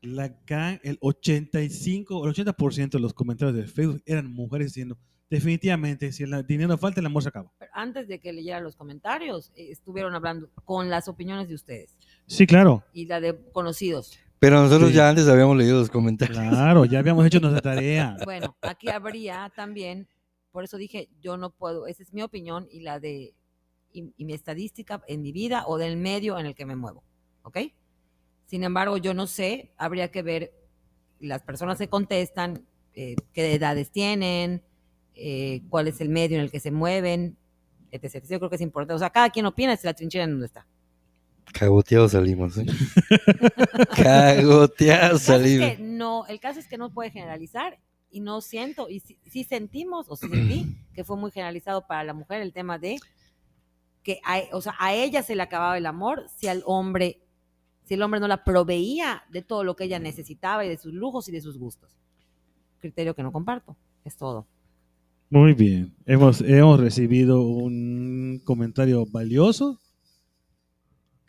la 0.00 0.28
gran- 0.46 0.80
el 0.82 0.98
85 1.00 2.18
o 2.18 2.24
el 2.26 2.30
80% 2.34 2.98
de 2.98 3.02
los 3.02 3.14
comentarios 3.14 3.56
del 3.56 3.68
Facebook 3.68 4.02
eran 4.06 4.30
mujeres 4.32 4.68
diciendo 4.68 4.98
definitivamente 5.30 6.12
si 6.12 6.22
el 6.22 6.46
dinero 6.46 6.76
falta 6.78 7.00
el 7.00 7.06
amor 7.06 7.22
se 7.22 7.30
acaba. 7.30 7.50
Pero 7.58 7.70
antes 7.74 8.06
de 8.08 8.20
que 8.20 8.32
leyera 8.32 8.60
los 8.60 8.76
comentarios, 8.76 9.50
eh, 9.56 9.70
estuvieron 9.70 10.14
hablando 10.14 10.50
con 10.64 10.90
las 10.90 11.08
opiniones 11.08 11.48
de 11.48 11.54
ustedes 11.54 11.96
Sí, 12.26 12.46
claro. 12.46 12.84
y 12.92 13.06
la 13.06 13.20
de 13.20 13.34
conocidos. 13.52 14.18
Pero 14.38 14.62
nosotros 14.62 14.90
Sí. 14.90 14.96
ya 14.96 15.08
antes 15.08 15.26
habíamos 15.26 15.56
leído 15.56 15.78
los 15.78 15.88
comentarios. 15.90 16.36
Claro, 16.38 16.84
ya 16.84 16.98
habíamos 16.98 17.24
hecho 17.26 17.40
nuestra 17.40 17.62
tarea. 17.82 18.16
Bueno, 18.24 18.56
aquí 18.60 18.88
habría 18.90 19.50
también, 19.56 20.06
por 20.52 20.64
eso 20.64 20.76
dije, 20.76 21.08
yo 21.20 21.36
no 21.38 21.50
puedo, 21.50 21.86
esa 21.86 22.02
es 22.02 22.12
mi 22.12 22.22
opinión 22.22 22.68
y 22.70 22.80
la 22.80 23.00
de, 23.00 23.34
y, 23.94 24.12
y 24.16 24.24
mi 24.26 24.34
estadística 24.34 25.02
en 25.08 25.22
mi 25.22 25.32
vida 25.32 25.64
o 25.66 25.78
del 25.78 25.96
medio 25.96 26.38
en 26.38 26.44
el 26.44 26.54
que 26.54 26.66
me 26.66 26.76
muevo, 26.76 27.02
¿ok? 27.42 27.58
Sin 28.46 28.62
embargo, 28.62 28.98
yo 28.98 29.14
no 29.14 29.26
sé, 29.26 29.72
habría 29.78 30.10
que 30.10 30.22
ver 30.22 30.52
las 31.18 31.42
personas 31.42 31.78
que 31.78 31.88
contestan, 31.88 32.66
eh, 32.94 33.16
qué 33.32 33.54
edades 33.54 33.90
tienen, 33.90 34.62
eh, 35.14 35.62
cuál 35.68 35.88
es 35.88 36.00
el 36.00 36.08
medio 36.08 36.36
en 36.36 36.42
el 36.42 36.50
que 36.50 36.60
se 36.60 36.70
mueven, 36.70 37.36
etc. 37.90 38.24
Yo 38.28 38.38
creo 38.38 38.50
que 38.50 38.56
es 38.56 38.62
importante, 38.62 38.94
o 38.94 38.98
sea, 38.98 39.10
cada 39.10 39.30
quien 39.30 39.46
opina 39.46 39.72
es 39.72 39.84
la 39.84 39.94
trinchera 39.94 40.24
en 40.24 40.32
donde 40.32 40.46
está. 40.46 40.66
Cagoteados 41.52 42.12
salimos. 42.12 42.58
¿eh? 42.58 42.66
Cagoteados 43.96 45.00
caso 45.00 45.16
es 45.16 45.22
salimos. 45.22 45.70
que 45.70 45.82
no, 45.82 46.26
el 46.26 46.40
caso 46.40 46.58
es 46.58 46.68
que 46.68 46.78
no 46.78 46.92
puede 46.92 47.10
generalizar 47.10 47.78
y 48.10 48.20
no 48.20 48.40
siento, 48.40 48.88
y 48.88 49.00
sí, 49.00 49.18
sí 49.26 49.44
sentimos, 49.44 50.06
o 50.08 50.16
sí 50.16 50.28
sentí, 50.28 50.66
que 50.94 51.04
fue 51.04 51.16
muy 51.16 51.30
generalizado 51.30 51.86
para 51.86 52.04
la 52.04 52.14
mujer 52.14 52.42
el 52.42 52.52
tema 52.52 52.78
de 52.78 52.98
que 54.04 54.20
a, 54.24 54.42
o 54.52 54.60
sea, 54.60 54.76
a 54.78 54.94
ella 54.94 55.22
se 55.22 55.34
le 55.34 55.42
acababa 55.42 55.76
el 55.76 55.86
amor 55.86 56.26
si 56.36 56.46
al 56.46 56.62
hombre, 56.66 57.22
si 57.84 57.94
el 57.94 58.02
hombre 58.02 58.20
no 58.20 58.28
la 58.28 58.44
proveía 58.44 59.24
de 59.32 59.42
todo 59.42 59.64
lo 59.64 59.74
que 59.74 59.84
ella 59.84 59.98
necesitaba 59.98 60.64
y 60.64 60.68
de 60.68 60.76
sus 60.76 60.92
lujos 60.92 61.28
y 61.28 61.32
de 61.32 61.40
sus 61.40 61.58
gustos. 61.58 61.96
Criterio 62.78 63.16
que 63.16 63.22
no 63.22 63.32
comparto, 63.32 63.76
es 64.04 64.16
todo. 64.16 64.46
Muy 65.30 65.54
bien. 65.54 65.94
Hemos, 66.06 66.42
hemos 66.42 66.78
recibido 66.78 67.40
un 67.40 68.40
comentario 68.44 69.06
valioso. 69.06 69.80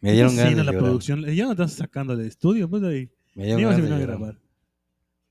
Me 0.01 0.11
dieron 0.11 0.35
ganas 0.35 0.57
la 0.57 0.63
llorar. 0.65 0.81
producción. 0.81 1.25
Ya 1.33 1.45
no 1.45 1.51
estás 1.53 1.73
sacando 1.73 2.15
del 2.15 2.27
estudio, 2.27 2.69
pues 2.69 2.83
ahí. 2.83 3.09
Me 3.33 3.45
dieron 3.45 3.71
ganas 3.71 3.91
a 3.91 3.97
grabar. 3.97 4.44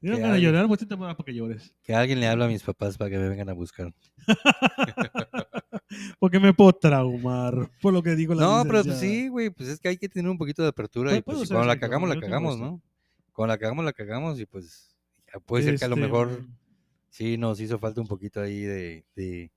Dieron 0.05 0.21
Que 0.21 0.27
alguien- 0.27 0.53
llorar, 0.53 0.69
pues 0.69 0.87
te 0.87 0.97
para 0.99 1.15
que 1.17 1.35
llores. 1.35 1.75
Que 1.83 1.95
alguien 1.95 2.21
le 2.21 2.27
habla 2.29 2.45
a 2.45 2.49
mis 2.49 2.63
papás 2.63 2.99
para 2.99 3.09
que 3.11 3.17
me 3.19 3.29
vengan 3.31 3.49
a 3.49 3.55
buscar. 3.55 3.93
Porque 6.19 6.41
me 6.41 6.53
puedo 6.53 6.73
traumar 6.73 7.71
por 7.81 7.93
lo 7.95 8.03
que 8.03 8.15
digo 8.15 8.35
la 8.35 8.43
No, 8.43 8.63
pero 8.65 8.83
pues 8.85 8.99
sí, 8.99 9.29
güey, 9.29 9.51
pues 9.51 9.69
es 9.69 9.81
que 9.81 9.89
hay 9.89 9.97
que 9.97 10.09
tener 10.09 10.31
un 10.31 10.39
poquito 10.39 10.63
de 10.63 10.69
apertura 10.69 11.15
y 11.17 11.23
pues 11.23 11.49
cuando 11.49 11.67
la 11.67 11.79
cagamos, 11.79 12.09
la 12.09 12.21
cagamos, 12.21 12.55
esto. 12.55 12.65
¿no? 12.67 12.83
Cuando 13.33 13.55
la 13.55 13.59
cagamos, 13.59 13.85
la 13.85 13.93
cagamos 13.93 14.41
y 14.41 14.47
pues 14.47 14.95
puede 15.47 15.65
ser 15.65 15.79
que 15.79 15.85
a 15.85 15.89
lo 15.89 15.95
Este, 15.95 16.07
mejor 16.07 16.45
Sí, 17.09 17.39
nos 17.39 17.61
hizo 17.61 17.79
falta 17.79 18.01
un 18.01 18.09
poquito 18.09 18.41
ahí 18.41 18.63
de, 18.63 19.05
de, 19.15 19.53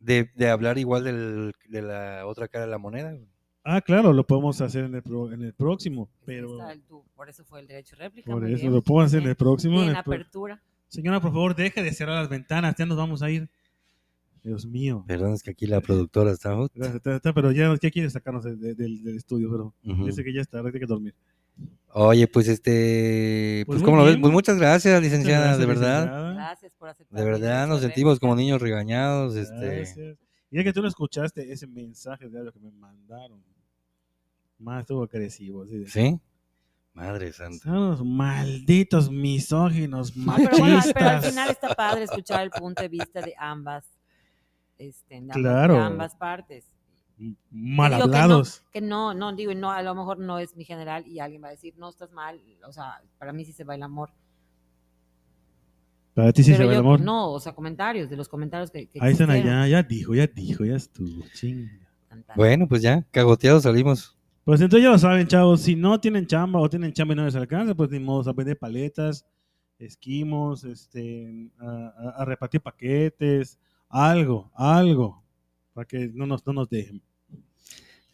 de, 0.00 0.30
de 0.34 0.48
hablar 0.50 0.78
igual 0.78 1.04
del- 1.04 1.52
de 1.68 1.82
la 1.82 2.26
otra 2.26 2.48
cara 2.48 2.64
de 2.64 2.70
la 2.70 2.78
moneda. 2.78 3.12
güey. 3.12 3.28
Ah, 3.64 3.80
claro, 3.82 4.12
lo 4.12 4.26
podemos 4.26 4.60
hacer 4.60 4.84
en 4.84 4.94
el, 4.94 5.02
pro- 5.02 5.30
en 5.32 5.42
el 5.42 5.52
próximo, 5.52 6.08
pero 6.24 6.56
por 7.14 7.28
eso 7.28 7.44
fue 7.44 7.60
el 7.60 7.66
derecho 7.66 7.96
de 7.96 8.04
réplica. 8.04 8.30
por 8.30 8.44
eso 8.48 8.62
bien. 8.62 8.72
lo 8.72 8.82
podemos 8.82 9.06
hacer 9.10 9.22
en 9.22 9.28
el 9.28 9.36
próximo. 9.36 9.82
en 9.82 9.88
el 9.90 10.02
pro- 10.02 10.14
apertura. 10.14 10.62
Señora, 10.88 11.20
por 11.20 11.32
favor, 11.32 11.54
deje 11.54 11.82
de 11.82 11.92
cerrar 11.92 12.16
las 12.16 12.30
ventanas, 12.30 12.74
ya 12.78 12.86
nos 12.86 12.96
vamos 12.96 13.20
a 13.22 13.30
ir. 13.30 13.48
Dios 14.42 14.64
mío. 14.64 15.04
Perdón, 15.06 15.34
es 15.34 15.42
que 15.42 15.50
aquí 15.50 15.66
la 15.66 15.80
productora 15.82 16.30
está. 16.30 16.56
uh, 16.58 16.68
Gracias, 16.74 16.96
está- 16.96 17.16
está, 17.16 17.32
Pero 17.34 17.52
ya, 17.52 17.74
ya 17.80 17.90
quiere 17.90 18.08
sacarnos 18.08 18.44
de- 18.44 18.56
de- 18.56 18.74
del, 18.74 19.02
del 19.02 19.16
estudio, 19.16 19.50
pero 19.50 19.74
dice 20.06 20.24
que 20.24 20.32
ya 20.32 20.40
está, 20.40 20.58
ahora 20.58 20.70
tiene 20.70 20.86
que 20.86 20.90
dormir. 20.90 21.14
Oye, 21.92 22.26
pues 22.28 22.48
este, 22.48 23.64
Pues 23.66 23.78
pues, 23.78 23.84
¿cómo 23.84 23.96
lo 23.96 24.04
ves? 24.04 24.16
Pues 24.18 24.32
muchas 24.32 24.56
gracias, 24.58 24.94
Muchas 24.94 25.02
licenciada, 25.02 25.40
gracias, 25.46 25.58
de 25.60 25.66
verdad. 25.66 26.00
licenciada. 26.04 26.34
Gracias 26.34 26.72
por 26.78 26.88
aceptar. 26.88 27.18
De 27.18 27.24
verdad, 27.24 27.66
nos 27.66 27.80
sentimos 27.80 28.20
como 28.20 28.36
niños 28.36 28.62
regañados. 28.62 29.34
Este, 29.36 29.56
Gracias. 29.76 30.16
Y 30.50 30.58
es 30.58 30.64
que 30.64 30.72
tú 30.72 30.80
no 30.82 30.88
escuchaste 30.88 31.52
ese 31.52 31.66
mensaje 31.66 32.28
de 32.28 32.38
audio 32.38 32.52
que 32.52 32.58
me 32.60 32.70
mandaron. 32.70 33.42
Más 34.58 34.80
estuvo 34.80 35.02
agresivo. 35.04 35.62
Así 35.62 35.78
de, 35.78 35.86
¿Sí? 35.88 36.20
Madre 36.94 37.32
santa. 37.32 37.64
Son 37.64 37.76
unos 37.76 38.04
malditos 38.04 39.10
misóginos, 39.10 40.16
No, 40.16 40.34
pero, 40.36 40.50
bueno, 40.58 40.76
machistas. 40.76 40.92
pero 40.94 41.08
al 41.10 41.22
final 41.22 41.50
está 41.50 41.74
padre 41.74 42.04
escuchar 42.04 42.42
el 42.42 42.50
punto 42.50 42.82
de 42.82 42.88
vista 42.88 43.20
de 43.20 43.34
ambas, 43.38 43.86
este, 44.78 45.14
de 45.14 45.20
ambas, 45.20 45.36
de 45.36 45.42
Claro. 45.42 45.80
ambas 45.80 46.16
partes. 46.16 46.64
mal 47.50 47.92
Digo 47.92 48.04
que 48.04 48.08
no, 48.10 48.16
hablados. 48.16 48.64
Que 48.72 48.80
no, 48.80 49.14
no, 49.14 49.32
digo, 49.34 49.54
no, 49.54 49.70
a 49.70 49.82
lo 49.82 49.94
mejor 49.94 50.18
no 50.18 50.38
es 50.38 50.56
mi 50.56 50.64
general 50.64 51.06
y 51.06 51.20
alguien 51.20 51.42
va 51.44 51.48
a 51.48 51.52
decir, 51.52 51.74
no, 51.76 51.88
estás 51.88 52.10
mal. 52.10 52.40
O 52.66 52.72
sea, 52.72 53.00
para 53.18 53.32
mí 53.32 53.44
sí 53.44 53.52
se 53.52 53.64
va 53.64 53.74
el 53.76 53.82
amor. 53.82 54.10
Para 56.18 56.32
ti 56.32 56.42
sí 56.42 56.52
se 56.54 56.64
va 56.64 56.72
el 56.72 56.78
amor. 56.80 57.00
no, 57.00 57.30
o 57.30 57.38
sea, 57.38 57.54
comentarios, 57.54 58.10
de 58.10 58.16
los 58.16 58.28
comentarios 58.28 58.72
que, 58.72 58.88
que 58.88 58.98
Ahí 59.00 59.12
están 59.12 59.30
existieron. 59.30 59.60
allá, 59.60 59.68
ya 59.68 59.82
dijo, 59.84 60.14
ya 60.16 60.26
dijo, 60.26 60.64
ya 60.64 60.74
estuvo. 60.74 61.24
Chinga. 61.32 61.70
Bueno, 62.34 62.66
pues 62.66 62.82
ya, 62.82 63.06
cagoteados 63.12 63.62
salimos. 63.62 64.16
Pues 64.42 64.60
entonces 64.60 64.82
ya 64.84 64.90
lo 64.90 64.98
saben, 64.98 65.28
chavos. 65.28 65.60
Si 65.60 65.76
no 65.76 66.00
tienen 66.00 66.26
chamba 66.26 66.58
o 66.58 66.68
tienen 66.68 66.92
chamba 66.92 67.14
y 67.14 67.16
no 67.18 67.24
les 67.24 67.36
alcanza, 67.36 67.72
pues 67.74 67.90
ni 67.90 68.00
modo 68.00 68.28
a 68.28 68.32
vender 68.32 68.58
paletas, 68.58 69.24
esquimos, 69.78 70.64
este, 70.64 71.50
a, 71.58 71.66
a- 71.66 72.22
a 72.22 72.24
repartir 72.24 72.60
paquetes, 72.62 73.58
algo, 73.88 74.50
algo, 74.54 75.22
para 75.72 75.86
que 75.86 76.10
no 76.12 76.26
nos, 76.26 76.44
no 76.46 76.52
nos 76.52 76.68
dejen. 76.68 77.00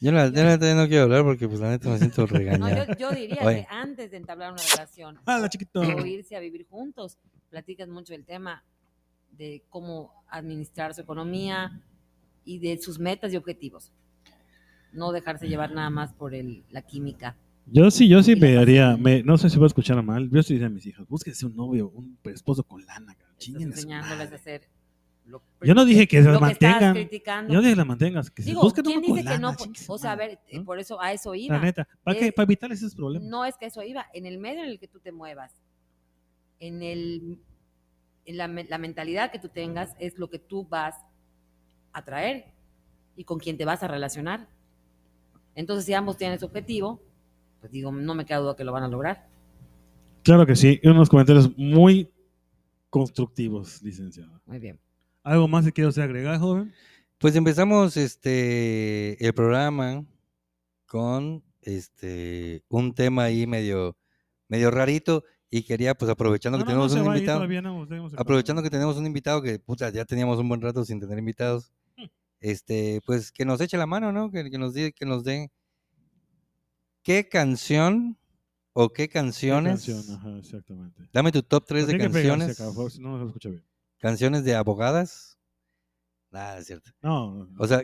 Yo 0.00 0.12
la, 0.12 0.26
yo 0.26 0.42
la 0.44 0.50
neta 0.58 0.74
no 0.74 0.86
quiero 0.88 1.04
hablar 1.04 1.22
porque 1.22 1.48
pues 1.48 1.60
la 1.60 1.70
neta 1.70 1.88
me 1.88 1.96
siento 1.98 2.22
No, 2.26 2.26
regañado. 2.26 2.84
yo, 2.86 2.94
yo 2.98 3.10
diría 3.12 3.38
Oye. 3.42 3.60
que 3.62 3.66
antes 3.70 4.10
de 4.10 4.18
entablar 4.18 4.52
una 4.52 4.62
relación 4.62 5.18
o 5.24 6.04
irse 6.06 6.36
a 6.36 6.40
vivir 6.40 6.66
juntos, 6.68 7.16
platican 7.54 7.88
mucho 7.88 8.12
del 8.12 8.24
tema 8.24 8.64
de 9.30 9.62
cómo 9.68 10.12
administrar 10.28 10.92
su 10.92 11.02
economía 11.02 11.80
y 12.44 12.58
de 12.58 12.78
sus 12.78 12.98
metas 12.98 13.32
y 13.32 13.36
objetivos. 13.36 13.92
No 14.92 15.12
dejarse 15.12 15.46
llevar 15.48 15.70
nada 15.72 15.88
más 15.88 16.12
por 16.12 16.34
el, 16.34 16.64
la 16.70 16.82
química. 16.82 17.36
Yo 17.66 17.92
sí, 17.92 18.08
yo 18.08 18.24
sí 18.24 18.34
la 18.34 18.96
me 18.96 19.22
no 19.22 19.38
sé 19.38 19.48
si 19.50 19.56
voy 19.56 19.66
a 19.66 19.68
escuchar 19.68 20.02
mal, 20.02 20.28
yo 20.30 20.42
sí 20.42 20.54
diría 20.54 20.66
a 20.66 20.70
mis 20.70 20.84
hijas, 20.84 21.06
búsquense 21.06 21.46
un 21.46 21.54
novio, 21.54 21.88
un 21.94 22.18
esposo 22.24 22.64
con 22.64 22.84
lana, 22.84 23.16
enseñándoles 23.38 24.32
a 24.32 24.34
hacer 24.34 24.68
lo, 25.24 25.40
Yo 25.62 25.74
no 25.74 25.84
dije 25.84 26.00
que 26.00 26.08
que 26.08 26.18
estabas 26.18 26.40
mantengan, 26.40 26.94
yo 27.48 27.60
dije 27.60 27.70
que 27.72 27.76
las 27.76 27.86
mantengas, 27.86 28.30
que 28.30 28.42
se 28.42 28.48
Digo, 28.50 28.62
busquen 28.62 28.84
¿quién 28.84 29.00
dice 29.00 29.24
que 29.24 29.38
no? 29.38 29.54
O 29.88 29.96
sea, 29.98 30.12
a 30.12 30.16
ver, 30.16 30.38
¿no? 30.52 30.64
por 30.64 30.78
eso 30.78 31.00
a 31.00 31.12
eso 31.12 31.34
iba. 31.34 31.56
La 31.56 31.62
neta, 31.62 31.88
¿para 32.02 32.18
es- 32.18 32.32
Para 32.34 32.44
evitar 32.44 32.70
esos 32.72 32.94
problemas. 32.94 33.28
No 33.28 33.44
es 33.46 33.56
que 33.56 33.66
eso 33.66 33.82
iba. 33.82 34.04
En 34.12 34.26
el 34.26 34.38
medio 34.38 34.62
en 34.64 34.68
el 34.68 34.78
que 34.78 34.88
tú 34.88 34.98
te 35.00 35.12
muevas, 35.12 35.52
en, 36.66 36.82
el, 36.82 37.38
en 38.24 38.36
la, 38.36 38.48
la 38.48 38.78
mentalidad 38.78 39.30
que 39.30 39.38
tú 39.38 39.48
tengas, 39.48 39.94
es 39.98 40.18
lo 40.18 40.30
que 40.30 40.38
tú 40.38 40.66
vas 40.66 40.94
a 41.92 42.04
traer 42.04 42.46
y 43.16 43.24
con 43.24 43.38
quién 43.38 43.56
te 43.56 43.64
vas 43.64 43.82
a 43.82 43.88
relacionar. 43.88 44.48
Entonces, 45.54 45.84
si 45.84 45.94
ambos 45.94 46.16
tienen 46.16 46.36
ese 46.36 46.44
objetivo, 46.44 47.00
pues 47.60 47.70
digo, 47.70 47.92
no 47.92 48.14
me 48.14 48.24
queda 48.24 48.38
duda 48.38 48.56
que 48.56 48.64
lo 48.64 48.72
van 48.72 48.82
a 48.82 48.88
lograr. 48.88 49.28
Claro 50.22 50.46
que 50.46 50.56
sí, 50.56 50.80
unos 50.84 51.08
comentarios 51.08 51.56
muy 51.56 52.10
constructivos, 52.88 53.82
licenciado. 53.82 54.40
Muy 54.46 54.58
bien. 54.58 54.80
¿Algo 55.22 55.46
más 55.48 55.64
que 55.64 55.72
quiero 55.72 55.90
agregar, 55.90 56.38
joven? 56.38 56.72
Pues 57.18 57.36
empezamos 57.36 57.96
este 57.96 59.24
el 59.24 59.32
programa 59.34 60.04
con 60.86 61.42
este 61.62 62.62
un 62.68 62.94
tema 62.94 63.24
ahí 63.24 63.46
medio 63.46 63.96
medio 64.48 64.70
rarito 64.70 65.24
y 65.50 65.62
quería 65.62 65.94
pues 65.94 66.10
aprovechando 66.10 66.58
No, 66.58 66.64
que 66.64 66.72
no, 66.72 66.88
tenemos 66.88 66.92
un 66.92 67.14
invitado 67.14 67.46
no, 67.62 67.86
tenemos 67.86 68.12
aprovechando 68.16 68.62
que 68.62 68.70
tenemos 68.70 68.96
un 68.96 69.06
invitado 69.06 69.40
que 69.42 69.58
puta 69.58 69.90
ya 69.90 70.04
teníamos 70.04 70.38
un 70.38 70.48
buen 70.48 70.60
rato 70.60 70.84
sin 70.84 71.00
tener 71.00 71.18
invitados 71.18 71.72
Hmm. 71.96 72.06
este 72.40 73.00
pues 73.06 73.30
que 73.30 73.44
nos 73.44 73.60
eche 73.60 73.76
la 73.76 73.86
mano 73.86 74.10
no 74.12 74.30
que, 74.30 74.50
que 74.50 74.58
nos 74.58 74.74
que 74.74 75.06
nos 75.06 75.22
dé 75.24 75.50
qué 77.02 77.28
canción 77.28 78.18
o 78.72 78.88
qué 78.88 79.04
¿Qué 79.04 79.08
canciones 79.10 79.86
canción? 79.86 80.16
Ajá, 80.16 80.38
exactamente. 80.38 81.08
dame 81.12 81.30
tu 81.30 81.42
top 81.42 81.64
3 81.66 81.86
de 81.86 81.92
pegarse 81.92 82.12
canciones 82.12 82.60
no, 82.98 83.18
se 83.20 83.26
escucha 83.26 83.48
bien. 83.50 83.64
canciones 83.98 84.44
de 84.44 84.54
abogadas 84.56 85.38
nada 86.30 86.58
es 86.58 86.66
cierto 86.66 86.90
No, 87.02 87.32
no, 87.32 87.46
no. 87.46 87.62
O 87.62 87.66
sea, 87.68 87.82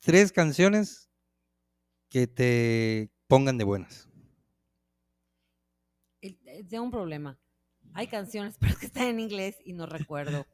tres 0.00 0.30
canciones 0.30 1.10
que 2.08 2.28
te 2.28 3.10
pongan 3.26 3.58
de 3.58 3.64
buenas. 3.64 4.03
De 6.62 6.78
un 6.80 6.90
problema. 6.90 7.38
Hay 7.92 8.06
canciones, 8.06 8.56
pero 8.60 8.76
que 8.76 8.86
están 8.86 9.04
en 9.08 9.20
inglés 9.20 9.56
y 9.64 9.72
no 9.72 9.86
recuerdo. 9.86 10.46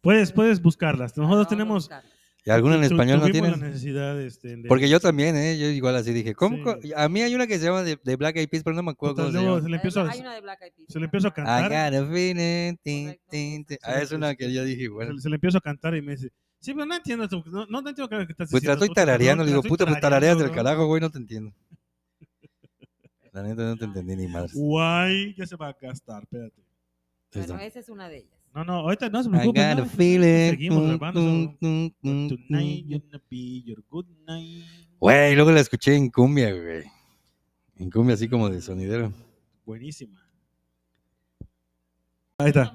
puedes, 0.00 0.32
puedes 0.32 0.60
buscarlas. 0.62 1.16
Nosotros 1.16 1.28
Vamos 1.30 1.46
a 1.46 1.48
tenemos. 1.48 1.90
¿Y 2.44 2.50
alguna 2.50 2.76
en 2.76 2.84
español 2.84 3.20
no 3.20 3.28
tienes? 3.28 3.50
la 3.58 3.66
necesidad 3.66 4.18
este, 4.22 4.56
de- 4.56 4.68
Porque 4.68 4.88
yo 4.88 5.00
también, 5.00 5.36
¿eh? 5.36 5.58
Yo 5.58 5.66
igual 5.66 5.96
así 5.96 6.12
dije. 6.14 6.34
¿cómo? 6.34 6.56
Sí. 6.56 6.62
co- 6.62 6.78
A 6.96 7.08
mí 7.08 7.20
hay 7.20 7.34
una 7.34 7.46
que 7.46 7.58
se 7.58 7.66
llama 7.66 7.82
de, 7.82 7.98
de 8.02 8.16
Black 8.16 8.36
Eyed 8.36 8.48
Peas, 8.48 8.62
pero 8.62 8.74
no 8.74 8.82
me 8.82 8.92
acuerdo 8.92 9.16
Puta, 9.16 9.26
cómo 9.26 9.32
se 9.38 9.42
luego 9.44 9.60
se 9.60 9.68
le 9.68 9.76
empiezo 9.76 10.00
a, 10.00 10.10
Hay 10.10 10.20
una 10.20 10.34
de 10.34 10.40
Black 10.40 10.62
Eyed 10.62 10.72
Peas. 10.74 10.86
se 10.88 10.98
le 10.98 11.04
empiezo 11.06 11.26
a 11.28 11.30
I 11.30 11.34
cantar. 11.34 11.62
got 11.92 12.00
a 12.02 12.10
feeling, 12.12 12.76
tin, 12.82 13.04
Correcto. 13.06 13.26
tin, 13.30 13.64
tin. 13.66 13.78
Se 13.78 13.90
Ah, 13.90 13.96
le- 13.98 14.02
es 14.04 14.12
una 14.12 14.34
que 14.34 14.52
yo 14.52 14.64
dije, 14.64 14.82
se, 14.84 14.88
bueno. 14.88 15.12
le- 15.12 15.20
se 15.20 15.28
le 15.28 15.34
empiezo 15.34 15.58
a 15.58 15.60
cantar 15.60 15.94
y 15.96 16.00
me 16.00 16.12
dice, 16.12 16.30
sí, 16.60 16.72
pero 16.72 16.86
no 16.86 16.94
entiendo, 16.96 17.28
no, 17.46 17.66
no 17.66 17.78
entiendo 17.80 18.08
qué 18.08 18.22
estás 18.22 18.36
Pues 18.50 18.62
diciendo. 18.62 18.72
estoy 18.72 18.88
tú, 18.88 18.94
tarareando, 18.94 19.42
perdón, 19.44 19.46
le 19.56 19.62
digo, 19.62 19.62
puta, 19.68 19.84
pues 19.84 20.00
tarareas 20.00 20.38
del 20.38 20.46
¿no? 20.48 20.54
carajo, 20.54 20.86
güey, 20.86 21.00
no 21.02 21.10
te 21.10 21.18
entiendo. 21.18 21.52
La 23.38 23.44
neta 23.44 23.62
no 23.62 23.76
te 23.76 23.84
entendí 23.84 24.16
ni 24.16 24.26
madre. 24.26 24.50
Guay, 24.52 25.32
ya 25.36 25.46
se 25.46 25.54
va 25.54 25.68
a 25.68 25.76
gastar, 25.80 26.24
espérate. 26.24 26.60
Bueno, 27.32 27.58
esa 27.60 27.78
es 27.78 27.88
una 27.88 28.08
de 28.08 28.16
ellas. 28.18 28.40
No, 28.52 28.64
no, 28.64 28.72
ahorita 28.80 29.08
no 29.10 29.22
se 29.22 29.28
I 29.28 29.32
preocupe. 29.32 29.60
got 29.60 29.76
no, 29.76 29.82
a 29.84 29.86
feeling. 29.86 30.50
Seguimos 30.50 30.88
grabando. 30.88 31.20
Tonight 31.60 32.86
gonna 32.88 33.22
be 33.30 33.62
your 33.62 33.80
good 33.88 34.06
night. 34.26 34.64
Güey, 34.98 35.36
luego 35.36 35.52
la 35.52 35.60
escuché 35.60 35.94
en 35.94 36.10
cumbia, 36.10 36.52
güey. 36.52 36.82
En 37.76 37.88
cumbia 37.90 38.14
así 38.14 38.28
como 38.28 38.50
de 38.50 38.60
sonidero. 38.60 39.12
Buenísima. 39.64 40.20
Ahí 42.38 42.48
está. 42.48 42.74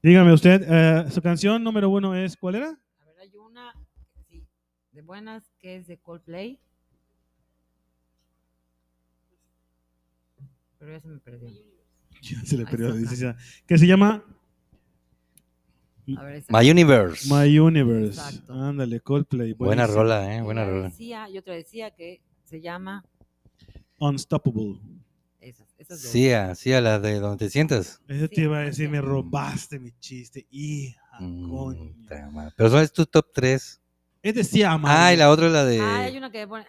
Dígame 0.00 0.32
usted, 0.32 0.62
eh, 0.68 1.10
su 1.10 1.20
canción 1.20 1.64
número 1.64 1.90
uno 1.90 2.14
es, 2.14 2.36
¿cuál 2.36 2.54
era? 2.54 2.68
A 2.68 3.04
ver, 3.06 3.18
hay 3.18 3.36
una, 3.36 3.74
sí, 4.28 4.46
de 4.92 5.02
buenas, 5.02 5.50
que 5.58 5.74
es 5.74 5.88
de 5.88 5.98
Coldplay. 5.98 6.60
Pero 10.80 10.92
ya 10.92 11.00
se 11.00 11.06
me 11.08 11.18
perdió. 11.20 11.48
Ya 12.22 12.40
se 12.44 12.56
le 12.56 12.66
perdió. 12.66 12.92
Que 13.66 13.78
se 13.78 13.86
llama 13.86 14.24
A 16.18 16.22
ver, 16.24 16.34
esa. 16.36 16.52
My 16.60 16.68
Universe. 16.70 17.32
My 17.32 17.56
Universe. 17.58 18.20
Exacto. 18.20 18.52
Ándale, 18.52 19.00
Coldplay. 19.00 19.52
Buena 19.52 19.82
buenísimo. 19.86 20.02
rola, 20.02 20.34
eh, 20.34 20.38
Y 20.38 20.42
buena 20.42 20.64
la 20.64 20.70
rola. 20.70 20.88
Decía, 20.88 21.28
y 21.30 21.38
otra 21.38 21.54
decía 21.54 21.92
que 21.92 22.20
se 22.44 22.60
llama 22.60 23.04
Unstoppable. 23.98 24.80
esas, 25.40 25.68
esas 25.78 26.02
dos. 26.02 26.10
Sí, 26.10 26.30
a, 26.32 26.54
sí, 26.56 26.72
a 26.72 26.80
la 26.80 26.98
de 26.98 27.20
donde 27.20 27.44
te 27.46 27.50
sientas. 27.50 28.00
Sí, 28.08 28.28
te 28.28 28.40
iba 28.42 28.58
a 28.58 28.62
decir, 28.62 28.88
me 28.88 29.00
robaste 29.00 29.78
mi 29.78 29.92
chiste. 30.00 30.46
Hija, 30.50 30.98
Mm, 31.20 31.50
coño. 31.50 31.94
ta 32.08 32.30
madre. 32.30 32.54
Pero 32.56 32.70
son 32.70 32.80
es 32.82 32.92
tu 32.92 33.04
top 33.06 33.26
3. 33.34 33.80
Es 34.22 34.34
de 34.34 34.66
María. 34.78 35.06
Ah, 35.06 35.12
y 35.14 35.16
la 35.18 35.30
otra 35.30 35.46
es 35.46 35.52
la 35.52 35.64
de. 35.64 35.80
Ah, 35.80 36.00
hay 36.00 36.16
una 36.16 36.30
que 36.30 36.46
pone 36.48 36.64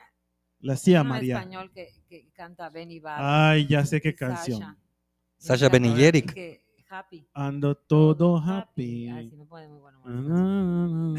La 0.61 0.75
en 1.01 1.07
María. 1.07 1.37
español 1.39 1.71
que, 1.71 1.89
que 2.07 2.29
canta 2.33 2.69
Benny 2.69 2.99
Barra. 2.99 3.51
Ay, 3.51 3.67
ya 3.67 3.85
sé 3.85 3.99
qué 4.01 4.09
y 4.09 4.15
canción. 4.15 4.59
Sasha. 4.59 4.77
Sasha 5.37 5.65
Esa, 5.65 5.69
Benigeric. 5.71 6.33
que 6.33 6.61
Happy. 6.89 7.25
Ando 7.33 7.75
todo 7.75 8.37
happy. 8.37 9.07
Ay, 9.07 9.29
sí, 9.29 9.35
me 9.37 9.45
pone 9.45 9.65
muy 9.69 9.79
bueno. 9.79 10.01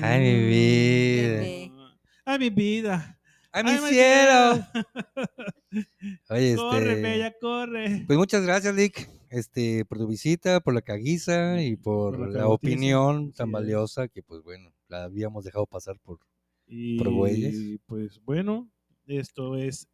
Ay, 0.02 0.20
mi 0.20 0.46
vida. 0.48 1.92
Ay, 2.26 2.38
mi 2.38 2.50
vida. 2.50 3.18
¡Ay, 3.52 3.64
mi 3.64 3.78
cielo! 3.88 4.66
Oye, 6.30 6.56
Corre, 6.56 6.90
este. 6.90 7.02
bella, 7.02 7.34
corre. 7.40 8.04
Pues 8.06 8.18
muchas 8.18 8.42
gracias, 8.44 8.74
Lick, 8.74 9.08
este, 9.30 9.84
por 9.86 9.98
tu 9.98 10.06
visita, 10.06 10.60
por 10.60 10.74
la 10.74 10.82
caguiza 10.82 11.62
y 11.62 11.76
por, 11.76 12.16
Por 12.16 12.28
la 12.32 12.40
la, 12.40 12.48
opinión 12.48 13.32
tan 13.32 13.44
así 13.46 13.50
es. 13.50 13.52
valiosa 13.52 14.08
que, 14.08 14.22
pues 14.22 14.42
bueno, 14.42 14.72
la 14.88 15.04
habíamos 15.04 15.44
dejado 15.44 15.66
pasar 15.66 15.98
por. 16.00 16.18
Y 16.66 16.98
Por 16.98 17.10
güeyes. 17.10 17.80
pues 17.86 18.20
bueno, 18.24 18.70
esto 19.06 19.56
es 19.56 19.88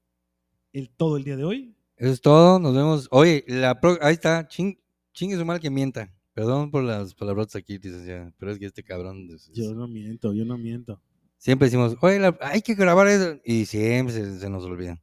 el 0.72 0.90
todo 0.90 1.16
el 1.16 1.24
día 1.24 1.36
de 1.36 1.44
hoy. 1.44 1.74
Eso 1.96 2.12
es 2.12 2.20
todo, 2.20 2.58
nos 2.58 2.74
vemos. 2.74 3.08
Oye, 3.10 3.44
la 3.48 3.80
pro- 3.80 3.98
ahí 4.00 4.14
está, 4.14 4.46
ching, 4.46 4.78
chingue 5.12 5.36
su 5.36 5.44
mal 5.44 5.58
que 5.60 5.70
mienta. 5.70 6.12
Perdón 6.34 6.70
por 6.70 6.84
las 6.84 7.14
palabras 7.14 7.56
aquí, 7.56 7.78
licenciada, 7.78 8.32
pero 8.38 8.52
es 8.52 8.58
que 8.58 8.66
este 8.66 8.84
cabrón. 8.84 9.28
es- 9.34 9.50
Yo 9.52 9.74
no 9.74 9.88
miento, 9.88 10.32
yo 10.32 10.44
no 10.44 10.56
miento. 10.56 11.00
Siempre 11.36 11.66
decimos, 11.66 11.96
oye, 12.00 12.18
la- 12.20 12.38
hay 12.40 12.62
que 12.62 12.74
grabar 12.74 13.08
eso. 13.08 13.40
Y 13.44 13.64
siempre 13.66 14.14
se, 14.14 14.38
se 14.38 14.48
nos 14.50 14.64
olvida. 14.64 15.00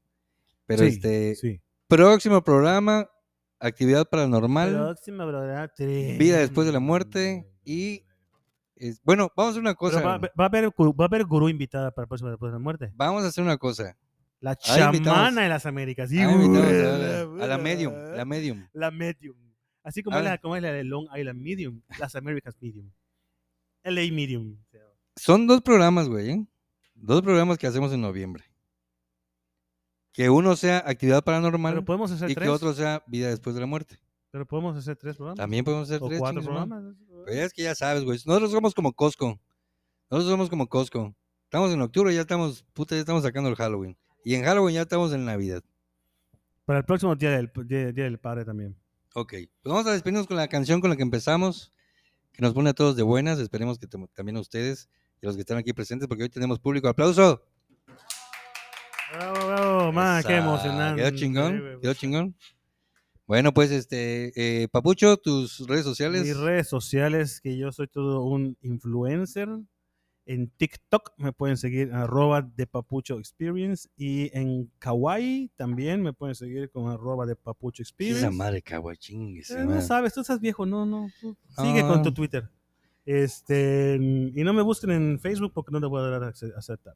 Pero 0.66 0.84
Sí, 0.84 0.88
este, 0.90 1.36
sí. 1.36 1.62
próximo 1.88 2.42
programa, 2.44 3.10
actividad 3.60 4.08
paranormal. 4.10 4.74
Próxima, 4.74 5.26
verdad, 5.26 5.72
tres. 5.76 6.18
Vida 6.18 6.38
después 6.40 6.66
de 6.66 6.74
la 6.74 6.80
muerte 6.80 7.46
y 7.66 8.04
es- 8.76 9.02
bueno, 9.04 9.32
vamos 9.36 9.50
a 9.50 9.52
hacer 9.52 9.62
una 9.62 9.76
cosa. 9.76 10.02
va, 10.02 10.18
va 10.18 10.30
a 10.38 10.46
haber, 10.48 10.70
va 10.70 11.04
a 11.06 11.08
haber 11.08 11.26
gurú 11.26 11.50
invitada 11.50 11.92
para 11.92 12.04
el 12.04 12.08
próximo 12.08 12.30
después 12.30 12.52
de 12.52 12.56
la 12.56 12.60
muerte. 12.64 12.92
Vamos 12.96 13.24
a 13.24 13.28
hacer 13.28 13.44
una 13.44 13.58
cosa. 13.58 13.98
La 14.42 14.56
chamana 14.56 15.44
de 15.44 15.50
las 15.50 15.66
Américas. 15.66 16.12
A, 16.12 16.16
la, 16.16 17.44
a 17.44 17.48
la 17.48 17.58
medium, 17.58 17.94
la 18.16 18.26
medium. 18.26 18.68
La 18.74 18.92
medium. 18.92 19.36
Así 19.84 20.02
como, 20.04 20.18
es 20.18 20.24
la, 20.24 20.38
como 20.40 20.56
es 20.56 20.62
la 20.64 20.72
de 20.72 20.84
Long 20.84 21.08
Island 21.16 21.40
Medium. 21.42 21.82
Las 22.00 22.16
Americas 22.16 22.56
Medium. 22.60 22.92
LA 23.84 24.02
Medium. 24.12 24.58
Son 25.16 25.46
dos 25.48 25.62
programas, 25.62 26.10
güey. 26.10 26.32
¿eh? 26.32 26.46
Dos 26.96 27.22
programas 27.22 27.58
que 27.58 27.68
hacemos 27.68 27.94
en 27.94 28.02
noviembre. 28.02 28.44
Que 30.12 30.30
uno 30.30 30.56
sea 30.56 30.84
actividad 30.86 31.24
paranormal 31.24 31.84
podemos 31.84 32.12
hacer 32.12 32.30
y 32.32 32.36
tres. 32.36 32.46
que 32.46 32.50
otro 32.50 32.74
sea 32.74 33.04
vida 33.06 33.30
después 33.30 33.54
de 33.54 33.62
la 33.62 33.68
muerte. 33.68 34.00
Pero 34.36 34.46
podemos 34.46 34.76
hacer 34.76 34.98
tres 34.98 35.16
programas. 35.16 35.38
También 35.38 35.64
podemos 35.64 35.90
hacer 35.90 36.04
o 36.04 36.08
tres. 36.10 36.20
cuatro 36.20 36.42
programas. 36.42 36.84
Pues 37.24 37.38
es 37.38 37.54
que 37.54 37.64
ya 37.64 37.74
sabes, 37.74 38.04
güey. 38.04 38.20
Nosotros 38.26 38.52
somos 38.52 38.74
como 38.74 38.92
Costco. 38.92 39.40
Nosotros 40.12 40.30
somos 40.30 40.50
como 40.50 40.68
Costco. 40.68 41.16
Estamos 41.46 41.72
en 41.72 41.80
octubre, 41.82 42.14
ya 42.14 42.20
estamos, 42.20 42.66
puta, 42.74 42.96
ya 42.96 43.00
estamos 43.00 43.24
sacando 43.24 43.50
el 43.50 43.56
Halloween. 43.56 43.96
Y 44.26 44.36
en 44.36 44.44
Halloween 44.44 44.76
ya 44.76 44.82
estamos 44.82 45.14
en 45.14 45.24
Navidad. 45.24 45.64
Para 46.66 46.80
el 46.80 46.84
próximo 46.84 47.16
día 47.16 47.32
del, 47.32 47.50
día, 47.66 47.94
día 47.94 48.04
del 48.04 48.18
padre 48.20 48.44
también. 48.44 48.76
Ok, 49.14 49.32
pues 49.32 49.74
vamos 49.74 49.88
a 49.88 49.94
despedirnos 49.94 50.28
con 50.28 50.36
la 50.36 50.50
canción 50.50 50.82
con 50.82 50.90
la 50.90 50.98
que 50.98 51.04
empezamos, 51.04 51.72
que 52.34 52.42
nos 52.42 52.54
pone 52.54 52.72
a 52.72 52.74
todos 52.74 52.98
de 52.98 53.04
buenas. 53.04 53.40
Esperemos 53.40 53.80
que 53.80 53.88
tam- 53.88 54.10
también 54.14 54.36
a 54.36 54.42
ustedes 54.42 54.90
y 55.22 55.26
a 55.26 55.30
los 55.30 55.36
que 55.38 55.44
están 55.44 55.60
aquí 55.60 55.72
presentes, 55.72 56.10
porque 56.10 56.24
hoy 56.24 56.30
tenemos 56.30 56.60
público. 56.60 56.90
¡Aplauso! 56.90 57.42
Bravo, 59.14 59.48
bravo, 59.48 59.92
ma, 59.94 60.22
qué 60.28 60.36
emocionante. 60.36 61.02
Quedó 61.04 61.16
chingón, 61.16 61.80
quedó 61.82 61.94
chingón. 61.94 62.36
Bueno, 63.28 63.54
pues, 63.54 63.72
este, 63.72 64.32
eh, 64.64 64.68
Papucho, 64.68 65.18
tus 65.18 65.66
redes 65.68 65.84
sociales. 65.84 66.24
Mis 66.24 66.38
redes 66.38 66.68
sociales, 66.68 67.42
que 67.42 67.58
yo 67.58 67.72
soy 67.72 67.88
todo 67.88 68.24
un 68.24 68.56
influencer. 68.62 69.50
En 70.28 70.50
TikTok 70.50 71.12
me 71.18 71.34
pueden 71.34 71.56
seguir 71.56 71.92
arroba 71.94 72.42
de 72.42 72.66
Papucho 72.66 73.20
Experience 73.20 73.90
y 73.96 74.36
en 74.36 74.72
Kawaii 74.80 75.52
también 75.56 76.02
me 76.02 76.14
pueden 76.14 76.34
seguir 76.34 76.72
con 76.72 76.90
arroba 76.92 77.28
de 77.28 77.36
Papucho 77.36 77.84
Experience. 77.84 78.22
Esa 78.22 78.32
madre, 78.32 78.64
Eh, 79.52 79.66
no 79.66 79.82
sabes, 79.82 80.14
tú 80.16 80.22
estás 80.22 80.40
viejo, 80.40 80.66
no, 80.66 80.84
no. 80.86 81.10
tú 81.22 81.38
Sigue 81.62 81.82
Ah. 81.82 81.88
con 81.88 82.02
tu 82.02 82.12
Twitter. 82.12 82.50
Este, 83.06 84.00
y 84.00 84.44
no 84.44 84.52
me 84.54 84.64
busquen 84.64 84.90
en 84.92 85.20
Facebook 85.20 85.52
porque 85.54 85.72
no 85.72 85.80
te 85.80 85.86
voy 85.86 86.02
a 86.02 86.06
dar 86.10 86.24
a 86.24 86.28
ace- 86.30 86.54
aceptar. 86.58 86.96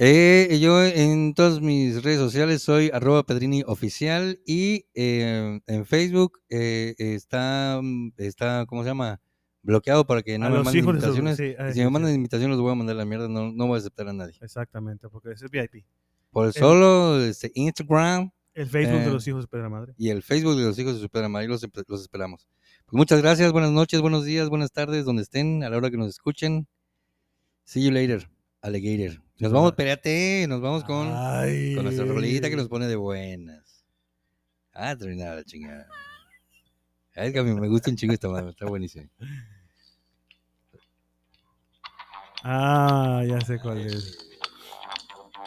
Eh, 0.00 0.58
yo 0.60 0.84
en 0.84 1.34
todas 1.34 1.60
mis 1.60 2.04
redes 2.04 2.18
sociales 2.20 2.62
soy 2.62 2.88
arroba 2.92 3.24
Pedrini 3.26 3.64
Oficial 3.66 4.40
y 4.46 4.86
eh, 4.94 5.60
en 5.66 5.86
Facebook 5.86 6.38
eh, 6.48 6.94
está, 6.98 7.80
mm, 7.82 8.12
está, 8.18 8.64
¿cómo 8.66 8.84
se 8.84 8.90
llama? 8.90 9.20
Bloqueado 9.62 10.06
para 10.06 10.22
que 10.22 10.38
no 10.38 10.46
a 10.46 10.50
me 10.50 10.56
los 10.56 10.64
manden 10.64 10.82
de 10.82 10.84
su- 10.84 10.90
invitaciones. 11.18 11.36
sí, 11.36 11.74
si 11.74 11.80
me 11.84 11.90
mandan 11.90 12.12
sí, 12.12 12.16
invitaciones 12.16 12.56
los 12.56 12.62
voy 12.62 12.70
a 12.72 12.76
mandar 12.76 12.94
a 12.94 12.98
la 13.00 13.04
mierda, 13.04 13.28
no, 13.28 13.50
no 13.52 13.66
voy 13.66 13.74
a 13.76 13.78
aceptar 13.80 14.08
a 14.08 14.12
nadie. 14.12 14.34
Exactamente, 14.40 15.08
porque 15.08 15.32
ese 15.32 15.46
es 15.46 15.50
VIP. 15.50 15.84
Por 16.30 16.46
el 16.46 16.52
solo 16.52 17.20
este, 17.20 17.50
Instagram 17.54 18.30
El 18.54 18.68
Facebook 18.68 19.00
de 19.00 19.06
Eh, 19.08 19.12
los 19.12 19.26
hijos 19.26 19.42
de 19.44 19.48
Pedra 19.48 19.68
Madre. 19.68 19.94
y 19.96 20.10
el 20.10 20.22
Facebook 20.22 20.54
de 20.56 20.62
los 20.64 20.78
hijos 20.78 20.94
de 20.94 21.00
Super 21.00 21.24
Amar, 21.24 21.44
los, 21.46 21.64
empe- 21.64 21.84
los 21.88 22.02
esperamos. 22.02 22.46
Pues 22.86 22.96
muchas 22.96 23.20
gracias, 23.20 23.50
buenas 23.50 23.72
noches, 23.72 24.00
buenos 24.00 24.24
días, 24.24 24.48
buenas 24.48 24.70
tardes, 24.70 25.04
donde 25.04 25.22
estén, 25.22 25.64
a 25.64 25.70
la 25.70 25.76
hora 25.76 25.90
que 25.90 25.96
nos 25.96 26.08
escuchen. 26.08 26.68
See 27.64 27.82
you 27.84 27.90
later, 27.90 28.30
alligator. 28.62 29.20
Nos 29.38 29.52
vamos, 29.52 29.70
espérate, 29.70 30.46
nos 30.48 30.60
vamos 30.60 30.84
con... 30.84 31.12
Ay. 31.14 31.74
Con 31.74 31.84
nuestra 31.84 32.04
rolita 32.04 32.50
que 32.50 32.56
nos 32.56 32.68
pone 32.68 32.86
de 32.86 32.96
buenas. 32.96 33.84
Ah, 34.74 34.96
terminada 34.96 35.36
la 35.36 35.44
chingada. 35.44 35.86
Es 37.14 37.32
que 37.32 37.38
a 37.38 37.42
mí 37.42 37.52
me 37.52 37.68
gusta 37.68 37.90
un 37.90 37.96
chingo 37.96 38.14
esta 38.14 38.28
madre, 38.28 38.50
está 38.50 38.66
buenísimo. 38.66 39.08
Ah, 42.42 43.22
ya 43.26 43.40
sé 43.40 43.58
cuál 43.60 43.78
es. 43.78 44.18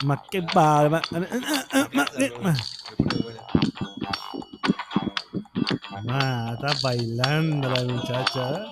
Ma 0.03 0.22
que 0.30 0.41
ma- 0.41 1.01
Ma, 6.03 6.53
está 6.53 6.73
bailando 6.81 7.69
la 7.69 7.84
muchacha. 7.84 8.63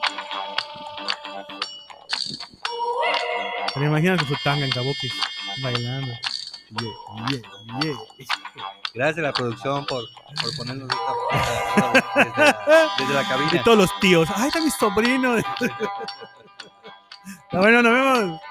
Te 3.73 3.79
imaginas 3.85 4.19
con 4.19 4.27
su 4.27 4.35
tanga 4.43 4.65
en 4.65 4.71
kabuki 4.71 5.09
bailando. 5.61 6.13
Yeah, 6.71 6.91
yeah, 7.29 7.41
yeah. 7.81 7.97
Gracias 8.93 9.17
a 9.19 9.21
la 9.21 9.33
producción 9.33 9.85
por, 9.85 10.03
por 10.41 10.55
ponernos 10.57 10.87
esta, 10.89 11.93
esta- 12.21 12.23
desde, 12.25 12.43
la, 12.43 12.93
desde 12.97 13.13
la 13.13 13.21
Y 13.21 13.25
cabina. 13.25 13.63
todos 13.63 13.77
los 13.77 13.99
tíos. 13.99 14.29
¡Ay, 14.35 14.47
está 14.47 14.59
mi 14.61 14.71
sobrino! 14.71 15.37
Está 17.43 17.59
bueno, 17.59 17.81
nos 17.83 17.93
vemos. 17.93 18.41